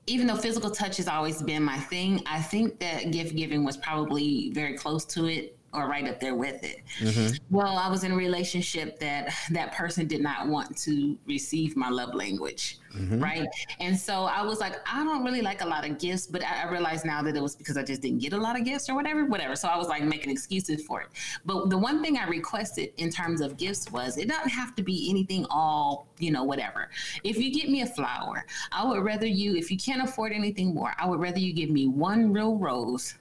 even 0.06 0.26
though 0.26 0.36
physical 0.36 0.70
touch 0.70 0.96
has 0.98 1.08
always 1.08 1.42
been 1.42 1.62
my 1.62 1.78
thing, 1.78 2.22
I 2.26 2.40
think 2.40 2.78
that 2.80 3.10
gift 3.10 3.34
giving 3.36 3.64
was 3.64 3.76
probably 3.76 4.50
very 4.52 4.74
close 4.76 5.04
to 5.06 5.26
it 5.26 5.56
or 5.74 5.88
right 5.88 6.06
up 6.08 6.20
there 6.20 6.34
with 6.34 6.62
it. 6.62 6.82
Mm-hmm. 7.00 7.36
Well, 7.50 7.76
I 7.78 7.88
was 7.88 8.04
in 8.04 8.12
a 8.12 8.16
relationship 8.16 8.98
that 9.00 9.34
that 9.50 9.72
person 9.72 10.06
did 10.06 10.22
not 10.22 10.48
want 10.48 10.76
to 10.78 11.18
receive 11.26 11.76
my 11.76 11.88
love 11.88 12.14
language, 12.14 12.78
mm-hmm. 12.94 13.20
right? 13.22 13.46
And 13.80 13.98
so 13.98 14.24
I 14.24 14.42
was 14.42 14.60
like, 14.60 14.76
I 14.90 15.02
don't 15.04 15.24
really 15.24 15.42
like 15.42 15.62
a 15.62 15.66
lot 15.66 15.88
of 15.88 15.98
gifts, 15.98 16.26
but 16.26 16.44
I, 16.44 16.62
I 16.62 16.70
realized 16.70 17.04
now 17.04 17.22
that 17.22 17.36
it 17.36 17.42
was 17.42 17.56
because 17.56 17.76
I 17.76 17.82
just 17.82 18.02
didn't 18.02 18.20
get 18.20 18.32
a 18.32 18.36
lot 18.36 18.58
of 18.58 18.64
gifts 18.64 18.88
or 18.88 18.94
whatever, 18.94 19.24
whatever. 19.24 19.56
So 19.56 19.68
I 19.68 19.76
was 19.76 19.88
like 19.88 20.04
making 20.04 20.30
excuses 20.30 20.84
for 20.84 21.02
it. 21.02 21.08
But 21.44 21.70
the 21.70 21.78
one 21.78 22.02
thing 22.02 22.16
I 22.16 22.26
requested 22.26 22.92
in 22.98 23.10
terms 23.10 23.40
of 23.40 23.56
gifts 23.56 23.90
was 23.90 24.16
it 24.16 24.28
doesn't 24.28 24.50
have 24.50 24.74
to 24.76 24.82
be 24.82 25.10
anything 25.10 25.46
all, 25.50 26.06
you 26.18 26.30
know, 26.30 26.44
whatever. 26.44 26.90
If 27.24 27.38
you 27.38 27.52
get 27.52 27.68
me 27.68 27.82
a 27.82 27.86
flower, 27.86 28.46
I 28.72 28.86
would 28.86 29.02
rather 29.02 29.26
you, 29.26 29.56
if 29.56 29.70
you 29.70 29.76
can't 29.76 30.02
afford 30.02 30.32
anything 30.32 30.74
more, 30.74 30.94
I 30.98 31.06
would 31.06 31.20
rather 31.20 31.38
you 31.38 31.52
give 31.52 31.70
me 31.70 31.88
one 31.88 32.32
real 32.32 32.56
rose 32.56 33.14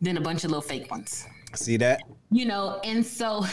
than 0.00 0.16
a 0.16 0.20
bunch 0.20 0.44
of 0.44 0.50
little 0.50 0.62
fake 0.62 0.90
ones. 0.90 1.26
See 1.54 1.76
that? 1.78 2.02
You 2.30 2.44
know, 2.44 2.78
and 2.84 3.04
so 3.04 3.44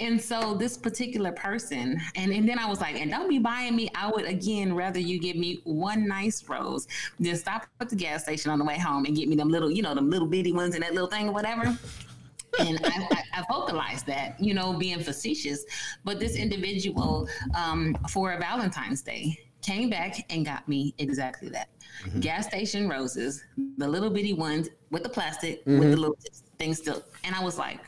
and 0.00 0.20
so 0.20 0.54
this 0.54 0.76
particular 0.76 1.30
person, 1.32 2.00
and, 2.16 2.32
and 2.32 2.48
then 2.48 2.58
I 2.58 2.68
was 2.68 2.80
like, 2.80 2.96
and 2.96 3.10
don't 3.10 3.28
be 3.28 3.38
buying 3.38 3.76
me. 3.76 3.88
I 3.94 4.10
would 4.10 4.24
again 4.24 4.74
rather 4.74 4.98
you 4.98 5.20
give 5.20 5.36
me 5.36 5.60
one 5.64 6.08
nice 6.08 6.46
rose 6.48 6.88
than 7.20 7.36
stop 7.36 7.66
at 7.80 7.88
the 7.88 7.96
gas 7.96 8.24
station 8.24 8.50
on 8.50 8.58
the 8.58 8.64
way 8.64 8.78
home 8.78 9.04
and 9.04 9.16
get 9.16 9.28
me 9.28 9.36
them 9.36 9.48
little, 9.48 9.70
you 9.70 9.82
know, 9.82 9.94
them 9.94 10.10
little 10.10 10.26
bitty 10.26 10.52
ones 10.52 10.74
and 10.74 10.82
that 10.82 10.92
little 10.92 11.08
thing 11.08 11.28
or 11.28 11.32
whatever. 11.32 11.78
and 12.58 12.80
I, 12.84 13.08
I, 13.12 13.22
I, 13.40 13.44
vocalized 13.50 14.06
that, 14.06 14.40
you 14.40 14.54
know, 14.54 14.72
being 14.72 15.00
facetious. 15.00 15.64
But 16.04 16.18
this 16.18 16.36
individual, 16.36 17.28
um, 17.54 17.96
for 18.08 18.32
a 18.32 18.38
Valentine's 18.38 19.02
Day, 19.02 19.38
came 19.62 19.90
back 19.90 20.24
and 20.30 20.44
got 20.44 20.66
me 20.68 20.94
exactly 20.98 21.48
that. 21.50 21.68
Mm-hmm. 22.04 22.20
Gas 22.20 22.46
station 22.46 22.88
roses, 22.88 23.44
the 23.78 23.86
little 23.86 24.10
bitty 24.10 24.32
ones 24.32 24.68
with 24.90 25.02
the 25.02 25.08
plastic, 25.08 25.60
mm-hmm. 25.64 25.80
with 25.80 25.90
the 25.90 25.96
little 25.96 26.16
things 26.58 26.78
still. 26.78 27.02
And 27.24 27.34
I 27.34 27.42
was 27.42 27.58
like, 27.58 27.80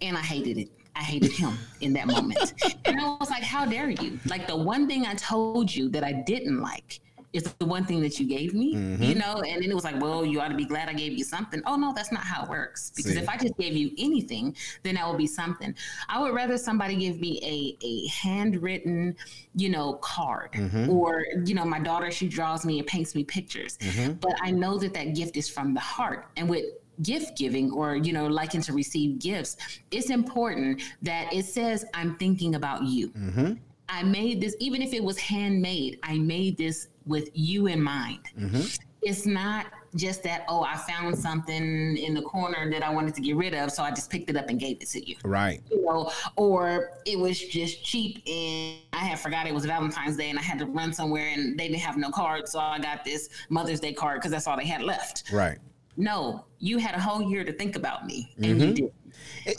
and 0.00 0.16
I 0.16 0.20
hated 0.20 0.58
it. 0.58 0.68
I 0.96 1.00
hated 1.00 1.32
him 1.32 1.58
in 1.80 1.92
that 1.94 2.06
moment. 2.06 2.54
and 2.84 3.00
I 3.00 3.16
was 3.18 3.28
like, 3.28 3.42
how 3.42 3.66
dare 3.66 3.90
you? 3.90 4.18
Like 4.26 4.46
the 4.46 4.56
one 4.56 4.86
thing 4.86 5.06
I 5.06 5.14
told 5.14 5.74
you 5.74 5.88
that 5.88 6.04
I 6.04 6.12
didn't 6.12 6.60
like 6.60 7.00
is 7.34 7.42
the 7.58 7.66
one 7.66 7.84
thing 7.84 8.00
that 8.00 8.18
you 8.20 8.26
gave 8.26 8.54
me, 8.54 8.76
mm-hmm. 8.76 9.02
you 9.02 9.16
know? 9.16 9.42
And 9.42 9.60
then 9.60 9.68
it 9.68 9.74
was 9.74 9.82
like, 9.82 10.00
well, 10.00 10.24
you 10.24 10.40
ought 10.40 10.48
to 10.48 10.54
be 10.54 10.64
glad 10.64 10.88
I 10.88 10.92
gave 10.92 11.12
you 11.12 11.24
something. 11.24 11.60
Oh, 11.66 11.74
no, 11.74 11.92
that's 11.92 12.12
not 12.12 12.22
how 12.22 12.44
it 12.44 12.48
works. 12.48 12.92
Because 12.94 13.14
See. 13.14 13.18
if 13.18 13.28
I 13.28 13.36
just 13.36 13.56
gave 13.58 13.76
you 13.76 13.90
anything, 13.98 14.54
then 14.84 14.94
that 14.94 15.08
would 15.08 15.18
be 15.18 15.26
something. 15.26 15.74
I 16.08 16.22
would 16.22 16.32
rather 16.32 16.56
somebody 16.56 16.94
give 16.94 17.20
me 17.20 17.40
a, 17.42 17.84
a 17.84 18.06
handwritten, 18.06 19.16
you 19.56 19.68
know, 19.68 19.94
card. 19.94 20.52
Mm-hmm. 20.52 20.88
Or, 20.90 21.24
you 21.44 21.56
know, 21.56 21.64
my 21.64 21.80
daughter, 21.80 22.12
she 22.12 22.28
draws 22.28 22.64
me 22.64 22.78
and 22.78 22.86
paints 22.86 23.16
me 23.16 23.24
pictures. 23.24 23.78
Mm-hmm. 23.78 24.12
But 24.12 24.36
I 24.40 24.52
know 24.52 24.78
that 24.78 24.94
that 24.94 25.16
gift 25.16 25.36
is 25.36 25.48
from 25.48 25.74
the 25.74 25.80
heart. 25.80 26.28
And 26.36 26.48
with 26.48 26.66
gift 27.02 27.36
giving 27.36 27.70
or 27.72 27.96
you 27.96 28.12
know 28.12 28.26
liking 28.26 28.60
to 28.60 28.72
receive 28.72 29.18
gifts 29.18 29.56
it's 29.90 30.10
important 30.10 30.82
that 31.02 31.32
it 31.32 31.44
says 31.44 31.84
i'm 31.94 32.16
thinking 32.16 32.54
about 32.54 32.84
you. 32.84 33.08
Mm-hmm. 33.10 33.52
i 33.88 34.02
made 34.02 34.40
this 34.40 34.54
even 34.60 34.82
if 34.82 34.92
it 34.92 35.02
was 35.02 35.18
handmade 35.18 35.98
i 36.02 36.18
made 36.18 36.56
this 36.56 36.88
with 37.06 37.28
you 37.34 37.66
in 37.66 37.82
mind. 37.82 38.20
Mm-hmm. 38.38 38.62
it's 39.02 39.26
not 39.26 39.66
just 39.96 40.22
that 40.24 40.44
oh 40.48 40.62
i 40.62 40.76
found 40.76 41.16
something 41.16 41.96
in 41.96 42.14
the 42.14 42.22
corner 42.22 42.70
that 42.70 42.82
i 42.82 42.90
wanted 42.90 43.14
to 43.14 43.20
get 43.20 43.36
rid 43.36 43.54
of 43.54 43.70
so 43.70 43.82
i 43.82 43.90
just 43.90 44.10
picked 44.10 44.28
it 44.30 44.36
up 44.36 44.48
and 44.48 44.58
gave 44.58 44.78
it 44.80 44.88
to 44.88 45.08
you. 45.08 45.16
Right. 45.24 45.60
You 45.70 45.84
know 45.84 46.10
or 46.36 46.90
it 47.04 47.18
was 47.18 47.38
just 47.38 47.84
cheap 47.84 48.22
and 48.26 48.78
i 48.92 49.04
had 49.04 49.18
forgot 49.18 49.46
it 49.46 49.54
was 49.54 49.66
valentine's 49.66 50.16
day 50.16 50.30
and 50.30 50.38
i 50.38 50.42
had 50.42 50.58
to 50.60 50.66
run 50.66 50.92
somewhere 50.92 51.28
and 51.28 51.58
they 51.58 51.68
didn't 51.68 51.82
have 51.82 51.96
no 51.96 52.10
card 52.10 52.48
so 52.48 52.58
i 52.58 52.78
got 52.78 53.04
this 53.04 53.28
mother's 53.48 53.80
day 53.80 53.92
card 53.92 54.20
because 54.20 54.30
that's 54.30 54.46
all 54.46 54.56
they 54.56 54.66
had 54.66 54.82
left. 54.82 55.24
Right 55.32 55.58
no, 55.96 56.44
you 56.58 56.78
had 56.78 56.94
a 56.94 57.00
whole 57.00 57.22
year 57.22 57.44
to 57.44 57.52
think 57.52 57.76
about 57.76 58.06
me 58.06 58.32
and 58.36 58.46
mm-hmm. 58.46 58.60
you 58.60 58.74
did. 58.74 58.92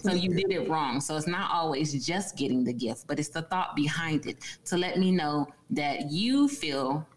So 0.02 0.14
you 0.14 0.34
did 0.34 0.52
it 0.52 0.70
wrong. 0.70 1.00
So 1.00 1.16
it's 1.16 1.28
not 1.28 1.50
always 1.52 2.06
just 2.06 2.36
getting 2.36 2.64
the 2.64 2.74
gift, 2.74 3.08
but 3.08 3.20
it's 3.20 3.30
the 3.30 3.44
thought 3.44 3.76
behind 3.76 4.26
it 4.26 4.38
to 4.66 4.78
let 4.78 4.98
me 4.98 5.12
know 5.12 5.48
that 5.70 6.12
you 6.12 6.48
feel 6.50 7.08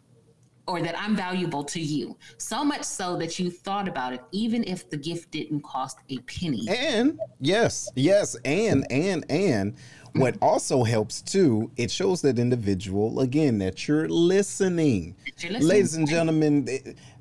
or 0.69 0.83
that 0.83 0.97
I'm 1.01 1.16
valuable 1.16 1.64
to 1.64 1.81
you. 1.81 2.16
So 2.37 2.62
much 2.62 2.85
so 2.85 3.16
that 3.16 3.39
you 3.39 3.51
thought 3.51 3.89
about 3.89 4.12
it, 4.12 4.23
even 4.31 4.62
if 4.64 4.89
the 4.89 4.99
gift 4.99 5.31
didn't 5.31 5.62
cost 5.62 5.99
a 6.11 6.19
penny. 6.19 6.66
And 6.69 7.19
yes, 7.41 7.91
yes, 7.97 8.37
and 8.45 8.87
and 8.91 9.25
and 9.31 9.75
what 10.12 10.37
also 10.43 10.85
helps 10.85 11.23
too, 11.23 11.71
it 11.77 11.91
shows 11.91 12.21
that 12.23 12.39
individual 12.39 13.21
again 13.21 13.59
that 13.59 13.89
you're 13.89 14.09
listening. 14.09 15.16
You're 15.39 15.53
listening. 15.53 15.69
Ladies 15.69 15.95
and 15.95 16.09
gentlemen, 16.09 16.69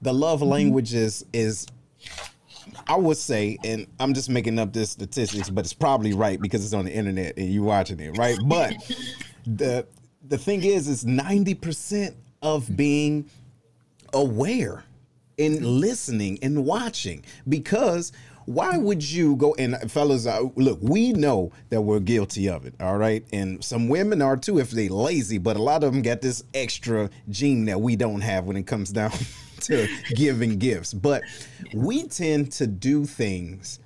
the 0.02 0.14
love 0.14 0.42
mm-hmm. 0.42 0.50
language 0.50 0.94
is 0.94 1.26
is 1.32 1.68
I 2.88 2.96
would 2.96 3.18
say, 3.18 3.58
and 3.64 3.88
I'm 4.00 4.14
just 4.14 4.30
making 4.30 4.60
up 4.60 4.74
this 4.74 4.92
statistics, 4.92 5.50
but 5.50 5.66
it's 5.66 5.74
probably 5.74 6.14
right 6.14 6.40
because 6.40 6.64
it's 6.64 6.74
on 6.74 6.86
the 6.86 6.94
internet 6.94 7.38
and 7.38 7.50
you're 7.50 7.64
watching 7.64 8.00
it, 8.00 8.18
right? 8.18 8.38
But 8.46 8.76
the 9.46 9.86
the 10.28 10.38
thing 10.38 10.64
is, 10.64 10.88
is 10.88 11.06
90% 11.06 12.14
of 12.42 12.76
being 12.76 13.30
aware 14.14 14.84
and 15.40 15.66
listening 15.66 16.40
and 16.42 16.66
watching 16.66 17.24
because 17.48 18.12
why 18.46 18.78
would 18.78 19.04
you 19.04 19.36
go 19.36 19.54
and 19.56 19.76
fellas 19.92 20.26
uh, 20.26 20.42
look 20.56 20.80
we 20.82 21.12
know 21.14 21.52
that 21.70 21.82
we're 21.82 22.00
guilty 22.00 22.48
of 22.48 22.66
it 22.66 22.74
all 22.80 22.98
right 22.98 23.26
and 23.34 23.64
some 23.64 23.88
women 23.88 24.22
are 24.22 24.38
too 24.38 24.58
if 24.58 24.72
they 24.72 24.88
lazy 24.88 25.38
but 25.38 25.58
a 25.58 25.62
lot 25.62 25.84
of 25.84 25.94
them 25.94 26.02
got 26.02 26.22
this 26.22 26.44
extra 26.54 27.10
gene 27.30 27.66
that 27.66 27.80
we 27.80 27.96
don't 27.96 28.22
have 28.22 28.46
when 28.46 28.58
it 28.58 28.66
comes 28.66 28.92
down 28.92 29.12
to 29.62 29.88
giving 30.16 30.58
gifts, 30.58 30.94
but 30.94 31.24
we 31.74 32.04
tend 32.08 32.52
to 32.54 32.68
do 32.68 33.06
things 33.06 33.80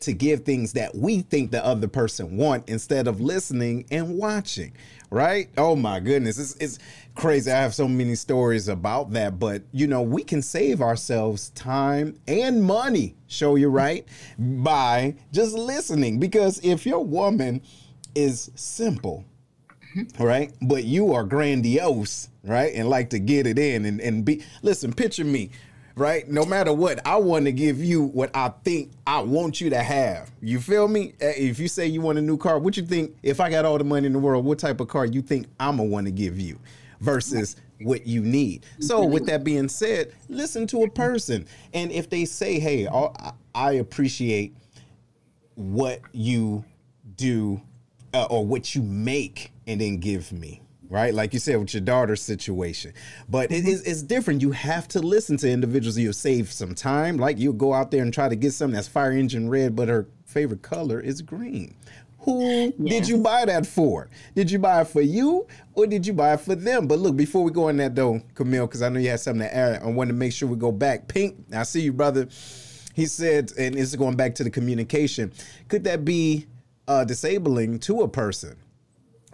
to 0.00 0.12
give 0.12 0.44
things 0.44 0.74
that 0.74 0.94
we 0.94 1.22
think 1.22 1.50
the 1.50 1.64
other 1.64 1.88
person 1.88 2.36
want 2.36 2.68
instead 2.68 3.08
of 3.08 3.20
listening 3.20 3.84
and 3.90 4.16
watching 4.16 4.72
right? 5.10 5.48
Oh 5.56 5.74
my 5.74 6.00
goodness 6.00 6.38
it's, 6.38 6.54
it's 6.56 6.78
crazy. 7.14 7.50
I 7.50 7.56
have 7.56 7.74
so 7.74 7.88
many 7.88 8.14
stories 8.14 8.68
about 8.68 9.12
that 9.12 9.38
but 9.38 9.62
you 9.72 9.86
know 9.86 10.02
we 10.02 10.22
can 10.22 10.42
save 10.42 10.80
ourselves 10.82 11.50
time 11.50 12.14
and 12.26 12.62
money 12.62 13.16
show 13.26 13.56
you 13.56 13.68
right? 13.68 14.06
By 14.38 15.16
just 15.32 15.54
listening 15.54 16.18
because 16.18 16.60
if 16.62 16.86
your 16.86 17.04
woman 17.04 17.62
is 18.14 18.50
simple 18.54 19.24
right? 20.18 20.52
But 20.62 20.84
you 20.84 21.12
are 21.14 21.24
grandiose, 21.24 22.28
right? 22.44 22.72
And 22.74 22.88
like 22.88 23.10
to 23.10 23.18
get 23.18 23.46
it 23.46 23.58
in 23.58 23.84
and, 23.84 24.00
and 24.00 24.24
be 24.24 24.44
listen, 24.62 24.92
picture 24.92 25.24
me, 25.24 25.50
right? 25.96 26.28
No 26.28 26.44
matter 26.44 26.72
what, 26.72 27.04
I 27.06 27.16
want 27.16 27.46
to 27.46 27.52
give 27.52 27.82
you 27.82 28.04
what 28.04 28.30
I 28.34 28.50
think 28.64 28.92
I 29.06 29.20
want 29.20 29.60
you 29.60 29.70
to 29.70 29.82
have. 29.82 30.30
You 30.40 30.60
feel 30.60 30.88
me? 30.88 31.14
Eh, 31.20 31.34
if 31.36 31.58
you 31.58 31.68
say 31.68 31.86
you 31.86 32.00
want 32.00 32.18
a 32.18 32.22
new 32.22 32.36
car, 32.36 32.58
what 32.58 32.76
you 32.76 32.84
think 32.84 33.16
if 33.22 33.40
I 33.40 33.50
got 33.50 33.64
all 33.64 33.78
the 33.78 33.84
money 33.84 34.06
in 34.06 34.12
the 34.12 34.18
world, 34.18 34.44
what 34.44 34.58
type 34.58 34.80
of 34.80 34.88
car 34.88 35.06
you 35.06 35.22
think 35.22 35.46
I'm 35.58 35.76
gonna 35.76 35.88
want 35.88 36.06
to 36.06 36.12
give 36.12 36.38
you 36.38 36.58
versus 37.00 37.56
what 37.80 38.06
you 38.06 38.22
need. 38.22 38.66
So 38.80 39.04
with 39.04 39.26
that 39.26 39.44
being 39.44 39.68
said, 39.68 40.12
listen 40.28 40.66
to 40.68 40.82
a 40.82 40.90
person. 40.90 41.46
And 41.72 41.92
if 41.92 42.10
they 42.10 42.24
say, 42.24 42.58
"Hey, 42.58 42.88
I 43.54 43.72
appreciate 43.72 44.54
what 45.54 46.00
you 46.12 46.64
do 47.16 47.60
uh, 48.14 48.26
or 48.30 48.46
what 48.46 48.74
you 48.74 48.82
make 48.82 49.52
and 49.68 49.80
then 49.80 49.98
give 49.98 50.32
me 50.32 50.62
right? 50.90 51.12
Like 51.12 51.34
you 51.34 51.38
said 51.38 51.56
with 51.56 51.74
your 51.74 51.82
daughter's 51.82 52.22
situation. 52.22 52.94
But 53.28 53.52
it 53.52 53.66
is 53.66 53.82
it's 53.82 54.02
different. 54.02 54.42
You 54.42 54.52
have 54.52 54.88
to 54.88 55.00
listen 55.00 55.36
to 55.38 55.50
individuals. 55.50 55.98
You'll 55.98 56.12
save 56.12 56.50
some 56.50 56.74
time. 56.74 57.18
Like 57.18 57.38
you'll 57.38 57.52
go 57.52 57.74
out 57.74 57.90
there 57.90 58.02
and 58.02 58.12
try 58.12 58.28
to 58.28 58.36
get 58.36 58.52
something 58.52 58.74
that's 58.74 58.88
fire 58.88 59.12
engine 59.12 59.48
red, 59.48 59.76
but 59.76 59.88
her 59.88 60.08
favorite 60.24 60.62
color 60.62 61.00
is 61.00 61.22
green. 61.22 61.74
Who 62.20 62.42
yes. 62.42 62.72
did 62.78 63.08
you 63.08 63.18
buy 63.18 63.44
that 63.44 63.66
for? 63.66 64.10
Did 64.34 64.50
you 64.50 64.58
buy 64.58 64.80
it 64.80 64.88
for 64.88 65.00
you 65.00 65.46
or 65.74 65.86
did 65.86 66.06
you 66.06 66.12
buy 66.12 66.34
it 66.34 66.40
for 66.40 66.54
them? 66.54 66.86
But 66.86 66.98
look, 66.98 67.16
before 67.16 67.44
we 67.44 67.52
go 67.52 67.68
on 67.68 67.76
that 67.76 67.94
though, 67.94 68.20
Camille, 68.34 68.66
because 68.66 68.82
I 68.82 68.88
know 68.88 68.98
you 68.98 69.10
had 69.10 69.20
something 69.20 69.46
to 69.46 69.54
add, 69.54 69.82
I 69.82 69.86
want 69.86 70.08
to 70.08 70.14
make 70.14 70.32
sure 70.32 70.48
we 70.48 70.56
go 70.56 70.72
back. 70.72 71.06
Pink, 71.08 71.36
I 71.52 71.62
see 71.62 71.80
you, 71.80 71.92
brother. 71.92 72.28
He 72.94 73.06
said, 73.06 73.52
and 73.56 73.74
this 73.76 73.90
is 73.90 73.96
going 73.96 74.16
back 74.16 74.34
to 74.36 74.44
the 74.44 74.50
communication. 74.50 75.32
Could 75.68 75.84
that 75.84 76.04
be 76.04 76.46
uh, 76.88 77.04
disabling 77.04 77.78
to 77.80 78.02
a 78.02 78.08
person? 78.08 78.56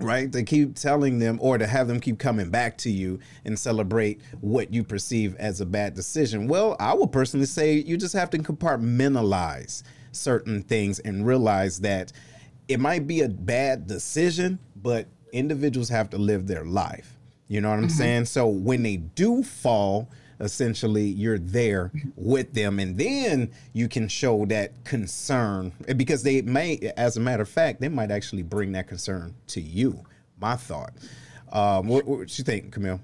Right? 0.01 0.30
To 0.32 0.42
keep 0.42 0.74
telling 0.76 1.18
them 1.18 1.38
or 1.40 1.59
to 1.59 1.66
have 1.66 1.88
them 1.88 2.01
keep 2.01 2.18
coming 2.18 2.51
back 2.51 2.78
to 2.78 2.90
you 2.90 3.20
and 3.45 3.59
celebrate 3.59 4.20
what 4.40 4.72
you 4.72 4.82
perceive 4.82 5.36
as 5.36 5.61
a 5.61 5.66
bad 5.66 5.95
decision. 5.95 6.49
Well 6.49 6.76
i 6.80 6.92
would 6.92 7.12
personally 7.12 7.47
say 7.47 7.74
you 7.74 7.97
just 7.97 8.14
have 8.14 8.30
to 8.30 8.38
compartmentalize 8.38 9.82
certain 10.12 10.62
things 10.62 10.99
and 11.01 11.26
realize 11.26 11.80
that 11.80 12.12
it 12.68 12.80
might 12.80 13.07
be 13.07 13.20
a 13.20 13.28
bad 13.28 13.86
decision 13.86 14.59
but 14.76 15.07
individuals 15.32 15.88
have 15.88 16.11
to 16.11 16.18
live 16.18 16.47
their 16.47 16.64
life. 16.64 17.16
You 17.49 17.61
know 17.61 17.70
what 17.70 17.78
i'm 17.78 17.88
mm-hmm. 17.88 17.97
saying? 17.97 18.24
So 18.26 18.47
when 18.47 18.82
they 18.82 18.97
do 18.97 19.42
fall 19.42 20.09
essentially 20.41 21.05
you're 21.05 21.39
there 21.39 21.93
with 22.16 22.53
them. 22.55 22.78
And 22.78 22.97
then 22.97 23.53
you 23.72 23.89
can 23.89 24.09
show 24.09 24.47
that 24.47 24.85
concern 24.85 25.72
because 25.97 26.22
they 26.22 26.43
may 26.43 26.93
as 26.97 27.16
a 27.16 27.20
matter 27.20 27.43
of 27.43 27.49
fact 27.49 27.80
they 27.80 27.89
might 27.89 28.11
actually 28.11 28.43
bring 28.43 28.72
that 28.72 28.89
concern 28.89 29.35
to 29.49 29.61
you. 29.61 30.05
My 30.41 30.57
thought. 30.57 30.93
Um, 31.53 31.87
what, 31.87 32.05
what 32.05 32.39
you 32.39 32.45
think 32.45 32.72
camille 32.72 33.01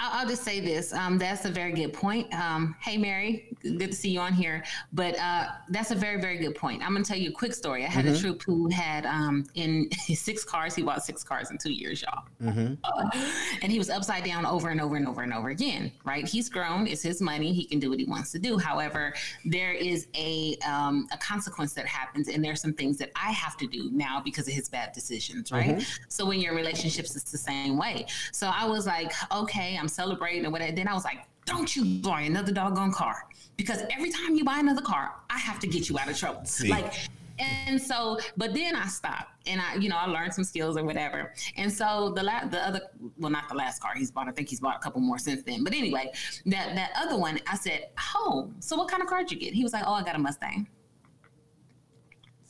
I'll, 0.00 0.20
I'll 0.20 0.28
just 0.28 0.44
say 0.44 0.60
this. 0.60 0.92
Um, 0.92 1.18
that's 1.18 1.44
a 1.44 1.50
very 1.50 1.72
good 1.72 1.92
point. 1.92 2.32
Um, 2.32 2.76
hey, 2.80 2.96
Mary, 2.96 3.56
good 3.62 3.90
to 3.90 3.94
see 3.94 4.10
you 4.10 4.20
on 4.20 4.32
here. 4.32 4.64
But 4.92 5.18
uh, 5.18 5.48
that's 5.70 5.90
a 5.90 5.94
very, 5.94 6.20
very 6.20 6.38
good 6.38 6.54
point. 6.54 6.82
I'm 6.82 6.92
going 6.92 7.02
to 7.02 7.08
tell 7.08 7.18
you 7.18 7.30
a 7.30 7.32
quick 7.32 7.54
story. 7.54 7.84
I 7.84 7.88
had 7.88 8.04
mm-hmm. 8.04 8.14
a 8.14 8.18
troop 8.18 8.42
who 8.44 8.68
had 8.68 9.06
um, 9.06 9.44
in 9.54 9.90
six 10.14 10.44
cars. 10.44 10.74
He 10.74 10.82
bought 10.82 11.04
six 11.04 11.24
cars 11.24 11.50
in 11.50 11.58
two 11.58 11.72
years, 11.72 12.02
y'all. 12.02 12.24
Mm-hmm. 12.42 12.74
Uh, 12.84 13.10
and 13.62 13.72
he 13.72 13.78
was 13.78 13.90
upside 13.90 14.24
down 14.24 14.46
over 14.46 14.68
and 14.68 14.80
over 14.80 14.96
and 14.96 15.08
over 15.08 15.22
and 15.22 15.32
over 15.32 15.48
again. 15.48 15.90
Right? 16.04 16.26
He's 16.26 16.48
grown. 16.48 16.86
It's 16.86 17.02
his 17.02 17.20
money. 17.20 17.52
He 17.52 17.64
can 17.64 17.78
do 17.78 17.90
what 17.90 17.98
he 17.98 18.04
wants 18.04 18.32
to 18.32 18.38
do. 18.38 18.58
However, 18.58 19.14
there 19.44 19.72
is 19.72 20.06
a 20.14 20.56
um, 20.66 21.08
a 21.12 21.18
consequence 21.18 21.72
that 21.74 21.86
happens, 21.86 22.28
and 22.28 22.44
there's 22.44 22.60
some 22.60 22.72
things 22.72 22.98
that 22.98 23.10
I 23.16 23.32
have 23.32 23.56
to 23.58 23.66
do 23.66 23.90
now 23.92 24.20
because 24.24 24.46
of 24.46 24.54
his 24.54 24.68
bad 24.68 24.92
decisions. 24.92 25.50
Right? 25.50 25.76
Mm-hmm. 25.76 26.02
So 26.08 26.24
when 26.24 26.40
your 26.40 26.54
relationships, 26.54 27.16
it's 27.16 27.32
the 27.32 27.38
same 27.38 27.76
way. 27.76 28.06
So 28.32 28.50
I 28.54 28.64
was 28.64 28.86
like, 28.86 29.12
okay, 29.32 29.76
I'm 29.76 29.87
celebrating 29.88 30.44
and 30.44 30.52
whatever. 30.52 30.72
Then 30.72 30.88
I 30.88 30.94
was 30.94 31.04
like, 31.04 31.18
don't 31.44 31.74
you 31.74 32.00
buy 32.00 32.22
another 32.22 32.52
doggone 32.52 32.92
car 32.92 33.24
because 33.56 33.82
every 33.90 34.10
time 34.10 34.34
you 34.34 34.44
buy 34.44 34.58
another 34.58 34.82
car, 34.82 35.14
I 35.30 35.38
have 35.38 35.58
to 35.60 35.66
get 35.66 35.88
you 35.88 35.98
out 35.98 36.08
of 36.08 36.16
trouble. 36.18 36.44
See. 36.44 36.68
Like, 36.68 36.94
and 37.38 37.80
so, 37.80 38.18
but 38.36 38.52
then 38.52 38.74
I 38.74 38.86
stopped 38.86 39.30
and 39.46 39.60
I, 39.60 39.76
you 39.76 39.88
know, 39.88 39.96
I 39.96 40.06
learned 40.06 40.34
some 40.34 40.44
skills 40.44 40.76
or 40.76 40.84
whatever. 40.84 41.32
And 41.56 41.72
so 41.72 42.12
the 42.14 42.22
la- 42.22 42.46
the 42.46 42.66
other, 42.66 42.80
well, 43.16 43.30
not 43.30 43.48
the 43.48 43.54
last 43.54 43.80
car 43.80 43.92
he's 43.94 44.10
bought. 44.10 44.28
I 44.28 44.32
think 44.32 44.48
he's 44.48 44.60
bought 44.60 44.76
a 44.76 44.80
couple 44.80 45.00
more 45.00 45.18
since 45.18 45.42
then. 45.44 45.64
But 45.64 45.72
anyway, 45.72 46.10
that 46.46 46.74
that 46.74 46.90
other 46.96 47.16
one, 47.16 47.38
I 47.46 47.56
said, 47.56 47.90
"Oh, 48.16 48.50
so 48.58 48.76
what 48.76 48.88
kind 48.88 49.02
of 49.02 49.08
car 49.08 49.20
did 49.20 49.32
you 49.32 49.38
get?" 49.38 49.54
He 49.54 49.62
was 49.62 49.72
like, 49.72 49.84
"Oh, 49.86 49.92
I 49.92 50.02
got 50.02 50.16
a 50.16 50.18
Mustang." 50.18 50.66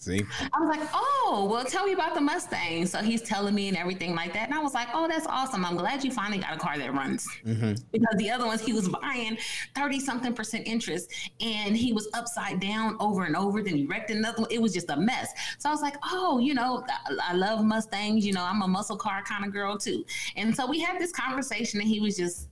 See? 0.09 0.25
I 0.41 0.61
was 0.61 0.75
like, 0.75 0.89
oh, 0.95 1.47
well, 1.51 1.65
tell 1.67 1.85
me 1.85 1.93
about 1.93 2.15
the 2.15 2.21
Mustang. 2.23 2.87
So 2.87 2.99
he's 2.99 3.21
telling 3.21 3.55
me 3.55 3.69
and 3.69 3.77
everything 3.77 4.15
like 4.15 4.33
that. 4.33 4.49
And 4.49 4.55
I 4.55 4.63
was 4.63 4.73
like, 4.73 4.89
oh, 4.95 5.07
that's 5.07 5.27
awesome. 5.27 5.67
I'm 5.67 5.77
glad 5.77 6.03
you 6.03 6.11
finally 6.11 6.39
got 6.39 6.55
a 6.55 6.57
car 6.57 6.79
that 6.79 6.95
runs. 6.95 7.29
Mm-hmm. 7.45 7.75
Because 7.93 8.15
the 8.17 8.31
other 8.31 8.47
ones 8.47 8.63
he 8.63 8.73
was 8.73 8.89
buying 8.89 9.37
30 9.75 10.01
something 10.01 10.33
percent 10.33 10.67
interest 10.67 11.13
and 11.43 11.77
he 11.77 11.93
was 11.93 12.09
upside 12.15 12.59
down 12.59 12.97
over 13.01 13.25
and 13.25 13.37
over. 13.37 13.63
Then 13.63 13.77
he 13.77 13.85
wrecked 13.85 14.11
another 14.11 14.43
one. 14.43 14.51
It 14.51 14.63
was 14.63 14.73
just 14.73 14.89
a 14.89 14.97
mess. 14.97 15.31
So 15.59 15.69
I 15.69 15.73
was 15.73 15.83
like, 15.83 15.97
oh, 16.05 16.39
you 16.39 16.55
know, 16.55 16.87
I, 16.89 17.33
I 17.33 17.35
love 17.35 17.63
Mustangs. 17.63 18.25
You 18.25 18.33
know, 18.33 18.45
I'm 18.45 18.63
a 18.63 18.69
muscle 18.69 18.97
car 18.97 19.23
kind 19.23 19.45
of 19.45 19.53
girl 19.53 19.77
too. 19.77 20.07
And 20.37 20.57
so 20.57 20.67
we 20.67 20.81
had 20.81 20.99
this 20.99 21.13
conversation 21.13 21.81
and 21.81 21.89
he 21.89 22.01
was 22.01 22.17
just 22.17 22.49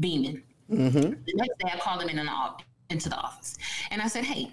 beaming. 0.00 0.42
Mm-hmm. 0.70 1.00
The 1.00 1.34
next 1.34 1.58
day 1.58 1.70
I 1.74 1.78
called 1.78 2.02
him 2.02 2.08
in 2.08 2.18
an 2.18 2.28
office 2.28 2.65
into 2.90 3.08
the 3.08 3.16
office. 3.16 3.56
And 3.90 4.00
I 4.00 4.08
said, 4.08 4.24
Hey, 4.24 4.50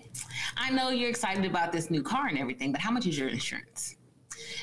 I 0.58 0.72
know 0.72 0.90
you're 0.90 1.10
excited 1.10 1.46
about 1.46 1.72
this 1.72 1.90
new 1.90 2.04
car 2.04 2.28
and 2.28 2.38
everything, 2.38 2.72
but 2.72 2.82
how 2.82 2.92
much 2.92 3.06
is 3.06 3.18
your 3.18 3.30
insurance? 3.30 3.96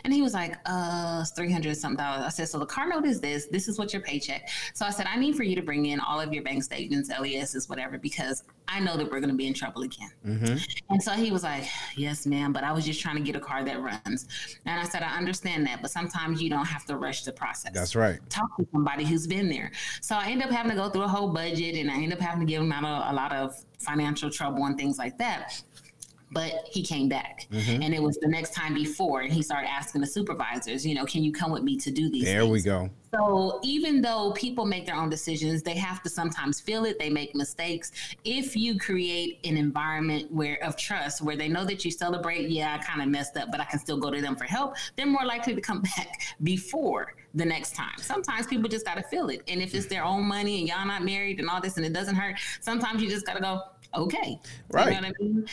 And 0.05 0.13
he 0.13 0.23
was 0.23 0.35
like, 0.35 0.57
uh, 0.67 1.25
300 1.25 1.77
something 1.77 1.97
dollars. 1.97 2.25
I 2.25 2.29
said, 2.29 2.49
so 2.49 2.59
the 2.59 2.67
car 2.67 2.89
note 2.89 3.05
is 3.05 3.21
this. 3.21 3.47
This 3.47 3.69
is 3.69 3.79
what 3.79 3.93
your 3.93 4.03
paycheck. 4.03 4.49
So 4.75 4.87
I 4.87 4.91
said, 4.91 5.07
I 5.07 5.17
need 5.17 5.37
for 5.37 5.43
you 5.43 5.57
to 5.57 5.63
bring 5.63 5.87
in 5.87 6.01
all 6.01 6.21
of 6.21 6.33
your 6.33 6.43
bank 6.43 6.63
statements, 6.63 7.11
LESs, 7.11 7.69
whatever, 7.69 7.99
because 7.99 8.45
I 8.69 8.81
know 8.81 8.97
that 8.97 9.11
we're 9.11 9.21
going 9.21 9.31
to 9.31 9.37
be 9.37 9.47
in 9.47 9.55
trouble 9.55 9.83
again. 9.83 10.11
Mm-hmm. 10.27 10.57
And 10.91 11.03
so 11.03 11.13
he 11.13 11.31
was 11.31 11.43
like, 11.43 11.65
yes, 11.97 12.27
ma'am, 12.27 12.53
but 12.53 12.65
I 12.65 12.73
was 12.73 12.85
just 12.85 13.01
trying 13.01 13.17
to 13.17 13.23
get 13.23 13.35
a 13.35 13.41
car 13.41 13.65
that 13.65 13.81
runs. 13.81 14.27
And 14.65 14.81
I 14.81 14.85
said, 14.85 15.03
I 15.03 15.17
understand 15.17 15.67
that, 15.67 15.83
but 15.83 15.91
sometimes 15.91 16.41
you 16.41 16.51
don't 16.51 16.67
have 16.67 16.85
to 16.87 16.97
rush 16.97 17.25
the 17.25 17.33
process. 17.33 17.73
That's 17.73 17.97
right. 17.97 18.19
Talk 18.31 18.57
to 18.59 18.67
somebody 18.73 19.05
who's 19.05 19.27
been 19.27 19.49
there. 19.49 19.73
So 20.01 20.15
I 20.15 20.29
end 20.29 20.43
up 20.43 20.51
having 20.51 20.71
to 20.71 20.77
go 20.77 20.89
through 20.89 21.03
a 21.03 21.09
whole 21.09 21.33
budget 21.33 21.75
and 21.77 21.91
I 21.91 21.97
end 21.97 22.13
up 22.13 22.21
having 22.21 22.41
to 22.41 22.47
give 22.47 22.63
him 22.63 22.73
out 22.73 22.85
a, 22.85 23.13
a 23.13 23.15
lot 23.15 23.33
of 23.33 23.55
financial 23.79 24.31
trouble 24.31 24.65
and 24.67 24.77
things 24.77 24.99
like 24.99 25.17
that 25.19 25.63
but 26.31 26.69
he 26.71 26.83
came 26.83 27.09
back. 27.09 27.47
Mm-hmm. 27.51 27.83
And 27.83 27.95
it 27.95 28.03
was 28.03 28.17
the 28.19 28.29
next 28.29 28.55
time 28.55 28.75
before, 28.75 29.23
and 29.23 29.33
he 29.33 29.43
started 29.43 29.69
asking 29.69 30.01
the 30.01 30.07
supervisors, 30.07 30.87
you 30.87 30.95
know, 30.95 31.05
can 31.05 31.25
you 31.25 31.33
come 31.33 31.51
with 31.51 31.63
me 31.63 31.77
to 31.79 31.91
do 31.91 32.11
these? 32.11 32.25
There 32.25 32.41
things? 32.41 32.53
we 32.53 32.63
go. 32.63 32.91
So 33.13 33.59
even 33.65 34.01
though 34.01 34.33
people 34.33 34.65
make 34.65 34.87
their 34.87 34.95
own 34.95 35.11
decisions, 35.11 35.63
they 35.63 35.77
have 35.77 36.03
to 36.05 36.09
sometimes 36.09 36.61
feel 36.61 36.85
it. 36.85 36.99
They 36.99 37.11
make 37.11 37.35
mistakes. 37.35 37.91
If 38.25 38.55
you 38.55 38.79
create 38.79 39.41
an 39.45 39.57
environment 39.57 40.31
where 40.31 40.63
of 40.63 40.77
trust, 40.77 41.21
where 41.21 41.37
they 41.37 41.49
know 41.49 41.65
that 41.65 41.85
you 41.85 41.91
celebrate, 41.91 42.49
yeah, 42.49 42.79
I 42.79 42.85
kind 42.85 43.03
of 43.03 43.09
messed 43.09 43.37
up, 43.37 43.51
but 43.51 43.61
I 43.61 43.65
can 43.65 43.81
still 43.81 43.99
go 43.99 44.11
to 44.11 44.21
them 44.21 44.37
for 44.37 44.45
help, 44.45 44.77
they're 44.97 45.07
more 45.07 45.25
likely 45.25 45.55
to 45.55 45.61
come 45.61 45.83
back 45.97 46.21
before 46.45 47.15
the 47.35 47.45
next 47.45 47.75
time. 47.75 47.99
Sometimes 47.99 48.47
people 48.47 48.69
just 48.69 48.87
got 48.87 48.97
to 48.97 49.03
feel 49.03 49.29
it. 49.29 49.43
And 49.49 49.61
if 49.61 49.75
it's 49.75 49.87
their 49.87 50.05
own 50.05 50.25
money 50.25 50.61
and 50.61 50.69
y'all 50.69 50.87
not 50.87 51.05
married 51.05 51.41
and 51.41 51.49
all 51.49 51.61
this 51.61 51.77
and 51.77 51.87
it 51.87 51.93
doesn't 51.93 52.15
hurt, 52.15 52.37
sometimes 52.61 53.03
you 53.03 53.09
just 53.09 53.27
got 53.27 53.35
to 53.35 53.41
go, 53.41 53.61
okay. 53.95 54.39
Right. 54.71 54.87
You 54.87 55.01
know 55.01 55.09
what 55.09 55.17
I 55.21 55.23
mean? 55.23 55.47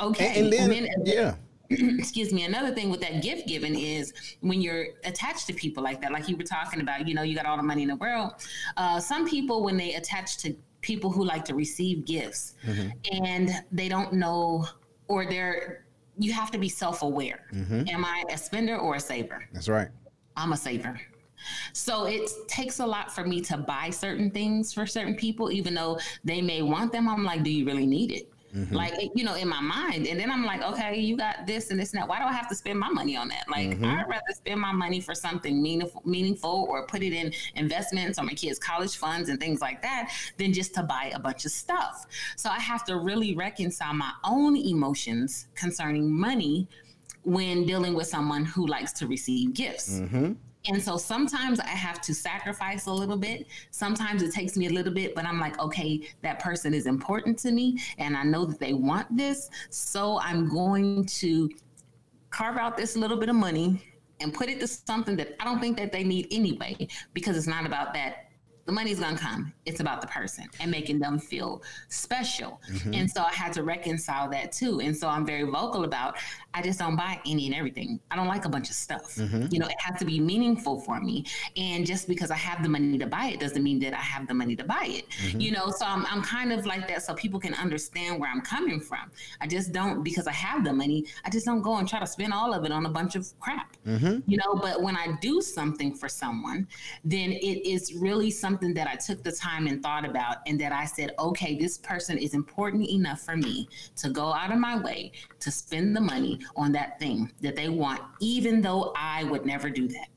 Okay. 0.00 0.38
And, 0.38 0.52
and 0.52 0.52
then, 0.52 0.84
and 0.84 1.06
then 1.06 1.14
yeah. 1.14 1.34
excuse 1.98 2.32
me 2.32 2.44
another 2.44 2.74
thing 2.74 2.88
with 2.88 3.00
that 3.00 3.22
gift 3.22 3.46
giving 3.46 3.78
is 3.78 4.14
when 4.40 4.60
you're 4.62 4.86
attached 5.04 5.46
to 5.46 5.52
people 5.52 5.82
like 5.82 6.00
that 6.00 6.10
like 6.12 6.28
you 6.28 6.36
were 6.36 6.42
talking 6.42 6.80
about 6.80 7.06
you 7.06 7.14
know 7.14 7.22
you 7.22 7.34
got 7.34 7.44
all 7.44 7.58
the 7.58 7.62
money 7.62 7.82
in 7.82 7.88
the 7.88 7.96
world 7.96 8.32
uh, 8.78 8.98
some 8.98 9.28
people 9.28 9.62
when 9.62 9.76
they 9.76 9.94
attach 9.94 10.38
to 10.38 10.54
people 10.80 11.10
who 11.10 11.24
like 11.24 11.44
to 11.44 11.54
receive 11.54 12.06
gifts 12.06 12.54
mm-hmm. 12.66 12.88
and 13.22 13.50
they 13.70 13.88
don't 13.88 14.12
know 14.14 14.66
or 15.08 15.26
they're 15.26 15.84
you 16.16 16.32
have 16.32 16.50
to 16.50 16.58
be 16.58 16.68
self-aware 16.68 17.44
mm-hmm. 17.52 17.82
am 17.88 18.04
i 18.04 18.24
a 18.32 18.38
spender 18.38 18.78
or 18.78 18.94
a 18.94 19.00
saver 19.00 19.46
that's 19.52 19.68
right 19.68 19.88
i'm 20.36 20.52
a 20.52 20.56
saver 20.56 20.98
so 21.72 22.06
it 22.06 22.30
takes 22.48 22.80
a 22.80 22.86
lot 22.86 23.14
for 23.14 23.24
me 23.24 23.40
to 23.40 23.56
buy 23.58 23.90
certain 23.90 24.30
things 24.30 24.72
for 24.72 24.86
certain 24.86 25.14
people 25.14 25.52
even 25.52 25.74
though 25.74 25.98
they 26.24 26.40
may 26.40 26.62
want 26.62 26.92
them 26.92 27.08
i'm 27.08 27.24
like 27.24 27.42
do 27.42 27.50
you 27.50 27.66
really 27.66 27.86
need 27.86 28.10
it 28.10 28.32
Mm-hmm. 28.54 28.74
Like, 28.74 28.94
you 29.14 29.24
know, 29.24 29.34
in 29.34 29.48
my 29.48 29.60
mind. 29.60 30.06
And 30.06 30.18
then 30.18 30.30
I'm 30.30 30.44
like, 30.44 30.62
okay, 30.62 30.98
you 30.98 31.16
got 31.16 31.46
this 31.46 31.70
and 31.70 31.78
this 31.78 31.92
and 31.92 32.00
that. 32.00 32.08
Why 32.08 32.18
do 32.18 32.24
I 32.24 32.32
have 32.32 32.48
to 32.48 32.54
spend 32.54 32.78
my 32.78 32.88
money 32.88 33.16
on 33.16 33.28
that? 33.28 33.44
Like, 33.50 33.70
mm-hmm. 33.70 33.84
I'd 33.84 34.08
rather 34.08 34.32
spend 34.34 34.60
my 34.60 34.72
money 34.72 35.00
for 35.00 35.14
something 35.14 35.62
meaningful, 35.62 36.02
meaningful 36.04 36.66
or 36.68 36.86
put 36.86 37.02
it 37.02 37.12
in 37.12 37.32
investments 37.54 38.18
or 38.18 38.24
my 38.24 38.34
kids' 38.34 38.58
college 38.58 38.96
funds 38.96 39.28
and 39.28 39.38
things 39.38 39.60
like 39.60 39.82
that 39.82 40.12
than 40.38 40.52
just 40.52 40.74
to 40.74 40.82
buy 40.82 41.12
a 41.14 41.18
bunch 41.18 41.44
of 41.44 41.50
stuff. 41.50 42.06
So 42.36 42.48
I 42.48 42.58
have 42.58 42.84
to 42.86 42.96
really 42.96 43.34
reconcile 43.34 43.94
my 43.94 44.12
own 44.24 44.56
emotions 44.56 45.48
concerning 45.54 46.10
money 46.10 46.68
when 47.24 47.66
dealing 47.66 47.94
with 47.94 48.06
someone 48.06 48.44
who 48.44 48.66
likes 48.66 48.92
to 48.94 49.06
receive 49.06 49.52
gifts. 49.52 50.00
Mm-hmm. 50.00 50.32
And 50.68 50.82
so 50.82 50.96
sometimes 50.96 51.58
I 51.60 51.68
have 51.68 52.00
to 52.02 52.14
sacrifice 52.14 52.86
a 52.86 52.92
little 52.92 53.16
bit. 53.16 53.46
Sometimes 53.70 54.22
it 54.22 54.32
takes 54.32 54.56
me 54.56 54.66
a 54.66 54.70
little 54.70 54.92
bit, 54.92 55.14
but 55.14 55.24
I'm 55.24 55.40
like, 55.40 55.58
okay, 55.58 56.06
that 56.22 56.38
person 56.38 56.74
is 56.74 56.86
important 56.86 57.38
to 57.40 57.50
me 57.50 57.78
and 57.96 58.16
I 58.16 58.22
know 58.22 58.44
that 58.44 58.60
they 58.60 58.74
want 58.74 59.16
this. 59.16 59.50
So 59.70 60.20
I'm 60.20 60.48
going 60.48 61.06
to 61.06 61.50
carve 62.30 62.58
out 62.58 62.76
this 62.76 62.96
little 62.96 63.16
bit 63.16 63.30
of 63.30 63.36
money 63.36 63.82
and 64.20 64.34
put 64.34 64.48
it 64.48 64.60
to 64.60 64.66
something 64.66 65.16
that 65.16 65.36
I 65.40 65.44
don't 65.44 65.60
think 65.60 65.76
that 65.78 65.90
they 65.90 66.04
need 66.04 66.28
anyway, 66.30 66.88
because 67.14 67.36
it's 67.36 67.46
not 67.46 67.64
about 67.64 67.94
that 67.94 68.27
the 68.68 68.72
money's 68.74 69.00
gonna 69.00 69.16
come. 69.16 69.50
It's 69.64 69.80
about 69.80 70.02
the 70.02 70.06
person 70.08 70.44
and 70.60 70.70
making 70.70 70.98
them 70.98 71.18
feel 71.18 71.62
special. 71.88 72.60
Mm-hmm. 72.70 72.92
And 72.92 73.10
so 73.10 73.22
I 73.22 73.32
had 73.32 73.50
to 73.54 73.62
reconcile 73.62 74.28
that 74.28 74.52
too. 74.52 74.80
And 74.80 74.94
so 74.94 75.08
I'm 75.08 75.24
very 75.24 75.44
vocal 75.44 75.84
about 75.84 76.18
I 76.52 76.60
just 76.60 76.78
don't 76.78 76.94
buy 76.94 77.18
any 77.24 77.46
and 77.46 77.54
everything. 77.54 77.98
I 78.10 78.16
don't 78.16 78.28
like 78.28 78.44
a 78.44 78.48
bunch 78.50 78.68
of 78.68 78.76
stuff. 78.76 79.14
Mm-hmm. 79.14 79.46
You 79.50 79.58
know, 79.58 79.68
it 79.68 79.80
has 79.80 79.98
to 80.00 80.04
be 80.04 80.20
meaningful 80.20 80.80
for 80.80 81.00
me. 81.00 81.24
And 81.56 81.86
just 81.86 82.08
because 82.08 82.30
I 82.30 82.34
have 82.34 82.62
the 82.62 82.68
money 82.68 82.98
to 82.98 83.06
buy 83.06 83.28
it 83.28 83.40
doesn't 83.40 83.62
mean 83.62 83.78
that 83.80 83.94
I 83.94 84.02
have 84.02 84.28
the 84.28 84.34
money 84.34 84.54
to 84.56 84.64
buy 84.64 84.86
it. 84.86 85.08
Mm-hmm. 85.08 85.40
You 85.40 85.52
know, 85.52 85.70
so 85.70 85.86
I'm, 85.86 86.04
I'm 86.04 86.20
kind 86.20 86.52
of 86.52 86.66
like 86.66 86.86
that 86.88 87.02
so 87.02 87.14
people 87.14 87.40
can 87.40 87.54
understand 87.54 88.20
where 88.20 88.30
I'm 88.30 88.42
coming 88.42 88.80
from. 88.80 89.10
I 89.40 89.46
just 89.46 89.72
don't, 89.72 90.02
because 90.02 90.26
I 90.26 90.32
have 90.32 90.62
the 90.62 90.74
money, 90.74 91.06
I 91.24 91.30
just 91.30 91.46
don't 91.46 91.62
go 91.62 91.76
and 91.78 91.88
try 91.88 92.00
to 92.00 92.06
spend 92.06 92.34
all 92.34 92.52
of 92.52 92.66
it 92.66 92.72
on 92.72 92.84
a 92.84 92.90
bunch 92.90 93.16
of 93.16 93.32
crap. 93.40 93.78
Mm-hmm. 93.86 94.30
You 94.30 94.36
know, 94.36 94.56
but 94.60 94.82
when 94.82 94.94
I 94.94 95.16
do 95.22 95.40
something 95.40 95.94
for 95.94 96.10
someone, 96.10 96.68
then 97.02 97.32
it 97.32 97.66
is 97.66 97.94
really 97.94 98.30
something 98.30 98.57
that 98.60 98.88
I 98.88 98.96
took 98.96 99.22
the 99.22 99.32
time 99.32 99.66
and 99.66 99.82
thought 99.82 100.04
about 100.04 100.38
and 100.46 100.60
that 100.60 100.72
I 100.72 100.84
said, 100.84 101.12
okay, 101.18 101.56
this 101.56 101.78
person 101.78 102.18
is 102.18 102.34
important 102.34 102.88
enough 102.88 103.20
for 103.20 103.36
me 103.36 103.68
to 103.96 104.10
go 104.10 104.32
out 104.32 104.52
of 104.52 104.58
my 104.58 104.78
way 104.78 105.12
to 105.40 105.50
spend 105.50 105.96
the 105.96 106.00
money 106.00 106.40
on 106.56 106.72
that 106.72 106.98
thing 106.98 107.32
that 107.40 107.56
they 107.56 107.68
want, 107.68 108.00
even 108.20 108.60
though 108.60 108.92
I 108.96 109.24
would 109.24 109.46
never 109.46 109.70
do 109.70 109.88
that 109.88 110.08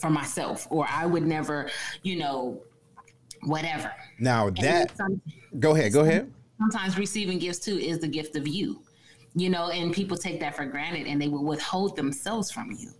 for 0.00 0.10
myself 0.10 0.66
or 0.70 0.86
I 0.88 1.06
would 1.06 1.26
never, 1.26 1.70
you 2.02 2.16
know, 2.16 2.62
whatever. 3.42 3.92
Now 4.18 4.50
that, 4.50 4.96
some, 4.96 5.20
go 5.58 5.74
ahead, 5.74 5.92
go 5.92 6.00
ahead. 6.00 6.32
Sometimes 6.58 6.98
receiving 6.98 7.38
gifts 7.38 7.60
too 7.60 7.78
is 7.78 7.98
the 7.98 8.08
gift 8.08 8.36
of 8.36 8.48
you, 8.48 8.82
you 9.34 9.50
know, 9.50 9.70
and 9.70 9.92
people 9.92 10.16
take 10.16 10.40
that 10.40 10.56
for 10.56 10.64
granted 10.64 11.06
and 11.06 11.20
they 11.20 11.28
will 11.28 11.44
withhold 11.44 11.96
themselves 11.96 12.50
from 12.50 12.72
you 12.72 12.90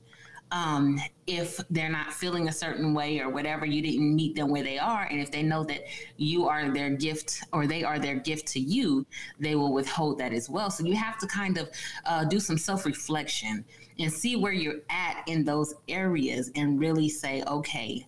um, 0.51 1.01
if 1.27 1.61
they're 1.71 1.91
not 1.91 2.13
feeling 2.13 2.49
a 2.49 2.53
certain 2.53 2.95
way 2.95 3.21
or 3.21 3.29
whatever, 3.29 3.67
you 3.67 3.83
didn't 3.83 4.15
meet 4.15 4.35
them 4.35 4.49
where 4.49 4.63
they 4.63 4.79
are. 4.79 5.05
And 5.11 5.21
if 5.21 5.31
they 5.31 5.43
know 5.43 5.65
that 5.65 5.83
you 6.17 6.49
are 6.49 6.71
their 6.71 6.91
gift 6.91 7.43
or 7.53 7.67
they 7.67 7.85
are 7.85 7.99
their 7.99 8.17
gift 8.17 8.47
to 8.49 8.61
you, 8.61 9.07
they 9.39 9.55
will 9.55 9.73
withhold 9.73 10.19
that 10.19 10.33
as 10.33 10.49
well. 10.49 10.71
So 10.71 10.85
you 10.85 10.97
have 10.97 11.19
to 11.19 11.27
kind 11.27 11.59
of 11.59 11.69
uh, 12.07 12.25
do 12.25 12.41
some 12.41 12.57
self 12.57 12.87
reflection 12.87 13.65
and 13.99 14.13
see 14.13 14.37
where 14.37 14.53
you're 14.53 14.81
at 14.91 15.23
in 15.27 15.45
those 15.45 15.75
areas 15.89 16.51
and 16.55 16.81
really 16.81 17.09
say, 17.09 17.43
okay, 17.47 18.07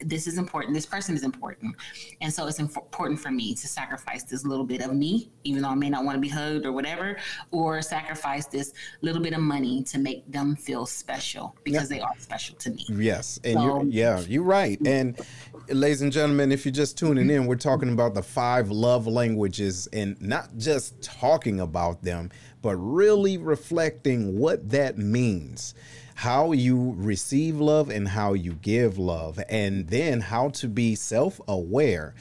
this 0.00 0.26
is 0.26 0.38
important. 0.38 0.74
This 0.74 0.86
person 0.86 1.14
is 1.14 1.22
important. 1.22 1.74
And 2.20 2.32
so 2.32 2.46
it's 2.46 2.58
important 2.58 3.18
for 3.18 3.30
me 3.30 3.54
to 3.54 3.66
sacrifice 3.66 4.24
this 4.24 4.44
little 4.44 4.64
bit 4.64 4.82
of 4.82 4.94
me, 4.94 5.30
even 5.44 5.62
though 5.62 5.70
I 5.70 5.74
may 5.74 5.88
not 5.88 6.04
want 6.04 6.16
to 6.16 6.20
be 6.20 6.28
hugged 6.28 6.66
or 6.66 6.72
whatever, 6.72 7.16
or 7.50 7.80
sacrifice 7.82 8.46
this 8.46 8.72
little 9.00 9.22
bit 9.22 9.32
of 9.32 9.40
money 9.40 9.82
to 9.84 9.98
make 9.98 10.30
them 10.30 10.54
feel 10.54 10.86
special 10.86 11.56
because 11.64 11.88
they 11.88 12.00
are 12.00 12.12
special 12.18 12.56
to 12.56 12.70
me. 12.70 12.84
Yes. 12.88 13.40
And 13.44 13.54
so, 13.54 13.64
you're, 13.64 13.84
yeah, 13.86 14.20
you're 14.20 14.42
right. 14.42 14.78
Mm-hmm. 14.82 14.86
And 14.86 15.80
ladies 15.80 16.02
and 16.02 16.12
gentlemen, 16.12 16.52
if 16.52 16.64
you're 16.64 16.72
just 16.72 16.98
tuning 16.98 17.30
in, 17.30 17.46
we're 17.46 17.56
talking 17.56 17.92
about 17.92 18.14
the 18.14 18.22
five 18.22 18.70
love 18.70 19.06
languages 19.06 19.88
and 19.92 20.20
not 20.20 20.56
just 20.58 21.00
talking 21.02 21.60
about 21.60 22.02
them, 22.02 22.30
but 22.60 22.76
really 22.76 23.38
reflecting 23.38 24.38
what 24.38 24.68
that 24.70 24.98
means 24.98 25.74
how 26.16 26.52
you 26.52 26.94
receive 26.96 27.60
love 27.60 27.90
and 27.90 28.08
how 28.08 28.32
you 28.32 28.54
give 28.54 28.96
love, 28.96 29.38
and 29.50 29.86
then 29.88 30.18
how 30.22 30.48
to 30.48 30.66
be 30.66 30.94
self 30.94 31.38
aware 31.46 32.14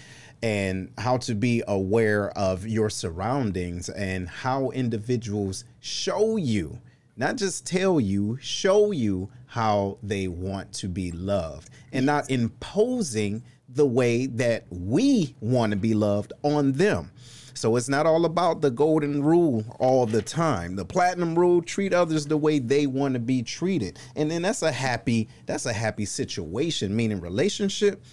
and 0.43 0.91
how 0.97 1.15
to 1.15 1.33
be 1.33 1.63
aware 1.65 2.29
of 2.37 2.67
your 2.67 2.89
surroundings 2.89 3.87
and 3.87 4.27
how 4.27 4.69
individuals 4.71 5.63
show 5.79 6.35
you, 6.35 6.77
not 7.15 7.37
just 7.37 7.65
tell 7.65 8.01
you, 8.01 8.37
show 8.41 8.91
you 8.91 9.29
how 9.45 9.97
they 10.03 10.27
want 10.27 10.73
to 10.73 10.89
be 10.89 11.09
loved 11.13 11.69
and 11.93 12.05
not 12.05 12.29
imposing 12.29 13.41
the 13.69 13.85
way 13.85 14.25
that 14.25 14.65
we 14.69 15.33
want 15.39 15.71
to 15.71 15.77
be 15.77 15.93
loved 15.93 16.33
on 16.43 16.73
them. 16.73 17.09
So 17.55 17.77
it's 17.77 17.89
not 17.89 18.05
all 18.05 18.25
about 18.25 18.61
the 18.61 18.69
golden 18.69 19.23
rule 19.23 19.63
all 19.79 20.05
the 20.05 20.21
time. 20.21 20.75
The 20.75 20.85
platinum 20.85 21.39
rule, 21.39 21.61
treat 21.61 21.93
others 21.93 22.25
the 22.25 22.37
way 22.37 22.59
they 22.59 22.85
want 22.85 23.13
to 23.13 23.19
be 23.19 23.41
treated. 23.41 23.97
And 24.15 24.29
then 24.29 24.41
that's 24.41 24.61
a 24.61 24.71
happy, 24.71 25.29
that's 25.45 25.65
a 25.65 25.73
happy 25.73 26.05
situation, 26.05 26.95
meaning 26.95 27.21
relationship, 27.21 28.03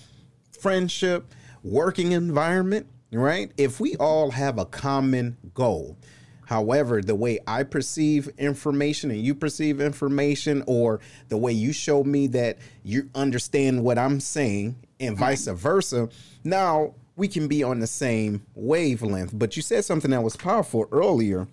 friendship, 0.58 1.26
working 1.64 2.12
environment, 2.12 2.86
right? 3.12 3.50
If 3.56 3.80
we 3.80 3.96
all 3.96 4.30
have 4.30 4.58
a 4.58 4.64
common 4.64 5.36
goal, 5.54 5.98
However, 6.44 7.00
the 7.00 7.14
way 7.14 7.38
I 7.46 7.62
perceive 7.62 8.28
information 8.36 9.10
and 9.10 9.20
you 9.20 9.34
perceive 9.34 9.80
information, 9.80 10.62
or 10.66 11.00
the 11.28 11.38
way 11.38 11.52
you 11.52 11.72
show 11.72 12.04
me 12.04 12.26
that 12.26 12.58
you 12.82 13.08
understand 13.14 13.82
what 13.82 13.96
I'm 13.96 14.20
saying, 14.20 14.76
and 15.00 15.16
vice 15.16 15.46
versa, 15.46 16.10
now 16.44 16.94
we 17.16 17.28
can 17.28 17.48
be 17.48 17.62
on 17.62 17.80
the 17.80 17.86
same 17.86 18.46
wavelength. 18.54 19.30
But 19.32 19.56
you 19.56 19.62
said 19.62 19.84
something 19.84 20.10
that 20.10 20.22
was 20.22 20.36
powerful 20.36 20.86
earlier. 20.92 21.46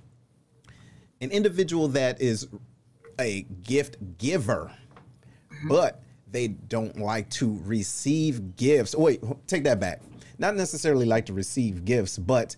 An 1.21 1.31
individual 1.31 1.89
that 1.89 2.21
is 2.21 2.47
a 3.19 3.41
gift 3.63 3.97
giver, 4.17 4.71
mm-hmm. 5.51 5.67
but 5.67 6.01
they 6.31 6.47
don't 6.47 6.97
like 6.99 7.29
to 7.31 7.59
receive 7.65 8.55
gifts. 8.55 8.95
Oh, 8.97 9.01
wait, 9.01 9.21
take 9.47 9.65
that 9.65 9.79
back. 9.79 10.01
Not 10.37 10.55
necessarily 10.55 11.05
like 11.05 11.25
to 11.25 11.33
receive 11.33 11.83
gifts, 11.83 12.17
but 12.17 12.55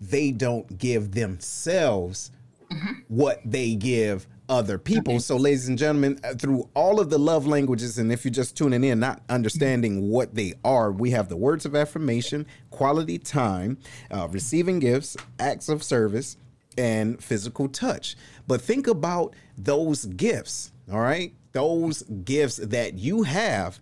they 0.00 0.30
don't 0.30 0.78
give 0.78 1.12
themselves 1.12 2.30
mm-hmm. 2.74 2.92
what 3.08 3.40
they 3.44 3.74
give 3.74 4.26
other 4.48 4.78
people. 4.78 5.14
Okay. 5.14 5.20
So, 5.20 5.36
ladies 5.36 5.68
and 5.68 5.78
gentlemen, 5.78 6.18
uh, 6.24 6.34
through 6.34 6.68
all 6.74 7.00
of 7.00 7.10
the 7.10 7.18
love 7.18 7.46
languages, 7.46 7.98
and 7.98 8.12
if 8.12 8.24
you're 8.24 8.32
just 8.32 8.56
tuning 8.56 8.84
in, 8.84 9.00
not 9.00 9.22
understanding 9.28 10.10
what 10.10 10.34
they 10.34 10.54
are, 10.64 10.92
we 10.92 11.10
have 11.10 11.28
the 11.28 11.36
words 11.36 11.64
of 11.64 11.74
affirmation, 11.74 12.46
quality 12.70 13.18
time, 13.18 13.78
uh, 14.10 14.28
receiving 14.30 14.78
gifts, 14.78 15.16
acts 15.38 15.68
of 15.68 15.82
service, 15.82 16.36
and 16.76 17.22
physical 17.22 17.68
touch. 17.68 18.16
But 18.46 18.60
think 18.60 18.86
about 18.86 19.34
those 19.56 20.04
gifts, 20.06 20.72
all 20.92 21.00
right? 21.00 21.32
Those 21.52 22.02
gifts 22.02 22.56
that 22.56 22.94
you 22.94 23.22
have 23.22 23.80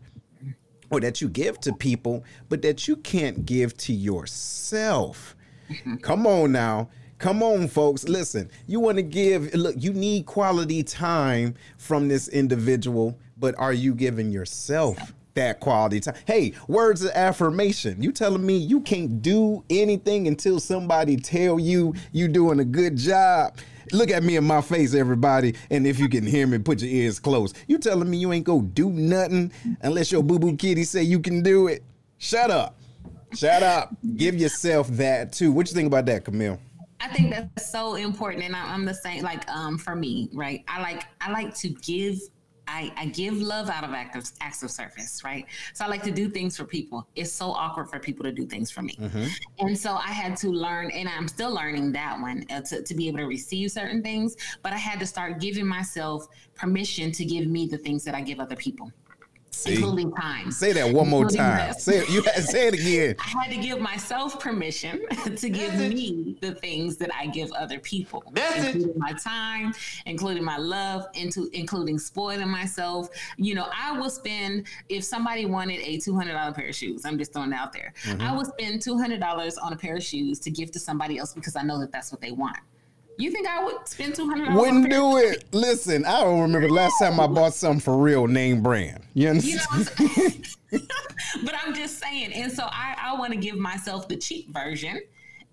or 0.90 1.00
that 1.00 1.22
you 1.22 1.28
give 1.28 1.58
to 1.60 1.72
people, 1.72 2.22
but 2.50 2.60
that 2.62 2.86
you 2.86 2.96
can't 2.96 3.46
give 3.46 3.76
to 3.78 3.92
yourself. 3.94 5.34
Come 6.02 6.26
on 6.26 6.52
now. 6.52 6.90
Come 7.22 7.40
on, 7.40 7.68
folks. 7.68 8.08
Listen, 8.08 8.50
you 8.66 8.80
want 8.80 8.96
to 8.96 9.02
give, 9.02 9.54
look, 9.54 9.76
you 9.78 9.92
need 9.92 10.26
quality 10.26 10.82
time 10.82 11.54
from 11.78 12.08
this 12.08 12.26
individual, 12.26 13.16
but 13.36 13.54
are 13.58 13.72
you 13.72 13.94
giving 13.94 14.32
yourself 14.32 14.98
that 15.34 15.60
quality 15.60 16.00
time? 16.00 16.16
Hey, 16.26 16.52
words 16.66 17.04
of 17.04 17.12
affirmation. 17.12 18.02
You 18.02 18.10
telling 18.10 18.44
me 18.44 18.56
you 18.56 18.80
can't 18.80 19.22
do 19.22 19.62
anything 19.70 20.26
until 20.26 20.58
somebody 20.58 21.16
tell 21.16 21.60
you 21.60 21.94
you 22.10 22.26
doing 22.26 22.58
a 22.58 22.64
good 22.64 22.96
job? 22.96 23.56
Look 23.92 24.10
at 24.10 24.24
me 24.24 24.34
in 24.34 24.42
my 24.42 24.60
face, 24.60 24.92
everybody. 24.92 25.54
And 25.70 25.86
if 25.86 26.00
you 26.00 26.08
can 26.08 26.26
hear 26.26 26.48
me, 26.48 26.58
put 26.58 26.82
your 26.82 26.90
ears 26.90 27.20
closed. 27.20 27.56
You 27.68 27.78
telling 27.78 28.10
me 28.10 28.16
you 28.16 28.32
ain't 28.32 28.44
go 28.44 28.62
do 28.62 28.90
nothing 28.90 29.52
unless 29.82 30.10
your 30.10 30.24
boo 30.24 30.40
boo 30.40 30.56
kitty 30.56 30.82
say 30.82 31.04
you 31.04 31.20
can 31.20 31.40
do 31.44 31.68
it? 31.68 31.84
Shut 32.18 32.50
up. 32.50 32.80
Shut 33.32 33.62
up. 33.62 33.94
Give 34.16 34.34
yourself 34.34 34.88
that 34.88 35.32
too. 35.32 35.52
What 35.52 35.68
you 35.68 35.74
think 35.74 35.86
about 35.86 36.06
that, 36.06 36.24
Camille? 36.24 36.58
I 37.02 37.08
think 37.08 37.30
that's 37.30 37.70
so 37.70 37.96
important, 37.96 38.44
and 38.44 38.54
I, 38.54 38.72
am 38.74 38.84
the 38.84 38.94
same. 38.94 39.22
Like, 39.22 39.48
um, 39.50 39.76
for 39.76 39.96
me, 39.96 40.28
right? 40.32 40.64
I 40.68 40.80
like 40.80 41.04
I 41.20 41.30
like 41.32 41.54
to 41.56 41.68
give. 41.68 42.18
I, 42.68 42.92
I 42.96 43.06
give 43.06 43.38
love 43.42 43.68
out 43.68 43.82
of 43.82 43.90
acts, 43.90 44.16
of, 44.16 44.38
acts 44.40 44.62
of 44.62 44.70
service, 44.70 45.22
right? 45.24 45.44
So 45.74 45.84
I 45.84 45.88
like 45.88 46.02
to 46.04 46.12
do 46.12 46.28
things 46.28 46.56
for 46.56 46.64
people. 46.64 47.08
It's 47.16 47.32
so 47.32 47.50
awkward 47.50 47.90
for 47.90 47.98
people 47.98 48.22
to 48.22 48.30
do 48.30 48.46
things 48.46 48.70
for 48.70 48.82
me, 48.82 48.96
mm-hmm. 49.00 49.26
and 49.58 49.76
so 49.76 49.96
I 49.96 50.12
had 50.12 50.36
to 50.38 50.48
learn, 50.48 50.92
and 50.92 51.08
I'm 51.08 51.26
still 51.26 51.52
learning 51.52 51.90
that 51.92 52.20
one 52.20 52.46
uh, 52.50 52.60
to 52.60 52.82
to 52.82 52.94
be 52.94 53.08
able 53.08 53.18
to 53.18 53.26
receive 53.26 53.72
certain 53.72 54.00
things. 54.00 54.36
But 54.62 54.72
I 54.72 54.78
had 54.78 55.00
to 55.00 55.06
start 55.06 55.40
giving 55.40 55.66
myself 55.66 56.28
permission 56.54 57.10
to 57.12 57.24
give 57.24 57.48
me 57.48 57.66
the 57.66 57.78
things 57.78 58.04
that 58.04 58.14
I 58.14 58.20
give 58.20 58.38
other 58.38 58.56
people. 58.56 58.92
See? 59.54 59.74
including 59.74 60.12
time. 60.12 60.50
Say 60.50 60.72
that 60.72 60.92
one 60.92 61.08
more 61.08 61.28
time. 61.28 61.74
Say 61.74 61.98
it, 61.98 62.10
you 62.10 62.22
say 62.22 62.68
it 62.68 62.74
again. 62.74 63.14
I 63.20 63.42
had 63.42 63.50
to 63.50 63.58
give 63.58 63.80
myself 63.80 64.40
permission 64.40 65.06
to 65.36 65.48
give 65.50 65.74
me 65.74 66.36
the 66.40 66.54
things 66.54 66.96
that 66.96 67.14
I 67.14 67.26
give 67.26 67.52
other 67.52 67.78
people, 67.78 68.24
Message. 68.32 68.74
including 68.76 68.98
my 68.98 69.12
time, 69.12 69.74
including 70.06 70.42
my 70.42 70.56
love, 70.56 71.06
into 71.14 71.48
including 71.52 71.98
spoiling 71.98 72.48
myself. 72.48 73.08
You 73.36 73.54
know, 73.54 73.68
I 73.76 73.92
will 73.92 74.10
spend 74.10 74.66
if 74.88 75.04
somebody 75.04 75.46
wanted 75.46 75.80
a 75.80 75.98
two 75.98 76.16
hundred 76.16 76.32
dollar 76.32 76.52
pair 76.52 76.68
of 76.68 76.74
shoes. 76.74 77.04
I'm 77.04 77.18
just 77.18 77.32
throwing 77.32 77.52
it 77.52 77.56
out 77.56 77.72
there. 77.72 77.92
Mm-hmm. 78.04 78.22
I 78.22 78.34
will 78.34 78.46
spend 78.46 78.82
two 78.82 78.98
hundred 78.98 79.20
dollars 79.20 79.58
on 79.58 79.72
a 79.72 79.76
pair 79.76 79.96
of 79.96 80.02
shoes 80.02 80.38
to 80.40 80.50
give 80.50 80.72
to 80.72 80.80
somebody 80.80 81.18
else 81.18 81.34
because 81.34 81.56
I 81.56 81.62
know 81.62 81.78
that 81.80 81.92
that's 81.92 82.10
what 82.10 82.20
they 82.20 82.32
want. 82.32 82.56
You 83.22 83.30
think 83.30 83.46
I 83.46 83.62
would 83.62 83.86
spend 83.86 84.16
two 84.16 84.28
hundred? 84.28 84.52
Wouldn't 84.52 84.90
do 84.90 85.16
it. 85.18 85.44
Listen, 85.52 86.04
I 86.04 86.22
don't 86.22 86.40
remember 86.40 86.66
the 86.66 86.74
last 86.74 86.94
time 87.00 87.20
I 87.20 87.28
bought 87.28 87.54
something 87.54 87.78
for 87.78 87.96
real 87.96 88.26
name 88.26 88.64
brand. 88.64 89.04
You 89.14 89.28
understand? 89.28 89.88
You 90.00 90.78
know 90.78 90.86
but 91.44 91.54
I'm 91.64 91.72
just 91.72 92.00
saying, 92.00 92.32
and 92.32 92.50
so 92.50 92.64
I, 92.64 92.96
I 93.00 93.16
want 93.16 93.32
to 93.32 93.38
give 93.38 93.56
myself 93.56 94.08
the 94.08 94.16
cheap 94.16 94.52
version. 94.52 95.00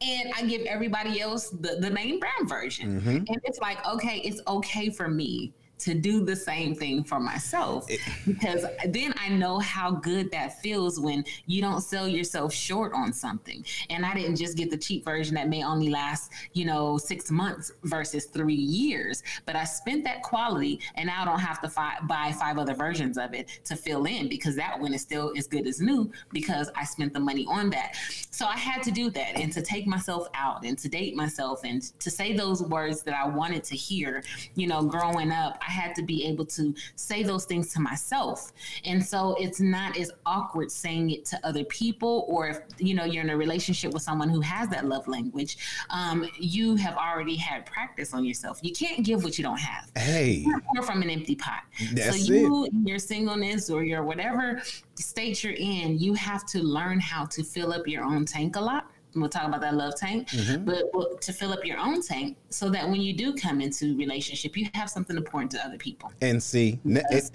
And 0.02 0.32
I 0.36 0.44
give 0.46 0.62
everybody 0.66 1.20
else 1.20 1.50
the, 1.50 1.76
the 1.80 1.90
name 1.90 2.20
brand 2.20 2.48
version. 2.48 3.02
Mm-hmm. 3.02 3.18
And 3.28 3.42
it's 3.44 3.60
like, 3.60 3.86
okay, 3.86 4.22
it's 4.24 4.42
okay 4.48 4.90
for 4.90 5.10
me 5.10 5.54
to 5.80 5.94
do 5.94 6.24
the 6.24 6.36
same 6.36 6.76
thing 6.76 7.04
for 7.04 7.20
myself 7.20 7.88
because 8.26 8.66
then 8.88 9.14
I 9.18 9.30
know 9.30 9.60
how 9.60 9.92
good 9.92 10.32
that 10.32 10.62
feels 10.62 11.00
when 11.00 11.24
you 11.46 11.62
don't 11.62 11.82
sell 11.82 12.08
yourself 12.08 12.54
short 12.54 12.94
on 12.94 13.14
something. 13.14 13.66
And 13.90 14.06
I 14.06 14.14
didn't 14.14 14.36
just 14.36 14.58
get 14.58 14.70
the 14.70 14.78
cheap 14.78 15.06
version 15.06 15.36
that 15.36 15.50
may 15.50 15.64
only 15.64 15.90
last, 15.90 16.32
you 16.54 16.66
know, 16.66 16.98
six 16.98 17.32
months 17.32 17.72
versus 17.84 18.26
three 18.26 18.54
years, 18.54 19.24
but 19.46 19.56
I 19.56 19.64
spent 19.64 20.04
that 20.04 20.22
quality 20.24 20.80
and 20.96 21.08
now 21.08 21.22
I 21.22 21.26
don't 21.26 21.40
have 21.40 21.62
to 21.62 21.70
fi- 21.70 22.00
buy 22.04 22.34
five 22.38 22.58
other 22.58 22.74
versions 22.74 23.18
of 23.18 23.34
it 23.34 23.62
to 23.66 23.76
fill 23.76 24.06
in 24.06 24.30
because 24.30 24.56
that 24.56 24.80
one 24.80 24.94
is 24.94 25.02
still 25.02 25.34
as 25.38 25.48
good 25.48 25.68
as 25.68 25.80
new 25.82 26.12
because 26.32 26.70
I 26.76 26.84
spent 26.84 27.14
the 27.14 27.20
money 27.20 27.46
on 27.50 27.70
that. 27.72 27.96
So 28.32 28.46
I 28.46 28.58
had 28.58 28.84
to 28.84 28.92
do 28.92 29.10
that 29.12 29.38
and 29.38 29.52
to 29.54 29.62
take 29.62 29.88
myself 29.88 30.28
out 30.34 30.64
and 30.66 30.78
to 30.78 30.90
date 30.90 31.16
myself 31.16 31.62
and 31.64 31.82
to 32.00 32.10
say 32.10 32.34
those 32.34 32.64
words 32.64 33.04
that 33.04 33.16
I 33.16 33.28
wanted 33.28 33.64
to 33.66 33.76
hear, 33.76 34.24
you 34.56 34.68
know, 34.68 34.84
growing 34.84 35.32
up. 35.32 35.58
I 35.68 35.69
had 35.70 35.96
to 35.96 36.04
be 36.04 36.26
able 36.26 36.46
to 36.46 36.74
say 36.96 37.24
those 37.24 37.46
things 37.46 37.74
to 37.74 37.80
myself. 37.80 38.52
And 38.86 39.04
so 39.04 39.36
it's 39.40 39.60
not 39.60 39.98
as 39.98 40.12
awkward 40.26 40.72
saying 40.72 41.12
it 41.12 41.26
to 41.26 41.40
other 41.44 41.64
people, 41.66 42.26
or 42.28 42.48
if 42.48 42.60
you 42.78 42.94
know 42.94 43.06
you're 43.06 43.24
in 43.24 43.30
a 43.30 43.38
relationship 43.38 43.94
with 43.94 44.04
someone 44.04 44.30
who 44.30 44.42
has 44.42 44.70
that 44.70 44.86
love 44.86 45.08
language, 45.08 45.58
um, 45.90 46.28
you 46.38 46.76
have 46.76 46.98
already 46.98 47.36
had 47.36 47.66
practice 47.66 48.14
on 48.14 48.26
yourself. 48.26 48.60
You 48.62 48.74
can't 48.74 49.06
give 49.06 49.24
what 49.24 49.38
you 49.38 49.44
don't 49.44 49.60
have. 49.60 49.92
Hey, 49.96 50.46
pour 50.74 50.84
from 50.84 51.02
an 51.02 51.10
empty 51.10 51.36
pot. 51.36 51.62
That's 51.94 52.26
so 52.26 52.34
you, 52.34 52.66
it. 52.66 52.72
your 52.84 53.00
singleness 53.00 53.70
or 53.70 53.84
your 53.84 54.04
whatever 54.04 54.62
state 54.96 55.44
you're 55.44 55.54
in, 55.54 55.98
you 55.98 56.14
have 56.14 56.46
to 56.48 56.60
learn 56.60 57.00
how 57.00 57.26
to 57.26 57.44
fill 57.44 57.72
up 57.74 57.88
your 57.88 58.04
own 58.04 58.26
tank 58.26 58.56
a 58.56 58.62
lot 58.62 58.92
we'll 59.16 59.30
talk 59.30 59.44
about 59.44 59.62
that 59.62 59.74
love 59.74 59.96
tank 59.96 60.28
mm-hmm. 60.30 60.64
but 60.66 61.22
to 61.22 61.34
fill 61.34 61.52
up 61.52 61.66
your 61.66 61.78
own 61.78 62.02
tank 62.02 62.38
so 62.50 62.70
that 62.70 62.88
when 62.88 63.02
you 63.02 63.14
do 63.14 63.34
come 63.34 63.62
into 63.62 63.96
relationship 63.98 64.56
you 64.56 64.68
have 64.74 64.90
something 64.90 65.18
important 65.18 65.52
to 65.52 65.66
other 65.66 65.78
people 65.78 66.12
and 66.22 66.42
see 66.42 66.80
it, 66.86 67.32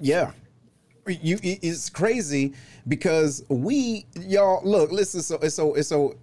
yeah 0.00 0.32
you 1.06 1.38
it's 1.42 1.90
crazy 1.90 2.52
because 2.88 3.44
we 3.48 4.06
y'all 4.20 4.60
look 4.64 4.90
listen 4.92 5.20
so 5.20 5.36
it's 5.36 5.54
so 5.54 5.74
it's 5.74 5.88
so 5.88 6.16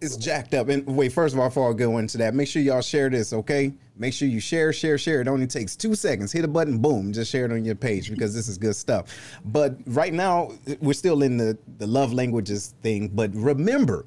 it's 0.00 0.16
jacked 0.16 0.54
up. 0.54 0.68
And 0.68 0.86
wait, 0.86 1.12
first 1.12 1.34
of 1.34 1.40
all, 1.40 1.48
before 1.48 1.70
I 1.70 1.74
go 1.74 1.98
into 1.98 2.18
that, 2.18 2.34
make 2.34 2.48
sure 2.48 2.62
y'all 2.62 2.80
share 2.80 3.08
this, 3.08 3.32
okay? 3.32 3.72
Make 3.96 4.14
sure 4.14 4.28
you 4.28 4.40
share, 4.40 4.72
share, 4.72 4.98
share. 4.98 5.20
It 5.20 5.28
only 5.28 5.46
takes 5.46 5.76
two 5.76 5.94
seconds. 5.94 6.32
Hit 6.32 6.44
a 6.44 6.48
button, 6.48 6.78
boom, 6.78 7.12
just 7.12 7.30
share 7.30 7.44
it 7.44 7.52
on 7.52 7.64
your 7.64 7.74
page 7.74 8.10
because 8.10 8.34
this 8.34 8.48
is 8.48 8.58
good 8.58 8.76
stuff. 8.76 9.14
But 9.44 9.76
right 9.86 10.12
now, 10.12 10.52
we're 10.80 10.92
still 10.92 11.22
in 11.22 11.36
the, 11.36 11.58
the 11.78 11.86
love 11.86 12.12
languages 12.12 12.74
thing. 12.82 13.08
But 13.08 13.34
remember, 13.34 14.06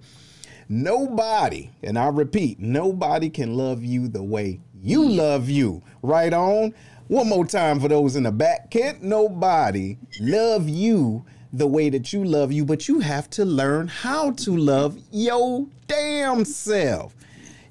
nobody, 0.70 1.72
and 1.84 1.98
I 1.98 2.08
repeat, 2.08 2.60
nobody 2.60 3.30
can 3.30 3.56
love 3.56 3.84
you 3.84 4.08
the 4.08 4.24
way 4.24 4.60
you 4.82 5.08
love 5.08 5.50
you. 5.50 5.82
Right 6.02 6.32
on. 6.32 6.74
One 7.08 7.30
more 7.30 7.46
time 7.46 7.80
for 7.80 7.88
those 7.88 8.16
in 8.16 8.24
the 8.24 8.32
back. 8.32 8.72
Can't 8.72 9.04
nobody 9.04 9.98
love 10.20 10.68
you 10.70 11.26
the 11.54 11.68
way 11.68 11.90
that 11.90 12.12
you 12.12 12.24
love 12.24 12.52
you, 12.52 12.66
but 12.66 12.88
you 12.88 13.00
have 13.00 13.30
to 13.32 13.46
learn 13.46 13.88
how 13.88 14.32
to 14.32 14.56
love 14.56 14.98
your 15.12 15.68
damn 15.88 16.46
self. 16.46 17.16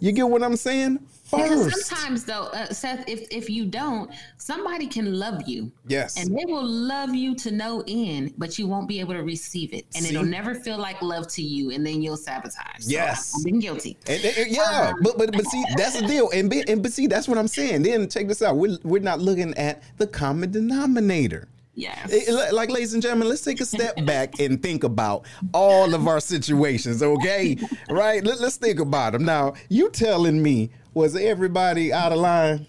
You 0.00 0.12
get 0.12 0.28
what 0.28 0.42
I'm 0.42 0.56
saying? 0.56 1.00
First. 1.36 1.64
Because 1.64 1.86
sometimes 1.86 2.24
though, 2.24 2.44
uh, 2.44 2.66
Seth, 2.66 3.08
if 3.08 3.26
if 3.30 3.50
you 3.50 3.66
don't, 3.66 4.10
somebody 4.36 4.86
can 4.86 5.18
love 5.18 5.42
you. 5.46 5.72
Yes. 5.86 6.16
And 6.16 6.36
they 6.36 6.44
will 6.44 6.66
love 6.66 7.14
you 7.14 7.34
to 7.36 7.50
no 7.50 7.82
end, 7.86 8.34
but 8.38 8.58
you 8.58 8.66
won't 8.66 8.88
be 8.88 9.00
able 9.00 9.14
to 9.14 9.22
receive 9.22 9.72
it, 9.72 9.86
and 9.94 10.04
See? 10.04 10.14
it'll 10.14 10.26
never 10.26 10.54
feel 10.54 10.78
like 10.78 11.00
love 11.02 11.28
to 11.28 11.42
you, 11.42 11.70
and 11.70 11.86
then 11.86 12.02
you'll 12.02 12.16
sabotage. 12.16 12.80
So 12.80 12.90
yes. 12.90 13.34
I've 13.36 13.44
been 13.44 13.60
guilty. 13.60 13.96
And, 14.06 14.24
and, 14.24 14.50
yeah, 14.50 14.92
um, 14.94 15.02
but 15.02 15.18
but 15.18 15.32
but 15.32 15.46
see, 15.46 15.64
that's 15.76 16.00
the 16.00 16.06
deal, 16.06 16.30
and 16.30 16.50
be, 16.50 16.62
and 16.68 16.82
but 16.82 16.92
see, 16.92 17.06
that's 17.06 17.28
what 17.28 17.38
I'm 17.38 17.48
saying. 17.48 17.82
Then 17.82 18.08
check 18.08 18.28
this 18.28 18.42
out. 18.42 18.56
We're 18.56 18.78
we're 18.82 19.02
not 19.02 19.20
looking 19.20 19.54
at 19.54 19.82
the 19.98 20.06
common 20.06 20.50
denominator. 20.50 21.48
Yes. 21.74 22.10
It, 22.12 22.54
like, 22.54 22.70
ladies 22.70 22.94
and 22.94 23.02
gentlemen, 23.02 23.28
let's 23.28 23.42
take 23.42 23.60
a 23.60 23.66
step 23.66 24.04
back 24.04 24.38
and 24.38 24.62
think 24.62 24.84
about 24.84 25.26
all 25.52 25.94
of 25.94 26.06
our 26.06 26.20
situations, 26.20 27.02
okay? 27.02 27.56
right? 27.90 28.24
Let, 28.24 28.40
us 28.40 28.56
think 28.56 28.78
about 28.78 29.12
them. 29.12 29.24
Now, 29.24 29.54
you 29.68 29.90
telling 29.90 30.42
me, 30.42 30.70
was 30.94 31.16
everybody 31.16 31.92
out 31.92 32.12
of 32.12 32.18
line? 32.18 32.66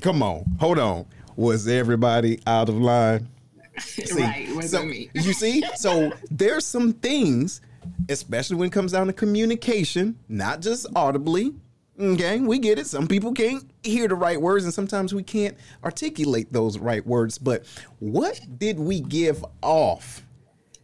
Come 0.00 0.22
on, 0.22 0.44
hold 0.60 0.78
on. 0.78 1.06
Was 1.36 1.68
everybody 1.68 2.40
out 2.46 2.68
of 2.68 2.76
line? 2.76 3.28
See, 3.78 4.22
right, 4.22 4.48
was 4.56 4.70
so, 4.70 4.84
me. 4.84 5.10
you 5.14 5.32
see? 5.32 5.62
So 5.76 6.12
there's 6.30 6.64
some 6.64 6.92
things, 6.94 7.60
especially 8.08 8.56
when 8.56 8.68
it 8.68 8.72
comes 8.72 8.92
down 8.92 9.06
to 9.08 9.12
communication, 9.12 10.18
not 10.28 10.60
just 10.60 10.86
audibly, 10.96 11.54
Okay, 12.00 12.38
we 12.38 12.60
get 12.60 12.78
it. 12.78 12.86
Some 12.86 13.08
people 13.08 13.32
can't 13.32 13.68
hear 13.82 14.06
the 14.06 14.14
right 14.14 14.40
words, 14.40 14.64
and 14.64 14.72
sometimes 14.72 15.12
we 15.12 15.24
can't 15.24 15.56
articulate 15.82 16.52
those 16.52 16.78
right 16.78 17.04
words. 17.04 17.38
But 17.38 17.64
what 17.98 18.40
did 18.56 18.78
we 18.78 19.00
give 19.00 19.44
off 19.62 20.22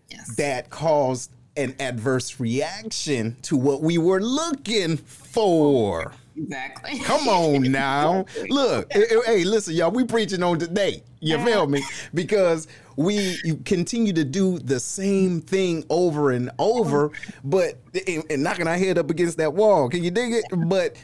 yes. 0.08 0.34
that 0.36 0.70
caused 0.70 1.30
an 1.56 1.76
adverse 1.78 2.40
reaction 2.40 3.36
to 3.42 3.56
what 3.56 3.80
we 3.80 3.96
were 3.96 4.20
looking 4.20 4.96
for? 4.96 6.12
Exactly. 6.36 6.98
Come 7.04 7.28
on 7.28 7.70
now. 7.70 8.24
Look, 8.48 8.94
eh, 8.94 9.02
eh, 9.10 9.20
hey, 9.26 9.44
listen, 9.44 9.74
y'all, 9.74 9.90
we 9.90 10.04
preaching 10.04 10.42
on 10.42 10.58
today. 10.58 11.02
You 11.20 11.42
feel 11.44 11.66
me? 11.66 11.82
Because 12.12 12.68
we 12.96 13.38
continue 13.64 14.12
to 14.12 14.24
do 14.24 14.58
the 14.58 14.78
same 14.78 15.40
thing 15.40 15.84
over 15.88 16.32
and 16.32 16.50
over, 16.58 17.12
but 17.42 17.78
eh, 17.94 18.00
and, 18.08 18.24
and 18.30 18.42
knocking 18.42 18.68
our 18.68 18.76
head 18.76 18.98
up 18.98 19.10
against 19.10 19.38
that 19.38 19.54
wall. 19.54 19.88
Can 19.88 20.04
you 20.04 20.10
dig 20.10 20.32
it? 20.32 20.44
But 20.68 20.96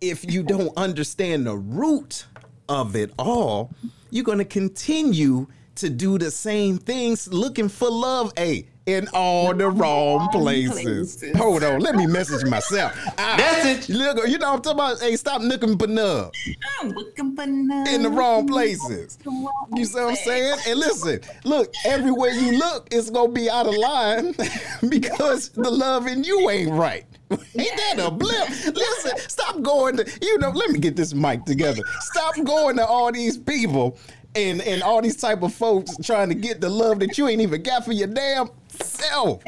if 0.00 0.30
you 0.30 0.42
don't 0.42 0.76
understand 0.76 1.46
the 1.46 1.56
root 1.56 2.26
of 2.68 2.94
it 2.94 3.10
all, 3.18 3.72
you're 4.10 4.24
going 4.24 4.38
to 4.38 4.44
continue 4.44 5.46
to 5.76 5.90
do 5.90 6.18
the 6.18 6.30
same 6.30 6.78
things 6.78 7.32
looking 7.32 7.68
for 7.68 7.90
love. 7.90 8.32
Hey, 8.36 8.68
in 8.86 9.08
all 9.14 9.54
the 9.54 9.68
wrong 9.70 10.28
places. 10.28 11.16
places. 11.16 11.36
Hold 11.36 11.64
on, 11.64 11.80
let 11.80 11.94
me 11.94 12.06
message 12.06 12.48
myself. 12.48 12.94
Message. 13.16 13.88
Look, 13.88 14.28
you 14.28 14.38
know 14.38 14.54
I'm 14.54 14.62
talking 14.62 14.78
about. 14.78 15.00
Hey, 15.00 15.16
stop 15.16 15.40
looking 15.40 15.78
for 15.78 15.86
nub. 15.86 16.32
I'm 16.80 16.90
looking 16.90 17.34
for 17.34 17.46
nub 17.46 17.88
in 17.88 18.02
the 18.02 18.10
wrong 18.10 18.46
places. 18.46 19.18
You 19.74 19.84
see 19.84 19.98
what 19.98 20.10
I'm 20.10 20.16
saying? 20.16 20.58
And 20.68 20.78
listen, 20.78 21.20
look, 21.44 21.72
everywhere 21.84 22.30
you 22.30 22.58
look, 22.58 22.88
it's 22.90 23.10
gonna 23.10 23.32
be 23.32 23.48
out 23.48 23.66
of 23.66 23.74
line 23.74 24.34
because 24.88 25.48
the 25.50 25.70
love 25.70 26.06
in 26.06 26.24
you 26.24 26.50
ain't 26.50 26.70
right. 26.70 27.04
Ain't 27.30 27.76
that 27.76 27.94
a 27.98 28.10
blip? 28.10 28.48
Listen, 28.50 29.18
stop 29.28 29.62
going 29.62 29.96
to, 29.96 30.18
you 30.20 30.38
know, 30.38 30.50
let 30.50 30.70
me 30.70 30.78
get 30.78 30.94
this 30.94 31.14
mic 31.14 31.44
together. 31.46 31.80
Stop 32.00 32.34
going 32.44 32.76
to 32.76 32.86
all 32.86 33.10
these 33.10 33.38
people 33.38 33.98
and 34.34 34.60
and 34.62 34.82
all 34.82 35.00
these 35.00 35.16
type 35.16 35.42
of 35.42 35.54
folks 35.54 35.96
trying 36.02 36.28
to 36.28 36.34
get 36.34 36.60
the 36.60 36.68
love 36.68 36.98
that 37.00 37.16
you 37.16 37.28
ain't 37.28 37.40
even 37.40 37.62
got 37.62 37.84
for 37.84 37.92
your 37.92 38.08
damn 38.08 38.48
self. 38.82 39.42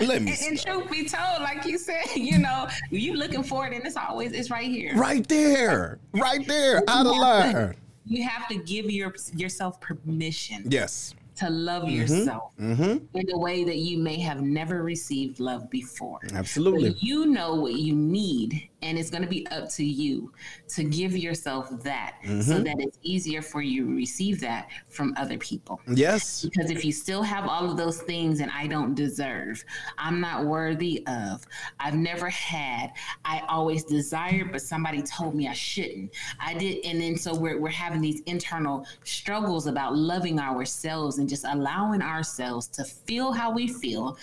Let 0.00 0.22
me. 0.22 0.32
And, 0.32 0.40
and 0.42 0.60
truth 0.60 0.90
be 0.90 1.08
told, 1.08 1.42
like 1.42 1.64
you 1.64 1.78
said, 1.78 2.04
you 2.16 2.38
know, 2.38 2.68
you 2.90 3.14
looking 3.14 3.42
for 3.42 3.66
it, 3.66 3.74
and 3.74 3.84
it's 3.84 3.96
always 3.96 4.32
it's 4.32 4.50
right 4.50 4.70
here, 4.70 4.94
right 4.96 5.26
there, 5.28 5.98
right 6.12 6.46
there, 6.46 6.82
out 6.88 7.06
of 7.06 7.16
line. 7.16 7.74
You 8.04 8.24
have 8.24 8.48
to 8.48 8.56
give 8.56 8.90
your 8.90 9.14
yourself 9.34 9.80
permission. 9.80 10.64
Yes 10.68 11.14
to 11.34 11.48
love 11.48 11.84
mm-hmm. 11.84 11.96
yourself 11.96 12.52
mm-hmm. 12.60 13.18
in 13.18 13.30
a 13.32 13.38
way 13.38 13.64
that 13.64 13.78
you 13.78 13.98
may 13.98 14.20
have 14.20 14.42
never 14.42 14.82
received 14.82 15.40
love 15.40 15.70
before. 15.70 16.20
Absolutely. 16.34 16.90
But 16.90 17.02
you 17.02 17.26
know 17.26 17.54
what 17.54 17.72
you 17.72 17.94
need 17.94 18.68
and 18.82 18.98
it's 18.98 19.10
going 19.10 19.22
to 19.22 19.28
be 19.28 19.46
up 19.48 19.68
to 19.70 19.84
you 19.84 20.32
to 20.68 20.84
give 20.84 21.16
yourself 21.16 21.70
that 21.82 22.16
mm-hmm. 22.24 22.40
so 22.40 22.60
that 22.60 22.76
it's 22.78 22.98
easier 23.02 23.40
for 23.42 23.62
you 23.62 23.86
to 23.86 23.94
receive 23.94 24.40
that 24.40 24.68
from 24.88 25.14
other 25.16 25.38
people. 25.38 25.80
Yes. 25.86 26.42
Because 26.44 26.70
if 26.70 26.84
you 26.84 26.92
still 26.92 27.22
have 27.22 27.46
all 27.46 27.70
of 27.70 27.76
those 27.76 28.02
things 28.02 28.40
and 28.40 28.50
I 28.50 28.66
don't 28.66 28.94
deserve, 28.94 29.64
I'm 29.98 30.20
not 30.20 30.46
worthy 30.46 31.06
of, 31.06 31.44
I've 31.78 31.94
never 31.94 32.28
had, 32.28 32.92
I 33.24 33.42
always 33.48 33.84
desired, 33.84 34.52
but 34.52 34.62
somebody 34.62 35.02
told 35.02 35.34
me 35.34 35.48
I 35.48 35.52
shouldn't. 35.52 36.12
I 36.40 36.54
did. 36.54 36.84
And 36.84 37.00
then 37.00 37.16
so 37.16 37.34
we're, 37.34 37.60
we're 37.60 37.70
having 37.70 38.00
these 38.00 38.20
internal 38.26 38.86
struggles 39.04 39.66
about 39.66 39.96
loving 39.96 40.38
ourselves 40.38 41.18
and 41.18 41.28
just 41.28 41.44
allowing 41.44 42.02
ourselves 42.02 42.66
to 42.68 42.84
feel 42.84 43.32
how 43.32 43.52
we 43.52 43.68
feel 43.68 44.16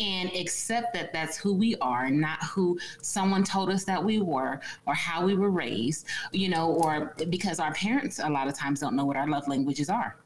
and 0.00 0.30
accept 0.34 0.94
that 0.94 1.12
that's 1.12 1.36
who 1.36 1.54
we 1.54 1.76
are, 1.76 2.10
not 2.10 2.42
who 2.44 2.78
someone 3.02 3.42
told 3.42 3.70
us 3.70 3.84
that 3.84 4.03
we 4.04 4.20
were 4.20 4.60
or 4.86 4.94
how 4.94 5.24
we 5.24 5.34
were 5.34 5.50
raised, 5.50 6.06
you 6.32 6.48
know, 6.48 6.72
or 6.72 7.14
because 7.30 7.58
our 7.58 7.72
parents 7.74 8.18
a 8.22 8.28
lot 8.28 8.48
of 8.48 8.54
times 8.56 8.80
don't 8.80 8.96
know 8.96 9.04
what 9.04 9.16
our 9.16 9.28
love 9.28 9.48
languages 9.48 9.88
are. 9.88 10.16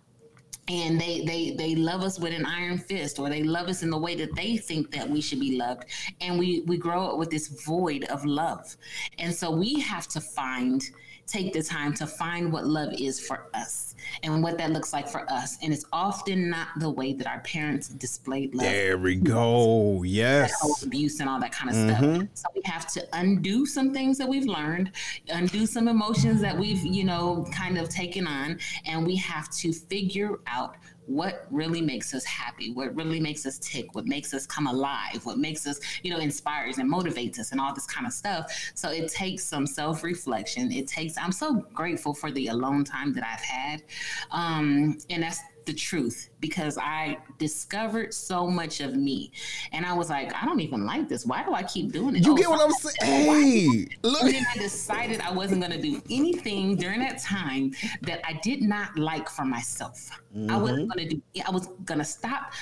And 0.70 1.00
they 1.00 1.24
they 1.24 1.52
they 1.52 1.74
love 1.74 2.02
us 2.02 2.18
with 2.18 2.34
an 2.34 2.44
iron 2.44 2.76
fist 2.76 3.18
or 3.18 3.30
they 3.30 3.42
love 3.42 3.68
us 3.68 3.82
in 3.82 3.88
the 3.88 3.96
way 3.96 4.14
that 4.16 4.34
they 4.36 4.58
think 4.58 4.90
that 4.92 5.08
we 5.08 5.22
should 5.22 5.40
be 5.40 5.56
loved. 5.56 5.84
And 6.20 6.38
we 6.38 6.60
we 6.66 6.76
grow 6.76 7.08
up 7.08 7.18
with 7.18 7.30
this 7.30 7.48
void 7.64 8.04
of 8.04 8.24
love. 8.26 8.76
And 9.18 9.34
so 9.34 9.50
we 9.50 9.80
have 9.80 10.08
to 10.08 10.20
find 10.20 10.82
take 11.28 11.52
the 11.52 11.62
time 11.62 11.92
to 11.94 12.06
find 12.06 12.50
what 12.52 12.66
love 12.66 12.92
is 12.98 13.20
for 13.20 13.46
us 13.54 13.94
and 14.22 14.42
what 14.42 14.56
that 14.58 14.70
looks 14.70 14.92
like 14.92 15.06
for 15.06 15.30
us. 15.30 15.58
And 15.62 15.72
it's 15.72 15.84
often 15.92 16.48
not 16.48 16.68
the 16.78 16.90
way 16.90 17.12
that 17.12 17.26
our 17.26 17.40
parents 17.40 17.88
displayed 17.88 18.54
love. 18.54 18.64
There 18.64 18.96
we 18.98 19.16
go. 19.16 20.02
Yes. 20.02 20.82
Abuse 20.82 21.20
and 21.20 21.28
all 21.28 21.38
that 21.40 21.52
kind 21.52 21.70
of 21.70 21.76
mm-hmm. 21.76 22.14
stuff. 22.16 22.28
So 22.34 22.48
we 22.54 22.62
have 22.64 22.90
to 22.94 23.06
undo 23.12 23.66
some 23.66 23.92
things 23.92 24.16
that 24.18 24.28
we've 24.28 24.46
learned, 24.46 24.92
undo 25.28 25.66
some 25.66 25.86
emotions 25.86 26.40
that 26.40 26.56
we've, 26.56 26.84
you 26.84 27.04
know, 27.04 27.46
kind 27.52 27.78
of 27.78 27.88
taken 27.88 28.26
on. 28.26 28.58
And 28.86 29.06
we 29.06 29.16
have 29.16 29.50
to 29.56 29.72
figure 29.72 30.40
out 30.46 30.76
what 31.08 31.46
really 31.50 31.80
makes 31.80 32.12
us 32.12 32.24
happy, 32.24 32.70
what 32.70 32.94
really 32.94 33.18
makes 33.18 33.46
us 33.46 33.58
tick, 33.58 33.94
what 33.94 34.06
makes 34.06 34.34
us 34.34 34.46
come 34.46 34.66
alive, 34.66 35.24
what 35.24 35.38
makes 35.38 35.66
us, 35.66 35.80
you 36.02 36.10
know, 36.10 36.18
inspires 36.18 36.76
and 36.78 36.90
motivates 36.90 37.38
us 37.38 37.50
and 37.50 37.60
all 37.60 37.74
this 37.74 37.86
kind 37.86 38.06
of 38.06 38.12
stuff. 38.12 38.52
So 38.74 38.90
it 38.90 39.10
takes 39.10 39.42
some 39.42 39.66
self 39.66 40.04
reflection. 40.04 40.70
It 40.70 40.86
takes, 40.86 41.16
I'm 41.16 41.32
so 41.32 41.66
grateful 41.72 42.12
for 42.12 42.30
the 42.30 42.48
alone 42.48 42.84
time 42.84 43.14
that 43.14 43.24
I've 43.24 43.40
had. 43.40 43.82
Um, 44.30 44.98
and 45.08 45.22
that's 45.22 45.40
the 45.68 45.74
truth 45.74 46.30
because 46.40 46.78
I 46.78 47.18
discovered 47.38 48.12
so 48.14 48.46
much 48.46 48.80
of 48.80 48.96
me. 48.96 49.30
And 49.72 49.84
I 49.86 49.92
was 49.92 50.08
like, 50.10 50.34
I 50.34 50.44
don't 50.46 50.60
even 50.60 50.86
like 50.86 51.08
this. 51.08 51.26
Why 51.26 51.44
do 51.44 51.52
I 51.52 51.62
keep 51.62 51.92
doing 51.92 52.16
it? 52.16 52.24
You 52.24 52.32
oh, 52.32 52.36
get 52.36 52.48
what 52.48 52.64
I'm 52.64 52.72
saying? 52.72 53.26
Hey, 53.26 53.96
look. 54.02 54.22
And 54.22 54.34
then 54.34 54.46
I 54.52 54.58
decided 54.58 55.20
I 55.20 55.30
wasn't 55.30 55.60
going 55.60 55.72
to 55.72 55.80
do 55.80 56.02
anything 56.10 56.74
during 56.76 57.00
that 57.00 57.20
time 57.20 57.72
that 58.02 58.20
I 58.26 58.40
did 58.42 58.62
not 58.62 58.98
like 58.98 59.28
for 59.28 59.44
myself. 59.44 60.10
Mm-hmm. 60.34 60.50
I 60.50 60.56
wasn't 60.56 60.94
going 60.94 61.08
to 61.08 61.14
do, 61.14 61.22
I 61.46 61.50
was 61.50 61.68
going 61.84 61.98
to 61.98 62.04
stop 62.04 62.52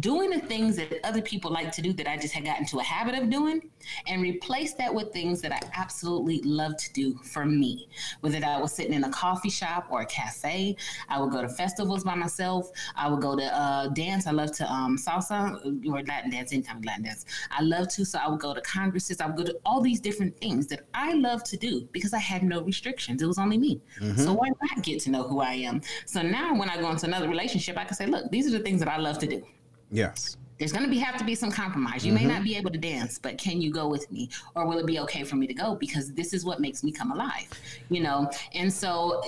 doing 0.00 0.30
the 0.30 0.40
things 0.40 0.76
that 0.76 1.00
other 1.04 1.20
people 1.20 1.50
like 1.50 1.72
to 1.72 1.82
do 1.82 1.92
that 1.92 2.06
I 2.06 2.16
just 2.16 2.34
had 2.34 2.44
gotten 2.44 2.64
to 2.66 2.78
a 2.78 2.82
habit 2.82 3.14
of 3.14 3.30
doing 3.30 3.62
and 4.06 4.22
replace 4.22 4.74
that 4.74 4.92
with 4.92 5.12
things 5.12 5.40
that 5.42 5.52
I 5.52 5.60
absolutely 5.74 6.40
love 6.42 6.76
to 6.76 6.92
do 6.92 7.14
for 7.18 7.44
me. 7.44 7.88
Whether 8.20 8.40
that 8.40 8.60
was 8.60 8.72
sitting 8.72 8.92
in 8.92 9.04
a 9.04 9.10
coffee 9.10 9.50
shop 9.50 9.88
or 9.90 10.02
a 10.02 10.06
cafe, 10.06 10.76
I 11.08 11.20
would 11.20 11.30
go 11.30 11.42
to 11.42 11.48
festivals 11.48 12.04
by 12.04 12.14
myself. 12.14 12.70
I 12.96 13.08
would 13.08 13.20
go 13.20 13.36
to 13.36 13.44
uh, 13.44 13.88
dance. 13.88 14.26
I 14.26 14.32
love 14.32 14.52
to 14.56 14.70
um, 14.70 14.96
salsa 14.96 15.56
or 15.86 16.02
Latin 16.02 16.30
dance, 16.30 16.52
any 16.52 16.62
kind 16.62 16.78
of 16.78 16.84
Latin 16.84 17.04
dance. 17.04 17.24
I 17.50 17.62
love 17.62 17.88
to, 17.88 18.04
so 18.04 18.18
I 18.18 18.28
would 18.28 18.40
go 18.40 18.54
to 18.54 18.60
congresses. 18.60 19.20
I 19.20 19.26
would 19.26 19.36
go 19.36 19.44
to 19.44 19.58
all 19.64 19.80
these 19.80 20.00
different 20.00 20.38
things 20.38 20.66
that 20.68 20.86
I 20.94 21.14
love 21.14 21.42
to 21.44 21.56
do 21.56 21.88
because 21.92 22.12
I 22.12 22.18
had 22.18 22.42
no 22.42 22.62
restrictions. 22.62 23.22
It 23.22 23.26
was 23.26 23.38
only 23.38 23.58
me. 23.58 23.80
Mm-hmm. 24.00 24.20
So 24.20 24.32
why 24.32 24.48
not 24.48 24.82
get 24.82 25.00
to 25.02 25.10
know 25.10 25.22
who 25.24 25.40
I 25.40 25.52
am? 25.54 25.80
So 26.06 26.22
now 26.22 26.54
when 26.54 26.68
I 26.68 26.76
go 26.76 26.90
into 26.90 27.06
another 27.06 27.28
relationship, 27.28 27.76
I 27.76 27.84
can 27.84 27.96
say, 27.96 28.06
look, 28.06 28.30
these 28.30 28.46
are 28.46 28.56
the 28.56 28.60
things 28.60 28.80
that 28.80 28.88
I 28.88 28.98
love 28.98 29.18
to 29.18 29.26
do. 29.26 29.42
Yes. 29.90 30.36
there's 30.58 30.72
going 30.72 30.84
to 30.84 30.90
be 30.90 30.98
have 30.98 31.16
to 31.18 31.24
be 31.24 31.34
some 31.34 31.50
compromise. 31.50 32.04
You 32.04 32.12
mm-hmm. 32.12 32.26
may 32.26 32.34
not 32.34 32.42
be 32.42 32.56
able 32.56 32.70
to 32.70 32.78
dance, 32.78 33.18
but 33.18 33.38
can 33.38 33.60
you 33.60 33.72
go 33.72 33.88
with 33.88 34.10
me, 34.10 34.28
or 34.54 34.66
will 34.66 34.78
it 34.78 34.86
be 34.86 34.98
okay 35.00 35.22
for 35.24 35.36
me 35.36 35.46
to 35.46 35.54
go 35.54 35.76
because 35.76 36.12
this 36.12 36.32
is 36.32 36.44
what 36.44 36.60
makes 36.60 36.82
me 36.82 36.92
come 36.92 37.12
alive, 37.12 37.48
you 37.88 38.02
know? 38.02 38.30
And 38.54 38.72
so 38.72 39.22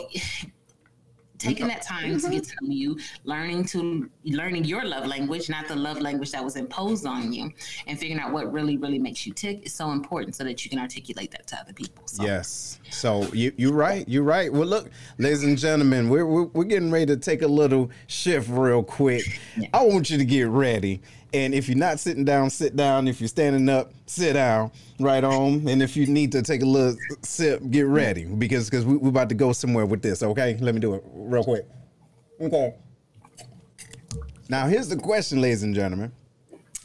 taking 1.40 1.66
that 1.68 1.82
time 1.82 2.10
mm-hmm. 2.10 2.18
to 2.18 2.30
get 2.30 2.44
to 2.44 2.54
know 2.60 2.70
you, 2.72 2.98
learning 3.24 3.64
to 3.64 4.08
learning 4.24 4.64
your 4.64 4.84
love 4.84 5.06
language, 5.06 5.48
not 5.48 5.66
the 5.66 5.74
love 5.74 6.00
language 6.00 6.30
that 6.32 6.44
was 6.44 6.56
imposed 6.56 7.06
on 7.06 7.32
you, 7.32 7.50
and 7.86 7.98
figuring 7.98 8.20
out 8.20 8.32
what 8.32 8.52
really, 8.52 8.76
really 8.76 8.98
makes 8.98 9.26
you 9.26 9.32
tick 9.32 9.64
is 9.64 9.72
so 9.72 9.90
important 9.90 10.36
so 10.36 10.44
that 10.44 10.64
you 10.64 10.70
can 10.70 10.78
articulate 10.78 11.30
that 11.32 11.46
to 11.48 11.56
other 11.58 11.72
people. 11.72 12.06
So. 12.06 12.24
Yes. 12.24 12.78
So 12.90 13.32
you 13.32 13.52
you're 13.56 13.72
right. 13.72 14.08
You're 14.08 14.22
right. 14.22 14.52
Well, 14.52 14.66
look, 14.66 14.90
ladies 15.18 15.42
and 15.42 15.58
gentlemen, 15.58 16.08
we're 16.08 16.26
we're, 16.26 16.44
we're 16.44 16.64
getting 16.64 16.90
ready 16.90 17.06
to 17.06 17.16
take 17.16 17.42
a 17.42 17.48
little 17.48 17.90
shift 18.06 18.48
real 18.50 18.82
quick. 18.82 19.40
Yeah. 19.56 19.68
I 19.72 19.84
want 19.84 20.10
you 20.10 20.18
to 20.18 20.24
get 20.24 20.48
ready. 20.48 21.00
And 21.32 21.54
if 21.54 21.68
you're 21.68 21.78
not 21.78 22.00
sitting 22.00 22.24
down, 22.24 22.50
sit 22.50 22.74
down. 22.74 23.06
If 23.06 23.20
you're 23.20 23.28
standing 23.28 23.68
up, 23.68 23.92
sit 24.06 24.32
down. 24.32 24.72
Right 24.98 25.22
on. 25.22 25.68
And 25.68 25.82
if 25.82 25.96
you 25.96 26.06
need 26.06 26.32
to 26.32 26.42
take 26.42 26.62
a 26.62 26.66
little 26.66 26.96
sip, 27.22 27.62
get 27.70 27.86
ready 27.86 28.24
because 28.24 28.68
because 28.68 28.84
we, 28.84 28.96
we're 28.96 29.10
about 29.10 29.28
to 29.28 29.34
go 29.34 29.52
somewhere 29.52 29.86
with 29.86 30.02
this. 30.02 30.22
Okay, 30.22 30.56
let 30.60 30.74
me 30.74 30.80
do 30.80 30.94
it 30.94 31.04
real 31.12 31.44
quick. 31.44 31.66
Okay. 32.40 32.74
Now 34.48 34.66
here's 34.66 34.88
the 34.88 34.96
question, 34.96 35.40
ladies 35.40 35.62
and 35.62 35.74
gentlemen. 35.74 36.12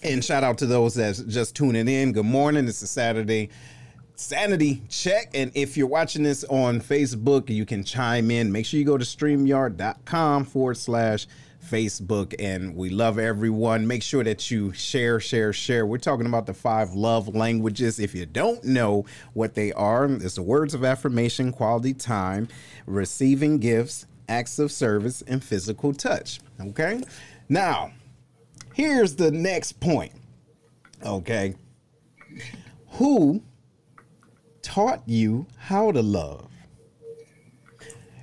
And 0.04 0.24
shout 0.24 0.44
out 0.44 0.60
to 0.60 0.68
those 0.68 0.94
that's 0.94 1.20
just 1.24 1.56
tuning 1.56 1.88
in. 1.88 2.12
Good 2.12 2.26
morning. 2.26 2.68
It's 2.68 2.82
a 2.84 2.88
Saturday 2.88 3.50
sanity 4.16 4.82
check. 4.90 5.32
And 5.34 5.52
if 5.54 5.78
you're 5.78 5.88
watching 5.88 6.24
this 6.24 6.44
on 6.46 6.82
Facebook, 6.82 7.50
you 7.50 7.66
can 7.66 7.84
chime 7.84 8.32
in. 8.32 8.52
Make 8.52 8.66
sure 8.66 8.80
you 8.80 8.86
go 8.86 8.98
to 8.98 9.06
streamyard.com 9.06 10.46
forward 10.46 10.78
slash 10.78 11.28
Facebook, 11.66 12.36
and 12.40 12.76
we 12.76 12.90
love 12.90 13.18
everyone. 13.18 13.88
Make 13.88 14.04
sure 14.04 14.24
that 14.24 14.52
you 14.52 14.72
share, 14.74 15.20
share, 15.20 15.52
share. 15.52 15.86
We're 15.86 15.98
talking 15.98 16.28
about 16.28 16.46
the 16.46 16.54
five 16.54 16.94
love 16.94 17.36
languages. 17.36 18.00
If 18.00 18.14
you 18.14 18.26
don't 18.26 18.64
know 18.64 19.06
what 19.34 19.56
they 19.56 19.74
are, 19.74 20.06
it's 20.06 20.36
the 20.36 20.44
words 20.44 20.74
of 20.74 20.84
affirmation, 20.84 21.52
quality 21.52 21.94
time, 21.94 22.48
receiving 22.86 23.58
gifts, 23.58 24.06
acts 24.30 24.60
of 24.60 24.72
service, 24.72 25.24
and 25.24 25.44
physical 25.44 25.94
touch. 25.94 26.40
Okay. 26.60 27.02
Now, 27.50 27.92
here's 28.74 29.16
the 29.16 29.32
next 29.32 29.80
point. 29.80 30.14
Okay. 31.04 31.56
Who 32.92 33.44
taught 34.66 35.04
you 35.06 35.46
how 35.58 35.92
to 35.92 36.02
love? 36.02 36.50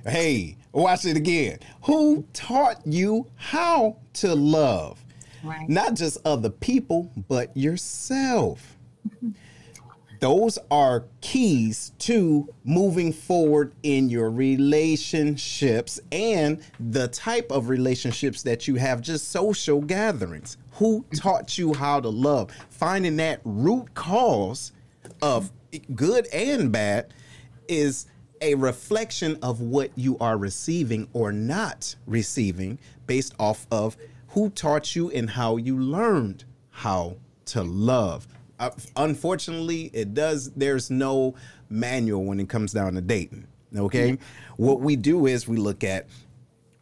Hey, 0.05 0.57
Watch 0.73 1.05
it 1.05 1.15
again. 1.15 1.59
Who 1.83 2.25
taught 2.33 2.81
you 2.85 3.27
how 3.35 3.97
to 4.13 4.33
love? 4.33 5.03
Right. 5.43 5.69
Not 5.69 5.93
just 5.93 6.17
other 6.25 6.49
people, 6.49 7.11
but 7.27 7.55
yourself. 7.55 8.75
Those 10.19 10.57
are 10.71 11.05
keys 11.21 11.91
to 11.99 12.47
moving 12.63 13.11
forward 13.11 13.73
in 13.83 14.09
your 14.09 14.31
relationships 14.31 15.99
and 16.11 16.63
the 16.79 17.09
type 17.09 17.51
of 17.51 17.67
relationships 17.67 18.41
that 18.43 18.67
you 18.67 18.75
have, 18.75 19.01
just 19.01 19.29
social 19.29 19.81
gatherings. 19.81 20.57
Who 20.73 21.05
taught 21.15 21.57
you 21.57 21.73
how 21.73 21.99
to 21.99 22.09
love? 22.09 22.51
Finding 22.69 23.17
that 23.17 23.41
root 23.43 23.93
cause 23.93 24.71
of 25.21 25.51
good 25.79 26.27
and 26.27 26.71
bad 26.71 27.13
is 27.67 28.07
a 28.41 28.55
reflection 28.55 29.37
of 29.41 29.61
what 29.61 29.89
you 29.95 30.17
are 30.19 30.37
receiving 30.37 31.07
or 31.13 31.31
not 31.31 31.95
receiving 32.05 32.77
based 33.07 33.33
off 33.39 33.65
of 33.71 33.95
who 34.29 34.49
taught 34.49 34.95
you 34.95 35.09
and 35.11 35.29
how 35.29 35.57
you 35.57 35.79
learned 35.79 36.43
how 36.69 37.15
to 37.45 37.63
love. 37.63 38.27
Uh, 38.59 38.71
unfortunately, 38.97 39.89
it 39.93 40.13
does, 40.13 40.51
there's 40.51 40.89
no 40.89 41.35
manual 41.69 42.23
when 42.25 42.39
it 42.39 42.49
comes 42.49 42.73
down 42.73 42.93
to 42.95 43.01
dating. 43.01 43.47
Okay. 43.75 44.11
Mm-hmm. 44.11 44.63
What 44.63 44.81
we 44.81 44.95
do 44.95 45.25
is 45.25 45.47
we 45.47 45.57
look 45.57 45.83
at 45.83 46.07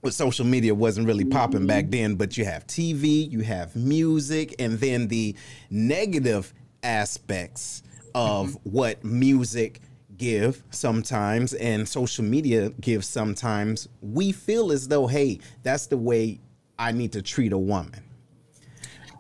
what 0.02 0.14
social 0.14 0.46
media 0.46 0.74
wasn't 0.74 1.08
really 1.08 1.26
popping 1.26 1.68
back 1.68 1.86
then, 1.90 2.16
but 2.16 2.38
you 2.38 2.44
have 2.44 2.66
TV, 2.66 3.30
you 3.30 3.42
have 3.42 3.76
music, 3.76 4.56
and 4.58 4.80
then 4.80 5.08
the 5.08 5.36
negative 5.70 6.54
aspects 6.82 7.84
of 8.16 8.50
mm-hmm. 8.50 8.70
what 8.70 9.04
music 9.04 9.82
give 10.18 10.64
sometimes 10.70 11.54
and 11.56 11.88
social 11.88 12.24
media 12.24 12.70
gives 12.80 13.08
sometimes, 13.08 13.90
we 14.02 14.32
feel 14.32 14.72
as 14.72 14.88
though, 14.88 15.08
hey, 15.08 15.40
that's 15.64 15.88
the 15.88 15.98
way 15.98 16.40
I 16.78 16.92
need 16.92 17.12
to 17.14 17.22
treat 17.22 17.54
a 17.54 17.58
woman. 17.58 18.04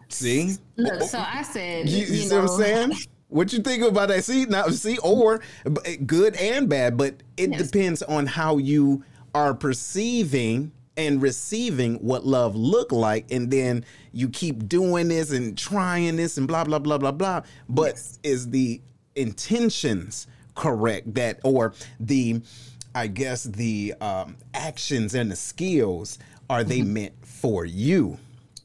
See? 0.09 0.55
Look, 0.75 1.01
so 1.03 1.19
I 1.19 1.41
said, 1.41 1.89
you, 1.89 1.97
you, 1.97 2.01
you 2.01 2.05
see 2.05 2.29
know. 2.29 2.41
what 2.41 2.51
I'm 2.51 2.57
saying? 2.57 2.91
What 3.29 3.53
you 3.53 3.59
think 3.59 3.81
about 3.81 4.09
that? 4.09 4.25
See 4.25 4.45
now, 4.45 4.67
see, 4.67 4.97
or 4.97 5.41
good 6.05 6.35
and 6.35 6.67
bad, 6.67 6.97
but 6.97 7.15
it 7.37 7.51
yes. 7.51 7.71
depends 7.71 8.03
on 8.03 8.25
how 8.25 8.57
you 8.57 9.03
are 9.33 9.53
perceiving 9.53 10.71
and 11.01 11.21
receiving 11.21 11.95
what 11.95 12.25
love 12.25 12.55
look 12.55 12.91
like, 12.91 13.31
and 13.31 13.51
then 13.51 13.85
you 14.11 14.29
keep 14.29 14.67
doing 14.67 15.07
this 15.07 15.31
and 15.31 15.57
trying 15.57 16.15
this 16.15 16.37
and 16.37 16.47
blah 16.47 16.63
blah 16.63 16.79
blah 16.79 16.97
blah 16.97 17.11
blah. 17.11 17.41
But 17.69 17.93
yes. 17.95 18.19
is 18.23 18.49
the 18.49 18.81
intentions 19.15 20.27
correct 20.55 21.13
that 21.15 21.39
or 21.43 21.73
the 21.99 22.41
I 22.93 23.07
guess 23.07 23.43
the 23.43 23.93
um, 24.01 24.35
actions 24.53 25.15
and 25.15 25.31
the 25.31 25.35
skills 25.35 26.19
are 26.49 26.63
they 26.63 26.79
mm-hmm. 26.79 26.93
meant 26.93 27.13
for 27.21 27.63
you? 27.65 28.17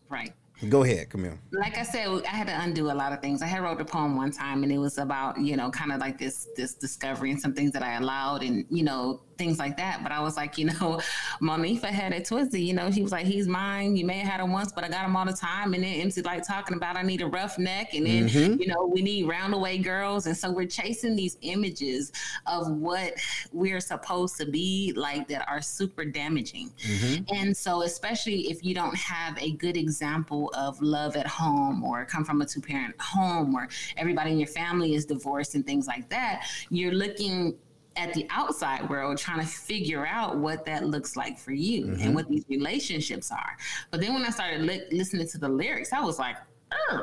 Right. 0.08 0.32
Go 0.68 0.82
ahead, 0.82 1.10
Camille. 1.10 1.38
Like 1.52 1.76
I 1.76 1.82
said, 1.82 2.08
I 2.24 2.28
had 2.28 2.46
to 2.46 2.60
undo 2.60 2.90
a 2.90 2.94
lot 2.94 3.12
of 3.12 3.20
things. 3.20 3.42
I 3.42 3.46
had 3.46 3.62
wrote 3.62 3.80
a 3.80 3.84
poem 3.84 4.16
one 4.16 4.30
time, 4.30 4.62
and 4.62 4.72
it 4.72 4.78
was 4.78 4.96
about 4.96 5.38
you 5.38 5.54
know 5.54 5.70
kind 5.70 5.92
of 5.92 6.00
like 6.00 6.18
this 6.18 6.48
this 6.56 6.74
discovery 6.74 7.30
and 7.30 7.40
some 7.40 7.52
things 7.52 7.72
that 7.72 7.82
I 7.82 7.96
allowed, 7.96 8.42
and 8.42 8.64
you 8.70 8.82
know 8.82 9.20
things 9.36 9.58
like 9.58 9.76
that. 9.76 10.02
But 10.02 10.12
I 10.12 10.20
was 10.20 10.36
like, 10.36 10.58
you 10.58 10.66
know, 10.66 11.00
Monifa 11.40 11.86
had 11.86 12.12
it 12.12 12.26
twisted. 12.26 12.60
You 12.60 12.74
know, 12.74 12.90
she 12.90 13.02
was 13.02 13.12
like, 13.12 13.26
he's 13.26 13.46
mine. 13.46 13.96
You 13.96 14.04
may 14.04 14.18
have 14.18 14.32
had 14.32 14.40
him 14.40 14.52
once, 14.52 14.72
but 14.72 14.84
I 14.84 14.88
got 14.88 15.04
him 15.04 15.16
all 15.16 15.24
the 15.24 15.32
time. 15.32 15.74
And 15.74 15.82
then 15.82 16.00
MC 16.00 16.22
Lyte 16.22 16.44
talking 16.44 16.76
about 16.76 16.96
I 16.96 17.02
need 17.02 17.22
a 17.22 17.26
rough 17.26 17.58
neck, 17.58 17.94
and 17.94 18.06
then 18.06 18.28
mm-hmm. 18.28 18.60
you 18.60 18.68
know 18.68 18.86
we 18.86 19.02
need 19.02 19.26
roundaway 19.26 19.82
girls, 19.82 20.26
and 20.26 20.36
so 20.36 20.50
we're 20.50 20.66
chasing 20.66 21.16
these 21.16 21.36
images 21.42 22.12
of 22.46 22.70
what 22.70 23.14
we're 23.52 23.80
supposed 23.80 24.36
to 24.38 24.46
be 24.46 24.92
like 24.96 25.28
that 25.28 25.48
are 25.48 25.60
super 25.60 26.04
damaging. 26.04 26.70
Mm-hmm. 26.78 27.34
And 27.34 27.56
so, 27.56 27.82
especially 27.82 28.50
if 28.50 28.64
you 28.64 28.74
don't 28.74 28.96
have 28.96 29.36
a 29.38 29.52
good 29.52 29.76
example 29.76 30.52
of 30.56 30.80
love 30.80 31.16
at 31.16 31.26
home, 31.26 31.84
or 31.84 32.04
come 32.04 32.24
from 32.24 32.40
a 32.42 32.46
two 32.46 32.60
parent 32.60 32.94
home, 33.00 33.54
or 33.54 33.68
everybody 33.96 34.32
in 34.32 34.38
your 34.38 34.48
family 34.48 34.94
is 34.94 35.04
divorced 35.04 35.54
and 35.54 35.66
things 35.66 35.86
like 35.86 36.08
that, 36.08 36.46
you're 36.70 36.92
looking 36.92 37.56
at 37.96 38.12
the 38.14 38.26
outside 38.30 38.88
world 38.88 39.18
trying 39.18 39.40
to 39.40 39.46
figure 39.46 40.06
out 40.06 40.36
what 40.36 40.64
that 40.66 40.86
looks 40.86 41.16
like 41.16 41.38
for 41.38 41.52
you 41.52 41.86
mm-hmm. 41.86 42.02
and 42.02 42.14
what 42.14 42.28
these 42.28 42.44
relationships 42.48 43.30
are. 43.30 43.56
But 43.90 44.00
then 44.00 44.14
when 44.14 44.24
I 44.24 44.30
started 44.30 44.62
li- 44.62 44.84
listening 44.90 45.26
to 45.28 45.38
the 45.38 45.48
lyrics, 45.48 45.92
I 45.92 46.00
was 46.00 46.18
like, 46.18 46.36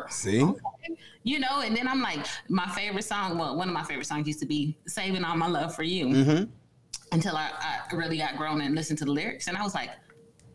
See, 0.09 0.43
okay. 0.43 0.97
you 1.23 1.39
know, 1.39 1.61
and 1.61 1.75
then 1.75 1.87
I'm 1.87 2.01
like, 2.01 2.25
my 2.49 2.67
favorite 2.69 3.03
song, 3.03 3.37
well, 3.37 3.55
one 3.55 3.67
of 3.67 3.73
my 3.73 3.83
favorite 3.83 4.05
songs 4.05 4.27
used 4.27 4.39
to 4.41 4.45
be 4.45 4.77
"Saving 4.87 5.23
All 5.23 5.37
My 5.37 5.47
Love 5.47 5.73
for 5.75 5.83
You." 5.83 6.07
Mm-hmm. 6.07 6.43
Until 7.11 7.37
I, 7.37 7.49
I, 7.59 7.95
really 7.95 8.17
got 8.17 8.37
grown 8.37 8.61
and 8.61 8.75
listened 8.75 8.99
to 8.99 9.05
the 9.05 9.11
lyrics, 9.11 9.47
and 9.47 9.55
I 9.55 9.63
was 9.63 9.75
like, 9.75 9.91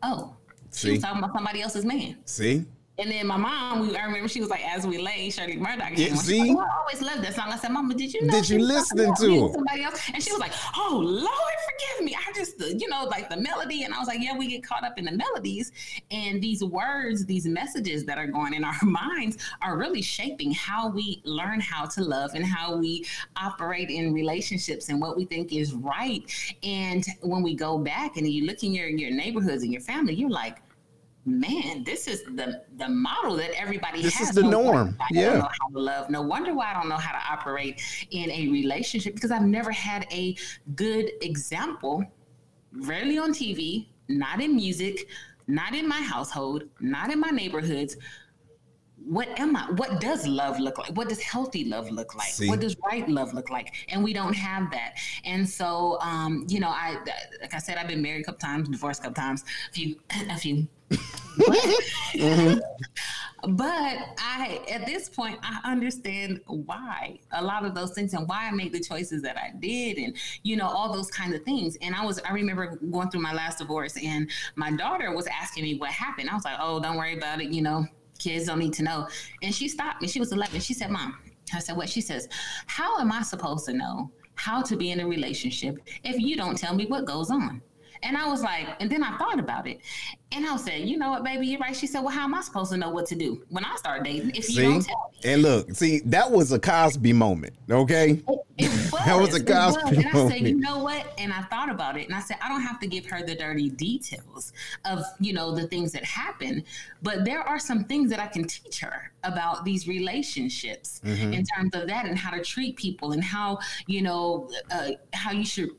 oh, 0.03 0.35
See? 0.71 0.87
she 0.87 0.91
was 0.93 1.01
talking 1.01 1.19
about 1.19 1.33
somebody 1.33 1.61
else's 1.61 1.85
man. 1.85 2.17
See, 2.25 2.65
and 2.99 3.09
then 3.09 3.25
my 3.27 3.37
mom, 3.37 3.79
we, 3.79 3.95
I 3.95 4.03
remember 4.03 4.27
she 4.27 4.41
was 4.41 4.49
like, 4.49 4.63
"As 4.65 4.85
we 4.85 4.97
lay," 4.97 5.29
Shirley 5.29 5.55
Murdock. 5.55 5.91
Yeah, 5.95 6.15
see, 6.15 6.39
like, 6.39 6.51
oh, 6.51 6.59
I 6.59 6.77
always 6.79 7.01
loved 7.01 7.23
that 7.23 7.33
song. 7.33 7.45
I 7.47 7.57
said, 7.57 7.71
"Mama, 7.71 7.93
did 7.93 8.13
you 8.13 8.25
know 8.25 8.33
did 8.33 8.49
you 8.49 8.59
listen 8.59 8.97
to 8.97 9.51
somebody 9.53 9.83
else?" 9.83 10.01
And 10.13 10.21
she 10.21 10.31
was 10.31 10.39
like, 10.39 10.51
"Oh 10.75 11.01
Lord, 11.01 11.53
forgive 11.65 12.05
me. 12.05 12.15
I 12.15 12.31
just, 12.33 12.59
you 12.59 12.89
know, 12.89 13.05
like 13.05 13.29
the 13.29 13.37
melody." 13.37 13.83
And 13.83 13.93
I 13.93 13.99
was 13.99 14.07
like, 14.07 14.19
"Yeah, 14.21 14.37
we 14.37 14.47
get 14.47 14.63
caught 14.63 14.83
up 14.83 14.97
in 14.97 15.05
the 15.05 15.13
melodies, 15.13 15.71
and 16.11 16.41
these 16.41 16.61
words, 16.61 17.25
these 17.25 17.45
messages 17.45 18.03
that 18.05 18.17
are 18.17 18.27
going 18.27 18.53
in 18.53 18.65
our 18.65 18.77
minds 18.83 19.37
are 19.61 19.77
really 19.77 20.01
shaping 20.01 20.51
how 20.51 20.89
we 20.89 21.21
learn 21.23 21.61
how 21.61 21.85
to 21.85 22.03
love 22.03 22.31
and 22.33 22.45
how 22.45 22.75
we 22.75 23.05
operate 23.37 23.89
in 23.89 24.13
relationships 24.13 24.89
and 24.89 24.99
what 24.99 25.15
we 25.15 25.23
think 25.23 25.53
is 25.53 25.73
right. 25.73 26.23
And 26.63 27.05
when 27.21 27.43
we 27.43 27.55
go 27.55 27.77
back 27.77 28.17
and 28.17 28.27
you 28.27 28.45
look 28.45 28.61
in 28.63 28.73
your 28.73 28.87
your 28.89 29.11
neighborhoods 29.11 29.63
and 29.63 29.71
your 29.71 29.81
family, 29.81 30.15
you're 30.15 30.29
like." 30.29 30.57
Man, 31.29 31.83
this 31.83 32.07
is 32.07 32.23
the 32.23 32.63
the 32.77 32.89
model 32.89 33.35
that 33.37 33.51
everybody 33.51 34.01
this 34.01 34.15
has. 34.15 34.29
is 34.29 34.35
the 34.35 34.41
no 34.41 34.63
norm. 34.63 34.97
yeah. 35.11 35.35
know 35.35 35.41
how 35.41 35.69
to 35.69 35.79
love. 35.79 36.09
No 36.09 36.21
wonder 36.21 36.53
why 36.53 36.71
I 36.71 36.73
don't 36.73 36.89
know 36.89 36.97
how 36.97 37.11
to 37.11 37.31
operate 37.31 37.81
in 38.11 38.29
a 38.31 38.49
relationship 38.49 39.13
because 39.13 39.31
I've 39.31 39.43
never 39.43 39.71
had 39.71 40.07
a 40.11 40.35
good 40.75 41.11
example, 41.21 42.03
rarely 42.71 43.17
on 43.17 43.31
TV, 43.31 43.87
not 44.07 44.41
in 44.41 44.55
music, 44.55 45.07
not 45.47 45.73
in 45.73 45.87
my 45.87 46.01
household, 46.01 46.63
not 46.79 47.11
in 47.11 47.19
my 47.19 47.29
neighborhoods. 47.29 47.97
What 49.09 49.39
am 49.39 49.55
I? 49.55 49.71
What 49.71 49.99
does 49.99 50.27
love 50.27 50.59
look 50.59 50.77
like? 50.77 50.89
What 50.89 51.09
does 51.09 51.19
healthy 51.21 51.65
love 51.65 51.89
look 51.89 52.13
like? 52.13 52.29
See? 52.29 52.47
What 52.47 52.59
does 52.59 52.75
right 52.85 53.09
love 53.09 53.33
look 53.33 53.49
like? 53.49 53.73
And 53.89 54.03
we 54.03 54.13
don't 54.13 54.33
have 54.35 54.69
that. 54.69 54.97
And 55.25 55.49
so, 55.49 55.97
um, 56.01 56.45
you 56.47 56.59
know, 56.59 56.69
I 56.69 56.97
like 57.41 57.55
I 57.55 57.57
said, 57.57 57.77
I've 57.77 57.87
been 57.87 58.03
married 58.03 58.21
a 58.21 58.23
couple 58.25 58.39
times, 58.39 58.69
divorced 58.69 58.99
a 59.01 59.03
couple 59.03 59.21
times, 59.21 59.43
a 59.71 59.73
few, 59.73 59.95
a 60.29 60.37
few 60.37 60.67
mm-hmm. 60.91 62.59
But 63.47 63.97
I, 64.17 64.59
at 64.69 64.85
this 64.85 65.07
point, 65.07 65.39
I 65.41 65.61
understand 65.71 66.41
why 66.45 67.19
a 67.31 67.41
lot 67.41 67.63
of 67.63 67.73
those 67.73 67.93
things 67.93 68.13
and 68.13 68.27
why 68.27 68.47
I 68.47 68.51
made 68.51 68.73
the 68.73 68.81
choices 68.81 69.21
that 69.21 69.37
I 69.37 69.57
did, 69.57 69.97
and 69.97 70.13
you 70.43 70.57
know 70.57 70.67
all 70.67 70.91
those 70.91 71.09
kinds 71.09 71.33
of 71.35 71.43
things. 71.43 71.77
And 71.81 71.95
I 71.95 72.05
was, 72.05 72.19
I 72.19 72.33
remember 72.33 72.77
going 72.91 73.09
through 73.09 73.21
my 73.21 73.33
last 73.33 73.59
divorce, 73.59 73.95
and 73.95 74.29
my 74.55 74.71
daughter 74.71 75.15
was 75.15 75.25
asking 75.27 75.63
me 75.63 75.77
what 75.77 75.89
happened. 75.89 76.29
I 76.29 76.33
was 76.33 76.43
like, 76.43 76.57
"Oh, 76.59 76.81
don't 76.81 76.97
worry 76.97 77.17
about 77.17 77.39
it. 77.39 77.49
You 77.49 77.61
know, 77.61 77.85
kids 78.19 78.45
don't 78.45 78.59
need 78.59 78.73
to 78.73 78.83
know." 78.83 79.07
And 79.41 79.53
she 79.53 79.67
stopped 79.67 80.01
me. 80.01 80.07
She 80.07 80.19
was 80.19 80.31
11. 80.31 80.59
She 80.61 80.73
said, 80.73 80.91
"Mom," 80.91 81.17
I 81.53 81.59
said, 81.59 81.75
"What?" 81.75 81.89
She 81.89 82.01
says, 82.01 82.27
"How 82.67 82.99
am 82.99 83.11
I 83.11 83.23
supposed 83.23 83.65
to 83.65 83.73
know?" 83.73 84.11
How 84.35 84.61
to 84.61 84.77
be 84.77 84.91
in 84.91 85.01
a 85.01 85.07
relationship 85.07 85.79
if 86.05 86.17
you 86.17 86.37
don't 86.37 86.57
tell 86.57 86.73
me 86.73 86.85
what 86.85 87.03
goes 87.03 87.29
on. 87.29 87.61
And 88.03 88.17
I 88.17 88.27
was 88.27 88.41
like, 88.41 88.67
and 88.79 88.89
then 88.89 89.03
I 89.03 89.17
thought 89.17 89.39
about 89.39 89.67
it. 89.67 89.81
And 90.31 90.45
I 90.45 90.57
said, 90.57 90.81
you 90.87 90.97
know 90.97 91.09
what, 91.09 91.23
baby, 91.23 91.47
you're 91.47 91.59
right. 91.59 91.75
She 91.75 91.87
said, 91.87 92.01
well, 92.01 92.09
how 92.13 92.23
am 92.23 92.35
I 92.35 92.41
supposed 92.41 92.71
to 92.71 92.77
know 92.77 92.89
what 92.89 93.07
to 93.07 93.15
do 93.15 93.43
when 93.49 93.65
I 93.65 93.75
start 93.77 94.03
dating 94.03 94.31
if 94.35 94.45
see? 94.45 94.61
you 94.63 94.69
don't 94.69 94.81
tell 94.81 95.11
me? 95.23 95.31
And 95.31 95.41
look, 95.41 95.71
see, 95.75 96.01
that 96.05 96.29
was 96.29 96.51
a 96.51 96.59
Cosby 96.59 97.13
moment, 97.13 97.55
okay? 97.69 98.11
It, 98.11 98.25
it 98.59 98.69
was, 98.69 98.91
that 99.05 99.19
was 99.19 99.33
a 99.33 99.43
Cosby 99.43 99.81
was. 99.97 100.05
And 100.05 100.07
I 100.07 100.29
said, 100.29 100.47
you 100.47 100.55
know 100.59 100.83
what? 100.83 101.13
And 101.17 101.33
I 101.33 101.41
thought 101.43 101.69
about 101.69 101.97
it, 101.97 102.05
and 102.07 102.15
I 102.15 102.19
said, 102.19 102.37
I 102.43 102.47
don't 102.47 102.61
have 102.61 102.79
to 102.81 102.87
give 102.87 103.05
her 103.07 103.23
the 103.23 103.35
dirty 103.35 103.69
details 103.71 104.53
of 104.85 105.03
you 105.19 105.33
know 105.33 105.53
the 105.53 105.67
things 105.67 105.91
that 105.93 106.03
happen, 106.05 106.63
but 107.01 107.25
there 107.25 107.41
are 107.41 107.59
some 107.59 107.83
things 107.85 108.09
that 108.11 108.19
I 108.19 108.27
can 108.27 108.45
teach 108.45 108.79
her 108.81 109.11
about 109.23 109.65
these 109.65 109.87
relationships 109.87 111.01
Mhm. 111.03 111.33
in 111.33 111.43
terms 111.43 111.73
of 111.73 111.87
that 111.87 112.05
and 112.05 112.17
how 112.17 112.31
to 112.31 112.43
treat 112.43 112.75
people 112.77 113.11
and 113.13 113.23
how 113.23 113.59
you 113.87 114.01
know 114.01 114.49
uh, 114.71 114.91
how 115.13 115.31
you 115.31 115.45
should 115.45 115.69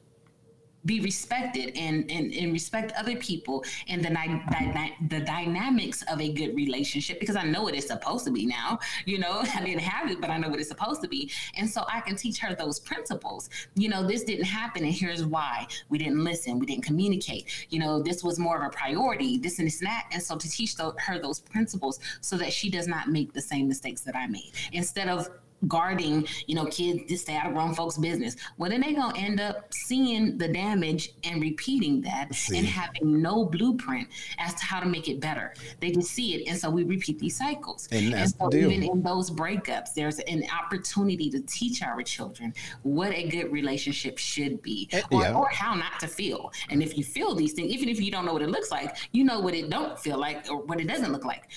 be 0.84 1.00
respected 1.00 1.76
and, 1.76 2.10
and, 2.10 2.32
and 2.32 2.52
respect 2.52 2.92
other 2.98 3.16
people 3.16 3.64
and 3.88 4.04
the, 4.04 4.10
dy- 4.10 4.96
the 5.08 5.20
dynamics 5.20 6.02
of 6.10 6.20
a 6.20 6.32
good 6.32 6.54
relationship 6.54 7.20
because 7.20 7.36
I 7.36 7.44
know 7.44 7.62
what 7.62 7.74
it's 7.74 7.86
supposed 7.86 8.24
to 8.26 8.30
be 8.30 8.46
now. 8.46 8.78
You 9.04 9.18
know, 9.18 9.42
I 9.54 9.64
didn't 9.64 9.82
have 9.82 10.10
it, 10.10 10.20
but 10.20 10.30
I 10.30 10.38
know 10.38 10.48
what 10.48 10.60
it's 10.60 10.68
supposed 10.68 11.02
to 11.02 11.08
be. 11.08 11.30
And 11.56 11.68
so 11.68 11.84
I 11.88 12.00
can 12.00 12.16
teach 12.16 12.38
her 12.38 12.54
those 12.54 12.80
principles. 12.80 13.50
You 13.74 13.88
know, 13.88 14.06
this 14.06 14.24
didn't 14.24 14.44
happen 14.44 14.84
and 14.84 14.92
here's 14.92 15.24
why. 15.24 15.66
We 15.88 15.98
didn't 15.98 16.22
listen, 16.22 16.58
we 16.58 16.66
didn't 16.66 16.84
communicate. 16.84 17.66
You 17.70 17.80
know, 17.80 18.02
this 18.02 18.24
was 18.24 18.38
more 18.38 18.56
of 18.56 18.66
a 18.66 18.70
priority, 18.70 19.38
this 19.38 19.58
and 19.58 19.66
this 19.66 19.80
and 19.80 19.88
that. 19.88 20.06
And 20.12 20.22
so 20.22 20.36
to 20.36 20.48
teach 20.48 20.76
her 20.78 21.18
those 21.18 21.40
principles 21.40 22.00
so 22.20 22.36
that 22.36 22.52
she 22.52 22.70
does 22.70 22.86
not 22.86 23.08
make 23.08 23.32
the 23.32 23.40
same 23.40 23.68
mistakes 23.68 24.00
that 24.02 24.16
I 24.16 24.26
made. 24.26 24.52
Instead 24.72 25.08
of 25.08 25.28
guarding, 25.68 26.26
you 26.46 26.54
know, 26.54 26.66
kids 26.66 27.04
to 27.08 27.16
stay 27.18 27.36
out 27.36 27.46
of 27.46 27.54
grown 27.54 27.74
folks' 27.74 27.98
business. 27.98 28.36
Well, 28.56 28.70
then 28.70 28.80
they're 28.80 28.94
gonna 28.94 29.18
end 29.18 29.40
up 29.40 29.72
seeing 29.72 30.38
the 30.38 30.48
damage 30.48 31.10
and 31.24 31.40
repeating 31.40 32.00
that 32.02 32.34
See. 32.34 32.58
and 32.58 32.66
having 32.66 33.20
no 33.20 33.44
blueprint 33.44 34.08
as 34.38 34.54
to 34.54 34.64
how 34.64 34.80
to 34.80 34.86
make 34.86 35.08
it 35.08 35.20
better. 35.20 35.54
They 35.80 35.90
just 35.90 36.10
see 36.10 36.34
it, 36.34 36.48
and 36.48 36.58
so 36.58 36.70
we 36.70 36.84
repeat 36.84 37.18
these 37.18 37.36
cycles. 37.36 37.88
And 37.92 38.12
that's 38.12 38.36
so 38.38 38.48
even 38.54 38.82
in 38.82 39.02
those 39.02 39.30
breakups, 39.30 39.94
there's 39.94 40.18
an 40.20 40.44
opportunity 40.62 41.30
to 41.30 41.40
teach 41.42 41.82
our 41.82 42.02
children 42.02 42.54
what 42.82 43.12
a 43.12 43.28
good 43.28 43.52
relationship 43.52 44.18
should 44.18 44.62
be, 44.62 44.88
Eh, 44.92 45.02
or, 45.10 45.22
yeah. 45.22 45.34
or 45.34 45.48
how 45.50 45.74
not 45.74 45.98
to 46.00 46.08
feel. 46.08 46.52
And 46.70 46.82
if 46.82 46.96
you 46.96 47.04
feel 47.04 47.34
these 47.34 47.52
things, 47.52 47.70
even 47.72 47.88
if 47.88 48.00
you 48.00 48.10
don't 48.10 48.24
know 48.24 48.32
what 48.32 48.42
it 48.42 48.50
looks 48.50 48.70
like, 48.70 48.96
you 49.12 49.24
know 49.24 49.40
what 49.40 49.54
it 49.54 49.70
don't 49.70 49.98
feel 49.98 50.18
like 50.18 50.46
or 50.50 50.62
what 50.62 50.80
it 50.80 50.88
doesn't 50.88 51.12
look 51.12 51.24
like 51.24 51.48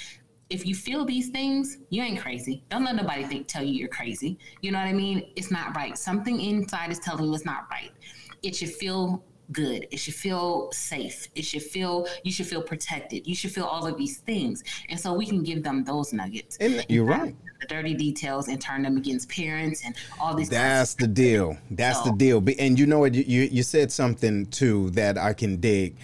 if 0.53 0.67
you 0.67 0.75
feel 0.75 1.03
these 1.03 1.29
things, 1.29 1.79
you 1.89 2.03
ain't 2.03 2.19
crazy. 2.19 2.63
Don't 2.69 2.85
let 2.85 2.95
nobody 2.95 3.23
think 3.23 3.47
tell 3.47 3.63
you 3.63 3.73
you're 3.73 3.87
crazy. 3.87 4.37
You 4.61 4.71
know 4.71 4.77
what 4.77 4.87
I 4.87 4.93
mean? 4.93 5.31
It's 5.35 5.49
not 5.49 5.75
right. 5.75 5.97
Something 5.97 6.39
inside 6.39 6.91
is 6.91 6.99
telling 6.99 7.25
you 7.25 7.33
it's 7.33 7.43
not 7.43 7.65
right. 7.71 7.89
It 8.43 8.55
should 8.55 8.69
feel 8.69 9.23
good. 9.51 9.87
It 9.89 9.97
should 9.97 10.13
feel 10.13 10.71
safe. 10.71 11.27
It 11.33 11.43
should 11.43 11.63
feel 11.63 12.07
you 12.23 12.31
should 12.31 12.45
feel 12.45 12.61
protected. 12.61 13.25
You 13.25 13.33
should 13.33 13.51
feel 13.51 13.65
all 13.65 13.87
of 13.87 13.97
these 13.97 14.19
things. 14.19 14.63
And 14.89 14.99
so 14.99 15.11
we 15.13 15.25
can 15.25 15.41
give 15.41 15.63
them 15.63 15.83
those 15.83 16.13
nuggets. 16.13 16.57
And 16.57 16.85
you're 16.87 17.05
right. 17.05 17.35
The 17.59 17.67
dirty 17.67 17.95
details 17.95 18.47
and 18.47 18.61
turn 18.61 18.83
them 18.83 18.95
against 18.97 19.29
parents 19.29 19.81
and 19.83 19.95
all 20.21 20.35
these 20.35 20.49
That's 20.49 20.93
the 20.93 21.07
deal. 21.07 21.57
That's 21.71 22.01
the 22.01 22.11
deal. 22.11 22.43
And 22.59 22.77
you 22.77 22.85
know 22.85 22.99
what? 22.99 23.15
You, 23.15 23.23
you 23.25 23.49
you 23.51 23.63
said 23.63 23.91
something 23.91 24.45
too 24.47 24.91
that 24.91 25.17
I 25.17 25.33
can 25.33 25.59
dig 25.59 25.97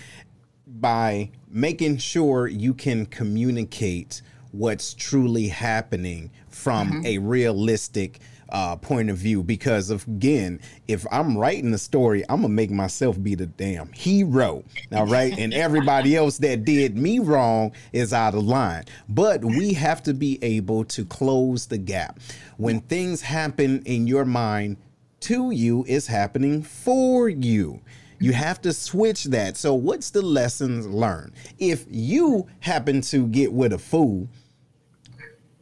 by 0.65 1.29
making 1.47 1.97
sure 1.97 2.47
you 2.47 2.73
can 2.73 3.05
communicate 3.05 4.23
what's 4.51 4.93
truly 4.93 5.47
happening 5.47 6.31
from 6.49 7.03
a 7.05 7.17
realistic 7.19 8.19
uh, 8.51 8.75
point 8.75 9.09
of 9.09 9.17
view. 9.17 9.43
Because 9.43 9.89
of, 9.89 10.07
again, 10.07 10.59
if 10.87 11.05
I'm 11.11 11.37
writing 11.37 11.71
the 11.71 11.77
story, 11.77 12.23
I'm 12.29 12.41
gonna 12.41 12.53
make 12.53 12.71
myself 12.71 13.21
be 13.21 13.35
the 13.35 13.45
damn 13.45 13.91
hero. 13.91 14.63
All 14.91 15.05
right, 15.05 15.37
and 15.37 15.53
everybody 15.65 16.15
else 16.15 16.37
that 16.39 16.65
did 16.65 16.97
me 16.97 17.19
wrong 17.19 17.71
is 17.93 18.13
out 18.13 18.35
of 18.35 18.43
line. 18.43 18.85
But 19.07 19.43
we 19.43 19.73
have 19.73 20.03
to 20.03 20.13
be 20.13 20.39
able 20.43 20.85
to 20.85 21.05
close 21.05 21.67
the 21.67 21.77
gap 21.77 22.19
when 22.57 22.81
things 22.81 23.21
happen 23.21 23.81
in 23.83 24.07
your 24.07 24.25
mind 24.25 24.77
to 25.21 25.51
you 25.51 25.85
is 25.87 26.07
happening 26.07 26.61
for 26.61 27.29
you. 27.29 27.81
You 28.21 28.33
have 28.33 28.61
to 28.63 28.73
switch 28.73 29.25
that. 29.25 29.55
So, 29.55 29.73
what's 29.73 30.09
the 30.09 30.21
lessons 30.21 30.85
learned? 30.85 31.33
If 31.57 31.85
you 31.89 32.47
happen 32.59 32.99
to 33.01 33.27
get 33.27 33.53
with 33.53 33.71
a 33.71 33.77
fool, 33.77 34.27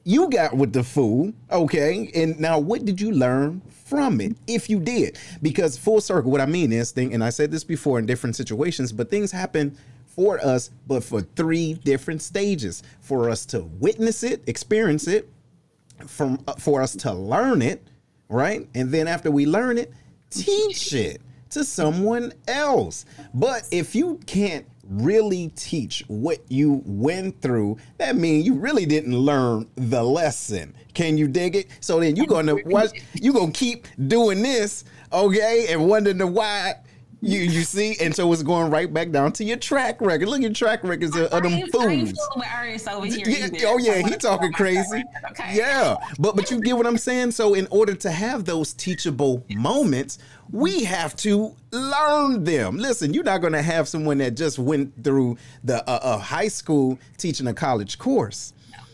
you 0.07 0.29
got 0.29 0.55
with 0.55 0.71
the 0.71 0.85
fool, 0.85 1.33
okay? 1.51 2.09
And 2.15 2.39
now, 2.39 2.59
what 2.59 2.85
did 2.85 3.01
you 3.01 3.11
learn 3.11 3.61
from 3.69 4.21
it? 4.21 4.37
If 4.47 4.69
you 4.69 4.79
did, 4.79 5.19
because 5.41 5.77
full 5.77 5.99
circle, 5.99 6.31
what 6.31 6.39
I 6.39 6.45
mean 6.45 6.71
is, 6.71 6.91
thing, 6.91 7.13
and 7.13 7.21
I 7.21 7.29
said 7.29 7.51
this 7.51 7.65
before 7.65 7.99
in 7.99 8.05
different 8.05 8.37
situations, 8.37 8.93
but 8.93 9.09
things 9.09 9.33
happen 9.33 9.77
for 10.05 10.39
us, 10.39 10.71
but 10.87 11.03
for 11.03 11.19
three 11.19 11.73
different 11.73 12.21
stages 12.21 12.83
for 13.01 13.29
us 13.29 13.45
to 13.47 13.63
witness 13.63 14.23
it, 14.23 14.41
experience 14.47 15.09
it, 15.09 15.29
from 16.05 16.41
uh, 16.47 16.53
for 16.53 16.81
us 16.81 16.95
to 16.95 17.11
learn 17.11 17.61
it, 17.61 17.85
right? 18.29 18.65
And 18.75 18.89
then 18.89 19.09
after 19.09 19.29
we 19.29 19.45
learn 19.45 19.77
it, 19.77 19.91
teach 20.29 20.93
it 20.93 21.21
to 21.49 21.65
someone 21.65 22.31
else. 22.47 23.03
But 23.33 23.67
if 23.71 23.93
you 23.93 24.21
can't 24.25 24.65
really 24.89 25.49
teach 25.55 26.03
what 26.07 26.39
you 26.49 26.81
went 26.85 27.41
through, 27.41 27.77
that 27.97 28.15
means 28.15 28.45
you 28.45 28.55
really 28.55 28.85
didn't 28.85 29.15
learn 29.17 29.67
the 29.75 30.03
lesson. 30.03 30.73
Can 30.93 31.17
you 31.17 31.27
dig 31.27 31.55
it? 31.55 31.67
So 31.79 31.99
then 31.99 32.15
you're 32.15 32.25
gonna 32.27 32.55
watch, 32.65 32.91
you 33.13 33.33
gonna 33.33 33.51
keep 33.51 33.87
doing 34.07 34.41
this, 34.41 34.83
okay, 35.13 35.67
and 35.69 35.87
wondering 35.87 36.33
why. 36.33 36.75
You 37.19 37.39
you 37.39 37.63
see, 37.63 37.95
and 37.99 38.15
so 38.15 38.31
it's 38.31 38.43
going 38.43 38.69
right 38.69 38.93
back 38.93 39.09
down 39.09 39.31
to 39.33 39.43
your 39.43 39.57
track 39.57 39.99
record. 40.01 40.27
Look 40.27 40.37
at 40.37 40.43
your 40.43 40.53
track 40.53 40.83
records 40.83 41.15
of, 41.15 41.23
of 41.23 41.33
I 41.33 41.39
them 41.39 41.53
I 41.53 41.55
ain't 41.55 41.71
fools. 41.71 42.29
with 42.35 42.45
Arius 42.45 42.87
over 42.87 43.07
here 43.07 43.27
Yeah, 43.27 43.47
oh 43.65 43.79
yeah, 43.79 44.07
he 44.07 44.15
talking 44.17 44.51
crazy. 44.53 45.03
okay? 45.31 45.55
Yeah, 45.55 45.95
but 46.19 46.35
but 46.35 46.51
you 46.51 46.61
get 46.61 46.77
what 46.77 46.85
I'm 46.85 46.99
saying. 46.99 47.31
So 47.31 47.55
in 47.55 47.67
order 47.71 47.95
to 47.95 48.11
have 48.11 48.45
those 48.45 48.71
teachable 48.71 49.43
moments, 49.49 50.19
we 50.51 50.83
have 50.83 51.15
to 51.17 51.55
learn 51.71 52.43
them. 52.43 52.77
Listen, 52.77 53.13
you're 53.13 53.23
not 53.23 53.41
going 53.41 53.53
to 53.53 53.61
have 53.61 53.87
someone 53.87 54.17
that 54.19 54.35
just 54.35 54.59
went 54.59 55.03
through 55.03 55.37
the 55.63 55.87
uh, 55.89 55.99
uh, 56.01 56.17
high 56.17 56.47
school 56.47 56.97
teaching 57.17 57.47
a 57.47 57.53
college 57.53 57.97
course. 57.97 58.53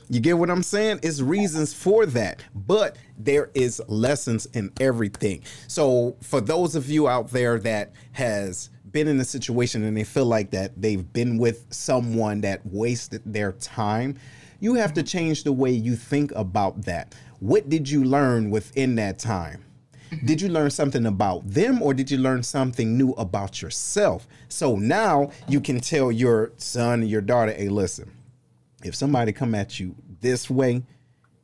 You 0.09 0.19
get 0.19 0.37
what 0.37 0.49
I'm 0.49 0.63
saying? 0.63 0.99
It's 1.01 1.21
reasons 1.21 1.73
for 1.73 2.05
that, 2.07 2.43
but 2.53 2.97
there 3.17 3.49
is 3.53 3.81
lessons 3.87 4.45
in 4.47 4.71
everything. 4.79 5.43
So 5.67 6.17
for 6.21 6.41
those 6.41 6.75
of 6.75 6.89
you 6.89 7.07
out 7.07 7.29
there 7.29 7.57
that 7.59 7.93
has 8.11 8.69
been 8.91 9.07
in 9.07 9.19
a 9.19 9.25
situation 9.25 9.83
and 9.83 9.95
they 9.95 10.03
feel 10.03 10.25
like 10.25 10.51
that 10.51 10.79
they've 10.79 11.11
been 11.13 11.37
with 11.37 11.65
someone 11.69 12.41
that 12.41 12.65
wasted 12.65 13.21
their 13.25 13.53
time, 13.53 14.15
you 14.59 14.75
have 14.75 14.93
to 14.93 15.03
change 15.03 15.43
the 15.43 15.51
way 15.51 15.71
you 15.71 15.95
think 15.95 16.31
about 16.35 16.83
that. 16.83 17.15
What 17.39 17.69
did 17.69 17.89
you 17.89 18.03
learn 18.03 18.49
within 18.49 18.95
that 18.95 19.19
time? 19.19 19.63
Did 20.25 20.41
you 20.41 20.49
learn 20.49 20.69
something 20.71 21.05
about 21.05 21.47
them 21.47 21.81
or 21.81 21.93
did 21.93 22.11
you 22.11 22.17
learn 22.17 22.43
something 22.43 22.97
new 22.97 23.11
about 23.13 23.61
yourself? 23.61 24.27
So 24.49 24.75
now 24.75 25.31
you 25.47 25.61
can 25.61 25.79
tell 25.79 26.11
your 26.11 26.51
son 26.57 27.07
your 27.07 27.21
daughter, 27.21 27.51
hey, 27.51 27.69
listen, 27.69 28.11
if 28.83 28.95
somebody 28.95 29.31
come 29.31 29.55
at 29.55 29.79
you 29.79 29.95
this 30.21 30.49
way, 30.49 30.83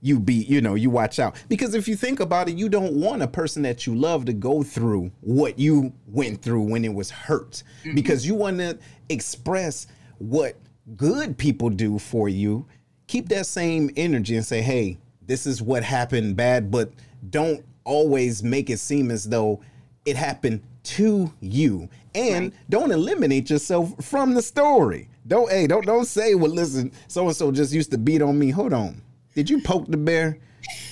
you 0.01 0.19
be, 0.19 0.35
you 0.35 0.61
know, 0.61 0.75
you 0.75 0.89
watch 0.89 1.19
out. 1.19 1.35
Because 1.49 1.75
if 1.75 1.87
you 1.87 1.95
think 1.95 2.19
about 2.19 2.47
it, 2.47 2.55
you 2.55 2.69
don't 2.69 2.93
want 2.93 3.21
a 3.21 3.27
person 3.27 3.63
that 3.63 3.85
you 3.85 3.95
love 3.95 4.25
to 4.25 4.33
go 4.33 4.63
through 4.63 5.11
what 5.21 5.59
you 5.59 5.93
went 6.07 6.41
through 6.41 6.61
when 6.61 6.85
it 6.85 6.93
was 6.93 7.09
hurt. 7.09 7.63
Mm-hmm. 7.83 7.95
Because 7.95 8.25
you 8.25 8.35
want 8.35 8.59
to 8.59 8.79
express 9.09 9.87
what 10.17 10.55
good 10.95 11.37
people 11.37 11.69
do 11.69 11.99
for 11.99 12.29
you. 12.29 12.65
Keep 13.07 13.29
that 13.29 13.45
same 13.45 13.89
energy 13.97 14.35
and 14.35 14.45
say, 14.45 14.61
hey, 14.61 14.97
this 15.25 15.45
is 15.45 15.61
what 15.61 15.83
happened 15.83 16.35
bad, 16.35 16.71
but 16.71 16.91
don't 17.29 17.63
always 17.89 18.43
make 18.43 18.69
it 18.69 18.77
seem 18.77 19.11
as 19.11 19.25
though 19.25 19.59
it 20.05 20.15
happened 20.15 20.61
to 20.83 21.33
you. 21.41 21.89
And 22.15 22.53
don't 22.69 22.91
eliminate 22.91 23.49
yourself 23.49 23.93
from 24.03 24.33
the 24.33 24.41
story. 24.41 25.09
Don't 25.27 25.49
hey, 25.51 25.67
don't 25.67 25.85
don't 25.85 26.05
say, 26.05 26.35
well, 26.35 26.51
listen, 26.51 26.91
so 27.07 27.27
and 27.27 27.35
so 27.35 27.51
just 27.51 27.73
used 27.73 27.91
to 27.91 27.97
beat 27.97 28.21
on 28.21 28.39
me. 28.39 28.51
Hold 28.51 28.73
on. 28.73 29.01
Did 29.35 29.49
you 29.49 29.61
poke 29.61 29.87
the 29.87 29.97
bear? 29.97 30.37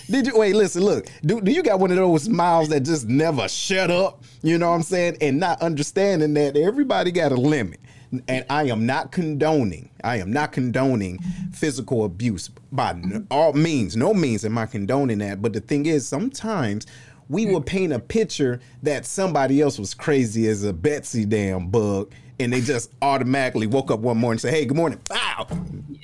Did 0.10 0.28
you 0.28 0.38
wait? 0.38 0.56
Listen, 0.56 0.84
look. 0.84 1.08
Do, 1.24 1.42
do 1.42 1.52
you 1.52 1.62
got 1.62 1.80
one 1.80 1.92
of 1.92 1.98
those 1.98 2.24
smiles 2.24 2.70
that 2.70 2.82
just 2.82 3.08
never 3.08 3.48
shut 3.48 3.92
up? 3.92 4.24
You 4.42 4.58
know 4.58 4.70
what 4.70 4.78
I'm 4.78 4.84
saying? 4.84 5.18
And 5.22 5.40
not 5.40 5.62
understanding 5.62 6.34
that 6.36 6.56
everybody 6.56 7.12
got 7.12 7.32
a 7.32 7.36
limit. 7.36 7.80
And 8.28 8.46
I 8.50 8.64
am 8.66 8.86
not 8.86 9.12
condoning. 9.12 9.90
I 10.04 10.18
am 10.18 10.32
not 10.32 10.52
condoning 10.52 11.20
physical 11.52 12.06
abuse 12.06 12.50
by 12.72 12.96
all 13.30 13.54
means. 13.54 13.98
No 13.98 14.14
means 14.14 14.46
am 14.46 14.58
I 14.58 14.66
condoning 14.66 15.20
that. 15.20 15.42
But 15.42 15.54
the 15.54 15.60
thing 15.60 15.86
is, 15.86 16.08
sometimes 16.08 16.88
we 17.30 17.46
will 17.46 17.62
paint 17.62 17.92
a 17.92 18.00
picture 18.00 18.62
that 18.84 19.06
somebody 19.06 19.62
else 19.62 19.78
was 19.78 19.94
crazy 19.94 20.48
as 20.48 20.64
a 20.64 20.72
Betsy 20.72 21.26
damn 21.26 21.68
bug 21.68 22.12
and 22.40 22.54
they 22.54 22.62
just 22.62 22.92
automatically 23.02 23.68
woke 23.68 23.92
up 23.92 24.00
one 24.00 24.18
morning 24.18 24.36
and 24.36 24.42
say, 24.42 24.52
"Hey, 24.52 24.66
good 24.66 24.78
morning, 24.78 25.00
wow, 25.10 25.48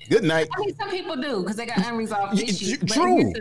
good 0.09 0.23
night." 0.23 0.47
I 0.55 0.59
mean, 0.59 0.75
some 0.75 0.89
people 0.89 1.15
do 1.15 1.41
because 1.41 1.55
they 1.55 1.65
got 1.65 1.85
unresolved 1.85 2.41
issues. 2.41 2.77
True, 2.91 3.33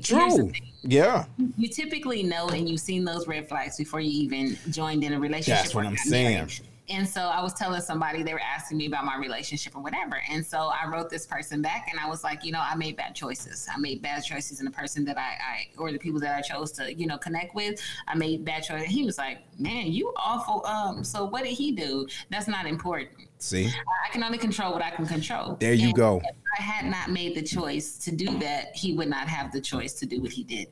true, 0.00 0.52
yeah. 0.82 1.24
You 1.56 1.68
typically 1.68 2.22
know, 2.22 2.48
and 2.48 2.68
you've 2.68 2.80
seen 2.80 3.04
those 3.04 3.26
red 3.26 3.48
flags 3.48 3.76
before 3.76 4.00
you 4.00 4.10
even 4.10 4.56
joined 4.70 5.04
in 5.04 5.12
a 5.12 5.20
relationship. 5.20 5.62
That's 5.62 5.74
what 5.74 5.86
I'm 5.86 5.96
saying. 5.96 6.34
Married. 6.36 6.60
And 6.88 7.08
so 7.08 7.22
I 7.22 7.42
was 7.42 7.52
telling 7.52 7.80
somebody, 7.80 8.22
they 8.22 8.32
were 8.32 8.40
asking 8.40 8.78
me 8.78 8.86
about 8.86 9.04
my 9.04 9.16
relationship 9.16 9.74
or 9.76 9.82
whatever. 9.82 10.20
And 10.30 10.44
so 10.44 10.70
I 10.72 10.88
wrote 10.88 11.10
this 11.10 11.26
person 11.26 11.60
back 11.60 11.88
and 11.90 11.98
I 11.98 12.08
was 12.08 12.22
like, 12.22 12.44
you 12.44 12.52
know, 12.52 12.60
I 12.60 12.76
made 12.76 12.96
bad 12.96 13.14
choices. 13.14 13.68
I 13.72 13.78
made 13.78 14.02
bad 14.02 14.20
choices 14.24 14.60
in 14.60 14.66
the 14.66 14.70
person 14.70 15.04
that 15.06 15.18
I, 15.18 15.20
I 15.20 15.68
or 15.78 15.90
the 15.90 15.98
people 15.98 16.20
that 16.20 16.36
I 16.36 16.42
chose 16.42 16.70
to, 16.72 16.94
you 16.94 17.06
know, 17.06 17.18
connect 17.18 17.54
with. 17.54 17.80
I 18.06 18.14
made 18.14 18.44
bad 18.44 18.62
choices. 18.62 18.88
He 18.88 19.04
was 19.04 19.18
like, 19.18 19.38
man, 19.58 19.88
you 19.88 20.12
awful. 20.16 20.64
Um, 20.66 21.02
so 21.02 21.24
what 21.24 21.44
did 21.44 21.52
he 21.52 21.72
do? 21.72 22.06
That's 22.30 22.48
not 22.48 22.66
important. 22.66 23.10
See, 23.38 23.66
I 23.66 24.12
can 24.12 24.22
only 24.22 24.38
control 24.38 24.72
what 24.72 24.82
I 24.82 24.90
can 24.90 25.06
control. 25.06 25.56
There 25.60 25.74
you 25.74 25.88
and 25.88 25.94
go. 25.94 26.22
If 26.24 26.36
I 26.58 26.62
had 26.62 26.86
not 26.86 27.10
made 27.10 27.34
the 27.34 27.42
choice 27.42 27.98
to 27.98 28.12
do 28.14 28.38
that, 28.38 28.74
he 28.74 28.94
would 28.94 29.08
not 29.08 29.28
have 29.28 29.52
the 29.52 29.60
choice 29.60 29.92
to 29.94 30.06
do 30.06 30.22
what 30.22 30.32
he 30.32 30.42
did. 30.42 30.68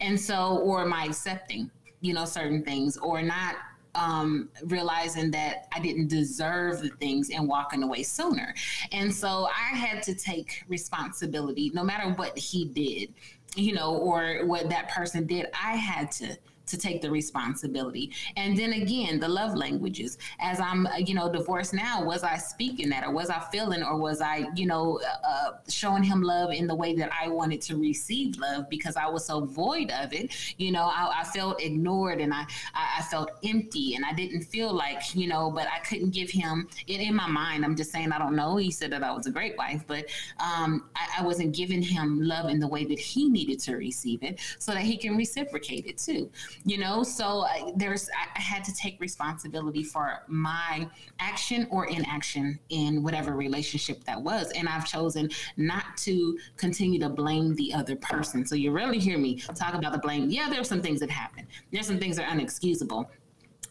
And 0.00 0.18
so, 0.18 0.58
or 0.58 0.80
am 0.80 0.92
I 0.92 1.04
accepting, 1.04 1.70
you 2.00 2.14
know, 2.14 2.24
certain 2.24 2.62
things 2.64 2.96
or 2.96 3.20
not 3.20 3.56
um, 3.96 4.48
realizing 4.64 5.30
that 5.32 5.66
I 5.72 5.80
didn't 5.80 6.08
deserve 6.08 6.82
the 6.82 6.90
things 7.00 7.30
and 7.30 7.48
walking 7.48 7.82
away 7.82 8.02
sooner. 8.02 8.54
And 8.92 9.12
so 9.12 9.48
I 9.48 9.74
had 9.76 10.02
to 10.04 10.14
take 10.14 10.62
responsibility, 10.68 11.70
no 11.74 11.82
matter 11.82 12.10
what 12.10 12.36
he 12.38 12.66
did, 12.66 13.14
you 13.56 13.72
know, 13.72 13.96
or 13.96 14.44
what 14.44 14.68
that 14.68 14.90
person 14.90 15.26
did, 15.26 15.46
I 15.52 15.76
had 15.76 16.12
to 16.12 16.36
to 16.66 16.76
take 16.76 17.00
the 17.00 17.10
responsibility. 17.10 18.10
And 18.36 18.56
then 18.56 18.72
again, 18.72 19.20
the 19.20 19.28
love 19.28 19.54
languages. 19.54 20.18
As 20.40 20.60
I'm, 20.60 20.86
you 20.98 21.14
know, 21.14 21.32
divorced 21.32 21.72
now, 21.72 22.04
was 22.04 22.22
I 22.22 22.36
speaking 22.36 22.88
that, 22.90 23.04
or 23.04 23.12
was 23.12 23.30
I 23.30 23.40
feeling, 23.52 23.82
or 23.82 23.96
was 23.96 24.20
I, 24.20 24.48
you 24.54 24.66
know, 24.66 25.00
uh, 25.24 25.52
showing 25.68 26.02
him 26.02 26.22
love 26.22 26.52
in 26.52 26.66
the 26.66 26.74
way 26.74 26.94
that 26.96 27.10
I 27.12 27.28
wanted 27.28 27.60
to 27.62 27.76
receive 27.76 28.36
love 28.38 28.68
because 28.68 28.96
I 28.96 29.06
was 29.06 29.24
so 29.24 29.44
void 29.44 29.90
of 29.92 30.12
it. 30.12 30.34
You 30.58 30.72
know, 30.72 30.84
I, 30.84 31.20
I 31.20 31.24
felt 31.24 31.62
ignored 31.62 32.20
and 32.20 32.34
I, 32.34 32.44
I, 32.74 32.96
I 32.98 33.02
felt 33.02 33.30
empty, 33.44 33.94
and 33.94 34.04
I 34.04 34.12
didn't 34.12 34.42
feel 34.42 34.72
like, 34.72 35.14
you 35.14 35.28
know, 35.28 35.50
but 35.50 35.68
I 35.68 35.78
couldn't 35.80 36.10
give 36.10 36.30
him 36.30 36.68
it 36.86 37.00
in 37.00 37.14
my 37.14 37.28
mind. 37.28 37.64
I'm 37.64 37.76
just 37.76 37.92
saying, 37.92 38.12
I 38.12 38.18
don't 38.18 38.34
know. 38.34 38.56
He 38.56 38.70
said 38.70 38.90
that 38.92 39.02
I 39.04 39.12
was 39.12 39.26
a 39.26 39.30
great 39.30 39.56
wife, 39.56 39.84
but 39.86 40.06
um, 40.40 40.88
I, 40.96 41.20
I 41.20 41.22
wasn't 41.22 41.54
giving 41.54 41.82
him 41.82 42.20
love 42.20 42.50
in 42.50 42.58
the 42.58 42.68
way 42.68 42.84
that 42.84 42.98
he 42.98 43.28
needed 43.28 43.60
to 43.60 43.76
receive 43.76 44.22
it, 44.24 44.40
so 44.58 44.72
that 44.72 44.82
he 44.82 44.96
can 44.96 45.16
reciprocate 45.16 45.86
it 45.86 45.98
too 45.98 46.28
you 46.64 46.78
know 46.78 47.02
so 47.02 47.40
uh, 47.40 47.70
there's 47.76 48.08
i 48.36 48.40
had 48.40 48.64
to 48.64 48.74
take 48.74 49.00
responsibility 49.00 49.82
for 49.82 50.22
my 50.28 50.88
action 51.20 51.66
or 51.70 51.86
inaction 51.86 52.58
in 52.70 53.02
whatever 53.02 53.34
relationship 53.34 54.02
that 54.04 54.20
was 54.20 54.50
and 54.52 54.68
i've 54.68 54.86
chosen 54.86 55.28
not 55.56 55.96
to 55.96 56.38
continue 56.56 56.98
to 56.98 57.08
blame 57.08 57.54
the 57.54 57.72
other 57.72 57.96
person 57.96 58.46
so 58.46 58.54
you 58.54 58.70
rarely 58.70 58.98
hear 58.98 59.18
me 59.18 59.36
talk 59.54 59.74
about 59.74 59.92
the 59.92 59.98
blame 59.98 60.28
yeah 60.30 60.48
there's 60.48 60.68
some 60.68 60.82
things 60.82 61.00
that 61.00 61.10
happen 61.10 61.46
there's 61.72 61.86
some 61.86 61.98
things 61.98 62.16
that 62.16 62.28
are 62.28 62.36
unexcusable 62.36 63.06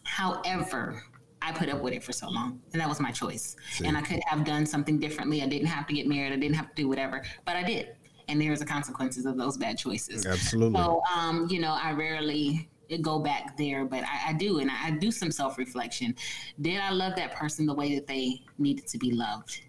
however 0.04 1.02
I 1.46 1.52
put 1.52 1.68
up 1.68 1.80
with 1.80 1.92
it 1.92 2.02
for 2.02 2.12
so 2.12 2.28
long, 2.28 2.60
and 2.72 2.80
that 2.80 2.88
was 2.88 2.98
my 2.98 3.12
choice. 3.12 3.54
See. 3.70 3.86
And 3.86 3.96
I 3.96 4.02
could 4.02 4.20
have 4.26 4.44
done 4.44 4.66
something 4.66 4.98
differently. 4.98 5.42
I 5.42 5.46
didn't 5.46 5.68
have 5.68 5.86
to 5.86 5.94
get 5.94 6.08
married. 6.08 6.32
I 6.32 6.36
didn't 6.36 6.56
have 6.56 6.70
to 6.70 6.74
do 6.74 6.88
whatever, 6.88 7.22
but 7.44 7.54
I 7.54 7.62
did. 7.62 7.94
And 8.28 8.40
there's 8.40 8.58
the 8.58 8.66
consequences 8.66 9.26
of 9.26 9.36
those 9.36 9.56
bad 9.56 9.78
choices. 9.78 10.26
Absolutely. 10.26 10.80
So, 10.80 11.00
um, 11.14 11.46
you 11.48 11.60
know, 11.60 11.78
I 11.80 11.92
rarely 11.92 12.68
go 13.02 13.18
back 13.18 13.56
there, 13.56 13.84
but 13.84 14.04
I, 14.04 14.30
I 14.30 14.32
do, 14.32 14.58
and 14.58 14.70
I, 14.70 14.86
I 14.86 14.90
do 14.92 15.10
some 15.10 15.30
self 15.30 15.58
reflection. 15.58 16.14
Did 16.60 16.80
I 16.80 16.90
love 16.90 17.16
that 17.16 17.34
person 17.34 17.66
the 17.66 17.74
way 17.74 17.94
that 17.94 18.06
they 18.06 18.42
needed 18.58 18.86
to 18.88 18.98
be 18.98 19.12
loved? 19.12 19.60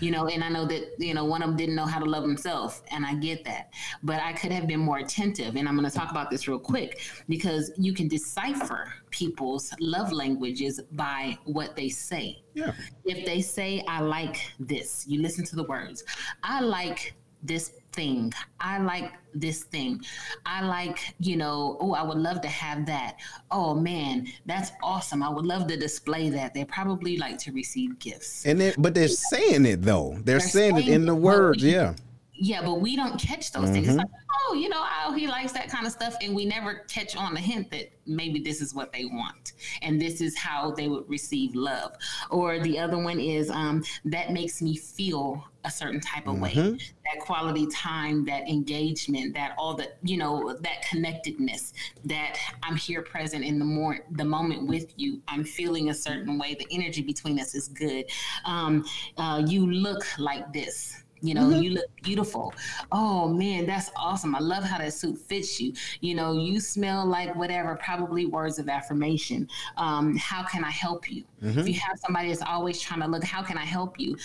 you 0.00 0.10
know 0.10 0.26
and 0.28 0.42
i 0.42 0.48
know 0.48 0.64
that 0.64 0.94
you 0.98 1.14
know 1.14 1.24
one 1.24 1.42
of 1.42 1.48
them 1.48 1.56
didn't 1.56 1.74
know 1.74 1.86
how 1.86 1.98
to 1.98 2.04
love 2.04 2.22
himself 2.22 2.82
and 2.90 3.04
i 3.04 3.14
get 3.14 3.44
that 3.44 3.70
but 4.02 4.20
i 4.20 4.32
could 4.32 4.52
have 4.52 4.66
been 4.66 4.80
more 4.80 4.98
attentive 4.98 5.56
and 5.56 5.68
i'm 5.68 5.76
going 5.76 5.88
to 5.88 5.94
talk 5.94 6.10
about 6.10 6.30
this 6.30 6.48
real 6.48 6.58
quick 6.58 7.00
because 7.28 7.72
you 7.76 7.92
can 7.92 8.08
decipher 8.08 8.92
people's 9.10 9.72
love 9.80 10.12
languages 10.12 10.80
by 10.92 11.36
what 11.44 11.76
they 11.76 11.88
say 11.88 12.42
yeah 12.54 12.72
if 13.04 13.24
they 13.26 13.40
say 13.40 13.84
i 13.88 14.00
like 14.00 14.52
this 14.58 15.04
you 15.06 15.20
listen 15.20 15.44
to 15.44 15.56
the 15.56 15.64
words 15.64 16.04
i 16.42 16.60
like 16.60 17.14
this 17.42 17.72
thing. 17.94 18.32
I 18.60 18.78
like 18.78 19.12
this 19.34 19.64
thing. 19.64 20.00
I 20.46 20.62
like, 20.62 21.14
you 21.18 21.36
know, 21.36 21.76
oh, 21.80 21.94
I 21.94 22.02
would 22.02 22.18
love 22.18 22.40
to 22.42 22.48
have 22.48 22.86
that. 22.86 23.16
Oh 23.50 23.74
man, 23.74 24.26
that's 24.46 24.72
awesome. 24.82 25.22
I 25.22 25.28
would 25.28 25.46
love 25.46 25.66
to 25.68 25.76
display 25.76 26.30
that. 26.30 26.54
They 26.54 26.64
probably 26.64 27.16
like 27.16 27.38
to 27.38 27.52
receive 27.52 27.98
gifts. 27.98 28.46
And 28.46 28.60
it, 28.60 28.76
but 28.78 28.94
they're 28.94 29.08
saying 29.08 29.66
it 29.66 29.82
though. 29.82 30.12
They're, 30.12 30.38
they're 30.38 30.40
saying, 30.40 30.76
saying, 30.76 30.88
it 30.88 30.92
in 30.92 31.06
the 31.06 31.14
words, 31.14 31.62
yeah. 31.62 31.94
Yeah, 32.36 32.62
but 32.62 32.80
we 32.80 32.96
don't 32.96 33.18
catch 33.20 33.52
those 33.52 33.64
mm-hmm. 33.64 33.74
things. 33.74 33.88
It's 33.88 33.96
like, 33.96 34.08
oh, 34.48 34.54
you 34.54 34.68
know, 34.68 34.84
oh, 35.04 35.12
he 35.12 35.28
likes 35.28 35.52
that 35.52 35.68
kind 35.68 35.86
of 35.86 35.92
stuff. 35.92 36.16
And 36.20 36.34
we 36.34 36.44
never 36.44 36.84
catch 36.88 37.16
on 37.16 37.34
the 37.34 37.40
hint 37.40 37.70
that 37.70 37.90
maybe 38.06 38.40
this 38.40 38.60
is 38.60 38.74
what 38.74 38.92
they 38.92 39.04
want 39.04 39.52
and 39.82 40.00
this 40.00 40.20
is 40.20 40.36
how 40.36 40.72
they 40.72 40.88
would 40.88 41.08
receive 41.08 41.54
love. 41.54 41.92
Or 42.30 42.58
the 42.58 42.78
other 42.78 42.98
one 42.98 43.20
is 43.20 43.50
um, 43.50 43.84
that 44.06 44.32
makes 44.32 44.60
me 44.60 44.76
feel 44.76 45.44
a 45.64 45.70
certain 45.70 46.00
type 46.00 46.26
of 46.26 46.34
mm-hmm. 46.34 46.72
way. 46.72 46.78
That 47.04 47.20
quality 47.20 47.66
time, 47.68 48.24
that 48.26 48.48
engagement, 48.48 49.34
that 49.34 49.54
all 49.56 49.74
the, 49.74 49.92
you 50.02 50.16
know, 50.16 50.54
that 50.60 50.82
connectedness, 50.90 51.72
that 52.04 52.36
I'm 52.62 52.76
here 52.76 53.02
present 53.02 53.44
in 53.44 53.58
the 53.58 53.64
more 53.64 54.00
the 54.10 54.24
moment 54.24 54.66
with 54.66 54.92
you. 54.96 55.22
I'm 55.28 55.44
feeling 55.44 55.90
a 55.90 55.94
certain 55.94 56.36
way. 56.38 56.54
The 56.54 56.66
energy 56.70 57.02
between 57.02 57.38
us 57.38 57.54
is 57.54 57.68
good. 57.68 58.06
Um, 58.44 58.84
uh, 59.16 59.42
you 59.46 59.70
look 59.70 60.04
like 60.18 60.52
this 60.52 61.03
you 61.24 61.34
know, 61.34 61.44
mm-hmm. 61.44 61.62
you 61.62 61.70
look 61.70 61.86
beautiful. 62.02 62.52
Oh 62.92 63.28
man, 63.28 63.66
that's 63.66 63.90
awesome. 63.96 64.34
I 64.34 64.40
love 64.40 64.62
how 64.62 64.78
that 64.78 64.92
suit 64.92 65.18
fits 65.18 65.58
you. 65.58 65.72
You 66.00 66.14
know, 66.14 66.36
you 66.36 66.60
smell 66.60 67.06
like 67.06 67.34
whatever, 67.34 67.76
probably 67.76 68.26
words 68.26 68.58
of 68.58 68.68
affirmation. 68.68 69.48
Um, 69.78 70.16
how 70.16 70.42
can 70.42 70.64
I 70.64 70.70
help 70.70 71.10
you? 71.10 71.24
Mm-hmm. 71.42 71.60
If 71.60 71.68
you 71.68 71.74
have 71.74 71.98
somebody 71.98 72.28
that's 72.28 72.42
always 72.42 72.80
trying 72.80 73.00
to 73.00 73.06
look, 73.06 73.24
how 73.24 73.42
can 73.42 73.56
I 73.56 73.64
help 73.64 73.98
you? 73.98 74.16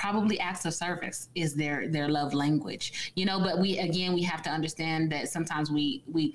Probably 0.00 0.40
acts 0.40 0.64
of 0.64 0.72
service 0.72 1.28
is 1.34 1.54
their 1.54 1.86
their 1.86 2.08
love 2.08 2.32
language 2.32 3.12
you 3.16 3.26
know 3.26 3.38
but 3.38 3.58
we 3.58 3.76
again 3.78 4.14
we 4.14 4.22
have 4.22 4.40
to 4.40 4.48
understand 4.48 5.12
that 5.12 5.28
sometimes 5.28 5.70
we 5.70 6.02
we 6.06 6.34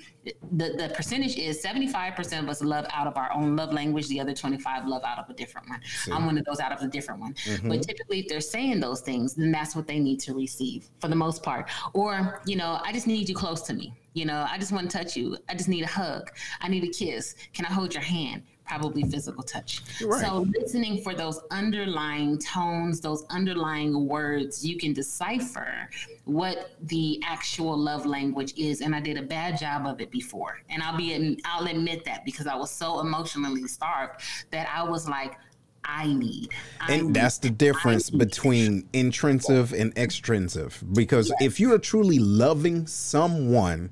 the, 0.52 0.70
the 0.78 0.92
percentage 0.96 1.36
is 1.38 1.64
75% 1.64 2.40
of 2.40 2.50
us 2.50 2.64
love 2.64 2.86
out 2.92 3.06
of 3.06 3.16
our 3.16 3.32
own 3.32 3.56
love 3.56 3.72
language. 3.72 4.08
The 4.08 4.20
other 4.20 4.34
25 4.34 4.88
love 4.88 5.04
out 5.04 5.20
of 5.20 5.30
a 5.30 5.34
different 5.34 5.70
one. 5.70 5.80
See. 5.86 6.12
i'm 6.12 6.26
one 6.26 6.38
of 6.38 6.46
those 6.46 6.60
out 6.60 6.72
of 6.72 6.82
a 6.82 6.88
different 6.88 7.22
one. 7.22 7.34
Mm-hmm. 7.34 7.70
but 7.70 7.84
typically 7.84 8.20
if 8.22 8.28
they're 8.28 8.42
saying 8.42 8.80
those 8.80 9.02
things 9.02 9.36
then 9.36 9.52
that's 9.52 9.76
what 9.76 9.86
they 9.86 10.00
need 10.00 10.20
to 10.22 10.34
receive 10.34 10.90
for 11.00 11.08
the 11.08 11.16
most 11.16 11.44
part. 11.44 11.70
Or 11.94 12.42
you 12.46 12.56
know 12.56 12.80
i 12.84 12.92
just 12.92 13.08
need 13.08 13.28
you 13.30 13.36
close 13.36 13.62
to 13.64 13.74
me. 13.74 13.94
You 14.14 14.26
know 14.26 14.46
i 14.50 14.58
just 14.58 14.72
want 14.72 14.90
to 14.90 14.98
touch 14.98 15.16
you. 15.16 15.38
I 15.50 15.56
just 15.56 15.70
need 15.70 15.84
a 15.84 15.94
hug. 16.02 16.32
I 16.62 16.68
need 16.68 16.84
a 16.84 16.92
kiss. 17.02 17.36
Can 17.54 17.66
i 17.66 17.72
hold 17.72 17.94
your 17.94 18.04
hand 18.04 18.44
probably 18.66 19.04
physical 19.04 19.44
touch. 19.44 19.82
Right. 20.04 20.26
So 20.26 20.48
listening 20.60 21.02
for 21.02 21.14
those 21.14 21.40
underlying 21.52 22.40
tones, 22.40 23.00
those 23.00 23.26
underlying 23.30 24.08
words, 24.08 24.66
you 24.66 24.78
can 24.78 24.94
decipher 24.94 25.90
what 26.26 26.72
the 26.82 27.22
actual 27.26 27.78
love 27.78 28.06
language 28.06 28.54
is. 28.58 28.82
And 28.82 28.96
I 28.96 29.00
did 29.00 29.18
a 29.18 29.22
bad 29.22 29.60
job 29.60 29.86
of 29.86 30.02
it 30.02 30.12
before. 30.12 30.60
And 30.70 30.82
I'll 30.82 30.98
be 30.98 31.40
I'll 31.46 31.68
admit 31.68 32.06
that 32.06 32.26
because 32.26 32.48
I 32.48 32.56
was 32.56 32.72
so 32.72 33.00
emotionally 33.00 33.68
starved 33.68 34.22
that 34.52 34.68
I 34.74 34.84
was 34.84 35.08
like, 35.08 35.38
I 35.84 36.08
need. 36.08 36.50
I 36.82 36.94
and 36.94 37.08
need, 37.08 37.14
that's 37.14 37.38
the 37.38 37.50
difference 37.50 38.10
between 38.10 38.88
intrinsic 38.94 39.72
and 39.72 39.96
extrinsic. 39.98 40.72
Because 40.94 41.30
yes. 41.30 41.38
if 41.42 41.60
you 41.60 41.74
are 41.74 41.80
truly 41.80 42.20
loving 42.20 42.88
someone 42.88 43.92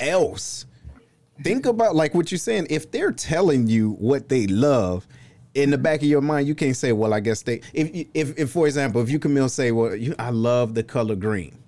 else, 0.00 0.66
think 1.42 1.66
about 1.66 1.94
like 1.94 2.14
what 2.14 2.30
you're 2.30 2.38
saying. 2.38 2.66
If 2.70 2.90
they're 2.90 3.12
telling 3.12 3.66
you 3.66 3.92
what 3.92 4.28
they 4.28 4.46
love, 4.46 5.06
in 5.54 5.70
the 5.70 5.78
back 5.78 6.00
of 6.00 6.06
your 6.06 6.20
mind, 6.20 6.46
you 6.46 6.54
can't 6.54 6.76
say, 6.76 6.92
"Well, 6.92 7.12
I 7.12 7.20
guess 7.20 7.42
they." 7.42 7.60
If 7.72 8.06
if, 8.14 8.38
if 8.38 8.50
for 8.50 8.66
example, 8.66 9.00
if 9.02 9.10
you 9.10 9.18
Camille 9.18 9.48
say, 9.48 9.72
"Well, 9.72 9.94
you, 9.94 10.14
I 10.18 10.30
love 10.30 10.74
the 10.74 10.82
color 10.82 11.16
green," 11.16 11.58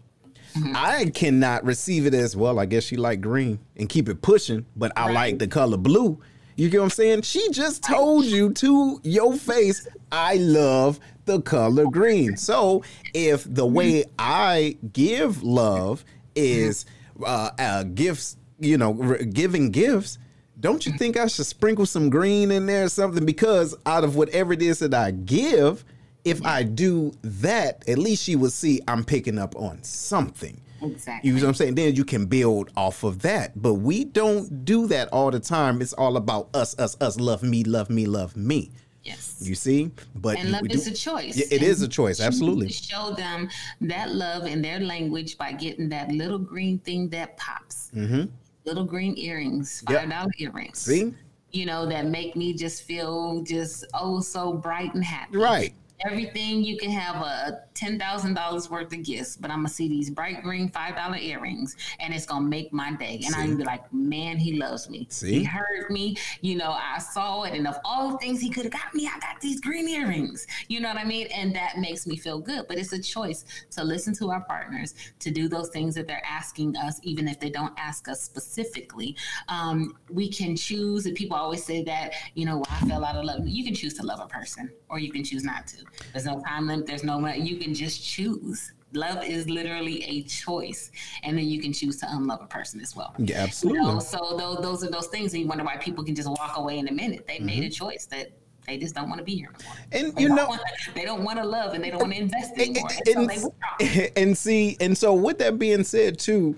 mm-hmm. 0.54 0.72
I 0.76 1.10
cannot 1.14 1.64
receive 1.64 2.06
it 2.06 2.14
as 2.14 2.36
well. 2.36 2.58
I 2.58 2.66
guess 2.66 2.84
she 2.84 2.96
like 2.96 3.20
green 3.20 3.58
and 3.76 3.88
keep 3.88 4.08
it 4.08 4.22
pushing, 4.22 4.66
but 4.76 4.92
I 4.96 5.06
right. 5.06 5.14
like 5.14 5.38
the 5.38 5.48
color 5.48 5.76
blue. 5.76 6.20
You 6.56 6.68
get 6.68 6.78
what 6.78 6.84
I'm 6.84 6.90
saying? 6.90 7.22
She 7.22 7.50
just 7.50 7.82
told 7.82 8.26
you 8.26 8.52
to 8.52 9.00
your 9.02 9.34
face, 9.34 9.88
I 10.12 10.34
love 10.34 11.00
the 11.24 11.40
color 11.40 11.86
green. 11.86 12.36
So 12.36 12.84
if 13.14 13.52
the 13.52 13.66
way 13.66 14.04
I 14.18 14.76
give 14.92 15.42
love 15.42 16.04
is 16.34 16.84
uh, 17.24 17.50
uh, 17.58 17.84
gifts, 17.84 18.36
you 18.62 18.78
know, 18.78 18.92
giving 19.32 19.70
gifts, 19.70 20.18
don't 20.60 20.86
you 20.86 20.92
think 20.92 21.16
I 21.16 21.26
should 21.26 21.46
sprinkle 21.46 21.86
some 21.86 22.10
green 22.10 22.50
in 22.50 22.66
there 22.66 22.84
or 22.84 22.88
something? 22.88 23.24
Because 23.24 23.74
out 23.86 24.04
of 24.04 24.16
whatever 24.16 24.52
it 24.52 24.62
is 24.62 24.78
that 24.80 24.94
I 24.94 25.10
give, 25.10 25.84
if 26.24 26.44
I 26.44 26.62
do 26.62 27.12
that, 27.22 27.88
at 27.88 27.98
least 27.98 28.22
she 28.24 28.36
will 28.36 28.50
see 28.50 28.80
I'm 28.86 29.04
picking 29.04 29.38
up 29.38 29.56
on 29.56 29.82
something. 29.82 30.60
Exactly. 30.80 31.30
You 31.30 31.36
know 31.36 31.42
what 31.42 31.48
I'm 31.48 31.54
saying? 31.54 31.74
Then 31.76 31.94
you 31.94 32.04
can 32.04 32.26
build 32.26 32.70
off 32.76 33.04
of 33.04 33.22
that. 33.22 33.60
But 33.60 33.74
we 33.74 34.04
don't 34.04 34.64
do 34.64 34.86
that 34.88 35.08
all 35.08 35.30
the 35.30 35.40
time. 35.40 35.80
It's 35.80 35.92
all 35.92 36.16
about 36.16 36.48
us, 36.54 36.78
us, 36.78 36.96
us. 37.00 37.18
Love 37.18 37.42
me, 37.42 37.64
love 37.64 37.88
me, 37.90 38.06
love 38.06 38.36
me. 38.36 38.70
Yes. 39.04 39.38
You 39.40 39.56
see, 39.56 39.90
but 40.14 40.38
and 40.38 40.52
love 40.52 40.68
do, 40.68 40.74
is 40.74 40.86
a 40.86 40.94
choice. 40.94 41.36
It 41.36 41.52
and 41.52 41.62
is 41.62 41.82
a 41.82 41.88
choice. 41.88 42.20
Absolutely. 42.20 42.68
Show 42.68 43.14
them 43.14 43.48
that 43.80 44.14
love 44.14 44.46
in 44.46 44.62
their 44.62 44.78
language 44.78 45.36
by 45.36 45.52
getting 45.52 45.88
that 45.88 46.12
little 46.12 46.38
green 46.38 46.78
thing 46.78 47.08
that 47.08 47.36
pops. 47.36 47.90
Mm-hmm. 47.94 48.26
Little 48.64 48.84
green 48.84 49.16
earrings, 49.18 49.82
five 49.86 50.08
dollar 50.08 50.30
yep. 50.38 50.54
earrings. 50.54 50.78
See, 50.78 51.14
you 51.50 51.66
know 51.66 51.86
that 51.86 52.06
make 52.06 52.36
me 52.36 52.54
just 52.54 52.82
feel 52.84 53.42
just 53.42 53.84
oh 53.94 54.20
so 54.20 54.52
bright 54.52 54.94
and 54.94 55.04
happy. 55.04 55.36
Right 55.36 55.74
everything 56.04 56.64
you 56.64 56.76
can 56.76 56.90
have 56.90 57.16
a 57.16 57.64
ten 57.74 57.98
thousand 57.98 58.34
dollars 58.34 58.70
worth 58.70 58.92
of 58.92 59.02
gifts, 59.02 59.36
but 59.36 59.50
I'm 59.50 59.58
gonna 59.58 59.68
see 59.68 59.88
these 59.88 60.10
bright 60.10 60.42
green 60.42 60.68
five 60.68 60.96
dollar 60.96 61.16
earrings, 61.16 61.76
and 62.00 62.14
it's 62.14 62.26
gonna 62.26 62.46
make 62.46 62.72
my 62.72 62.92
day. 62.92 63.20
And 63.24 63.34
I'm 63.34 63.46
going 63.46 63.50
to 63.50 63.56
be 63.56 63.64
like, 63.64 63.92
man, 63.92 64.38
he 64.38 64.54
loves 64.54 64.88
me. 64.88 65.06
See? 65.10 65.40
He 65.40 65.44
heard 65.44 65.90
me. 65.90 66.16
You 66.40 66.56
know, 66.56 66.72
I 66.72 66.98
saw 66.98 67.42
it, 67.44 67.54
and 67.54 67.66
of 67.66 67.76
all 67.84 68.10
the 68.10 68.18
things 68.18 68.40
he 68.40 68.50
could 68.50 68.64
have 68.64 68.72
got 68.72 68.94
me, 68.94 69.06
I 69.06 69.18
got 69.18 69.40
these 69.40 69.60
green 69.60 69.88
earrings. 69.88 70.46
You 70.68 70.80
know 70.80 70.88
what 70.88 70.98
I 70.98 71.04
mean? 71.04 71.28
And 71.28 71.54
that 71.54 71.78
makes 71.78 72.06
me 72.06 72.16
feel 72.16 72.38
good. 72.38 72.66
But 72.68 72.78
it's 72.78 72.92
a 72.92 73.00
choice 73.00 73.44
to 73.70 73.84
listen 73.84 74.14
to 74.16 74.30
our 74.30 74.42
partners, 74.42 74.94
to 75.20 75.30
do 75.30 75.48
those 75.48 75.68
things 75.70 75.94
that 75.94 76.06
they're 76.06 76.24
asking 76.26 76.76
us, 76.76 77.00
even 77.02 77.28
if 77.28 77.40
they 77.40 77.50
don't 77.50 77.74
ask 77.78 78.08
us 78.08 78.22
specifically. 78.22 79.16
Um, 79.48 79.96
we 80.10 80.28
can 80.28 80.56
choose. 80.56 81.06
And 81.06 81.14
people 81.14 81.36
always 81.36 81.64
say 81.64 81.82
that, 81.84 82.14
you 82.34 82.44
know, 82.44 82.56
well, 82.56 82.66
I 82.70 82.86
fell 82.86 83.04
out 83.04 83.16
of 83.16 83.24
love. 83.24 83.46
You 83.46 83.64
can 83.64 83.74
choose 83.74 83.94
to 83.94 84.06
love 84.06 84.20
a 84.20 84.26
person, 84.26 84.70
or 84.88 84.98
you 84.98 85.10
can 85.10 85.24
choose 85.24 85.44
not 85.44 85.66
to. 85.68 85.76
There's 86.12 86.26
no 86.26 86.40
time 86.40 86.66
limit. 86.66 86.86
There's 86.86 87.04
no 87.04 87.22
you 87.32 87.56
can 87.62 87.74
just 87.74 88.04
choose. 88.04 88.72
Love 88.94 89.24
is 89.24 89.48
literally 89.48 90.04
a 90.04 90.22
choice, 90.24 90.90
and 91.22 91.38
then 91.38 91.46
you 91.46 91.60
can 91.60 91.72
choose 91.72 91.96
to 91.98 92.06
unlove 92.10 92.42
a 92.42 92.46
person 92.46 92.80
as 92.80 92.94
well. 92.94 93.14
Yeah, 93.18 93.38
absolutely. 93.38 93.80
You 93.80 93.86
know, 93.86 93.98
so 94.00 94.36
those, 94.38 94.58
those 94.58 94.84
are 94.84 94.90
those 94.90 95.06
things, 95.06 95.32
and 95.32 95.42
you 95.42 95.48
wonder 95.48 95.64
why 95.64 95.78
people 95.78 96.04
can 96.04 96.14
just 96.14 96.28
walk 96.28 96.58
away 96.58 96.78
in 96.78 96.88
a 96.88 96.92
minute. 96.92 97.26
They 97.26 97.36
mm-hmm. 97.36 97.46
made 97.46 97.64
a 97.64 97.70
choice 97.70 98.04
that 98.06 98.32
they 98.66 98.76
just 98.76 98.94
don't 98.94 99.08
want 99.08 99.18
to 99.18 99.24
be 99.24 99.34
here 99.34 99.50
anymore. 99.58 99.76
And 99.92 100.14
they 100.14 100.22
you 100.22 100.28
know, 100.28 100.46
wanna, 100.46 100.62
they 100.94 101.04
don't 101.04 101.24
want 101.24 101.38
to 101.38 101.44
love 101.44 101.74
and 101.74 101.82
they 101.82 101.90
don't 101.90 102.00
want 102.00 102.12
to 102.12 102.18
invest 102.20 102.52
anymore. 102.58 102.88
And, 103.06 103.30
and, 103.30 103.40
so 103.40 103.54
and 104.16 104.38
see, 104.38 104.76
and 104.78 104.96
so 104.96 105.14
with 105.14 105.38
that 105.38 105.58
being 105.58 105.84
said, 105.84 106.18
too, 106.18 106.54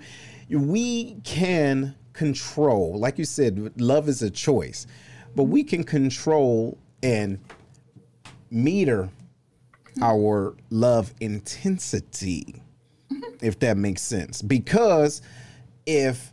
we 0.49 1.15
can 1.23 1.95
control, 2.13 2.99
like 2.99 3.17
you 3.17 3.25
said, 3.25 3.79
love 3.79 4.09
is 4.09 4.21
a 4.21 4.29
choice, 4.29 4.87
but 5.35 5.43
we 5.43 5.63
can 5.63 5.83
control 5.83 6.77
and 7.01 7.39
meter 8.51 9.09
our 10.01 10.55
love 10.69 11.13
intensity, 11.19 12.61
if 13.41 13.59
that 13.59 13.77
makes 13.77 14.01
sense. 14.01 14.41
Because 14.41 15.21
if 15.85 16.31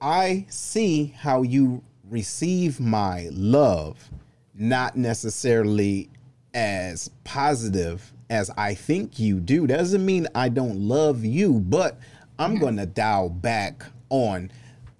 I 0.00 0.46
see 0.48 1.14
how 1.16 1.42
you 1.42 1.82
receive 2.08 2.80
my 2.80 3.28
love, 3.32 4.10
not 4.54 4.96
necessarily 4.96 6.08
as 6.54 7.10
positive 7.24 8.12
as 8.30 8.50
I 8.56 8.74
think 8.74 9.18
you 9.18 9.40
do, 9.40 9.66
doesn't 9.66 10.04
mean 10.04 10.26
I 10.34 10.48
don't 10.48 10.78
love 10.78 11.24
you, 11.24 11.60
but 11.60 11.98
I'm 12.38 12.52
mm-hmm. 12.52 12.60
going 12.60 12.76
to 12.76 12.86
dial 12.86 13.28
back 13.28 13.84
on 14.08 14.50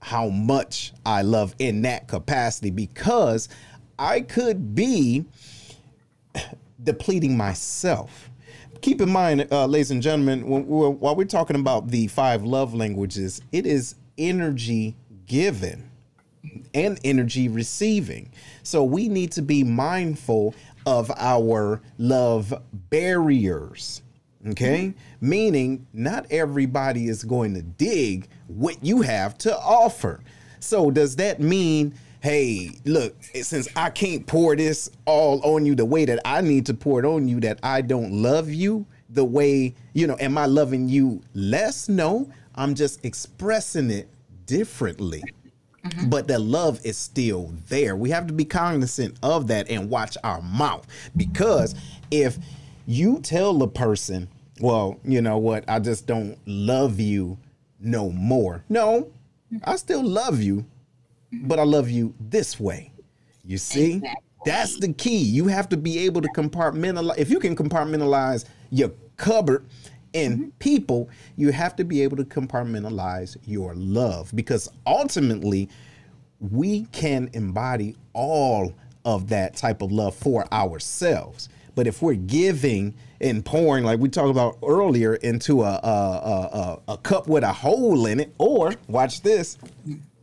how 0.01 0.28
much 0.28 0.93
I 1.05 1.23
love 1.23 1.55
in 1.59 1.82
that 1.82 2.06
capacity 2.06 2.70
because 2.70 3.48
I 3.98 4.20
could 4.20 4.74
be 4.74 5.24
depleting 6.86 7.36
myself. 7.36 8.30
Keep 8.80 9.02
in 9.02 9.10
mind, 9.10 9.46
uh, 9.50 9.66
ladies 9.66 9.90
and 9.90 10.00
gentlemen, 10.00 10.46
when, 10.48 10.66
while 10.66 11.14
we're 11.14 11.24
talking 11.24 11.56
about 11.56 11.88
the 11.88 12.06
five 12.06 12.44
love 12.44 12.72
languages, 12.72 13.42
it 13.52 13.66
is 13.66 13.96
energy 14.16 14.96
given 15.26 15.90
and 16.74 16.98
energy 17.04 17.48
receiving. 17.48 18.30
So 18.62 18.84
we 18.84 19.08
need 19.08 19.32
to 19.32 19.42
be 19.42 19.64
mindful 19.64 20.54
of 20.86 21.10
our 21.16 21.82
love 21.98 22.54
barriers. 22.72 24.02
Okay? 24.48 24.88
Mm-hmm. 24.88 25.28
Meaning, 25.28 25.86
not 25.92 26.26
everybody 26.30 27.08
is 27.08 27.24
going 27.24 27.54
to 27.54 27.62
dig 27.62 28.28
what 28.46 28.82
you 28.84 29.02
have 29.02 29.36
to 29.38 29.58
offer. 29.58 30.20
So, 30.60 30.90
does 30.90 31.16
that 31.16 31.40
mean 31.40 31.94
hey, 32.26 32.72
look, 32.84 33.14
since 33.40 33.68
I 33.76 33.88
can't 33.88 34.26
pour 34.26 34.56
this 34.56 34.90
all 35.04 35.40
on 35.44 35.64
you 35.64 35.76
the 35.76 35.84
way 35.84 36.04
that 36.06 36.18
I 36.24 36.40
need 36.40 36.66
to 36.66 36.74
pour 36.74 36.98
it 36.98 37.06
on 37.06 37.28
you, 37.28 37.38
that 37.38 37.60
I 37.62 37.82
don't 37.82 38.10
love 38.10 38.50
you 38.50 38.84
the 39.10 39.24
way, 39.24 39.76
you 39.92 40.08
know, 40.08 40.16
am 40.18 40.36
I 40.36 40.46
loving 40.46 40.88
you 40.88 41.22
less? 41.34 41.88
No, 41.88 42.28
I'm 42.56 42.74
just 42.74 43.04
expressing 43.04 43.92
it 43.92 44.08
differently. 44.44 45.22
Mm-hmm. 45.84 46.08
But 46.08 46.26
the 46.26 46.40
love 46.40 46.84
is 46.84 46.98
still 46.98 47.52
there. 47.68 47.94
We 47.94 48.10
have 48.10 48.26
to 48.26 48.32
be 48.32 48.44
cognizant 48.44 49.16
of 49.22 49.46
that 49.46 49.70
and 49.70 49.88
watch 49.88 50.16
our 50.24 50.42
mouth 50.42 50.84
because 51.16 51.76
if 52.10 52.38
you 52.88 53.20
tell 53.20 53.54
the 53.54 53.68
person, 53.68 54.26
well, 54.60 54.98
you 55.04 55.22
know 55.22 55.38
what, 55.38 55.62
I 55.68 55.78
just 55.78 56.08
don't 56.08 56.36
love 56.44 56.98
you 56.98 57.38
no 57.78 58.10
more. 58.10 58.64
No, 58.68 59.12
I 59.62 59.76
still 59.76 60.02
love 60.02 60.42
you 60.42 60.66
but 61.42 61.58
I 61.58 61.64
love 61.64 61.90
you 61.90 62.14
this 62.20 62.58
way. 62.58 62.92
You 63.44 63.58
see? 63.58 63.94
Exactly. 63.94 64.22
That's 64.44 64.78
the 64.78 64.92
key. 64.92 65.18
You 65.18 65.48
have 65.48 65.68
to 65.70 65.76
be 65.76 65.98
able 66.00 66.22
to 66.22 66.28
compartmentalize. 66.28 67.18
If 67.18 67.30
you 67.30 67.40
can 67.40 67.56
compartmentalize 67.56 68.44
your 68.70 68.92
cupboard 69.16 69.66
and 70.14 70.38
mm-hmm. 70.38 70.48
people, 70.58 71.10
you 71.36 71.50
have 71.50 71.74
to 71.76 71.84
be 71.84 72.02
able 72.02 72.16
to 72.18 72.24
compartmentalize 72.24 73.36
your 73.44 73.74
love 73.74 74.30
because 74.34 74.68
ultimately 74.86 75.68
we 76.38 76.84
can 76.86 77.28
embody 77.32 77.96
all 78.12 78.72
of 79.04 79.28
that 79.28 79.56
type 79.56 79.82
of 79.82 79.90
love 79.90 80.14
for 80.14 80.52
ourselves. 80.52 81.48
But 81.74 81.86
if 81.86 82.00
we're 82.00 82.14
giving 82.14 82.94
and 83.20 83.44
pouring, 83.44 83.84
like 83.84 84.00
we 84.00 84.08
talked 84.08 84.30
about 84.30 84.58
earlier, 84.62 85.14
into 85.16 85.62
a, 85.62 85.80
a, 85.82 86.78
a, 86.88 86.92
a 86.92 86.98
cup 86.98 87.28
with 87.28 87.44
a 87.44 87.52
hole 87.52 88.06
in 88.06 88.20
it, 88.20 88.34
or 88.38 88.74
watch 88.88 89.22
this, 89.22 89.58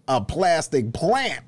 a 0.08 0.22
plastic 0.22 0.94
plant 0.94 1.44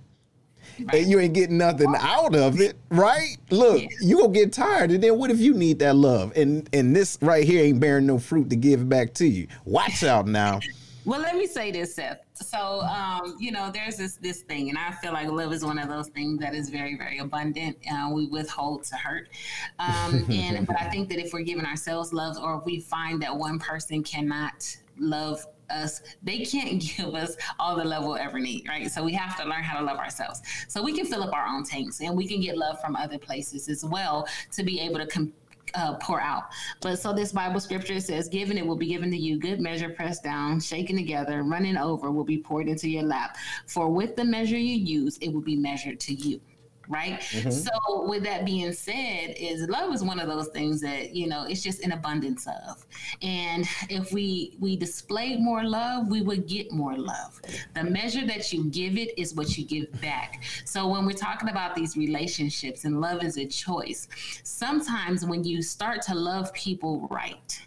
right. 0.80 1.02
and 1.02 1.10
you 1.10 1.20
ain't 1.20 1.34
getting 1.34 1.58
nothing 1.58 1.94
out 1.98 2.36
of 2.36 2.60
it, 2.60 2.76
right? 2.90 3.38
Look, 3.50 3.82
yeah. 3.82 3.88
you 4.02 4.18
gonna 4.20 4.34
get 4.34 4.54
tired, 4.54 4.92
and 4.92 5.04
then 5.04 5.18
what 5.18 5.32
if 5.32 5.40
you 5.40 5.54
need 5.54 5.80
that 5.80 5.96
love 5.96 6.34
and 6.36 6.70
and 6.74 6.96
this 6.96 7.18
right 7.22 7.46
here 7.46 7.64
ain't 7.64 7.80
bearing 7.80 8.06
no 8.06 8.20
fruit 8.20 8.50
to 8.50 8.56
give 8.56 8.88
back 8.90 9.14
to 9.16 9.28
you? 9.28 9.48
Watch 9.66 10.04
out 10.04 10.28
now. 10.28 10.60
Well, 11.06 11.22
let 11.22 11.36
me 11.36 11.46
say 11.46 11.70
this, 11.70 11.94
Seth. 11.94 12.22
So, 12.34 12.82
um, 12.82 13.38
you 13.40 13.52
know, 13.52 13.70
there's 13.72 13.96
this 13.96 14.16
this 14.18 14.42
thing, 14.42 14.70
and 14.70 14.78
I 14.78 14.90
feel 14.90 15.14
like 15.14 15.30
love 15.30 15.54
is 15.54 15.64
one 15.64 15.78
of 15.78 15.88
those 15.88 16.08
things 16.08 16.40
that 16.40 16.56
is 16.56 16.70
very, 16.70 16.98
very 16.98 17.20
abundant. 17.20 17.78
Uh, 17.90 18.10
we 18.12 18.26
withhold 18.26 18.86
to 18.86 18.96
hurt, 18.96 19.30
um, 19.78 20.26
and 20.32 20.66
but 20.66 20.82
I 20.82 20.90
think 20.90 21.10
that 21.10 21.20
if 21.20 21.32
we're 21.32 21.44
giving 21.44 21.64
ourselves 21.64 22.12
love, 22.12 22.38
or 22.40 22.58
if 22.58 22.66
we 22.66 22.80
find 22.80 23.22
that 23.22 23.38
one 23.38 23.60
person 23.60 24.02
cannot 24.04 24.76
love 24.98 25.46
us 25.70 26.02
they 26.24 26.40
can't 26.46 26.82
give 26.98 27.14
us 27.16 27.36
all 27.60 27.76
the 27.76 27.84
love 27.84 28.04
we'll 28.04 28.16
ever 28.16 28.40
need 28.40 28.68
right 28.68 28.92
so 28.92 29.04
we 29.04 29.14
have 29.14 29.38
to 29.38 29.44
learn 29.46 29.64
how 29.64 29.80
to 29.80 29.86
love 29.86 29.98
ourselves 29.98 30.42
so 30.68 30.82
we 30.82 30.94
can 30.94 31.06
fill 31.06 31.24
up 31.24 31.34
our 31.34 31.46
own 31.48 31.64
tanks 31.64 32.02
and 32.02 32.16
we 32.16 32.28
can 32.28 32.42
get 32.42 32.58
love 32.58 32.80
from 32.80 32.96
other 32.96 33.18
places 33.18 33.68
as 33.70 33.84
well 33.86 34.28
to 34.52 34.64
be 34.64 34.80
able 34.80 34.98
to 34.98 35.08
com- 35.08 35.34
uh, 35.74 35.96
pour 35.96 36.22
out. 36.22 36.44
But 36.80 37.00
so 37.00 37.12
this 37.12 37.32
Bible 37.32 37.60
scripture 37.60 38.00
says, 38.00 38.30
"Given 38.30 38.58
it 38.58 38.66
will 38.66 38.78
be 38.78 38.88
given 38.88 39.12
to 39.12 39.18
you, 39.18 39.38
good 39.38 39.60
measure, 39.60 39.90
pressed 39.90 40.24
down, 40.24 40.60
shaken 40.62 40.96
together, 40.96 41.44
running 41.44 41.76
over, 41.76 42.12
will 42.12 42.24
be 42.24 42.38
poured 42.38 42.70
into 42.70 42.90
your 42.90 43.04
lap. 43.04 43.36
For 43.66 43.90
with 43.90 44.16
the 44.16 44.24
measure 44.24 44.58
you 44.58 44.76
use, 44.76 45.18
it 45.18 45.34
will 45.34 45.42
be 45.42 45.56
measured 45.56 46.00
to 46.02 46.14
you." 46.14 46.40
Right? 46.88 47.20
Mm-hmm. 47.20 47.52
so 47.52 48.08
with 48.08 48.24
that 48.24 48.46
being 48.46 48.74
said 48.74 49.36
is 49.38 49.68
love 49.70 49.94
is 49.94 50.04
one 50.04 50.20
of 50.20 50.28
those 50.28 50.48
things 50.50 50.82
that 50.82 51.16
you 51.16 51.28
know 51.28 51.46
it's 51.46 51.62
just 51.62 51.82
an 51.84 51.92
abundance 51.92 52.48
of. 52.48 52.86
And 53.22 53.68
if 53.90 54.12
we 54.12 54.56
we 54.60 54.76
display 54.76 55.38
more 55.38 55.64
love 55.64 56.08
we 56.08 56.22
would 56.22 56.48
get 56.48 56.72
more 56.72 56.96
love. 56.96 57.42
The 57.74 57.84
measure 57.84 58.26
that 58.26 58.52
you 58.52 58.66
give 58.66 58.98
it 58.98 59.18
is 59.20 59.34
what 59.34 59.58
you 59.58 59.66
give 59.66 59.92
back. 60.02 60.44
So 60.66 60.88
when 60.88 61.06
we're 61.06 61.14
talking 61.14 61.50
about 61.50 61.76
these 61.76 61.98
relationships 61.98 62.86
and 62.86 63.02
love 63.02 63.24
is 63.24 63.38
a 63.38 63.46
choice 63.46 64.08
sometimes 64.44 65.26
when 65.26 65.44
you 65.44 65.62
start 65.62 66.02
to 66.04 66.16
love 66.16 66.54
people 66.54 67.08
right 67.10 67.62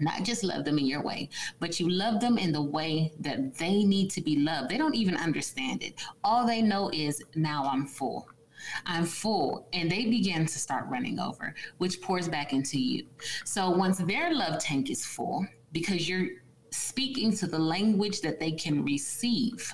not 0.00 0.24
just 0.24 0.42
love 0.42 0.64
them 0.64 0.78
in 0.78 0.86
your 0.86 1.02
way, 1.02 1.28
but 1.58 1.78
you 1.78 1.88
love 1.88 2.20
them 2.20 2.38
in 2.38 2.52
the 2.52 2.62
way 2.62 3.12
that 3.20 3.54
they 3.56 3.84
need 3.84 4.10
to 4.10 4.20
be 4.20 4.36
loved. 4.36 4.70
They 4.70 4.78
don't 4.78 4.94
even 4.94 5.16
understand 5.16 5.82
it. 5.82 5.94
All 6.24 6.46
they 6.46 6.62
know 6.62 6.90
is 6.92 7.22
now 7.34 7.64
I'm 7.64 7.86
full. 7.86 8.28
I'm 8.86 9.04
full. 9.04 9.68
And 9.72 9.90
they 9.90 10.06
begin 10.06 10.46
to 10.46 10.58
start 10.58 10.88
running 10.88 11.18
over, 11.18 11.54
which 11.78 12.00
pours 12.02 12.28
back 12.28 12.52
into 12.52 12.78
you. 12.78 13.06
So 13.44 13.70
once 13.70 13.98
their 13.98 14.34
love 14.34 14.58
tank 14.60 14.90
is 14.90 15.04
full, 15.04 15.46
because 15.72 16.08
you're 16.08 16.28
speaking 16.70 17.36
to 17.36 17.46
the 17.46 17.58
language 17.58 18.20
that 18.20 18.38
they 18.38 18.52
can 18.52 18.84
receive 18.84 19.72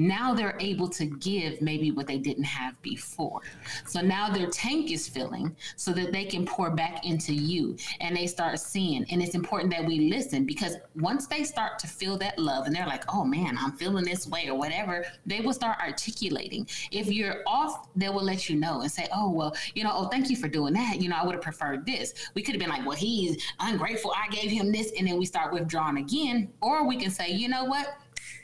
now 0.00 0.34
they're 0.34 0.56
able 0.60 0.88
to 0.88 1.04
give 1.04 1.60
maybe 1.60 1.90
what 1.90 2.06
they 2.06 2.18
didn't 2.18 2.44
have 2.44 2.80
before. 2.82 3.42
So 3.86 4.00
now 4.00 4.30
their 4.30 4.48
tank 4.48 4.90
is 4.90 5.06
filling 5.06 5.54
so 5.76 5.92
that 5.92 6.12
they 6.12 6.24
can 6.24 6.46
pour 6.46 6.70
back 6.70 7.04
into 7.04 7.34
you 7.34 7.76
and 8.00 8.16
they 8.16 8.26
start 8.26 8.58
seeing. 8.58 9.04
And 9.10 9.22
it's 9.22 9.34
important 9.34 9.70
that 9.72 9.84
we 9.84 10.10
listen 10.10 10.46
because 10.46 10.76
once 10.96 11.26
they 11.26 11.44
start 11.44 11.78
to 11.80 11.86
feel 11.86 12.16
that 12.18 12.38
love 12.38 12.66
and 12.66 12.74
they're 12.74 12.86
like, 12.86 13.04
oh 13.12 13.24
man, 13.24 13.58
I'm 13.58 13.72
feeling 13.72 14.04
this 14.04 14.26
way 14.26 14.48
or 14.48 14.56
whatever, 14.56 15.04
they 15.26 15.40
will 15.40 15.52
start 15.52 15.78
articulating. 15.80 16.66
If 16.90 17.08
you're 17.08 17.42
off, 17.46 17.88
they 17.94 18.08
will 18.08 18.24
let 18.24 18.48
you 18.48 18.56
know 18.56 18.80
and 18.80 18.90
say, 18.90 19.06
oh, 19.14 19.30
well, 19.30 19.54
you 19.74 19.84
know, 19.84 19.92
oh, 19.94 20.08
thank 20.08 20.30
you 20.30 20.36
for 20.36 20.48
doing 20.48 20.72
that. 20.74 21.00
You 21.00 21.10
know, 21.10 21.16
I 21.16 21.24
would 21.26 21.34
have 21.34 21.42
preferred 21.42 21.84
this. 21.84 22.14
We 22.34 22.42
could 22.42 22.54
have 22.54 22.60
been 22.60 22.70
like, 22.70 22.86
well, 22.86 22.96
he's 22.96 23.42
ungrateful. 23.60 24.14
I 24.16 24.28
gave 24.34 24.50
him 24.50 24.72
this. 24.72 24.92
And 24.98 25.06
then 25.06 25.18
we 25.18 25.26
start 25.26 25.52
withdrawing 25.52 25.98
again. 25.98 26.48
Or 26.62 26.86
we 26.86 26.96
can 26.96 27.10
say, 27.10 27.30
you 27.30 27.48
know 27.48 27.64
what? 27.64 27.98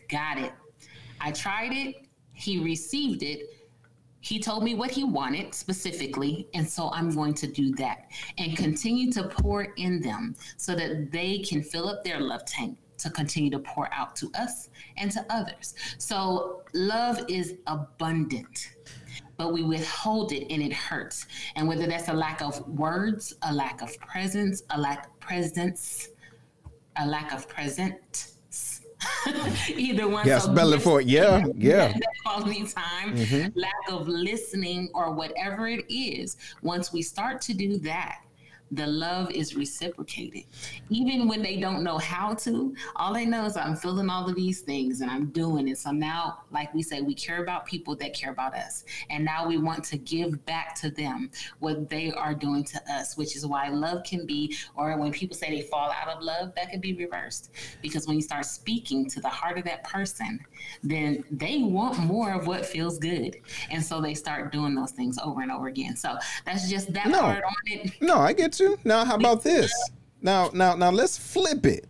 Got 0.09 0.39
it 0.39 0.53
I 1.27 1.33
tried 1.33 1.73
it, 1.73 2.07
he 2.35 2.63
received 2.63 3.25
it. 3.25 3.51
He 4.21 4.39
told 4.39 4.63
me 4.63 4.77
what 4.77 4.93
he 4.93 5.03
wanted 5.03 5.55
specifically, 5.55 6.47
and 6.55 6.69
so 6.69 6.89
I'm 6.93 7.11
going 7.11 7.35
to 7.35 7.49
do 7.49 7.75
that 7.75 8.07
and 8.39 8.57
continue 8.57 9.11
to 9.15 9.25
pour 9.25 9.65
in 9.77 10.01
them 10.01 10.37
so 10.57 10.77
that 10.77 11.11
they 11.11 11.39
can 11.39 11.65
fill 11.65 11.89
up 11.89 12.05
their 12.05 12.21
love 12.21 12.45
tank 12.45 12.79
to 12.99 13.11
continue 13.11 13.51
to 13.51 13.59
pour 13.59 13.93
out 13.93 14.15
to 14.17 14.31
us 14.39 14.69
and 14.99 15.11
to 15.11 15.27
others. 15.29 15.75
So, 15.99 16.63
love 16.75 17.25
is 17.29 17.55
abundant, 17.67 18.77
but 19.37 19.53
we 19.53 19.65
withhold 19.65 20.31
it 20.31 20.47
and 20.49 20.63
it 20.63 20.73
hurts. 20.73 21.27
And 21.57 21.67
whether 21.67 21.89
that's 21.89 22.09
a 22.09 22.15
lack 22.15 22.41
of 22.41 22.67
words, 22.69 23.35
a 23.43 23.53
lack 23.53 23.83
of 23.83 23.99
presence, 23.99 24.63
a 24.71 24.81
lack 24.81 25.07
of 25.07 25.19
presence, 25.19 26.09
a 26.95 27.05
lack 27.05 27.33
of 27.33 27.49
present, 27.49 28.36
Either 29.77 30.09
one. 30.09 30.25
Spell 30.41 30.73
it 30.73 30.83
for 30.83 31.01
it. 31.01 31.07
Yeah, 31.07 31.45
yeah. 31.57 31.97
quality 32.25 32.67
time, 32.67 33.17
mm-hmm. 33.17 33.59
lack 33.59 33.73
of 33.91 34.09
listening, 34.09 34.91
or 34.95 35.13
whatever 35.13 35.67
it 35.67 35.85
is. 35.89 36.37
Once 36.63 36.93
we 36.93 37.03
start 37.03 37.41
to 37.43 37.55
do 37.55 37.79
that, 37.79 38.21
the 38.73 38.87
love 38.87 39.31
is 39.31 39.55
reciprocated. 39.55 40.45
Even 40.91 41.29
when 41.29 41.43
they 41.43 41.57
don't 41.59 41.85
know 41.85 41.99
how 41.99 42.35
to, 42.35 42.75
all 42.97 43.15
they 43.15 43.25
know 43.25 43.45
is 43.45 43.57
I'm 43.57 43.77
feeling 43.77 44.11
all 44.11 44.29
of 44.29 44.35
these 44.35 44.61
things 44.61 45.01
and 45.01 45.11
I'm 45.11 45.27
doing 45.27 45.69
it. 45.69 45.79
So 45.79 45.93
now, 45.93 46.39
like 46.51 46.75
we 46.75 46.83
say, 46.83 47.01
we 47.01 47.15
care 47.15 47.43
about 47.43 47.67
people 47.67 47.95
that 47.97 48.13
care 48.13 48.33
about 48.33 48.55
us. 48.55 48.85
And 49.09 49.25
now 49.25 49.47
we 49.47 49.57
want 49.57 49.85
to 49.85 49.99
give 49.99 50.45
back 50.47 50.75
to 50.77 50.91
them 50.91 51.31
what 51.61 51.89
they 51.89 52.11
are 52.13 52.35
doing 52.35 52.65
to 52.65 52.93
us, 52.93 53.17
which 53.17 53.37
is 53.37 53.47
why 53.47 53.69
love 53.69 54.03
can 54.03 54.27
be, 54.27 54.57
or 54.75 54.97
when 54.97 55.13
people 55.13 55.37
say 55.37 55.51
they 55.51 55.63
fall 55.63 55.93
out 55.93 56.09
of 56.09 56.23
love, 56.23 56.53
that 56.57 56.71
can 56.71 56.81
be 56.81 56.95
reversed. 56.95 57.51
Because 57.83 58.07
when 58.09 58.17
you 58.17 58.23
start 58.23 58.47
speaking 58.47 59.09
to 59.11 59.21
the 59.21 59.29
heart 59.29 59.59
of 59.59 59.65
that 59.65 59.85
person, 59.85 60.45
then 60.83 61.25
they 61.31 61.63
want 61.63 61.99
more 61.99 62.33
of 62.33 62.47
what 62.47 62.67
feels 62.67 62.99
good. 62.99 63.37
And 63.71 63.85
so 63.85 64.01
they 64.01 64.15
start 64.15 64.51
doing 64.51 64.75
those 64.75 64.91
things 64.91 65.19
over 65.19 65.43
and 65.43 65.53
over 65.53 65.69
again. 65.69 65.97
So 65.97 66.17
that's 66.45 66.69
just 66.69 66.93
that 66.93 67.07
no. 67.09 67.21
part 67.21 67.45
on 67.45 67.53
it. 67.67 67.93
No, 68.01 68.19
I 68.19 68.33
get 68.33 68.56
Now, 68.85 69.05
how 69.05 69.17
about 69.17 69.43
this? 69.43 69.73
Now, 70.23 70.51
now, 70.53 70.75
now, 70.75 70.91
let's 70.91 71.19
flip 71.19 71.67
it. 71.67 71.87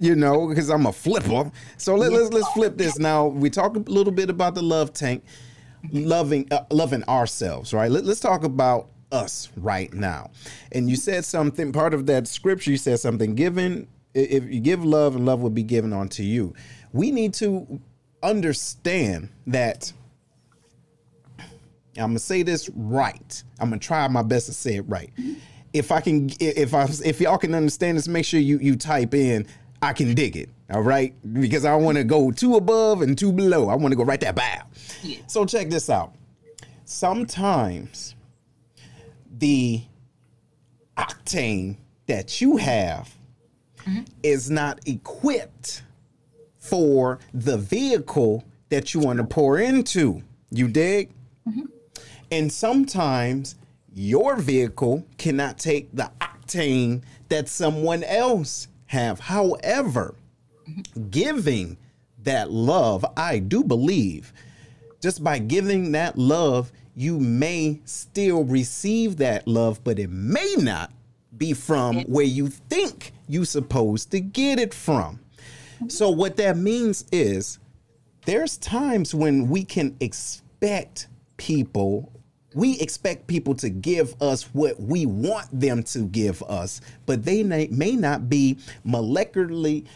You 0.00 0.16
know, 0.16 0.48
because 0.48 0.70
I'm 0.70 0.86
a 0.86 0.92
flipper. 0.92 1.52
So 1.76 1.94
let, 1.94 2.12
us 2.12 2.32
let's 2.32 2.48
flip 2.48 2.76
this. 2.76 2.98
Now, 2.98 3.26
we 3.26 3.48
talk 3.48 3.76
a 3.76 3.78
little 3.78 4.12
bit 4.12 4.28
about 4.28 4.56
the 4.56 4.62
love 4.62 4.92
tank, 4.92 5.24
loving 5.92 6.48
uh, 6.50 6.64
loving 6.70 7.04
ourselves, 7.04 7.72
right? 7.72 7.88
Let, 7.88 8.04
let's 8.04 8.18
talk 8.18 8.42
about 8.42 8.88
us 9.12 9.50
right 9.56 9.92
now. 9.94 10.32
And 10.72 10.90
you 10.90 10.96
said 10.96 11.24
something. 11.24 11.70
Part 11.70 11.94
of 11.94 12.06
that 12.06 12.26
scripture, 12.26 12.72
you 12.72 12.76
said 12.76 12.98
something. 12.98 13.36
Given, 13.36 13.86
if 14.14 14.44
you 14.52 14.58
give 14.58 14.84
love, 14.84 15.14
and 15.14 15.24
love 15.24 15.40
will 15.40 15.50
be 15.50 15.62
given 15.62 15.92
unto 15.92 16.24
you. 16.24 16.54
We 16.92 17.12
need 17.12 17.32
to 17.34 17.80
understand 18.20 19.28
that 19.46 19.92
I'm 21.96 22.10
gonna 22.10 22.18
say 22.18 22.42
this 22.42 22.68
right. 22.70 23.44
I'm 23.60 23.68
gonna 23.68 23.78
try 23.78 24.08
my 24.08 24.22
best 24.22 24.46
to 24.46 24.52
say 24.52 24.76
it 24.76 24.82
right 24.88 25.12
if 25.72 25.90
I 25.90 26.00
can, 26.00 26.30
if 26.40 26.74
I, 26.74 26.88
if 27.04 27.20
y'all 27.20 27.38
can 27.38 27.54
understand 27.54 27.96
this, 27.98 28.08
make 28.08 28.24
sure 28.24 28.40
you 28.40 28.58
you 28.58 28.76
type 28.76 29.14
in. 29.14 29.46
I 29.80 29.92
can 29.92 30.14
dig 30.14 30.36
it. 30.36 30.48
All 30.70 30.82
right, 30.82 31.14
because 31.32 31.64
I 31.64 31.74
want 31.74 31.98
to 31.98 32.04
go 32.04 32.30
two 32.30 32.56
above 32.56 33.02
and 33.02 33.18
two 33.18 33.32
below. 33.32 33.68
I 33.68 33.74
want 33.74 33.92
to 33.92 33.96
go 33.96 34.04
right 34.04 34.20
there, 34.20 34.32
bow. 34.32 34.62
Yeah. 35.02 35.18
So 35.26 35.44
check 35.44 35.68
this 35.68 35.90
out. 35.90 36.14
Sometimes 36.84 38.14
the 39.38 39.82
octane 40.96 41.76
that 42.06 42.40
you 42.40 42.56
have 42.58 43.14
mm-hmm. 43.78 44.02
is 44.22 44.50
not 44.50 44.80
equipped 44.86 45.82
for 46.58 47.18
the 47.34 47.58
vehicle 47.58 48.44
that 48.68 48.94
you 48.94 49.00
want 49.00 49.18
to 49.18 49.24
pour 49.24 49.58
into. 49.58 50.22
You 50.50 50.68
dig? 50.68 51.10
Mm-hmm. 51.48 51.62
And 52.30 52.52
sometimes 52.52 53.56
your 53.94 54.36
vehicle 54.36 55.06
cannot 55.18 55.58
take 55.58 55.94
the 55.94 56.10
octane 56.20 57.02
that 57.28 57.48
someone 57.48 58.02
else 58.04 58.68
have. 58.86 59.20
However, 59.20 60.14
giving 61.10 61.76
that 62.22 62.50
love, 62.50 63.04
I 63.16 63.38
do 63.38 63.64
believe, 63.64 64.32
just 65.00 65.22
by 65.22 65.38
giving 65.38 65.92
that 65.92 66.16
love, 66.16 66.72
you 66.94 67.18
may 67.18 67.80
still 67.84 68.44
receive 68.44 69.16
that 69.16 69.46
love, 69.48 69.82
but 69.82 69.98
it 69.98 70.10
may 70.10 70.54
not 70.58 70.92
be 71.36 71.52
from 71.52 72.02
where 72.02 72.24
you 72.24 72.48
think 72.48 73.12
you're 73.28 73.44
supposed 73.44 74.10
to 74.10 74.20
get 74.20 74.58
it 74.58 74.74
from. 74.74 75.18
So, 75.88 76.10
what 76.10 76.36
that 76.36 76.56
means 76.56 77.04
is 77.10 77.58
there's 78.24 78.56
times 78.58 79.14
when 79.14 79.48
we 79.48 79.64
can 79.64 79.96
expect 79.98 81.08
people 81.36 82.12
we 82.54 82.78
expect 82.80 83.26
people 83.26 83.54
to 83.56 83.70
give 83.70 84.20
us 84.20 84.44
what 84.54 84.80
we 84.80 85.06
want 85.06 85.48
them 85.52 85.82
to 85.84 86.00
give 86.00 86.42
us, 86.44 86.80
but 87.06 87.24
they 87.24 87.42
may, 87.42 87.96
not 87.96 88.28
be 88.28 88.58
molecularly 88.86 89.86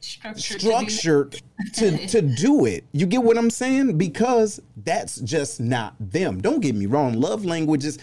structured, 0.00 0.60
structured 0.60 1.42
to, 1.74 2.06
to 2.08 2.22
do 2.22 2.66
it. 2.66 2.84
You 2.92 3.06
get 3.06 3.22
what 3.22 3.38
I'm 3.38 3.50
saying? 3.50 3.98
Because 3.98 4.60
that's 4.76 5.16
just 5.20 5.60
not 5.60 5.94
them. 5.98 6.40
Don't 6.40 6.60
get 6.60 6.74
me 6.74 6.86
wrong. 6.86 7.14
Love 7.14 7.44
languages 7.44 7.98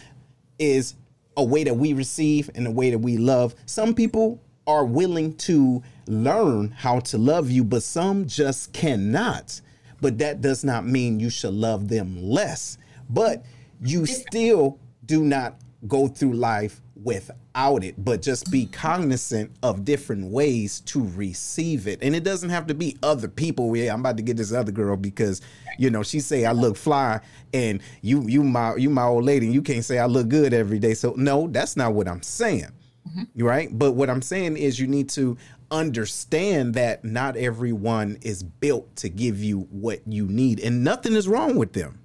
is 0.58 0.96
a 1.38 1.44
way 1.44 1.64
that 1.64 1.76
we 1.76 1.94
receive 1.94 2.50
and 2.56 2.68
a 2.68 2.72
way 2.72 2.90
that 2.90 3.00
we 3.00 3.18
love. 3.18 3.56
Some 3.66 3.94
people 3.94 4.42
are 4.68 4.86
willing 4.86 5.36
to 5.36 5.82
learn 6.08 6.70
how 6.72 7.00
to 7.00 7.18
love 7.18 7.50
you, 7.50 7.64
but 7.64 7.84
some 7.84 8.28
just 8.28 8.74
cannot. 8.74 9.62
But 10.02 10.18
that 10.20 10.42
does 10.42 10.64
not 10.64 10.86
mean 10.86 11.20
you 11.20 11.30
should 11.30 11.54
love 11.54 11.88
them 11.88 12.22
less 12.22 12.78
but 13.10 13.46
you 13.82 14.06
still 14.06 14.80
do 15.06 15.24
not 15.24 15.56
go 15.88 16.08
through 16.08 16.34
life 16.34 16.82
without 17.04 17.84
it, 17.84 17.96
but 18.04 18.22
just 18.22 18.52
be 18.52 18.66
cognizant 18.66 19.52
of 19.64 19.86
different 19.86 20.32
ways 20.32 20.82
to 20.82 21.08
receive 21.16 21.88
it. 21.88 22.00
And 22.02 22.16
it 22.16 22.24
doesn't 22.24 22.50
have 22.50 22.68
to 22.68 22.74
be 22.74 22.98
other 23.02 23.28
people. 23.28 23.76
Yeah, 23.76 23.94
I'm 23.94 24.02
about 24.02 24.18
to 24.18 24.24
get 24.24 24.38
this 24.38 24.52
other 24.52 24.72
girl 24.72 24.98
because 24.98 25.42
you 25.78 25.90
know 25.90 26.04
she 26.04 26.20
say 26.20 26.46
I 26.46 26.52
look 26.52 26.76
fly, 26.78 27.22
and 27.54 27.82
you 28.02 28.28
you 28.28 28.44
my 28.44 28.76
you 28.76 28.90
my 28.90 29.04
old 29.04 29.24
lady, 29.24 29.46
and 29.46 29.56
you 29.56 29.62
can't 29.62 29.86
say 29.86 30.00
I 30.00 30.06
look 30.06 30.28
good 30.30 30.54
every 30.54 30.80
day. 30.80 30.94
So 30.94 31.14
no, 31.18 31.48
that's 31.48 31.78
not 31.78 31.94
what 31.94 32.08
I'm 32.08 32.22
saying. 32.22 32.72
Mm-hmm. 33.08 33.44
Right? 33.44 33.70
But 33.72 33.94
what 33.94 34.10
I'm 34.10 34.22
saying 34.22 34.58
is 34.58 34.80
you 34.80 34.88
need 34.88 35.10
to 35.12 35.38
understand 35.72 36.74
that 36.74 37.06
not 37.06 37.38
everyone 37.38 38.18
is 38.22 38.44
built 38.44 38.96
to 38.98 39.10
give 39.10 39.42
you 39.42 39.62
what 39.72 40.02
you 40.06 40.28
need, 40.28 40.60
and 40.60 40.84
nothing 40.84 41.14
is 41.14 41.28
wrong 41.28 41.56
with 41.56 41.74
them. 41.74 42.00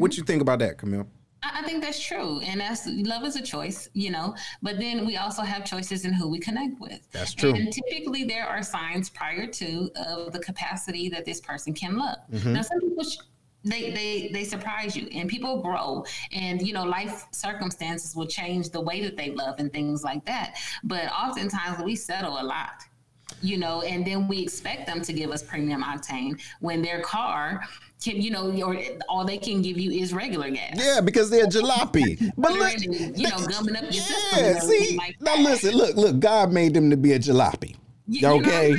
What 0.00 0.16
you 0.16 0.24
think 0.24 0.40
about 0.40 0.60
that, 0.60 0.78
Camille? 0.78 1.06
I 1.42 1.62
think 1.62 1.82
that's 1.82 2.00
true. 2.02 2.40
And 2.40 2.60
that's 2.60 2.86
love 2.86 3.24
is 3.24 3.36
a 3.36 3.42
choice, 3.42 3.88
you 3.92 4.10
know, 4.10 4.34
but 4.62 4.78
then 4.78 5.06
we 5.06 5.18
also 5.18 5.42
have 5.42 5.64
choices 5.64 6.06
in 6.06 6.12
who 6.12 6.28
we 6.28 6.38
connect 6.38 6.80
with. 6.80 7.06
That's 7.12 7.34
true. 7.34 7.54
And 7.54 7.70
typically 7.72 8.24
there 8.24 8.46
are 8.46 8.62
signs 8.62 9.10
prior 9.10 9.46
to 9.46 9.90
of 9.96 10.32
the 10.32 10.38
capacity 10.38 11.10
that 11.10 11.26
this 11.26 11.40
person 11.40 11.74
can 11.74 11.98
love. 11.98 12.18
Mm-hmm. 12.32 12.52
Now, 12.54 12.62
some 12.62 12.80
people, 12.80 13.04
sh- 13.04 13.18
they, 13.62 13.90
they, 13.90 14.30
they 14.32 14.44
surprise 14.44 14.96
you 14.96 15.06
and 15.14 15.28
people 15.28 15.60
grow 15.60 16.04
and, 16.32 16.66
you 16.66 16.72
know, 16.72 16.84
life 16.84 17.26
circumstances 17.32 18.16
will 18.16 18.26
change 18.26 18.70
the 18.70 18.80
way 18.80 19.02
that 19.02 19.18
they 19.18 19.32
love 19.32 19.56
and 19.58 19.70
things 19.70 20.02
like 20.02 20.24
that. 20.24 20.56
But 20.82 21.12
oftentimes 21.12 21.82
we 21.82 21.94
settle 21.94 22.40
a 22.40 22.44
lot 22.44 22.84
you 23.42 23.56
know, 23.56 23.82
and 23.82 24.06
then 24.06 24.28
we 24.28 24.40
expect 24.40 24.86
them 24.86 25.00
to 25.00 25.12
give 25.12 25.30
us 25.30 25.42
premium 25.42 25.82
octane 25.82 26.40
when 26.58 26.82
their 26.82 27.00
car 27.00 27.62
can 28.00 28.20
you 28.20 28.30
know 28.30 28.50
or 28.62 28.76
all 29.08 29.24
they 29.24 29.38
can 29.38 29.62
give 29.62 29.78
you 29.78 29.90
is 29.90 30.12
regular 30.12 30.50
gas. 30.50 30.74
Yeah, 30.76 31.00
because 31.00 31.30
they're 31.30 31.46
jalopy. 31.56 32.32
but 32.36 32.52
look, 32.52 32.80
you 32.80 33.28
know, 33.28 33.38
gumming 33.46 33.76
up 33.76 33.82
your 33.82 33.92
yeah, 33.92 34.58
system. 34.58 34.68
See, 34.68 34.96
like 34.96 35.20
now 35.20 35.36
listen, 35.36 35.74
look, 35.74 35.96
look, 35.96 36.18
God 36.18 36.52
made 36.52 36.74
them 36.74 36.90
to 36.90 36.96
be 36.96 37.12
a 37.12 37.18
jalopy. 37.18 37.76
Okay, 38.24 38.74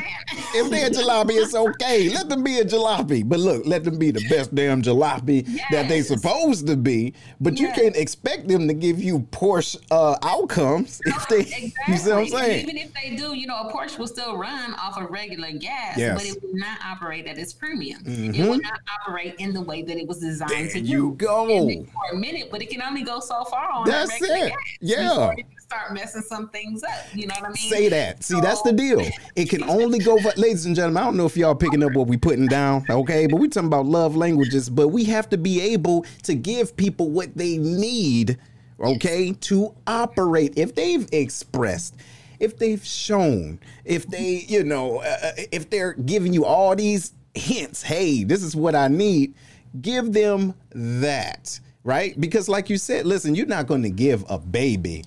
if 0.53 0.69
they're 0.69 0.87
a 0.87 0.89
jalopy, 0.89 1.31
it's 1.31 1.55
okay. 1.55 2.09
Let 2.09 2.29
them 2.29 2.43
be 2.43 2.59
a 2.59 2.65
jalopy, 2.65 3.27
but 3.27 3.39
look, 3.39 3.65
let 3.65 3.83
them 3.83 3.97
be 3.97 4.11
the 4.11 4.27
best 4.29 4.53
damn 4.53 4.81
jalopy 4.81 5.43
yes. 5.47 5.65
that 5.71 5.89
they 5.89 6.01
supposed 6.01 6.67
to 6.67 6.75
be. 6.75 7.13
But 7.39 7.53
yes. 7.53 7.61
you 7.61 7.83
can't 7.83 7.95
expect 7.95 8.47
them 8.47 8.67
to 8.67 8.73
give 8.73 9.01
you 9.01 9.19
Porsche 9.31 9.81
uh, 9.91 10.17
outcomes 10.23 11.01
if 11.05 11.27
they. 11.27 11.39
Exactly. 11.39 11.73
You 11.87 11.97
see 11.97 12.09
what 12.09 12.19
I'm 12.19 12.27
saying? 12.27 12.63
Even 12.63 12.77
if 12.77 12.93
they 12.93 13.15
do, 13.15 13.35
you 13.35 13.47
know, 13.47 13.57
a 13.57 13.73
Porsche 13.73 13.97
will 13.97 14.07
still 14.07 14.37
run 14.37 14.73
off 14.75 14.97
of 14.97 15.09
regular 15.09 15.51
gas, 15.51 15.97
yes. 15.97 16.15
but 16.15 16.25
it 16.25 16.41
will 16.41 16.57
not 16.57 16.79
operate 16.85 17.25
at 17.25 17.37
its 17.37 17.53
premium. 17.53 18.03
Mm-hmm. 18.03 18.33
It 18.33 18.47
will 18.47 18.59
not 18.59 18.79
operate 18.99 19.35
in 19.39 19.53
the 19.53 19.61
way 19.61 19.81
that 19.81 19.97
it 19.97 20.07
was 20.07 20.19
designed 20.19 20.51
there 20.51 20.67
to 20.69 20.81
do. 20.81 20.87
You 20.87 21.11
go 21.17 21.47
for 21.47 22.15
a 22.15 22.17
minute, 22.17 22.49
but 22.51 22.61
it 22.61 22.69
can 22.69 22.81
only 22.81 23.03
go 23.03 23.19
so 23.19 23.43
far 23.45 23.69
on 23.71 23.87
That's 23.87 24.21
it. 24.21 24.49
Gas 24.49 24.57
yeah 24.79 25.33
start 25.71 25.93
messing 25.93 26.21
some 26.21 26.49
things 26.49 26.83
up. 26.83 26.89
You 27.13 27.27
know 27.27 27.35
what 27.39 27.45
I 27.45 27.47
mean? 27.47 27.55
Say 27.55 27.89
that. 27.89 28.23
See, 28.23 28.35
so, 28.35 28.41
that's 28.41 28.61
the 28.61 28.73
deal. 28.73 29.01
It 29.35 29.49
can 29.49 29.63
only 29.63 29.99
go 29.99 30.19
for, 30.19 30.31
ladies 30.35 30.65
and 30.65 30.75
gentlemen. 30.75 31.01
I 31.01 31.05
don't 31.05 31.15
know 31.15 31.25
if 31.25 31.37
y'all 31.37 31.55
picking 31.55 31.81
up 31.81 31.93
what 31.93 32.07
we 32.07 32.17
putting 32.17 32.47
down, 32.47 32.85
okay? 32.89 33.25
But 33.27 33.37
we 33.37 33.47
talking 33.47 33.67
about 33.67 33.85
love 33.85 34.15
languages, 34.15 34.69
but 34.69 34.89
we 34.89 35.05
have 35.05 35.29
to 35.29 35.37
be 35.37 35.61
able 35.61 36.05
to 36.23 36.35
give 36.35 36.75
people 36.75 37.09
what 37.09 37.35
they 37.37 37.57
need, 37.57 38.37
okay, 38.81 39.31
to 39.31 39.73
operate. 39.87 40.53
If 40.57 40.75
they've 40.75 41.07
expressed, 41.13 41.95
if 42.39 42.57
they've 42.57 42.83
shown, 42.83 43.59
if 43.85 44.07
they, 44.07 44.45
you 44.49 44.63
know, 44.63 44.97
uh, 44.97 45.17
uh 45.23 45.31
if 45.53 45.69
they're 45.69 45.93
giving 45.93 46.33
you 46.33 46.43
all 46.43 46.75
these 46.75 47.13
hints, 47.33 47.81
hey, 47.81 48.25
this 48.25 48.43
is 48.43 48.57
what 48.57 48.75
I 48.75 48.89
need, 48.89 49.35
give 49.79 50.11
them 50.11 50.53
that 50.73 51.59
right? 51.83 52.19
Because, 52.21 52.47
like 52.47 52.69
you 52.69 52.77
said, 52.77 53.07
listen, 53.07 53.33
you're 53.33 53.47
not 53.47 53.65
going 53.65 53.81
to 53.81 53.89
give 53.89 54.23
a 54.29 54.37
baby 54.37 55.03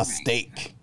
a 0.00 0.04
steak. 0.04 0.74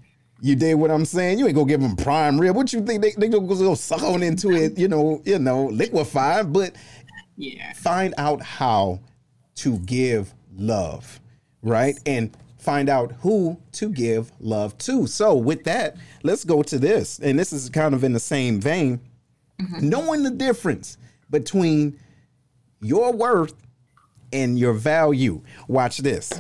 You 0.42 0.56
did 0.56 0.76
what 0.76 0.92
I'm 0.92 1.06
saying? 1.06 1.40
You 1.40 1.48
ain't 1.48 1.56
gonna 1.56 1.68
give 1.68 1.82
them 1.82 1.96
prime 1.96 2.40
rib. 2.40 2.56
What 2.56 2.72
you 2.74 2.86
think 2.86 3.02
they 3.02 3.12
they 3.12 3.30
gonna 3.30 3.48
go 3.48 3.76
suck 3.76 4.04
on 4.04 4.22
into 4.22 4.52
it? 4.52 4.78
You 4.78 4.88
know, 4.88 5.22
you 5.26 5.40
know, 5.40 5.66
liquefy. 5.66 6.44
But 6.44 6.76
yeah, 7.38 7.74
find 7.74 8.14
out 8.18 8.42
how 8.42 9.00
to 9.56 9.80
give 9.80 10.34
love, 10.56 11.20
right? 11.64 11.98
And 12.06 12.36
find 12.60 12.90
out 12.90 13.14
who 13.22 13.58
to 13.74 13.90
give 13.90 14.32
love 14.40 14.78
to. 14.80 15.08
So 15.08 15.36
with 15.36 15.64
that, 15.64 15.98
let's 16.24 16.44
go 16.44 16.62
to 16.64 16.78
this, 16.78 17.20
and 17.20 17.40
this 17.40 17.54
is 17.54 17.70
kind 17.70 17.96
of 17.96 18.04
in 18.04 18.14
the 18.14 18.20
same 18.20 18.60
vein. 18.60 19.00
Mm-hmm. 19.60 19.90
Knowing 19.90 20.24
the 20.24 20.32
difference 20.32 20.98
between 21.30 21.98
your 22.82 23.14
worth 23.14 23.54
and 24.34 24.60
your 24.60 24.74
value. 24.74 25.42
Watch 25.68 26.00
this. 26.00 26.32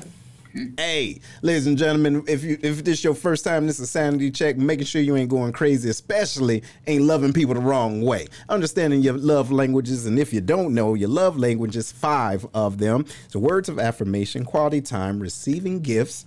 Mm-hmm. 0.56 0.76
Hey, 0.77 1.19
ladies 1.41 1.68
and 1.68 1.77
gentlemen, 1.77 2.23
if 2.30 2.41
you 2.44 2.57
if 2.61 2.82
this 2.84 2.99
is 2.99 3.03
your 3.03 3.14
first 3.14 3.44
time, 3.44 3.68
this 3.68 3.76
is 3.76 3.82
a 3.82 3.88
sanity 3.88 4.32
check. 4.32 4.56
Making 4.56 4.86
sure 4.86 5.02
you 5.02 5.18
ain't 5.18 5.30
going 5.30 5.52
crazy, 5.52 5.90
especially 5.90 6.64
ain't 6.88 7.03
loving 7.03 7.34
people 7.34 7.53
the 7.56 7.60
wrong 7.60 8.02
way. 8.02 8.27
Understanding 8.48 9.02
your 9.02 9.18
love 9.18 9.52
languages, 9.52 10.06
and 10.06 10.18
if 10.18 10.32
you 10.32 10.40
don't 10.40 10.73
know, 10.73 10.94
your 10.94 11.10
love 11.10 11.38
languages, 11.38 11.91
five 11.91 12.45
of 12.53 12.77
them. 12.77 13.06
So 13.27 13.40
words 13.40 13.68
of 13.68 13.80
affirmation, 13.80 14.45
quality 14.45 14.80
time, 14.80 15.19
receiving 15.19 15.82
gifts, 15.82 16.26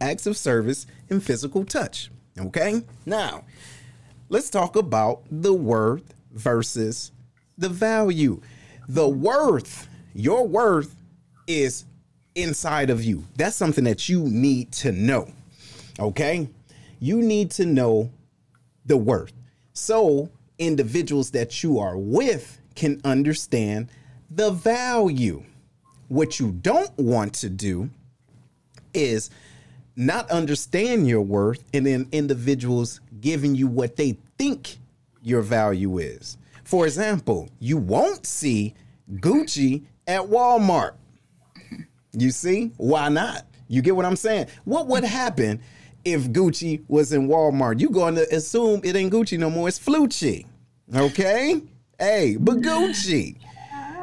acts 0.00 0.26
of 0.26 0.34
service, 0.34 0.86
and 1.10 1.22
physical 1.22 1.66
touch. 1.66 2.10
Okay? 2.38 2.82
Now, 3.04 3.44
let's 4.30 4.48
talk 4.48 4.74
about 4.74 5.22
the 5.30 5.52
worth 5.52 6.14
versus 6.32 7.12
the 7.58 7.68
value. 7.68 8.40
The 8.88 9.06
worth, 9.06 9.86
your 10.14 10.46
worth 10.46 10.96
is 11.46 11.84
inside 12.34 12.90
of 12.90 13.04
you. 13.04 13.24
That's 13.36 13.56
something 13.56 13.84
that 13.84 14.08
you 14.08 14.24
need 14.24 14.72
to 14.72 14.92
know. 14.92 15.30
Okay? 15.98 16.48
You 17.00 17.22
need 17.22 17.50
to 17.52 17.66
know 17.66 18.10
the 18.86 18.96
worth. 18.96 19.32
So, 19.72 20.30
individuals 20.58 21.30
that 21.32 21.62
you 21.62 21.78
are 21.78 21.96
with 21.96 22.60
can 22.74 23.00
understand 23.04 23.88
the 24.30 24.50
value. 24.50 25.44
What 26.08 26.40
you 26.40 26.52
don't 26.52 26.96
want 26.98 27.34
to 27.34 27.48
do 27.48 27.90
is 28.94 29.30
not 29.94 30.30
understand 30.30 31.08
your 31.08 31.22
worth 31.22 31.62
and 31.74 31.86
then 31.86 32.08
individuals 32.12 33.00
giving 33.20 33.54
you 33.54 33.66
what 33.66 33.96
they 33.96 34.16
think 34.38 34.76
your 35.22 35.42
value 35.42 35.98
is. 35.98 36.38
For 36.64 36.86
example, 36.86 37.48
you 37.58 37.76
won't 37.76 38.26
see 38.26 38.74
Gucci 39.14 39.84
at 40.06 40.22
Walmart 40.22 40.92
you 42.12 42.30
see? 42.30 42.72
Why 42.76 43.08
not? 43.08 43.46
You 43.68 43.82
get 43.82 43.94
what 43.94 44.06
I'm 44.06 44.16
saying? 44.16 44.46
What 44.64 44.86
would 44.86 45.04
happen 45.04 45.60
if 46.04 46.28
Gucci 46.28 46.82
was 46.88 47.12
in 47.12 47.28
Walmart? 47.28 47.80
You 47.80 47.90
going 47.90 48.14
to 48.14 48.34
assume 48.34 48.80
it 48.84 48.96
ain't 48.96 49.12
Gucci 49.12 49.38
no 49.38 49.50
more. 49.50 49.68
It's 49.68 49.78
Flucci. 49.78 50.46
Okay? 50.94 51.62
Hey, 51.98 52.36
but 52.38 52.56
Gucci. 52.58 53.36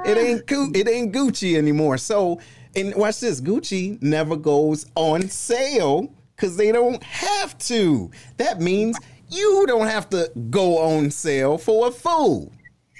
It 0.05 0.17
ain't 0.17 0.43
it 0.75 0.87
ain't 0.87 1.13
Gucci 1.13 1.57
anymore. 1.57 1.97
So, 1.97 2.39
and 2.75 2.93
watch 2.95 3.21
this, 3.21 3.41
Gucci 3.41 3.99
never 4.03 4.35
goes 4.35 4.85
on 4.95 5.29
sale 5.29 6.13
cuz 6.37 6.57
they 6.57 6.71
don't 6.71 7.01
have 7.01 7.57
to. 7.59 8.11
That 8.37 8.61
means 8.61 8.99
you 9.29 9.65
don't 9.65 9.87
have 9.87 10.07
to 10.11 10.31
go 10.51 10.77
on 10.77 11.09
sale 11.09 11.57
for 11.57 11.87
a 11.87 11.91
fool. 11.91 12.51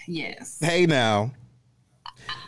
Yes. 0.07 0.57
Hey 0.59 0.87
now. 0.87 1.31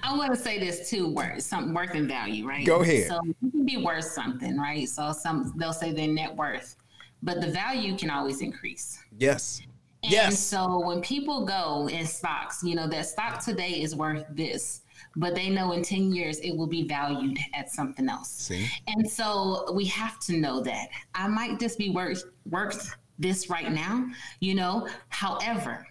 I 0.03 0.15
want 0.15 0.33
to 0.33 0.39
say 0.39 0.59
this 0.59 0.89
too, 0.89 1.09
worth 1.09 1.41
something 1.41 1.73
worth 1.73 1.93
and 1.93 2.07
value, 2.07 2.47
right? 2.47 2.65
Go 2.65 2.81
ahead. 2.81 3.07
So 3.07 3.19
you 3.23 3.51
can 3.51 3.65
be 3.65 3.77
worth 3.77 4.05
something, 4.05 4.57
right? 4.57 4.87
So 4.87 5.11
some 5.11 5.53
they'll 5.57 5.73
say 5.73 5.91
their 5.91 6.07
net 6.07 6.35
worth, 6.35 6.75
but 7.23 7.41
the 7.41 7.47
value 7.47 7.97
can 7.97 8.09
always 8.09 8.41
increase. 8.41 8.97
Yes. 9.17 9.61
And 10.03 10.11
yes. 10.11 10.39
so 10.39 10.79
when 10.79 11.01
people 11.01 11.45
go 11.45 11.89
in 11.89 12.05
stocks, 12.05 12.63
you 12.63 12.75
know, 12.75 12.87
that 12.87 13.07
stock 13.07 13.43
today 13.43 13.81
is 13.81 13.95
worth 13.95 14.25
this, 14.29 14.81
but 15.15 15.33
they 15.33 15.49
know 15.49 15.71
in 15.71 15.81
10 15.83 16.13
years 16.13 16.39
it 16.39 16.55
will 16.55 16.67
be 16.67 16.87
valued 16.87 17.37
at 17.53 17.71
something 17.71 18.07
else. 18.07 18.29
See? 18.29 18.69
And 18.87 19.09
so 19.09 19.71
we 19.73 19.85
have 19.85 20.19
to 20.21 20.37
know 20.37 20.61
that. 20.61 20.89
I 21.15 21.27
might 21.27 21.59
just 21.59 21.77
be 21.77 21.89
worth 21.89 22.23
worth 22.45 22.95
this 23.19 23.49
right 23.49 23.71
now, 23.71 24.05
you 24.39 24.53
know. 24.53 24.87
However, 25.09 25.85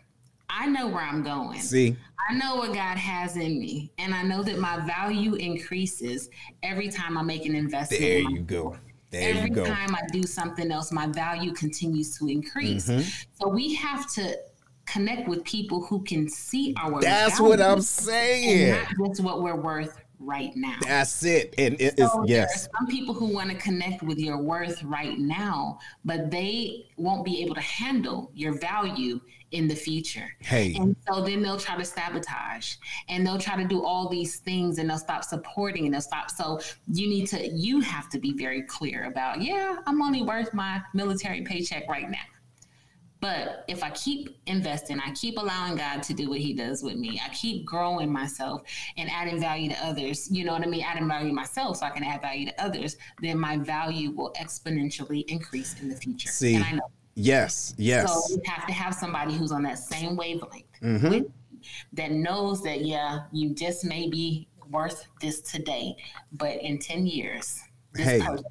I 0.49 0.67
know 0.67 0.89
where 0.89 1.03
I'm 1.03 1.23
going. 1.23 1.61
See, 1.61 1.97
I 2.29 2.35
know 2.35 2.57
what 2.57 2.75
God 2.75 2.97
has 2.99 3.37
in 3.37 3.59
me, 3.59 3.93
and 3.99 4.15
I 4.15 4.23
know 4.23 4.43
that 4.43 4.59
my 4.59 4.85
value 4.87 5.35
increases 5.35 6.29
every 6.63 6.89
time 6.89 7.17
I 7.19 7.23
make 7.23 7.47
an 7.47 7.55
investment. 7.55 8.03
There 8.03 8.21
you 8.21 8.41
go. 8.41 8.77
There 9.11 9.31
every 9.31 9.51
you 9.51 9.55
go. 9.55 9.65
time 9.65 9.95
I 9.95 10.03
do 10.13 10.23
something 10.25 10.71
else, 10.71 10.91
my 10.93 11.07
value 11.07 11.53
continues 11.53 12.19
to 12.19 12.29
increase. 12.29 12.89
Mm-hmm. 12.89 13.09
So 13.41 13.49
we 13.49 13.75
have 13.75 14.13
to 14.15 14.37
connect 14.87 15.29
with 15.29 15.45
people 15.45 15.85
who 15.85 16.03
can 16.03 16.29
see 16.29 16.75
our. 16.81 17.01
That's 17.01 17.41
what 17.41 17.61
I'm 17.61 17.81
saying. 17.81 18.73
not 18.99 19.11
just 19.11 19.23
what 19.23 19.43
we're 19.43 19.61
worth 19.61 19.97
right 20.19 20.55
now. 20.57 20.79
That's 20.83 21.25
it. 21.25 21.55
And 21.59 21.81
it 21.81 21.99
so 21.99 22.23
is 22.23 22.31
yes. 22.31 22.69
some 22.77 22.87
people 22.87 23.15
who 23.15 23.27
want 23.27 23.51
to 23.51 23.57
connect 23.57 24.03
with 24.03 24.19
your 24.19 24.39
worth 24.39 24.83
right 24.83 25.19
now, 25.19 25.79
but 26.05 26.31
they 26.31 26.87
won't 26.97 27.25
be 27.25 27.43
able 27.43 27.55
to 27.55 27.61
handle 27.61 28.31
your 28.35 28.59
value 28.59 29.21
in 29.53 29.69
the 29.69 29.75
future. 29.75 30.29
Hey. 30.41 30.75
And 30.75 30.97
so 31.09 31.23
then 31.23 31.43
they'll 31.43 31.59
try 31.59 31.77
to 31.77 31.85
sabotage 31.85 32.77
and 33.09 33.27
they'll 33.27 33.39
try 33.39 33.57
to 33.57 33.67
do 33.67 33.85
all 33.85 34.09
these 34.09 34.37
things 34.37 34.79
and 34.79 34.91
they'll 34.91 34.99
stop 34.99 35.25
supporting 35.25 35.85
and 35.85 35.95
they'll 35.95 36.01
stop. 36.01 36.31
So 36.31 36.61
you 36.93 37.09
need 37.09 37.27
to, 37.29 37.47
you 37.49 37.81
have 37.81 38.09
to 38.11 38.19
be 38.19 38.33
very 38.33 38.63
clear 38.63 39.05
about, 39.05 39.41
yeah, 39.41 39.77
I'm 39.87 40.03
only 40.03 40.23
worth 40.23 40.53
my 40.53 40.83
military 40.95 41.43
paycheck 41.43 41.89
right 41.89 42.11
now. 42.11 42.19
But 43.27 43.65
if 43.67 43.83
I 43.83 43.91
keep 43.91 44.39
investing, 44.47 45.01
I 45.01 45.11
keep 45.11 45.37
allowing 45.37 45.75
God 45.75 46.01
to 46.05 46.15
do 46.15 46.29
what 46.29 46.39
He 46.39 46.53
does 46.53 46.85
with 46.85 46.95
me, 46.95 47.21
I 47.25 47.29
keep 47.31 47.65
growing 47.65 48.13
myself 48.13 48.63
and 48.97 49.11
adding 49.11 49.41
value 49.41 49.69
to 49.71 49.85
others, 49.85 50.31
you 50.31 50.45
know 50.45 50.53
what 50.53 50.63
I 50.63 50.67
mean? 50.67 50.85
Adding 50.85 51.09
value 51.09 51.31
to 51.31 51.35
myself 51.35 51.79
so 51.79 51.87
I 51.87 51.91
can 51.91 52.05
add 52.05 52.23
value 52.23 52.47
to 52.47 52.65
others, 52.65 52.97
then 53.21 53.37
my 53.37 53.57
value 53.57 54.13
will 54.13 54.33
exponentially 54.41 55.25
increase 55.27 55.75
in 55.81 55.89
the 55.89 55.97
future. 55.97 56.29
See, 56.29 56.65
yes, 57.17 57.75
yes. 57.77 58.15
So 58.29 58.37
you 58.37 58.41
have 58.47 58.65
to 58.69 58.73
have 58.73 58.95
somebody 58.95 59.35
who's 59.35 59.51
on 59.51 59.65
that 59.65 59.81
same 59.81 60.15
wavelength 60.15 60.81
mm-hmm. 60.81 61.09
with, 61.09 61.25
that 61.95 62.13
knows 62.13 62.63
that, 62.63 62.83
yeah, 62.83 63.25
you 63.33 63.57
just 63.57 63.85
may 63.85 64.09
be 64.09 64.47
worth 64.71 65.05
this 65.21 65.41
today, 65.41 65.97
but 66.31 66.63
in 66.63 66.79
10 66.79 67.09
years, 67.09 67.61
this 67.93 68.07
hey. 68.07 68.21
person 68.21 68.45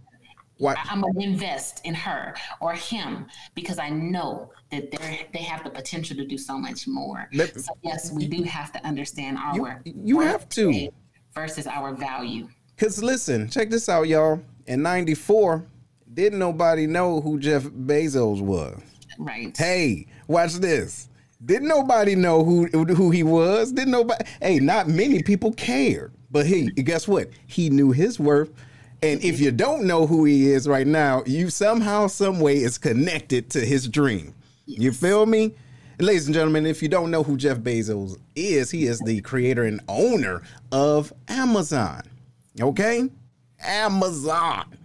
what? 0.58 0.78
I'm 0.90 1.02
gonna 1.02 1.20
invest 1.20 1.86
in 1.86 1.94
her 1.94 2.34
or 2.62 2.74
him 2.74 3.28
because 3.56 3.78
I 3.78 3.90
know 3.90 4.52
that 4.72 4.92
they 4.92 5.28
they 5.34 5.40
have 5.40 5.64
the 5.64 5.70
potential 5.70 6.16
to 6.18 6.26
do 6.26 6.38
so 6.38 6.58
much 6.58 6.88
more. 6.88 7.30
Let, 7.34 7.60
so 7.60 7.74
yes, 7.84 8.12
we 8.12 8.28
do 8.28 8.44
have 8.44 8.72
to 8.74 8.86
understand 8.86 9.38
our 9.38 9.82
you, 9.84 9.94
you 10.04 10.20
have 10.22 10.48
to 10.50 10.90
versus 11.34 11.68
our 11.68 11.94
value. 11.94 12.48
Cause 12.78 13.04
listen, 13.04 13.50
check 13.50 13.70
this 13.70 13.90
out, 13.90 14.08
y'all. 14.08 14.42
In 14.68 14.82
'94, 14.82 15.66
didn't 16.14 16.40
nobody 16.40 16.88
know 16.88 17.22
who 17.22 17.40
Jeff 17.40 17.64
Bezos 17.64 18.42
was. 18.42 18.80
Right. 19.20 19.56
Hey, 19.56 20.08
watch 20.28 20.56
this. 20.56 21.10
Didn't 21.44 21.68
nobody 21.68 22.16
know 22.16 22.44
who 22.44 22.68
who 22.68 23.12
he 23.12 23.24
was? 23.24 23.72
Didn't 23.72 23.92
nobody? 23.92 24.24
Hey, 24.42 24.60
not 24.60 24.88
many 24.88 25.22
people 25.22 25.52
cared. 25.54 26.14
But 26.32 26.46
he, 26.48 26.70
guess 26.72 27.08
what? 27.08 27.30
He 27.48 27.70
knew 27.70 27.92
his 27.92 28.20
worth 28.20 28.52
and 29.06 29.24
if 29.24 29.40
you 29.40 29.52
don't 29.52 29.84
know 29.84 30.08
who 30.08 30.26
he 30.26 30.52
is 30.52 30.68
right 30.68 30.88
now, 30.88 31.22
you 31.28 31.52
somehow, 31.52 32.08
some 32.08 32.40
way 32.40 32.56
is 32.56 32.80
connected 32.80 33.52
to 33.52 33.60
his 33.60 33.88
dream. 33.88 34.34
Yes. 34.66 34.82
You 34.82 34.92
feel 34.92 35.28
me? 35.28 35.54
ladies 36.00 36.26
and 36.26 36.34
gentlemen, 36.34 36.66
if 36.66 36.82
you 36.82 36.90
don't 36.90 37.12
know 37.12 37.22
who 37.22 37.38
Jeff 37.38 37.60
Bezos 37.60 38.18
is, 38.36 38.72
he 38.72 38.86
is 38.86 39.00
the 39.00 39.22
creator 39.22 39.64
and 39.64 39.80
owner 39.88 40.42
of 40.72 41.14
Amazon. 41.28 42.02
Okay? 42.60 43.10
Amazon. 43.62 44.76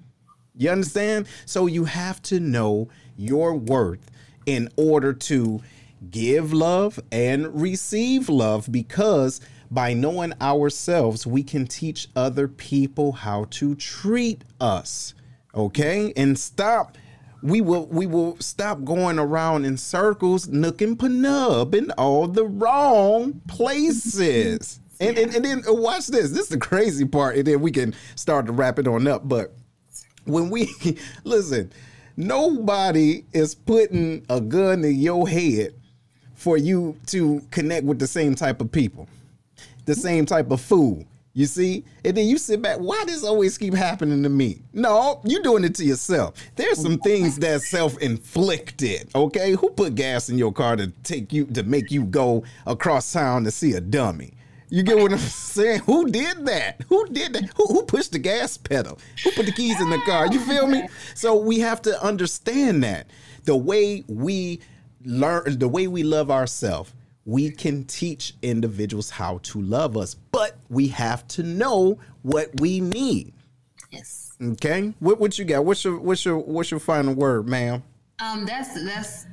You 0.54 0.70
understand? 0.70 1.26
So 1.46 1.66
you 1.66 1.86
have 1.86 2.20
to 2.24 2.38
know 2.38 2.88
your 3.16 3.54
worth 3.54 4.10
in 4.44 4.68
order 4.76 5.14
to 5.14 5.62
give 6.10 6.52
love 6.52 7.00
and 7.10 7.60
receive 7.60 8.28
love 8.28 8.70
because 8.70 9.40
by 9.70 9.92
knowing 9.94 10.32
ourselves, 10.40 11.26
we 11.26 11.42
can 11.42 11.66
teach 11.66 12.08
other 12.16 12.48
people 12.48 13.12
how 13.12 13.46
to 13.50 13.74
treat 13.74 14.44
us. 14.60 15.14
Okay? 15.54 16.12
And 16.16 16.38
stop 16.38 16.96
we 17.42 17.60
will 17.60 17.86
we 17.86 18.06
will 18.06 18.36
stop 18.38 18.84
going 18.84 19.18
around 19.18 19.64
in 19.64 19.76
circles, 19.76 20.48
nook 20.48 20.80
and 20.82 20.98
penub 20.98 21.74
in 21.74 21.90
all 21.92 22.26
the 22.26 22.46
wrong 22.46 23.40
places. 23.48 24.80
And, 25.02 25.16
and, 25.16 25.34
and 25.34 25.42
then 25.42 25.62
uh, 25.66 25.72
watch 25.72 26.08
this. 26.08 26.30
This 26.30 26.42
is 26.42 26.48
the 26.50 26.58
crazy 26.58 27.06
part, 27.06 27.36
and 27.36 27.46
then 27.46 27.62
we 27.62 27.70
can 27.70 27.94
start 28.16 28.44
to 28.44 28.52
wrap 28.52 28.78
it 28.78 28.86
on 28.86 29.06
up. 29.06 29.26
But 29.26 29.50
when 30.26 30.50
we 30.50 30.68
listen, 31.24 31.72
nobody 32.18 33.24
is 33.32 33.54
putting 33.54 34.26
a 34.28 34.42
gun 34.42 34.84
in 34.84 34.96
your 34.96 35.26
head 35.26 35.72
for 36.34 36.58
you 36.58 36.98
to 37.06 37.40
connect 37.50 37.86
with 37.86 37.98
the 37.98 38.06
same 38.06 38.34
type 38.34 38.60
of 38.60 38.70
people, 38.70 39.08
the 39.84 39.94
same 39.94 40.26
type 40.26 40.50
of 40.50 40.60
food, 40.60 41.06
you 41.32 41.46
see? 41.46 41.84
And 42.04 42.16
then 42.16 42.26
you 42.26 42.38
sit 42.38 42.62
back, 42.62 42.78
why 42.78 43.04
does 43.06 43.24
always 43.24 43.56
keep 43.56 43.74
happening 43.74 44.22
to 44.22 44.28
me? 44.28 44.62
No, 44.72 45.20
you're 45.24 45.42
doing 45.42 45.64
it 45.64 45.74
to 45.76 45.84
yourself. 45.84 46.34
There's 46.56 46.80
some 46.80 46.98
things 46.98 47.36
that's 47.36 47.68
self-inflicted, 47.68 49.10
okay? 49.14 49.52
Who 49.52 49.70
put 49.70 49.94
gas 49.94 50.28
in 50.28 50.38
your 50.38 50.52
car 50.52 50.76
to 50.76 50.88
take 51.02 51.32
you 51.32 51.46
to 51.46 51.62
make 51.62 51.90
you 51.90 52.04
go 52.04 52.44
across 52.66 53.12
town 53.12 53.44
to 53.44 53.50
see 53.50 53.72
a 53.72 53.80
dummy? 53.80 54.34
You 54.70 54.84
get 54.84 54.98
what 54.98 55.12
I'm 55.12 55.18
saying? 55.18 55.80
Who 55.80 56.10
did 56.10 56.46
that? 56.46 56.82
Who 56.88 57.06
did 57.08 57.32
that? 57.34 57.50
Who, 57.56 57.66
who 57.66 57.82
pushed 57.84 58.12
the 58.12 58.18
gas 58.18 58.56
pedal? 58.56 58.98
Who 59.24 59.32
put 59.32 59.46
the 59.46 59.52
keys 59.52 59.80
in 59.80 59.90
the 59.90 60.00
car? 60.02 60.28
You 60.28 60.40
feel 60.40 60.66
me? 60.66 60.88
So 61.14 61.36
we 61.36 61.58
have 61.58 61.82
to 61.82 62.02
understand 62.02 62.84
that 62.84 63.08
the 63.44 63.56
way 63.56 64.04
we 64.06 64.60
learn, 65.04 65.58
the 65.58 65.68
way 65.68 65.88
we 65.88 66.02
love 66.02 66.30
ourselves 66.30 66.92
we 67.30 67.48
can 67.48 67.84
teach 67.84 68.34
individuals 68.42 69.08
how 69.08 69.38
to 69.44 69.62
love 69.62 69.96
us, 69.96 70.14
but 70.32 70.56
we 70.68 70.88
have 70.88 71.26
to 71.28 71.44
know 71.44 71.96
what 72.22 72.60
we 72.60 72.80
need. 72.80 73.32
Yes. 73.90 74.36
Okay. 74.42 74.92
What 74.98 75.20
what 75.20 75.38
you 75.38 75.44
got? 75.44 75.64
What's 75.64 75.84
your 75.84 75.98
what's 75.98 76.24
your 76.24 76.38
what's 76.38 76.72
your 76.72 76.80
final 76.80 77.14
word, 77.14 77.48
ma'am? 77.48 77.84
Um, 78.18 78.44
that's 78.44 78.74
that's 78.84 79.26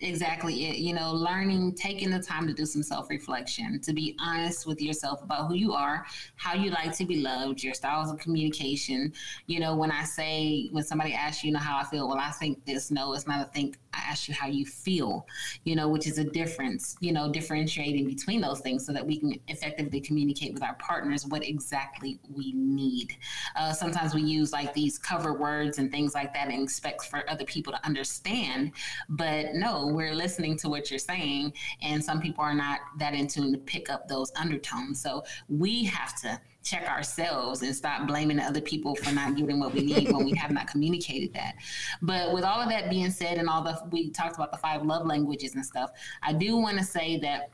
exactly 0.00 0.66
it. 0.66 0.76
You 0.78 0.94
know, 0.94 1.12
learning, 1.12 1.74
taking 1.74 2.10
the 2.10 2.18
time 2.18 2.46
to 2.46 2.54
do 2.54 2.64
some 2.64 2.82
self 2.82 3.10
reflection, 3.10 3.80
to 3.80 3.92
be 3.92 4.16
honest 4.20 4.66
with 4.66 4.80
yourself 4.80 5.22
about 5.22 5.48
who 5.48 5.54
you 5.54 5.72
are, 5.72 6.06
how 6.36 6.54
you 6.54 6.70
like 6.70 6.96
to 6.96 7.04
be 7.04 7.20
loved, 7.20 7.62
your 7.62 7.74
styles 7.74 8.10
of 8.10 8.18
communication. 8.18 9.12
You 9.46 9.60
know, 9.60 9.76
when 9.76 9.90
I 9.90 10.04
say, 10.04 10.68
when 10.72 10.84
somebody 10.84 11.12
asks 11.12 11.44
you, 11.44 11.48
you 11.48 11.54
know, 11.54 11.60
how 11.60 11.76
I 11.76 11.84
feel, 11.84 12.08
well, 12.08 12.18
I 12.18 12.30
think 12.30 12.64
this. 12.64 12.90
No, 12.90 13.12
it's 13.12 13.26
not 13.26 13.46
a 13.46 13.50
think. 13.50 13.78
I 13.94 14.10
ask 14.10 14.28
you 14.28 14.34
how 14.34 14.48
you 14.48 14.66
feel, 14.66 15.26
you 15.64 15.76
know, 15.76 15.88
which 15.88 16.06
is 16.06 16.18
a 16.18 16.24
difference, 16.24 16.96
you 17.00 17.12
know, 17.12 17.30
differentiating 17.30 18.06
between 18.06 18.40
those 18.40 18.60
things 18.60 18.84
so 18.86 18.92
that 18.92 19.06
we 19.06 19.18
can 19.18 19.38
effectively 19.48 20.00
communicate 20.00 20.52
with 20.52 20.62
our 20.62 20.74
partners 20.74 21.26
what 21.26 21.46
exactly 21.46 22.18
we 22.34 22.52
need. 22.52 23.16
Uh, 23.56 23.72
sometimes 23.72 24.14
we 24.14 24.22
use 24.22 24.52
like 24.52 24.72
these 24.74 24.98
cover 24.98 25.34
words 25.34 25.78
and 25.78 25.90
things 25.90 26.14
like 26.14 26.32
that 26.34 26.48
and 26.48 26.62
expect 26.62 27.04
for 27.04 27.28
other 27.30 27.44
people 27.44 27.72
to 27.72 27.86
understand. 27.86 28.72
But 29.08 29.54
no, 29.54 29.86
we're 29.86 30.14
listening 30.14 30.56
to 30.58 30.68
what 30.68 30.90
you're 30.90 30.98
saying. 30.98 31.52
And 31.82 32.02
some 32.02 32.20
people 32.20 32.44
are 32.44 32.54
not 32.54 32.80
that 32.98 33.14
in 33.14 33.26
tune 33.26 33.52
to 33.52 33.58
pick 33.58 33.90
up 33.90 34.08
those 34.08 34.32
undertones. 34.36 35.00
So 35.00 35.24
we 35.48 35.84
have 35.84 36.20
to 36.22 36.40
check 36.64 36.88
ourselves 36.88 37.62
and 37.62 37.76
stop 37.76 38.06
blaming 38.08 38.40
other 38.40 38.60
people 38.60 38.94
for 38.96 39.12
not 39.12 39.36
getting 39.36 39.60
what 39.60 39.72
we 39.72 39.82
need 39.82 40.10
when 40.10 40.24
we 40.24 40.34
have 40.34 40.50
not 40.50 40.66
communicated 40.66 41.32
that. 41.34 41.54
But 42.02 42.32
with 42.32 42.42
all 42.42 42.60
of 42.60 42.68
that 42.70 42.90
being 42.90 43.10
said, 43.10 43.38
and 43.38 43.48
all 43.48 43.62
the 43.62 43.78
we 43.90 44.10
talked 44.10 44.36
about 44.36 44.50
the 44.50 44.58
five 44.58 44.82
love 44.82 45.06
languages 45.06 45.54
and 45.54 45.64
stuff, 45.64 45.90
I 46.22 46.32
do 46.32 46.56
want 46.56 46.78
to 46.78 46.84
say 46.84 47.18
that 47.18 47.50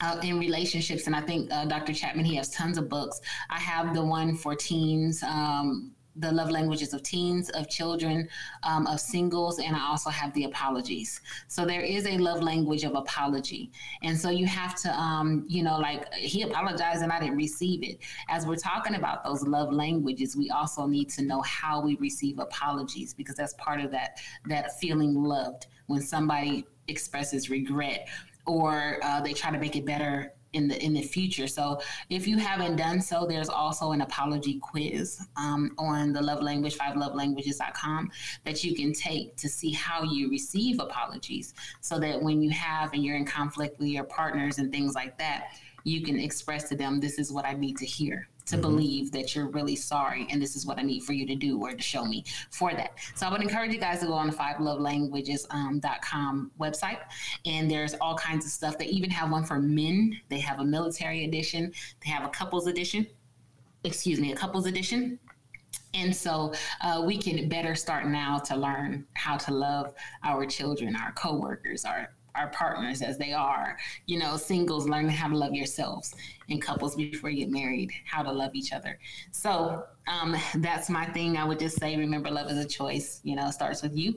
uh, 0.00 0.20
in 0.22 0.38
relationships, 0.38 1.06
and 1.06 1.16
I 1.16 1.20
think 1.20 1.52
uh, 1.52 1.64
Dr. 1.64 1.92
Chapman 1.92 2.24
he 2.24 2.36
has 2.36 2.50
tons 2.50 2.78
of 2.78 2.88
books. 2.88 3.20
I 3.50 3.58
have 3.58 3.94
the 3.94 4.04
one 4.04 4.36
for 4.36 4.54
teens. 4.54 5.22
Um, 5.22 5.92
the 6.18 6.32
love 6.32 6.50
languages 6.50 6.94
of 6.94 7.02
teens, 7.02 7.50
of 7.50 7.68
children, 7.68 8.28
um, 8.62 8.86
of 8.86 9.00
singles, 9.00 9.58
and 9.58 9.76
I 9.76 9.86
also 9.86 10.10
have 10.10 10.32
the 10.34 10.44
apologies. 10.44 11.20
So 11.48 11.64
there 11.64 11.82
is 11.82 12.06
a 12.06 12.16
love 12.18 12.42
language 12.42 12.84
of 12.84 12.94
apology. 12.94 13.70
And 14.02 14.18
so 14.18 14.30
you 14.30 14.46
have 14.46 14.74
to, 14.82 14.92
um, 14.98 15.44
you 15.48 15.62
know, 15.62 15.78
like 15.78 16.12
he 16.14 16.42
apologized 16.42 17.02
and 17.02 17.12
I 17.12 17.20
didn't 17.20 17.36
receive 17.36 17.82
it. 17.82 17.98
As 18.28 18.46
we're 18.46 18.56
talking 18.56 18.94
about 18.94 19.24
those 19.24 19.42
love 19.42 19.72
languages, 19.72 20.36
we 20.36 20.50
also 20.50 20.86
need 20.86 21.10
to 21.10 21.22
know 21.22 21.42
how 21.42 21.80
we 21.82 21.96
receive 21.96 22.38
apologies 22.38 23.12
because 23.14 23.36
that's 23.36 23.54
part 23.54 23.80
of 23.80 23.90
that, 23.92 24.18
that 24.46 24.78
feeling 24.78 25.14
loved 25.14 25.66
when 25.86 26.00
somebody 26.00 26.64
expresses 26.88 27.50
regret 27.50 28.08
or 28.46 28.98
uh, 29.02 29.20
they 29.20 29.32
try 29.32 29.50
to 29.50 29.58
make 29.58 29.76
it 29.76 29.84
better 29.84 30.32
in 30.56 30.68
the 30.68 30.82
in 30.82 30.94
the 30.94 31.02
future. 31.02 31.46
So 31.46 31.80
if 32.10 32.26
you 32.26 32.38
haven't 32.38 32.76
done 32.76 33.00
so, 33.00 33.26
there's 33.26 33.48
also 33.48 33.92
an 33.92 34.00
apology 34.00 34.58
quiz 34.58 35.20
um, 35.36 35.72
on 35.78 36.12
the 36.12 36.22
love 36.22 36.42
language 36.42 36.76
five 36.76 36.96
love 36.96 37.14
languages.com 37.14 38.10
that 38.44 38.64
you 38.64 38.74
can 38.74 38.92
take 38.92 39.36
to 39.36 39.48
see 39.48 39.70
how 39.70 40.02
you 40.02 40.30
receive 40.30 40.80
apologies, 40.80 41.54
so 41.80 41.98
that 42.00 42.20
when 42.20 42.42
you 42.42 42.50
have 42.50 42.92
and 42.92 43.04
you're 43.04 43.16
in 43.16 43.24
conflict 43.24 43.78
with 43.78 43.88
your 43.88 44.04
partners 44.04 44.58
and 44.58 44.72
things 44.72 44.94
like 44.94 45.16
that, 45.18 45.48
you 45.84 46.02
can 46.02 46.18
express 46.18 46.68
to 46.70 46.76
them, 46.76 47.00
"This 47.00 47.18
is 47.18 47.30
what 47.32 47.44
I 47.44 47.52
need 47.52 47.76
to 47.78 47.86
hear." 47.86 48.28
To 48.46 48.54
mm-hmm. 48.54 48.62
believe 48.62 49.12
that 49.12 49.34
you're 49.34 49.48
really 49.48 49.76
sorry 49.76 50.26
and 50.30 50.40
this 50.40 50.56
is 50.56 50.66
what 50.66 50.78
I 50.78 50.82
need 50.82 51.02
for 51.02 51.12
you 51.12 51.26
to 51.26 51.34
do 51.34 51.60
or 51.60 51.72
to 51.72 51.82
show 51.82 52.04
me 52.04 52.24
for 52.50 52.72
that. 52.72 52.92
So 53.14 53.26
I 53.26 53.30
would 53.30 53.42
encourage 53.42 53.72
you 53.72 53.78
guys 53.78 54.00
to 54.00 54.06
go 54.06 54.14
on 54.14 54.28
the 54.28 54.32
five 54.32 54.60
love 54.60 54.78
um, 54.80 56.50
website 56.60 56.98
and 57.44 57.70
there's 57.70 57.94
all 57.94 58.16
kinds 58.16 58.44
of 58.44 58.50
stuff. 58.50 58.78
They 58.78 58.86
even 58.86 59.10
have 59.10 59.30
one 59.30 59.44
for 59.44 59.58
men. 59.58 60.18
They 60.28 60.38
have 60.40 60.60
a 60.60 60.64
military 60.64 61.24
edition. 61.24 61.72
They 62.04 62.10
have 62.10 62.24
a 62.24 62.28
couples 62.28 62.66
edition. 62.66 63.06
Excuse 63.84 64.20
me, 64.20 64.32
a 64.32 64.36
couples 64.36 64.66
edition. 64.66 65.18
And 65.94 66.14
so 66.14 66.52
uh, 66.82 67.02
we 67.04 67.16
can 67.16 67.48
better 67.48 67.74
start 67.74 68.06
now 68.06 68.38
to 68.38 68.56
learn 68.56 69.06
how 69.14 69.36
to 69.38 69.52
love 69.52 69.94
our 70.24 70.44
children, 70.46 70.94
our 70.94 71.12
coworkers, 71.12 71.84
our 71.84 72.10
our 72.36 72.48
partners 72.48 73.02
as 73.02 73.18
they 73.18 73.32
are. 73.32 73.76
You 74.06 74.18
know, 74.18 74.36
singles 74.36 74.88
learning 74.88 75.10
how 75.10 75.28
to 75.28 75.36
love 75.36 75.54
yourselves, 75.54 76.14
and 76.48 76.62
couples 76.62 76.94
before 76.94 77.30
you 77.30 77.44
get 77.44 77.50
married, 77.50 77.90
how 78.04 78.22
to 78.22 78.30
love 78.30 78.54
each 78.54 78.72
other. 78.72 78.98
So 79.32 79.84
um, 80.06 80.36
that's 80.56 80.88
my 80.88 81.04
thing. 81.06 81.36
I 81.36 81.44
would 81.44 81.58
just 81.58 81.78
say, 81.78 81.96
remember, 81.96 82.30
love 82.30 82.50
is 82.50 82.58
a 82.58 82.68
choice. 82.68 83.20
You 83.24 83.36
know, 83.36 83.50
starts 83.50 83.82
with 83.82 83.96
you. 83.96 84.14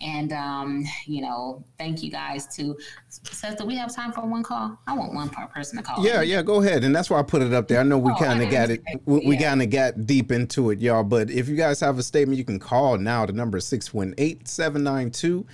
And 0.00 0.32
um, 0.32 0.84
you 1.06 1.22
know, 1.22 1.64
thank 1.78 2.02
you 2.02 2.10
guys 2.10 2.46
to. 2.56 2.76
Seth, 3.08 3.58
do 3.58 3.64
we 3.64 3.76
have 3.76 3.94
time 3.94 4.12
for 4.12 4.22
one 4.22 4.42
call? 4.42 4.78
I 4.86 4.94
want 4.94 5.14
one 5.14 5.28
person 5.28 5.78
to 5.78 5.82
call. 5.82 6.04
Yeah, 6.04 6.22
yeah, 6.22 6.42
go 6.42 6.62
ahead. 6.62 6.84
And 6.84 6.94
that's 6.94 7.10
why 7.10 7.18
I 7.18 7.22
put 7.22 7.42
it 7.42 7.52
up 7.52 7.68
there. 7.68 7.80
I 7.80 7.82
know 7.82 7.98
we 7.98 8.12
oh, 8.12 8.16
kind 8.16 8.42
of 8.42 8.50
got 8.50 8.70
it. 8.70 8.82
We, 9.06 9.20
we 9.26 9.36
kind 9.38 9.62
of 9.62 9.70
got 9.70 10.06
deep 10.06 10.30
into 10.30 10.70
it, 10.70 10.80
y'all. 10.80 11.04
But 11.04 11.30
if 11.30 11.48
you 11.48 11.56
guys 11.56 11.80
have 11.80 11.98
a 11.98 12.02
statement, 12.02 12.38
you 12.38 12.44
can 12.44 12.58
call 12.58 12.98
now. 12.98 13.26
The 13.26 13.32
number 13.32 13.58
is 13.58 13.66
618 13.66 14.44
792 14.44 15.46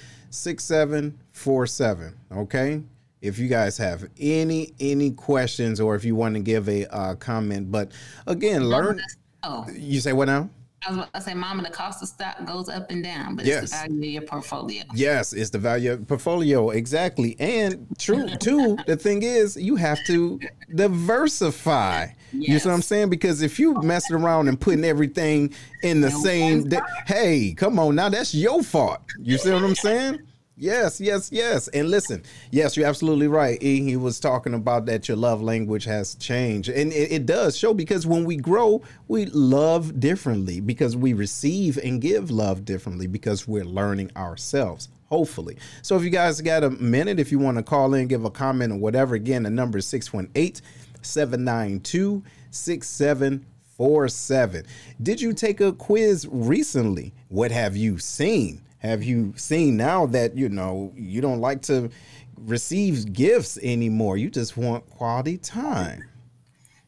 6747. 1.36 2.14
Okay. 2.40 2.82
If 3.20 3.38
you 3.38 3.48
guys 3.48 3.76
have 3.78 4.08
any 4.18 4.72
any 4.80 5.10
questions 5.10 5.80
or 5.80 5.94
if 5.94 6.04
you 6.04 6.14
want 6.14 6.34
to 6.34 6.40
give 6.40 6.68
a 6.68 6.86
uh, 6.86 7.14
comment, 7.16 7.70
but 7.70 7.92
again, 8.26 8.68
learn. 8.68 9.00
Oh, 9.42 9.66
you 9.72 10.00
say 10.00 10.12
what 10.12 10.26
now? 10.26 10.48
I 10.86 10.90
was 10.90 10.98
about 10.98 11.14
to 11.14 11.20
say, 11.20 11.34
Mama, 11.34 11.62
the 11.62 11.70
cost 11.70 12.02
of 12.02 12.08
stock 12.08 12.44
goes 12.44 12.68
up 12.68 12.90
and 12.90 13.02
down, 13.02 13.34
but 13.34 13.44
yes. 13.44 13.64
it's 13.64 13.72
the 13.72 13.88
value 13.88 14.08
of 14.08 14.12
your 14.12 14.22
portfolio. 14.22 14.84
Yes, 14.94 15.32
it's 15.32 15.50
the 15.50 15.58
value 15.58 15.92
of 15.92 16.06
portfolio 16.06 16.70
exactly. 16.70 17.36
And 17.40 17.86
true 17.98 18.28
too. 18.36 18.76
the 18.86 18.96
thing 18.96 19.22
is, 19.22 19.56
you 19.56 19.76
have 19.76 19.98
to 20.06 20.38
diversify. 20.74 22.08
Yes. 22.32 22.48
You 22.48 22.58
see 22.58 22.68
what 22.68 22.74
I'm 22.74 22.82
saying? 22.82 23.10
Because 23.10 23.42
if 23.42 23.58
you 23.58 23.74
messing 23.82 24.16
around 24.16 24.48
and 24.48 24.60
putting 24.60 24.84
everything 24.84 25.52
in 25.82 26.00
the 26.00 26.10
no 26.10 26.20
same, 26.20 26.68
day, 26.68 26.80
hey, 27.06 27.54
come 27.56 27.78
on 27.78 27.94
now, 27.94 28.08
that's 28.08 28.34
your 28.34 28.62
fault. 28.62 29.00
You 29.18 29.38
see 29.38 29.50
what 29.50 29.64
I'm 29.64 29.74
saying? 29.74 30.20
Yes, 30.58 31.02
yes, 31.02 31.30
yes. 31.30 31.68
And 31.68 31.90
listen, 31.90 32.22
yes, 32.50 32.78
you're 32.78 32.86
absolutely 32.86 33.28
right. 33.28 33.60
He 33.60 33.94
was 33.94 34.18
talking 34.18 34.54
about 34.54 34.86
that 34.86 35.06
your 35.06 35.18
love 35.18 35.42
language 35.42 35.84
has 35.84 36.14
changed. 36.14 36.70
And 36.70 36.94
it, 36.94 37.12
it, 37.12 37.26
does 37.26 37.58
show 37.58 37.74
because 37.74 38.06
when 38.06 38.24
we 38.24 38.36
grow, 38.36 38.80
we 39.06 39.26
love 39.26 40.00
differently 40.00 40.60
because 40.60 40.96
we 40.96 41.12
receive 41.12 41.76
and 41.76 42.00
give 42.00 42.30
love 42.30 42.64
differently 42.64 43.06
because 43.06 43.46
we're 43.46 43.66
learning 43.66 44.12
ourselves, 44.16 44.88
hopefully. 45.10 45.58
So 45.82 45.94
if 45.94 46.02
you 46.02 46.08
guys 46.08 46.40
got 46.40 46.64
a 46.64 46.70
minute, 46.70 47.20
if 47.20 47.30
you 47.30 47.38
want 47.38 47.58
to 47.58 47.62
call 47.62 47.92
in, 47.92 48.06
give 48.06 48.24
a 48.24 48.30
comment 48.30 48.72
or 48.72 48.76
whatever, 48.76 49.14
again, 49.14 49.42
the 49.42 49.50
number 49.50 49.76
is 49.76 49.84
618 49.84 50.62
792 51.02 52.22
6747. 52.50 54.64
Did 55.02 55.20
you 55.20 55.34
take 55.34 55.60
a 55.60 55.74
quiz 55.74 56.26
recently? 56.30 57.12
What 57.28 57.50
have 57.50 57.76
you 57.76 57.98
seen? 57.98 58.62
Have 58.78 59.02
you 59.02 59.32
seen 59.36 59.76
now 59.76 60.06
that 60.06 60.36
you 60.36 60.48
know 60.48 60.92
you 60.94 61.20
don't 61.20 61.40
like 61.40 61.62
to 61.62 61.90
receive 62.36 63.12
gifts 63.12 63.58
anymore? 63.62 64.16
You 64.16 64.30
just 64.30 64.56
want 64.56 64.88
quality 64.90 65.38
time. 65.38 66.04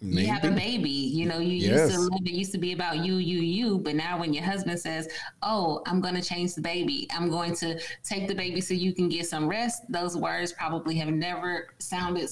Maybe. 0.00 0.22
You 0.22 0.32
have 0.32 0.44
a 0.44 0.50
baby, 0.52 0.90
you 0.90 1.26
know, 1.26 1.40
you 1.40 1.56
yes. 1.56 1.90
used 1.90 1.94
to 1.94 2.00
live, 2.00 2.20
it 2.24 2.30
used 2.30 2.52
to 2.52 2.58
be 2.58 2.72
about 2.72 3.04
you, 3.04 3.16
you, 3.16 3.40
you. 3.40 3.78
But 3.78 3.96
now 3.96 4.20
when 4.20 4.32
your 4.32 4.44
husband 4.44 4.78
says, 4.78 5.08
Oh, 5.42 5.82
I'm 5.86 6.00
going 6.00 6.14
to 6.14 6.22
change 6.22 6.54
the 6.54 6.60
baby, 6.60 7.08
I'm 7.10 7.28
going 7.28 7.54
to 7.56 7.80
take 8.04 8.28
the 8.28 8.34
baby 8.34 8.60
so 8.60 8.74
you 8.74 8.94
can 8.94 9.08
get 9.08 9.26
some 9.26 9.48
rest, 9.48 9.82
those 9.88 10.16
words 10.16 10.52
probably 10.52 10.94
have 10.98 11.08
never 11.08 11.68
sounded 11.80 12.30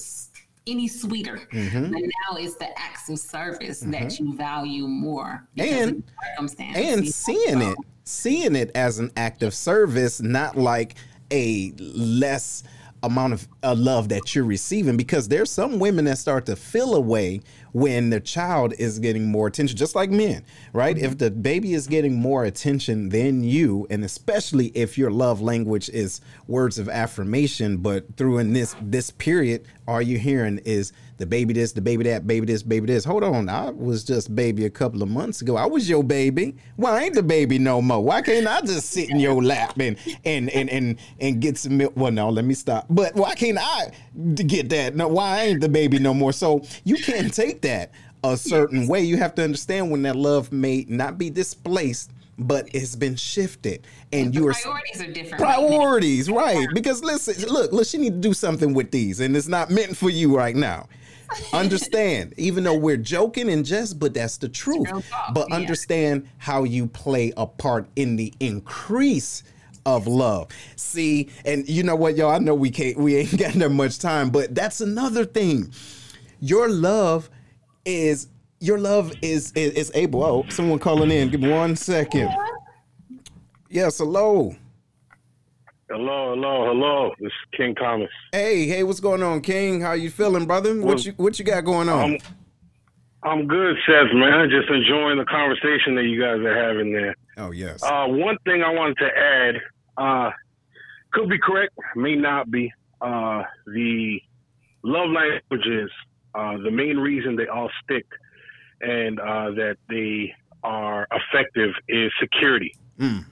any 0.65 0.87
sweeter. 0.87 1.41
Mm-hmm. 1.51 1.91
But 1.91 2.01
now 2.01 2.37
it's 2.37 2.55
the 2.55 2.69
acts 2.79 3.09
of 3.09 3.19
service 3.19 3.81
mm-hmm. 3.81 3.91
that 3.91 4.17
you 4.17 4.37
value 4.37 4.87
more. 4.87 5.45
And, 5.57 6.03
and 6.37 7.07
seeing 7.07 7.61
it, 7.61 7.77
seeing 8.07 8.55
it 8.55 8.71
as 8.73 8.99
an 8.99 9.11
act 9.17 9.43
of 9.43 9.53
service, 9.53 10.21
not 10.21 10.57
like 10.57 10.95
a 11.31 11.73
less 11.77 12.63
amount 13.03 13.33
of 13.33 13.47
uh, 13.63 13.75
love 13.75 14.09
that 14.09 14.33
you're 14.33 14.43
receiving 14.43 14.97
because 14.97 15.27
there's 15.27 15.51
some 15.51 15.77
women 15.77 16.05
that 16.05 16.17
start 16.17 16.45
to 16.47 16.55
feel 16.55 16.95
away 16.95 17.39
when 17.71 18.09
the 18.09 18.19
child 18.19 18.73
is 18.79 18.97
getting 18.97 19.29
more 19.29 19.45
attention 19.45 19.77
just 19.77 19.93
like 19.93 20.09
men 20.09 20.43
right 20.73 20.95
mm-hmm. 20.95 21.05
if 21.05 21.17
the 21.19 21.29
baby 21.29 21.73
is 21.73 21.85
getting 21.85 22.15
more 22.15 22.43
attention 22.43 23.09
than 23.09 23.43
you 23.43 23.85
and 23.91 24.03
especially 24.03 24.67
if 24.69 24.97
your 24.97 25.11
love 25.11 25.39
language 25.39 25.89
is 25.89 26.21
words 26.47 26.79
of 26.79 26.89
affirmation 26.89 27.77
but 27.77 28.15
through 28.17 28.39
in 28.39 28.53
this 28.53 28.75
this 28.81 29.11
period 29.11 29.63
all 29.87 30.01
you're 30.01 30.19
hearing 30.19 30.59
is 30.59 30.91
the 31.17 31.25
baby 31.25 31.53
this, 31.53 31.71
the 31.71 31.81
baby 31.81 32.03
that, 32.03 32.27
baby 32.27 32.45
this, 32.45 32.61
baby 32.61 32.87
this. 32.87 33.05
Hold 33.05 33.23
on, 33.23 33.49
I 33.49 33.71
was 33.71 34.03
just 34.03 34.35
baby 34.35 34.65
a 34.65 34.69
couple 34.69 35.01
of 35.01 35.09
months 35.09 35.41
ago. 35.41 35.55
I 35.55 35.65
was 35.65 35.89
your 35.89 36.03
baby. 36.03 36.55
Why 36.75 37.03
ain't 37.03 37.15
the 37.15 37.23
baby 37.23 37.57
no 37.57 37.81
more? 37.81 38.03
Why 38.03 38.21
can't 38.21 38.47
I 38.47 38.61
just 38.61 38.89
sit 38.89 39.09
in 39.09 39.19
your 39.19 39.41
lap 39.41 39.79
and 39.79 39.97
and 40.25 40.49
and 40.49 40.69
and 40.69 40.99
and 41.19 41.41
get 41.41 41.57
some 41.57 41.77
milk? 41.77 41.93
Well, 41.95 42.11
no, 42.11 42.29
let 42.29 42.45
me 42.45 42.53
stop. 42.53 42.85
But 42.89 43.15
why 43.15 43.33
can't 43.35 43.57
I 43.59 43.91
get 44.33 44.69
that? 44.69 44.95
No, 44.95 45.07
why 45.07 45.43
ain't 45.43 45.61
the 45.61 45.69
baby 45.69 45.99
no 45.99 46.13
more? 46.13 46.33
So 46.33 46.61
you 46.83 46.97
can't 46.97 47.33
take 47.33 47.61
that 47.61 47.91
a 48.23 48.35
certain 48.37 48.87
way. 48.87 49.01
You 49.01 49.17
have 49.17 49.35
to 49.35 49.43
understand 49.43 49.89
when 49.89 50.01
that 50.03 50.15
love 50.15 50.51
may 50.51 50.85
not 50.89 51.17
be 51.17 51.29
displaced 51.29 52.11
but 52.37 52.67
it's 52.73 52.95
been 52.95 53.15
shifted 53.15 53.85
and 54.13 54.35
you 54.35 54.47
are 54.47 54.53
priorities 54.53 55.01
are 55.01 55.11
different 55.11 55.43
priorities 55.43 56.29
right, 56.29 56.57
right. 56.57 56.67
because 56.73 57.03
listen 57.03 57.49
look 57.49 57.71
look 57.71 57.87
she 57.87 57.97
need 57.97 58.13
to 58.13 58.19
do 58.19 58.33
something 58.33 58.73
with 58.73 58.91
these 58.91 59.19
and 59.19 59.35
it's 59.35 59.47
not 59.47 59.69
meant 59.71 59.97
for 59.97 60.09
you 60.09 60.35
right 60.35 60.55
now 60.55 60.87
understand, 61.53 62.33
even 62.37 62.63
though 62.63 62.77
we're 62.77 62.97
joking 62.97 63.49
and 63.49 63.65
just, 63.65 63.99
but 63.99 64.13
that's 64.13 64.37
the 64.37 64.49
truth. 64.49 64.87
But 65.33 65.51
understand 65.51 66.29
how 66.37 66.63
you 66.63 66.87
play 66.87 67.33
a 67.37 67.45
part 67.45 67.87
in 67.95 68.15
the 68.15 68.33
increase 68.39 69.43
of 69.85 70.07
love. 70.07 70.49
See, 70.75 71.29
and 71.45 71.67
you 71.67 71.83
know 71.83 71.95
what, 71.95 72.17
y'all? 72.17 72.31
I 72.31 72.39
know 72.39 72.55
we 72.55 72.69
can't, 72.69 72.97
we 72.97 73.15
ain't 73.15 73.37
got 73.37 73.53
that 73.53 73.69
much 73.69 73.99
time, 73.99 74.29
but 74.29 74.53
that's 74.53 74.81
another 74.81 75.25
thing. 75.25 75.73
Your 76.39 76.69
love 76.69 77.29
is 77.85 78.27
your 78.59 78.77
love 78.77 79.13
is 79.21 79.51
is, 79.53 79.73
is 79.73 79.91
able. 79.93 80.23
Oh, 80.23 80.45
someone 80.49 80.79
calling 80.79 81.11
in. 81.11 81.29
Give 81.29 81.41
me 81.41 81.49
one 81.49 81.75
second. 81.75 82.29
Yes, 83.69 83.97
hello. 83.97 84.55
Hello, 85.89 86.33
hello, 86.33 86.65
hello. 86.65 87.11
This 87.19 87.27
is 87.27 87.57
King 87.57 87.75
Thomas. 87.75 88.09
Hey, 88.31 88.67
hey, 88.67 88.83
what's 88.83 88.99
going 88.99 89.23
on, 89.23 89.41
King? 89.41 89.79
How 89.79 89.93
you 89.93 90.09
feeling, 90.09 90.45
brother? 90.45 90.75
What 90.75 90.85
well, 90.85 90.99
you 90.99 91.13
what 91.17 91.39
you 91.39 91.45
got 91.45 91.63
going 91.63 91.87
on? 91.87 92.13
I'm, 92.13 92.17
I'm 93.23 93.47
good, 93.47 93.75
Seth, 93.85 94.13
man. 94.13 94.49
Just 94.49 94.69
enjoying 94.69 95.17
the 95.17 95.25
conversation 95.25 95.95
that 95.95 96.03
you 96.03 96.19
guys 96.21 96.39
are 96.39 96.55
having 96.55 96.91
there. 96.91 97.15
Oh 97.37 97.51
yes. 97.51 97.83
Uh, 97.83 98.05
one 98.07 98.37
thing 98.45 98.63
I 98.63 98.73
wanted 98.73 98.97
to 98.97 99.09
add, 99.17 99.55
uh, 99.97 100.31
could 101.13 101.29
be 101.29 101.37
correct, 101.39 101.73
may 101.95 102.15
not 102.15 102.51
be. 102.51 102.73
Uh, 102.99 103.43
the 103.67 104.19
love 104.83 105.09
languages, 105.09 105.91
uh, 106.33 106.57
the 106.57 106.71
main 106.71 106.97
reason 106.97 107.35
they 107.35 107.47
all 107.47 107.69
stick 107.83 108.05
and 108.81 109.19
uh, 109.19 109.51
that 109.51 109.77
they 109.89 110.33
are 110.63 111.07
effective 111.11 111.71
is 111.87 112.11
security. 112.19 112.75
Mm. 112.99 113.25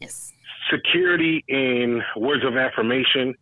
Yes 0.00 0.32
security 0.70 1.44
in 1.48 2.02
words 2.16 2.44
of 2.44 2.56
affirmation, 2.56 3.34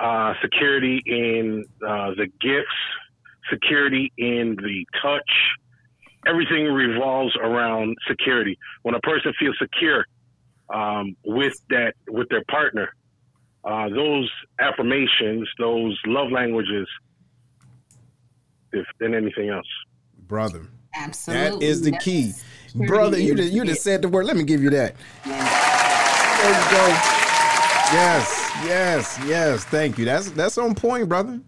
uh, 0.00 0.34
security 0.42 1.02
in 1.06 1.64
uh, 1.86 2.10
the 2.16 2.26
gifts, 2.40 2.68
security 3.50 4.12
in 4.18 4.56
the 4.56 4.84
touch. 5.00 5.30
Everything 6.26 6.66
revolves 6.66 7.34
around 7.36 7.96
security. 8.06 8.58
When 8.82 8.94
a 8.94 9.00
person 9.00 9.32
feels 9.38 9.56
secure 9.58 10.04
um, 10.72 11.16
with 11.24 11.54
that 11.70 11.94
with 12.08 12.28
their 12.28 12.44
partner, 12.50 12.94
uh, 13.64 13.88
those 13.88 14.30
affirmations, 14.60 15.48
those 15.58 15.98
love 16.06 16.30
languages, 16.30 16.86
if 18.72 18.86
than 19.00 19.14
anything 19.14 19.48
else, 19.48 19.66
brother. 20.26 20.66
Absolutely, 20.94 21.58
that 21.58 21.62
is 21.64 21.82
the 21.82 21.92
key, 21.98 22.32
brother. 22.74 23.18
You 23.18 23.34
just, 23.34 23.52
you 23.52 23.64
just 23.64 23.82
said 23.82 24.02
the 24.02 24.08
word. 24.08 24.26
Let 24.26 24.36
me 24.36 24.44
give 24.44 24.62
you 24.62 24.70
that. 24.70 24.94
There 25.24 25.34
you 25.34 26.70
go. 26.70 26.86
Yes, 27.90 28.50
yes, 28.64 29.18
yes. 29.26 29.64
Thank 29.64 29.98
you. 29.98 30.04
That's 30.04 30.30
that's 30.32 30.58
on 30.58 30.74
point, 30.74 31.08
brother. 31.08 31.40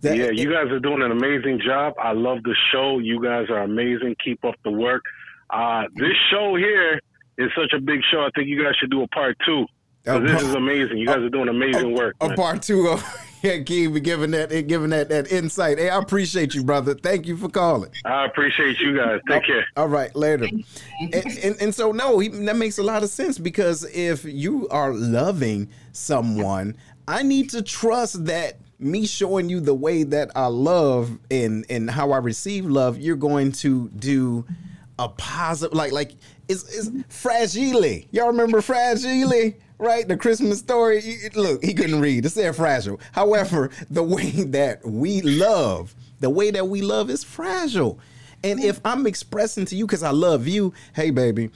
That, 0.00 0.16
yeah, 0.16 0.30
you 0.30 0.50
guys 0.50 0.66
are 0.72 0.80
doing 0.80 1.00
an 1.02 1.12
amazing 1.12 1.60
job. 1.64 1.94
I 1.96 2.12
love 2.12 2.42
the 2.42 2.56
show. 2.72 2.98
You 2.98 3.22
guys 3.22 3.48
are 3.50 3.62
amazing. 3.62 4.16
Keep 4.24 4.44
up 4.44 4.56
the 4.64 4.72
work. 4.72 5.02
Uh, 5.50 5.84
this 5.94 6.14
show 6.30 6.56
here 6.56 7.00
is 7.38 7.50
such 7.56 7.72
a 7.72 7.80
big 7.80 8.00
show. 8.10 8.22
I 8.22 8.30
think 8.34 8.48
you 8.48 8.62
guys 8.62 8.74
should 8.80 8.90
do 8.90 9.02
a 9.02 9.08
part 9.08 9.36
two. 9.46 9.64
Uh, 10.04 10.18
this 10.18 10.42
is 10.42 10.54
amazing. 10.54 10.98
You 10.98 11.06
guys 11.06 11.18
are 11.18 11.28
doing 11.28 11.48
amazing 11.48 11.94
work. 11.94 12.16
A, 12.20 12.34
part 12.34 12.62
two 12.62 12.88
of 12.88 13.04
yeah, 13.56 13.60
King, 13.62 13.92
giving 13.94 14.30
that 14.32 14.50
giving 14.68 14.90
that 14.90 15.08
that 15.08 15.30
insight. 15.32 15.78
Hey, 15.78 15.90
I 15.90 15.98
appreciate 15.98 16.54
you, 16.54 16.62
brother. 16.62 16.94
Thank 16.94 17.26
you 17.26 17.36
for 17.36 17.48
calling. 17.48 17.90
I 18.04 18.24
appreciate 18.24 18.78
you 18.78 18.96
guys. 18.96 19.20
Take 19.28 19.44
care. 19.44 19.66
All 19.76 19.88
right, 19.88 20.14
later. 20.14 20.44
and, 20.44 21.14
and, 21.14 21.56
and 21.60 21.74
so 21.74 21.92
no, 21.92 22.18
he, 22.20 22.28
that 22.28 22.56
makes 22.56 22.78
a 22.78 22.82
lot 22.82 23.02
of 23.02 23.10
sense 23.10 23.38
because 23.38 23.84
if 23.94 24.24
you 24.24 24.68
are 24.68 24.92
loving 24.92 25.68
someone, 25.92 26.76
I 27.08 27.22
need 27.22 27.50
to 27.50 27.62
trust 27.62 28.26
that 28.26 28.58
me 28.78 29.06
showing 29.06 29.48
you 29.48 29.60
the 29.60 29.74
way 29.74 30.02
that 30.04 30.30
I 30.36 30.46
love 30.46 31.18
and 31.30 31.66
and 31.68 31.90
how 31.90 32.12
I 32.12 32.18
receive 32.18 32.66
love, 32.66 32.98
you're 32.98 33.16
going 33.16 33.52
to 33.52 33.88
do 33.90 34.44
a 34.98 35.08
positive 35.08 35.76
like 35.76 35.92
like 35.92 36.12
it's, 36.48 36.64
it's 36.76 36.90
fragile. 37.08 38.02
Y'all 38.10 38.28
remember 38.28 38.60
fragile? 38.60 39.52
Right? 39.82 40.06
The 40.06 40.16
Christmas 40.16 40.60
story. 40.60 41.02
Look, 41.34 41.62
he 41.62 41.74
couldn't 41.74 42.00
read. 42.00 42.24
It's 42.24 42.34
said 42.34 42.54
fragile. 42.56 43.00
However, 43.12 43.70
the 43.90 44.02
way 44.02 44.30
that 44.46 44.86
we 44.86 45.20
love, 45.20 45.94
the 46.20 46.30
way 46.30 46.50
that 46.52 46.68
we 46.68 46.80
love 46.80 47.10
is 47.10 47.24
fragile. 47.24 47.98
And 48.44 48.62
if 48.62 48.80
I'm 48.84 49.06
expressing 49.06 49.66
to 49.66 49.76
you 49.76 49.86
because 49.86 50.02
I 50.02 50.10
love 50.10 50.48
you, 50.48 50.72
hey 50.94 51.10
baby, 51.10 51.50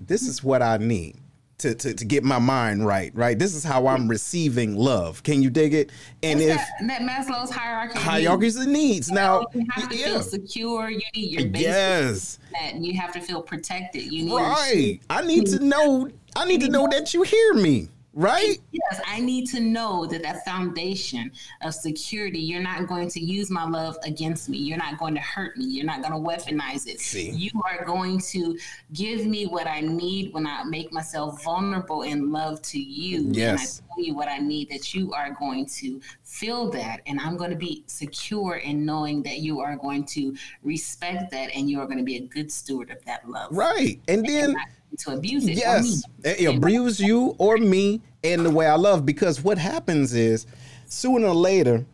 this 0.00 0.22
is 0.22 0.42
what 0.42 0.62
I 0.62 0.78
need. 0.78 1.16
To, 1.58 1.72
to, 1.72 1.94
to 1.94 2.04
get 2.04 2.24
my 2.24 2.40
mind 2.40 2.84
right, 2.84 3.12
right? 3.14 3.38
This 3.38 3.54
is 3.54 3.62
how 3.62 3.86
I'm 3.86 4.08
receiving 4.08 4.74
love. 4.76 5.22
Can 5.22 5.40
you 5.40 5.50
dig 5.50 5.72
it? 5.72 5.90
And 6.22 6.40
if 6.40 6.56
that, 6.56 6.68
that 6.88 7.00
Maslow's 7.02 7.50
hierarchy 7.50 7.98
hierarchies 7.98 8.56
of 8.56 8.66
needs. 8.66 9.08
You 9.08 9.14
now 9.14 9.46
you 9.54 9.64
have 9.70 9.88
to 9.88 9.96
yeah. 9.96 10.04
feel 10.06 10.22
secure. 10.22 10.90
You 10.90 11.00
need 11.14 11.30
your 11.30 11.48
basic 11.48 11.66
yes. 11.66 12.38
That 12.52 12.74
you 12.74 13.00
have 13.00 13.12
to 13.12 13.20
feel 13.20 13.40
protected. 13.40 14.02
You 14.02 14.24
need 14.24 14.34
right. 14.34 15.00
I 15.08 15.24
need 15.24 15.46
to 15.46 15.58
know 15.64 16.10
I 16.36 16.44
need 16.46 16.60
to 16.62 16.68
know 16.68 16.88
that 16.90 17.14
you 17.14 17.22
hear 17.22 17.54
me, 17.54 17.88
right? 18.14 18.58
Yes, 18.72 19.00
I 19.06 19.20
need 19.20 19.46
to 19.48 19.60
know 19.60 20.06
that 20.06 20.22
that 20.22 20.44
foundation 20.44 21.30
of 21.62 21.74
security, 21.74 22.38
you're 22.38 22.62
not 22.62 22.86
going 22.86 23.08
to 23.10 23.20
use 23.20 23.50
my 23.50 23.64
love 23.64 23.96
against 24.04 24.48
me. 24.48 24.58
You're 24.58 24.78
not 24.78 24.98
going 24.98 25.14
to 25.14 25.20
hurt 25.20 25.56
me. 25.56 25.64
You're 25.64 25.84
not 25.84 26.00
going 26.02 26.12
to 26.12 26.18
weaponize 26.18 26.86
it. 26.86 27.00
See. 27.00 27.30
You 27.30 27.50
are 27.66 27.84
going 27.84 28.20
to 28.20 28.58
give 28.92 29.26
me 29.26 29.46
what 29.46 29.66
I 29.66 29.80
need 29.80 30.32
when 30.32 30.46
I 30.46 30.64
make 30.64 30.92
myself 30.92 31.42
vulnerable 31.42 32.02
in 32.02 32.30
love 32.30 32.62
to 32.62 32.80
you. 32.80 33.28
Yes. 33.32 33.80
And 33.80 33.88
I 33.90 33.94
tell 33.94 34.04
you 34.04 34.14
what 34.14 34.28
I 34.28 34.38
need, 34.38 34.70
that 34.70 34.94
you 34.94 35.12
are 35.12 35.32
going 35.32 35.66
to 35.66 36.00
feel 36.22 36.70
that. 36.70 37.00
And 37.06 37.20
I'm 37.20 37.36
going 37.36 37.50
to 37.50 37.56
be 37.56 37.84
secure 37.86 38.56
in 38.56 38.84
knowing 38.84 39.22
that 39.24 39.38
you 39.38 39.60
are 39.60 39.76
going 39.76 40.04
to 40.06 40.34
respect 40.62 41.30
that 41.32 41.50
and 41.54 41.68
you 41.68 41.80
are 41.80 41.86
going 41.86 41.98
to 41.98 42.04
be 42.04 42.16
a 42.16 42.26
good 42.26 42.50
steward 42.50 42.90
of 42.90 43.04
that 43.04 43.28
love. 43.28 43.56
Right. 43.56 44.00
And, 44.08 44.20
and 44.20 44.28
then 44.28 44.56
to 44.98 45.12
abuse 45.12 45.46
it. 45.46 45.56
Yes, 45.56 46.02
it 46.24 46.46
abuse 46.54 47.00
you 47.00 47.34
or 47.38 47.56
me 47.56 48.00
in 48.22 48.42
the 48.42 48.50
way 48.50 48.66
I 48.66 48.76
love. 48.76 49.06
Because 49.06 49.42
what 49.42 49.58
happens 49.58 50.14
is, 50.14 50.46
sooner 50.86 51.28
or 51.28 51.34
later, 51.34 51.84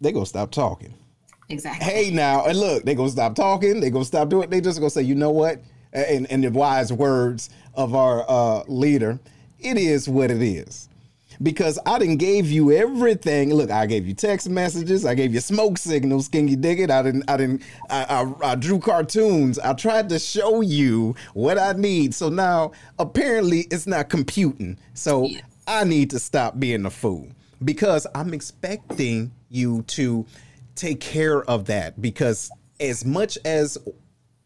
they 0.00 0.12
gonna 0.12 0.26
stop 0.26 0.50
talking. 0.50 0.94
Exactly. 1.48 1.84
Hey 1.84 2.10
now, 2.10 2.46
and 2.46 2.58
look, 2.58 2.84
they 2.84 2.94
gonna 2.94 3.10
stop 3.10 3.34
talking. 3.34 3.80
They 3.80 3.90
gonna 3.90 4.04
stop 4.04 4.28
doing. 4.28 4.50
They 4.50 4.60
just 4.60 4.78
gonna 4.78 4.90
say, 4.90 5.02
you 5.02 5.14
know 5.14 5.30
what? 5.30 5.60
And, 5.92 6.30
and 6.30 6.44
the 6.44 6.50
wise 6.50 6.92
words 6.92 7.50
of 7.74 7.94
our 7.96 8.24
uh, 8.28 8.62
leader, 8.68 9.18
it 9.58 9.76
is 9.76 10.08
what 10.08 10.30
it 10.30 10.42
is. 10.42 10.88
Because 11.42 11.78
I 11.86 11.98
didn't 11.98 12.18
gave 12.18 12.50
you 12.50 12.72
everything. 12.72 13.52
Look, 13.54 13.70
I 13.70 13.86
gave 13.86 14.06
you 14.06 14.14
text 14.14 14.48
messages, 14.48 15.04
I 15.04 15.14
gave 15.14 15.32
you 15.34 15.40
smoke 15.40 15.78
signals. 15.78 16.28
Can 16.28 16.48
you 16.48 16.56
dig 16.56 16.80
it? 16.80 16.90
I 16.90 17.02
didn't. 17.02 17.28
I 17.28 17.36
didn't. 17.36 17.62
I, 17.88 18.32
I, 18.42 18.52
I 18.52 18.54
drew 18.54 18.78
cartoons. 18.78 19.58
I 19.58 19.72
tried 19.74 20.08
to 20.10 20.18
show 20.18 20.60
you 20.60 21.14
what 21.34 21.58
I 21.58 21.72
need. 21.72 22.14
So 22.14 22.28
now 22.28 22.72
apparently 22.98 23.60
it's 23.70 23.86
not 23.86 24.08
computing. 24.08 24.78
So. 24.94 25.28
I 25.70 25.84
need 25.84 26.10
to 26.10 26.18
stop 26.18 26.58
being 26.58 26.84
a 26.84 26.90
fool 26.90 27.28
because 27.64 28.04
I'm 28.12 28.34
expecting 28.34 29.30
you 29.50 29.82
to 29.82 30.26
take 30.74 31.00
care 31.00 31.44
of 31.44 31.66
that 31.66 32.02
because 32.02 32.50
as 32.80 33.04
much 33.04 33.38
as 33.44 33.78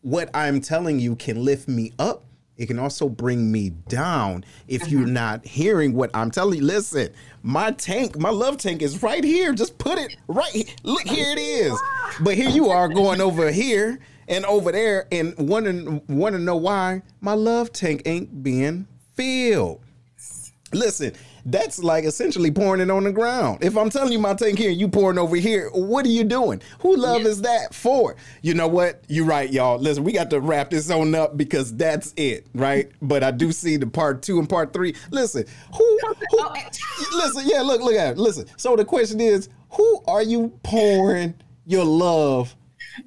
what 0.02 0.28
I'm 0.34 0.60
telling 0.60 1.00
you 1.00 1.16
can 1.16 1.42
lift 1.42 1.66
me 1.66 1.92
up, 1.98 2.24
it 2.56 2.66
can 2.66 2.78
also 2.78 3.08
bring 3.08 3.50
me 3.50 3.70
down 3.88 4.44
if 4.68 4.82
uh-huh. 4.82 4.90
you're 4.90 5.06
not 5.06 5.44
hearing 5.44 5.92
what 5.94 6.10
I'm 6.14 6.30
telling 6.30 6.58
you. 6.58 6.64
Listen, 6.64 7.08
my 7.42 7.72
tank, 7.72 8.18
my 8.18 8.30
love 8.30 8.58
tank 8.58 8.80
is 8.80 9.02
right 9.02 9.24
here. 9.24 9.52
Just 9.52 9.76
put 9.78 9.98
it 9.98 10.16
right. 10.28 10.74
Look, 10.84 11.06
here 11.06 11.32
it 11.32 11.40
is. 11.40 11.78
But 12.20 12.36
here 12.36 12.48
you 12.48 12.68
are 12.68 12.88
going 12.88 13.20
over 13.20 13.50
here 13.50 13.98
and 14.28 14.44
over 14.46 14.72
there 14.72 15.06
and 15.10 15.34
wanting 15.36 16.00
want 16.08 16.34
to 16.34 16.40
know 16.40 16.56
why 16.56 17.02
my 17.20 17.34
love 17.34 17.72
tank 17.72 18.02
ain't 18.06 18.42
being 18.42 18.86
filled. 19.14 19.80
Listen, 20.72 21.12
that's 21.46 21.78
like 21.78 22.04
essentially 22.04 22.50
pouring 22.50 22.80
it 22.80 22.90
on 22.90 23.04
the 23.04 23.12
ground. 23.12 23.58
If 23.62 23.76
I'm 23.76 23.90
telling 23.90 24.12
you 24.12 24.18
my 24.18 24.34
tank 24.34 24.58
here, 24.58 24.70
you 24.70 24.88
pouring 24.88 25.18
over 25.18 25.36
here, 25.36 25.70
what 25.70 26.06
are 26.06 26.10
you 26.10 26.24
doing? 26.24 26.62
Who 26.80 26.96
love 26.96 27.22
is 27.22 27.42
that 27.42 27.74
for? 27.74 28.16
You 28.42 28.54
know 28.54 28.68
what? 28.68 29.04
You're 29.08 29.26
right, 29.26 29.50
y'all. 29.52 29.78
Listen, 29.78 30.04
we 30.04 30.12
got 30.12 30.30
to 30.30 30.40
wrap 30.40 30.70
this 30.70 30.90
on 30.90 31.14
up 31.14 31.36
because 31.36 31.74
that's 31.76 32.14
it, 32.16 32.46
right? 32.54 32.90
But 33.02 33.22
I 33.22 33.30
do 33.30 33.52
see 33.52 33.76
the 33.76 33.86
part 33.86 34.22
two 34.22 34.38
and 34.38 34.48
part 34.48 34.72
three. 34.72 34.94
Listen, 35.10 35.44
who, 35.76 35.98
who 36.30 36.48
listen, 37.16 37.44
yeah, 37.46 37.60
look, 37.60 37.80
look 37.80 37.94
at 37.94 38.12
it. 38.12 38.18
Listen. 38.18 38.46
So 38.56 38.76
the 38.76 38.84
question 38.84 39.20
is, 39.20 39.48
who 39.70 40.02
are 40.06 40.22
you 40.22 40.58
pouring 40.62 41.34
your 41.66 41.84
love 41.84 42.54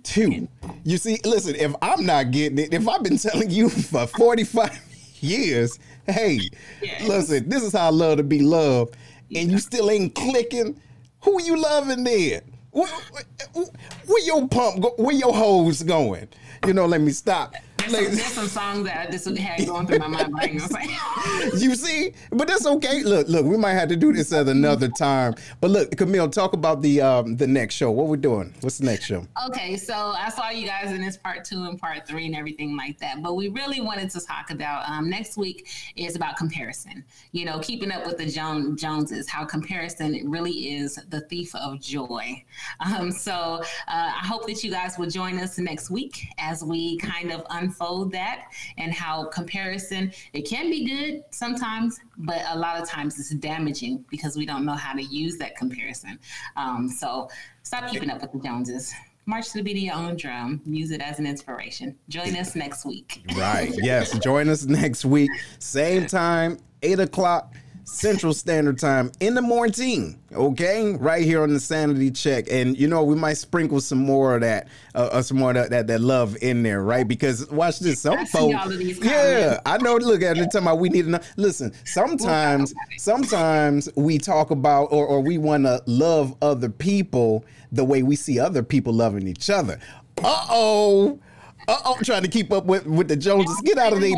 to? 0.04 0.48
You 0.84 0.98
see, 0.98 1.20
listen, 1.26 1.56
if 1.56 1.74
I'm 1.82 2.06
not 2.06 2.32
getting 2.32 2.60
it, 2.60 2.74
if 2.74 2.88
I've 2.88 3.04
been 3.04 3.18
telling 3.18 3.50
you 3.50 3.70
for 3.70 4.06
45 4.06 4.80
years, 5.22 5.80
hey, 6.12 6.50
yes. 6.82 7.08
listen, 7.08 7.50
this 7.50 7.64
is 7.64 7.74
how 7.74 7.88
I 7.88 7.90
love 7.90 8.18
to 8.18 8.24
be 8.24 8.40
loved, 8.40 8.96
and 9.36 9.52
you 9.52 9.60
still 9.60 9.90
ain't 9.92 10.16
clicking. 10.16 10.80
Who 11.24 11.42
you 11.44 11.62
loving 11.62 12.04
then? 12.04 12.42
Where, 12.72 12.88
where, 13.12 13.66
where 14.06 14.26
your 14.26 14.48
pump? 14.48 14.82
Go, 14.82 14.94
where 14.98 15.16
your 15.16 15.34
hose 15.34 15.84
going? 15.84 16.28
You 16.66 16.74
know, 16.74 16.86
let 16.86 17.02
me 17.02 17.12
stop. 17.12 17.54
There's, 17.78 17.92
some, 17.92 18.16
there's 18.16 18.34
some 18.34 18.48
songs 18.48 18.86
that 18.86 19.08
I 19.08 19.12
just 19.12 19.28
had 19.38 19.66
going 19.66 19.88
through 19.88 20.00
my 20.00 20.08
mind, 20.08 20.32
but 20.32 20.44
I 20.44 20.46
ain't 20.48 20.60
gonna 20.60 20.74
say. 20.74 21.58
you 21.66 21.76
see, 21.76 22.14
but 22.32 22.48
that's 22.48 22.66
okay. 22.66 23.04
Look, 23.04 23.28
look, 23.28 23.46
we 23.46 23.58
might 23.58 23.74
have 23.74 23.90
to 23.90 23.96
do 23.96 24.12
this 24.12 24.34
at 24.34 24.48
another 24.48 24.90
time. 24.90 25.36
But 25.62 25.72
look, 25.72 25.96
Camille, 25.96 26.30
talk 26.30 26.54
about 26.54 26.82
the 26.82 27.02
um 27.02 27.38
the 27.38 27.48
next 27.48 27.76
show. 27.76 27.92
What 27.92 28.08
we're 28.08 28.18
doing? 28.18 28.54
What's 28.62 28.78
the 28.80 28.86
next 28.86 29.06
show? 29.06 29.26
Okay, 29.48 29.78
so 29.78 29.94
I 29.94 30.30
saw 30.30 30.50
you 30.50 30.68
guys 30.68 30.92
in 30.92 31.02
this 31.02 31.18
part 31.18 31.46
two 31.46 31.64
and 31.64 31.80
part 31.80 32.08
three 32.08 32.26
and 32.26 32.36
everything 32.36 32.76
like 32.76 32.98
that. 33.00 33.22
But 33.22 33.36
we 33.36 33.50
really 33.50 33.82
wanted 33.82 34.10
to 34.12 34.26
talk 34.26 34.52
about 34.52 34.88
um, 34.90 35.10
next 35.10 35.38
week 35.38 35.70
is 35.96 36.16
about 36.16 36.36
comparison. 36.38 37.06
You 37.32 37.46
know, 37.46 37.60
keeping 37.60 37.92
up 37.92 38.06
with 38.06 38.18
the 38.18 38.26
Jones 38.26 38.82
Joneses, 38.82 39.30
how 39.30 39.46
comparison 39.46 40.30
really 40.30 40.76
is 40.76 41.00
the 41.10 41.22
thief 41.22 41.54
of 41.56 41.80
joy. 41.80 42.44
Um, 42.80 43.12
so 43.12 43.32
uh, 43.34 43.62
I 43.88 44.26
hope 44.26 44.48
that 44.48 44.64
you 44.64 44.72
guys 44.72 44.98
will 44.98 45.10
join 45.10 45.40
us 45.40 45.58
next 45.58 45.90
week 45.90 46.28
as 46.38 46.64
we 46.64 46.98
kind 46.98 47.32
of 47.32 47.46
unfold 47.50 47.67
unfold 47.68 48.12
that 48.12 48.46
and 48.78 48.94
how 48.94 49.26
comparison 49.26 50.12
it 50.34 50.44
can 50.44 50.70
be 50.70 50.86
good 50.86 51.24
sometimes 51.32 52.00
but 52.18 52.42
a 52.50 52.58
lot 52.58 52.82
of 52.82 52.88
times 52.88 53.20
it's 53.20 53.30
damaging 53.36 54.04
because 54.10 54.36
we 54.36 54.46
don't 54.46 54.66
know 54.66 54.74
how 54.74 54.94
to 54.94 55.04
use 55.04 55.38
that 55.38 55.56
comparison. 55.56 56.20
Um, 56.56 56.90
so 56.90 57.30
stop 57.64 57.90
keeping 57.92 58.10
up 58.10 58.22
with 58.22 58.32
the 58.32 58.40
joneses. 58.40 58.94
March 59.26 59.50
to 59.50 59.58
the 59.58 59.64
beat 59.64 59.78
of 59.78 59.84
your 59.84 59.96
own 59.96 60.16
drum. 60.16 60.62
Use 60.66 60.92
it 60.92 61.02
as 61.02 61.20
an 61.20 61.28
inspiration. 61.28 61.96
Join 62.08 62.36
us 62.38 62.56
next 62.56 62.86
week. 62.86 63.24
Right. 63.36 63.74
Yes 63.78 64.18
join 64.20 64.50
us 64.50 64.66
next 64.66 65.06
week. 65.06 65.30
Same 65.60 66.08
time 66.08 66.58
8 66.82 67.00
o'clock 67.02 67.54
Central 67.88 68.34
Standard 68.34 68.78
Time 68.78 69.14
in 69.22 69.34
the 69.34 69.42
morning. 69.42 70.20
Okay, 70.34 70.94
right 70.98 71.24
here 71.24 71.42
on 71.42 71.54
the 71.54 71.60
Sanity 71.60 72.12
Check, 72.12 72.52
and 72.52 72.78
you 72.78 72.86
know 72.86 73.02
we 73.02 73.16
might 73.16 73.36
sprinkle 73.36 73.80
some 73.80 74.00
more 74.00 74.36
of 74.36 74.42
that, 74.42 74.68
uh, 74.94 75.10
uh 75.14 75.22
some 75.22 75.38
more 75.38 75.52
of 75.52 75.56
that, 75.56 75.70
that, 75.70 75.88
that 75.88 76.02
love 76.02 76.38
in 76.42 76.64
there, 76.64 76.84
right? 76.84 77.08
Because 77.08 77.50
watch 77.50 77.80
this, 77.80 78.02
some 78.02 78.26
folks, 78.26 78.54
yeah, 79.02 79.62
I 79.66 79.78
know. 79.78 79.96
Look 79.96 80.22
at 80.22 80.36
the 80.36 80.48
time 80.48 80.78
we 80.78 80.90
need 80.90 81.06
to 81.06 81.22
listen. 81.38 81.74
Sometimes, 81.86 82.74
sometimes 82.98 83.90
we 83.96 84.18
talk 84.18 84.52
about 84.52 84.88
or 84.92 85.08
or 85.08 85.22
we 85.22 85.38
want 85.38 85.64
to 85.64 85.82
love 85.86 86.36
other 86.42 86.70
people 86.70 87.46
the 87.72 87.86
way 87.86 88.04
we 88.04 88.18
see 88.18 88.38
other 88.38 88.64
people 88.64 88.92
loving 88.92 89.28
each 89.28 89.50
other. 89.50 89.80
Uh 90.22 90.46
oh. 90.50 91.20
Uh 91.68 91.80
oh, 91.84 91.98
trying 92.04 92.22
to 92.22 92.30
keep 92.30 92.54
up 92.54 92.66
with, 92.66 92.86
with 92.86 93.10
the 93.10 93.16
Joneses. 93.16 93.60
Get 93.62 93.78
out 93.78 93.92
of 93.92 94.00
there. 94.00 94.16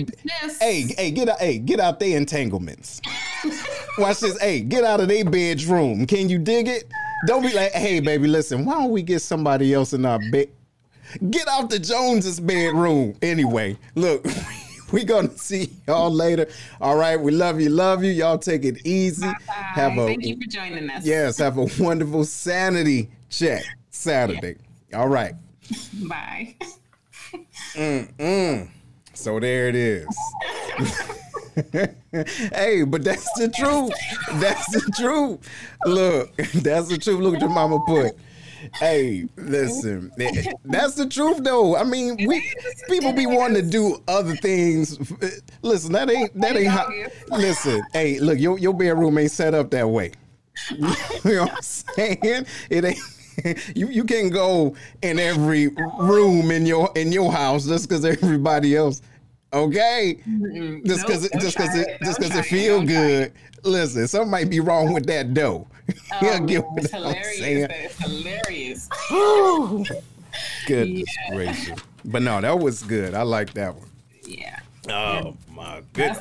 Hey, 0.59 0.83
hey, 0.95 1.09
get 1.09 1.29
out, 1.29 1.39
hey, 1.39 1.57
get 1.57 1.79
out 1.79 1.99
their 1.99 2.15
entanglements. 2.15 3.01
Watch 3.97 4.19
this. 4.19 4.39
Hey, 4.39 4.61
get 4.61 4.83
out 4.83 4.99
of 4.99 5.07
their 5.07 5.25
bedroom. 5.25 6.05
Can 6.05 6.29
you 6.29 6.37
dig 6.37 6.67
it? 6.67 6.85
Don't 7.25 7.41
be 7.41 7.51
like, 7.51 7.71
hey, 7.71 7.99
baby, 7.99 8.27
listen, 8.27 8.65
why 8.65 8.75
don't 8.75 8.91
we 8.91 9.01
get 9.01 9.21
somebody 9.21 9.73
else 9.73 9.93
in 9.93 10.05
our 10.05 10.19
bed? 10.31 10.49
Get 11.31 11.47
out 11.47 11.71
the 11.71 11.79
Joneses 11.79 12.39
bedroom. 12.39 13.15
Anyway, 13.23 13.77
look, 13.95 14.25
we 14.91 15.03
gonna 15.03 15.35
see 15.35 15.71
y'all 15.87 16.11
later. 16.11 16.47
All 16.79 16.97
right, 16.97 17.19
we 17.19 17.31
love 17.31 17.59
you, 17.59 17.69
love 17.69 18.03
you. 18.03 18.11
Y'all 18.11 18.37
take 18.37 18.63
it 18.63 18.85
easy. 18.85 19.25
Bye-bye. 19.25 19.53
Have 19.53 19.97
a 19.97 20.05
thank 20.05 20.23
you 20.23 20.37
for 20.37 20.47
joining 20.47 20.87
us. 20.91 21.03
Yes, 21.03 21.39
have 21.39 21.57
a 21.57 21.67
wonderful 21.79 22.25
sanity 22.25 23.09
check 23.29 23.63
Saturday. 23.89 24.57
Yeah. 24.91 24.99
All 24.99 25.09
right. 25.09 25.33
Bye. 26.07 26.55
Mm-mm. 27.73 28.69
So 29.13 29.39
there 29.39 29.67
it 29.67 29.75
is. 29.75 30.07
hey, 32.53 32.83
but 32.83 33.03
that's 33.03 33.31
the 33.33 33.49
truth. 33.49 33.91
That's 34.39 34.65
the 34.71 34.91
truth. 34.97 35.49
Look, 35.85 36.35
that's 36.55 36.87
the 36.87 36.97
truth. 36.97 37.19
Look 37.19 37.35
at 37.35 37.41
your 37.41 37.49
mama 37.49 37.79
put. 37.85 38.15
Hey, 38.73 39.25
listen, 39.37 40.11
that's 40.65 40.95
the 40.95 41.07
truth 41.07 41.43
though. 41.43 41.75
I 41.77 41.83
mean, 41.83 42.17
we 42.27 42.51
people 42.89 43.13
be 43.13 43.25
wanting 43.25 43.63
to 43.63 43.69
do 43.69 44.01
other 44.07 44.35
things. 44.35 44.97
Listen, 45.61 45.93
that 45.93 46.09
ain't 46.09 46.33
that 46.39 46.57
ain't 46.57 46.67
how. 46.67 46.89
Listen, 47.29 47.81
hey, 47.93 48.19
look, 48.19 48.39
your 48.39 48.57
your 48.59 48.73
bedroom 48.73 49.17
ain't 49.17 49.31
set 49.31 49.53
up 49.53 49.71
that 49.71 49.87
way. 49.89 50.11
You 50.71 51.35
know 51.35 51.43
what 51.43 51.53
I'm 51.53 51.61
saying? 51.61 52.45
It 52.69 52.85
ain't 52.85 52.99
you 53.75 53.87
you 53.87 54.03
can't 54.03 54.31
go 54.31 54.75
in 55.01 55.19
every 55.19 55.67
room 55.99 56.51
in 56.51 56.65
your 56.65 56.91
in 56.95 57.11
your 57.11 57.31
house 57.31 57.65
just 57.65 57.87
because 57.87 58.05
everybody 58.05 58.75
else. 58.75 59.01
Okay, 59.51 60.19
mm 60.27 60.85
just 60.85 61.05
because 61.05 61.23
nope, 61.23 61.41
just 61.41 61.57
because 61.57 61.75
it, 61.75 61.87
it 61.87 62.01
just 62.03 62.19
because 62.19 62.35
it 62.35 62.45
feel 62.45 62.83
good. 62.83 63.33
Listen, 63.63 64.07
something 64.07 64.29
might 64.29 64.49
be 64.49 64.59
wrong 64.59 64.93
with 64.93 65.05
that 65.07 65.33
dough. 65.33 65.67
Um, 66.21 66.47
it's 66.49 66.91
hilarious. 66.91 67.67
It's 67.71 67.97
hilarious. 67.99 68.89
Goodness 70.67 71.15
yeah. 71.27 71.35
gracious! 71.35 71.79
But 72.05 72.21
no, 72.21 72.41
that 72.41 72.59
was 72.59 72.83
good. 72.83 73.15
I 73.15 73.23
like 73.23 73.53
that 73.53 73.75
one. 73.75 73.89
Yeah. 74.23 74.59
Oh 74.87 75.35
my 75.51 75.81
goodness. 75.93 76.19